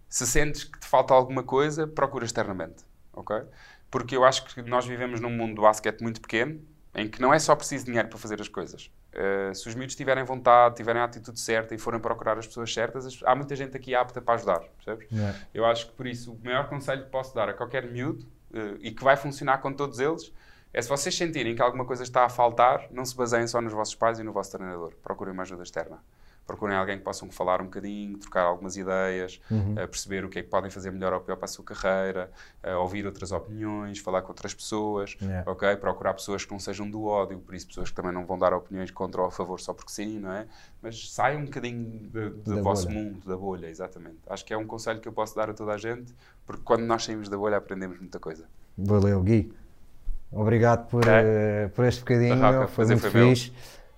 Se 0.08 0.26
sentes 0.26 0.64
que 0.64 0.80
te 0.80 0.88
falta 0.88 1.14
alguma 1.14 1.44
coisa, 1.44 1.86
procura 1.88 2.24
externamente, 2.24 2.86
ok? 3.12 3.36
Porque 3.92 4.16
eu 4.16 4.24
acho 4.24 4.46
que 4.46 4.62
nós 4.62 4.86
vivemos 4.86 5.20
num 5.20 5.30
mundo 5.30 5.56
do 5.56 5.62
basquete 5.64 6.02
muito 6.02 6.22
pequeno, 6.22 6.62
em 6.96 7.08
que 7.10 7.22
não 7.22 7.34
é 7.34 7.40
só 7.40 7.56
preciso 7.56 7.86
dinheiro 7.86 8.08
para 8.08 8.18
fazer 8.20 8.40
as 8.40 8.48
coisas. 8.48 8.92
Uh, 9.14 9.54
se 9.56 9.68
os 9.68 9.76
miúdos 9.76 9.96
tiverem 9.96 10.24
vontade, 10.24 10.76
tiverem 10.76 11.02
a 11.02 11.06
atitude 11.06 11.40
certa 11.40 11.74
e 11.74 11.78
forem 11.78 12.00
procurar 12.00 12.38
as 12.38 12.46
pessoas 12.48 12.74
certas, 12.74 13.06
as- 13.06 13.20
há 13.26 13.36
muita 13.36 13.56
gente 13.56 13.76
aqui 13.76 13.94
apta 13.96 14.22
para 14.22 14.36
ajudar, 14.36 14.60
percebes? 14.60 15.08
Yeah. 15.12 15.38
Eu 15.54 15.66
acho 15.66 15.88
que 15.88 15.94
por 15.94 16.06
isso 16.08 16.34
o 16.34 16.40
maior 16.44 16.68
conselho 16.70 17.04
que 17.04 17.10
posso 17.10 17.34
dar 17.34 17.50
a 17.50 17.54
qualquer 17.54 17.90
miúdo 17.92 18.26
uh, 18.54 18.78
e 18.80 18.92
que 18.92 19.04
vai 19.04 19.16
funcionar 19.16 19.58
com 19.60 19.74
todos 19.74 20.00
eles 20.00 20.32
é 20.72 20.82
se 20.82 20.90
vocês 20.90 21.16
sentirem 21.16 21.56
que 21.56 21.62
alguma 21.62 21.86
coisa 21.86 22.02
está 22.04 22.26
a 22.26 22.30
faltar, 22.30 22.88
não 22.92 23.06
se 23.06 23.16
baseiem 23.16 23.46
só 23.48 23.62
nos 23.62 23.74
vossos 23.74 23.94
pais 23.96 24.18
e 24.20 24.24
no 24.24 24.32
vosso 24.34 24.52
treinador. 24.52 24.94
Procurem 25.04 25.32
uma 25.34 25.44
ajuda 25.44 25.62
externa. 25.64 26.00
Procurem 26.46 26.76
alguém 26.76 26.98
que 26.98 27.04
possam 27.06 27.32
falar 27.32 27.62
um 27.62 27.66
bocadinho, 27.66 28.18
trocar 28.18 28.42
algumas 28.44 28.76
ideias, 28.76 29.40
uh, 29.50 29.76
perceber 29.88 30.26
o 30.26 30.30
que 30.30 30.40
é 30.40 30.44
que 30.44 30.50
podem 30.50 30.70
fazer 30.70 30.92
melhor 30.92 31.14
ou 31.14 31.22
pior 31.22 31.38
para 31.38 31.46
a 31.46 31.48
sua 31.48 31.64
carreira, 31.64 32.30
uh, 32.64 32.78
ouvir 32.80 33.06
outras 33.06 33.32
opiniões, 33.32 34.00
falar 34.00 34.22
com 34.22 34.28
outras 34.30 34.54
pessoas, 34.54 35.16
Yeah. 35.22 35.50
ok? 35.50 35.76
Procurar 35.78 36.14
pessoas 36.14 36.44
que 36.44 36.52
não 36.52 36.60
sejam 36.60 36.90
do 36.90 37.06
ódio, 37.06 37.40
por 37.40 37.56
isso 37.56 37.68
pessoas 37.68 37.90
que 37.90 37.96
também 37.96 38.12
não 38.12 38.26
vão 38.26 38.38
dar 38.38 38.54
opiniões 38.54 38.92
contra 38.92 39.22
ou 39.22 39.28
a 39.28 39.32
favor 39.32 39.60
só 39.62 39.74
porque 39.74 39.92
sim, 39.92 40.20
não 40.20 40.34
é? 40.34 40.46
Mas 40.82 41.12
saiam 41.14 41.42
um 41.42 41.46
bocadinho 41.46 42.10
de- 42.10 42.30
do 42.32 42.62
vosso 42.62 42.88
bolha. 42.88 43.00
mundo, 43.00 43.26
da 43.26 43.38
bolha, 43.38 43.68
exatamente. 43.68 44.18
Acho 44.28 44.44
que 44.44 44.54
é 44.54 44.58
um 44.58 44.68
conselho 44.68 45.00
que 45.00 45.08
eu 45.08 45.14
posso 45.14 45.34
dar 45.36 45.50
a 45.50 45.54
toda 45.54 45.72
a 45.72 45.78
gente, 45.78 46.14
porque 46.46 46.62
quando 46.64 46.82
nós 46.84 47.06
saímos 47.06 47.30
da 47.30 47.38
bolha 47.38 47.56
aprendemos 47.56 47.98
muita 48.00 48.20
coisa. 48.20 48.46
Valeu, 48.78 49.22
Gui. 49.24 49.54
Obrigado 50.30 50.88
por, 50.90 51.02
Ok. 51.04 51.14
eh, 51.14 51.70
por 51.74 51.86
este 51.86 52.00
bocadinho, 52.02 52.68
foi 52.68 52.86
muito 52.86 53.00
foi 53.10 53.12
meu. 53.22 53.34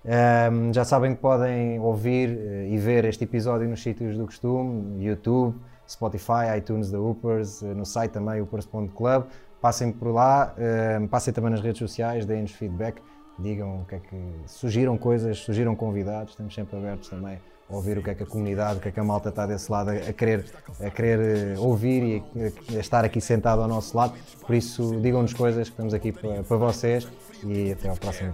Ahm, 0.06 0.72
já 0.72 0.84
sabem 0.84 1.16
que 1.16 1.20
podem 1.20 1.80
ouvir 1.80 2.28
eh, 2.28 2.68
e 2.70 2.78
ver 2.78 3.04
este 3.04 3.24
episódio 3.24 3.68
nos 3.68 3.82
sítios 3.82 4.16
do 4.16 4.24
costume, 4.24 5.04
YouTube, 5.04 5.56
Spotify, 5.88 6.56
iTunes 6.56 6.92
da 6.92 7.00
Upers, 7.00 7.60
eh, 7.64 7.74
no 7.74 7.84
site 7.84 8.12
também, 8.12 8.40
upers.club. 8.40 9.24
Passem 9.60 9.90
por 9.90 10.12
lá, 10.12 10.54
ahm, 10.56 11.08
passem 11.08 11.34
também 11.34 11.50
nas 11.50 11.60
redes 11.60 11.80
sociais, 11.80 12.24
deem-nos 12.24 12.52
feedback, 12.52 13.02
digam 13.36 13.80
o 13.80 13.84
que 13.84 13.96
é 13.96 13.98
que. 13.98 14.16
sugiram 14.46 14.96
coisas, 14.96 15.38
sugiram 15.38 15.74
convidados, 15.74 16.30
estamos 16.30 16.54
sempre 16.54 16.76
abertos 16.76 17.08
também 17.08 17.40
a 17.68 17.74
ouvir 17.74 17.98
o 17.98 18.02
que 18.02 18.10
é 18.10 18.14
que 18.14 18.22
a 18.22 18.26
comunidade, 18.26 18.78
o 18.78 18.80
que 18.80 18.88
é 18.88 18.92
que 18.92 19.00
a 19.00 19.04
malta 19.04 19.30
está 19.30 19.44
desse 19.44 19.72
lado 19.72 19.90
a, 19.90 20.12
querer, 20.12 20.44
a 20.80 20.88
querer 20.88 21.18
eh, 21.18 21.58
ouvir 21.58 22.22
e 22.36 22.76
a, 22.76 22.78
estar 22.78 23.04
aqui 23.04 23.20
sentado 23.20 23.60
ao 23.60 23.66
nosso 23.66 23.96
lado. 23.96 24.14
Por 24.46 24.54
isso, 24.54 25.00
digam-nos 25.00 25.34
coisas 25.34 25.68
que 25.68 25.72
estamos 25.72 25.92
aqui 25.92 26.12
para 26.12 26.56
vocês 26.56 27.08
e 27.44 27.72
até 27.72 27.88
ao 27.88 27.96
próximo. 27.96 28.32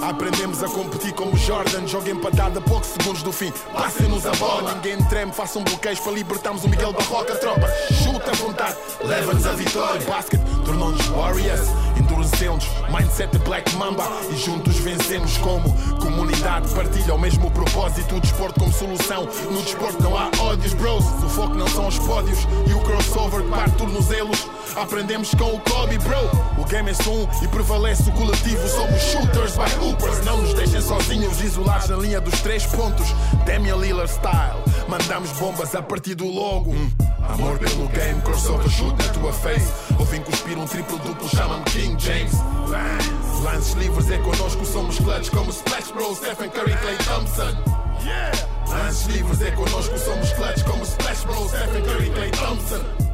Aprendemos 0.00 0.62
a 0.62 0.68
competir 0.68 1.12
como 1.12 1.36
Jordan. 1.36 1.86
Joga 1.86 2.10
empatada 2.10 2.58
a 2.58 2.62
poucos 2.62 2.88
segundos 2.88 3.22
do 3.22 3.32
fim. 3.32 3.52
Passem-nos 3.72 4.26
a 4.26 4.32
bola. 4.32 4.74
Ninguém 4.74 5.02
treme, 5.04 5.32
façam 5.32 5.62
bloqueios 5.62 6.00
para 6.00 6.12
libertarmos 6.12 6.64
o 6.64 6.68
Miguel 6.68 6.92
Barroca. 6.92 7.34
Tropa, 7.36 7.68
chuta 8.02 8.30
à 8.30 8.34
vontade, 8.34 8.76
leva-nos 9.04 9.46
a 9.46 9.52
vitória. 9.52 10.00
Basket 10.06 10.40
tornou-nos 10.64 11.06
Warriors. 11.06 11.68
Endurecemos, 11.98 12.66
mindset 12.90 13.36
Black 13.38 13.74
Mamba. 13.76 14.04
E 14.30 14.36
juntos 14.36 14.76
vencemos 14.78 15.38
como 15.38 15.72
comunidade. 15.98 16.68
Partilha 16.74 17.14
o 17.14 17.18
mesmo 17.18 17.50
propósito. 17.50 18.16
O 18.16 18.20
desporto 18.20 18.60
como 18.60 18.72
solução. 18.72 19.28
No 19.50 19.62
desporto 19.62 20.02
não 20.02 20.16
há 20.16 20.30
ódios, 20.40 20.74
bros. 20.74 21.04
O 21.04 21.28
foco 21.28 21.54
não 21.54 21.68
são 21.68 21.88
os 21.88 21.98
pódios. 22.00 22.40
E 22.68 22.72
o 22.72 22.80
crossover 22.80 23.42
que 23.42 23.50
parte 23.50 23.76
tornozelos. 23.76 24.48
Aprendemos 24.76 25.30
com 25.34 25.54
o 25.54 25.60
Kobe, 25.60 25.98
bro. 25.98 26.60
O 26.60 26.64
game 26.64 26.90
é 26.90 26.94
só 26.94 27.10
um 27.10 27.28
e 27.42 27.48
prevalece 27.48 28.08
o 28.08 28.12
coletivo. 28.24 28.68
Somos 28.68 29.02
shooters 29.02 29.56
by 29.56 29.70
hoopers. 29.80 30.24
Não 30.24 30.40
nos 30.42 30.54
deixem 30.54 30.80
sozinhos, 30.80 31.40
isolados 31.42 31.88
na 31.88 31.96
linha 31.96 32.20
dos 32.20 32.40
três 32.40 32.66
pontos. 32.66 33.06
Damian 33.46 33.76
Lillard 33.76 34.10
style. 34.10 34.62
Mandamos 34.88 35.30
bombas 35.32 35.74
a 35.74 35.82
partir 35.82 36.14
do 36.14 36.26
logo. 36.26 36.70
Hum. 36.70 36.90
Amor 37.28 37.58
pelo 37.58 37.88
game, 37.88 38.20
crossover 38.22 38.68
shoot 38.68 38.94
na 39.02 39.12
tua 39.12 39.32
face. 39.32 39.72
Ouvem 39.98 40.22
cuspir 40.22 40.58
um 40.58 40.66
triplo 40.66 40.98
duplo, 40.98 41.28
chamam-me 41.28 41.64
King 41.64 41.96
James. 41.98 42.32
Lance. 42.68 43.42
Lances 43.42 43.74
livres 43.74 44.10
é 44.10 44.18
connosco, 44.18 44.64
somos 44.64 44.98
clutch 44.98 45.30
como 45.30 45.50
Splash 45.50 45.92
Bros, 45.92 46.18
Stephen 46.18 46.50
Curry, 46.50 46.76
Clay 46.76 46.96
Thompson. 46.98 47.56
Lances 48.68 49.06
livres 49.06 49.40
é 49.40 49.50
connosco, 49.52 49.98
somos 49.98 50.32
clutch 50.32 50.62
como 50.64 50.84
Splash 50.84 51.24
Bros, 51.24 51.50
Stephen 51.50 51.82
Curry, 51.82 52.10
Clay 52.10 52.30
Thompson. 52.30 53.13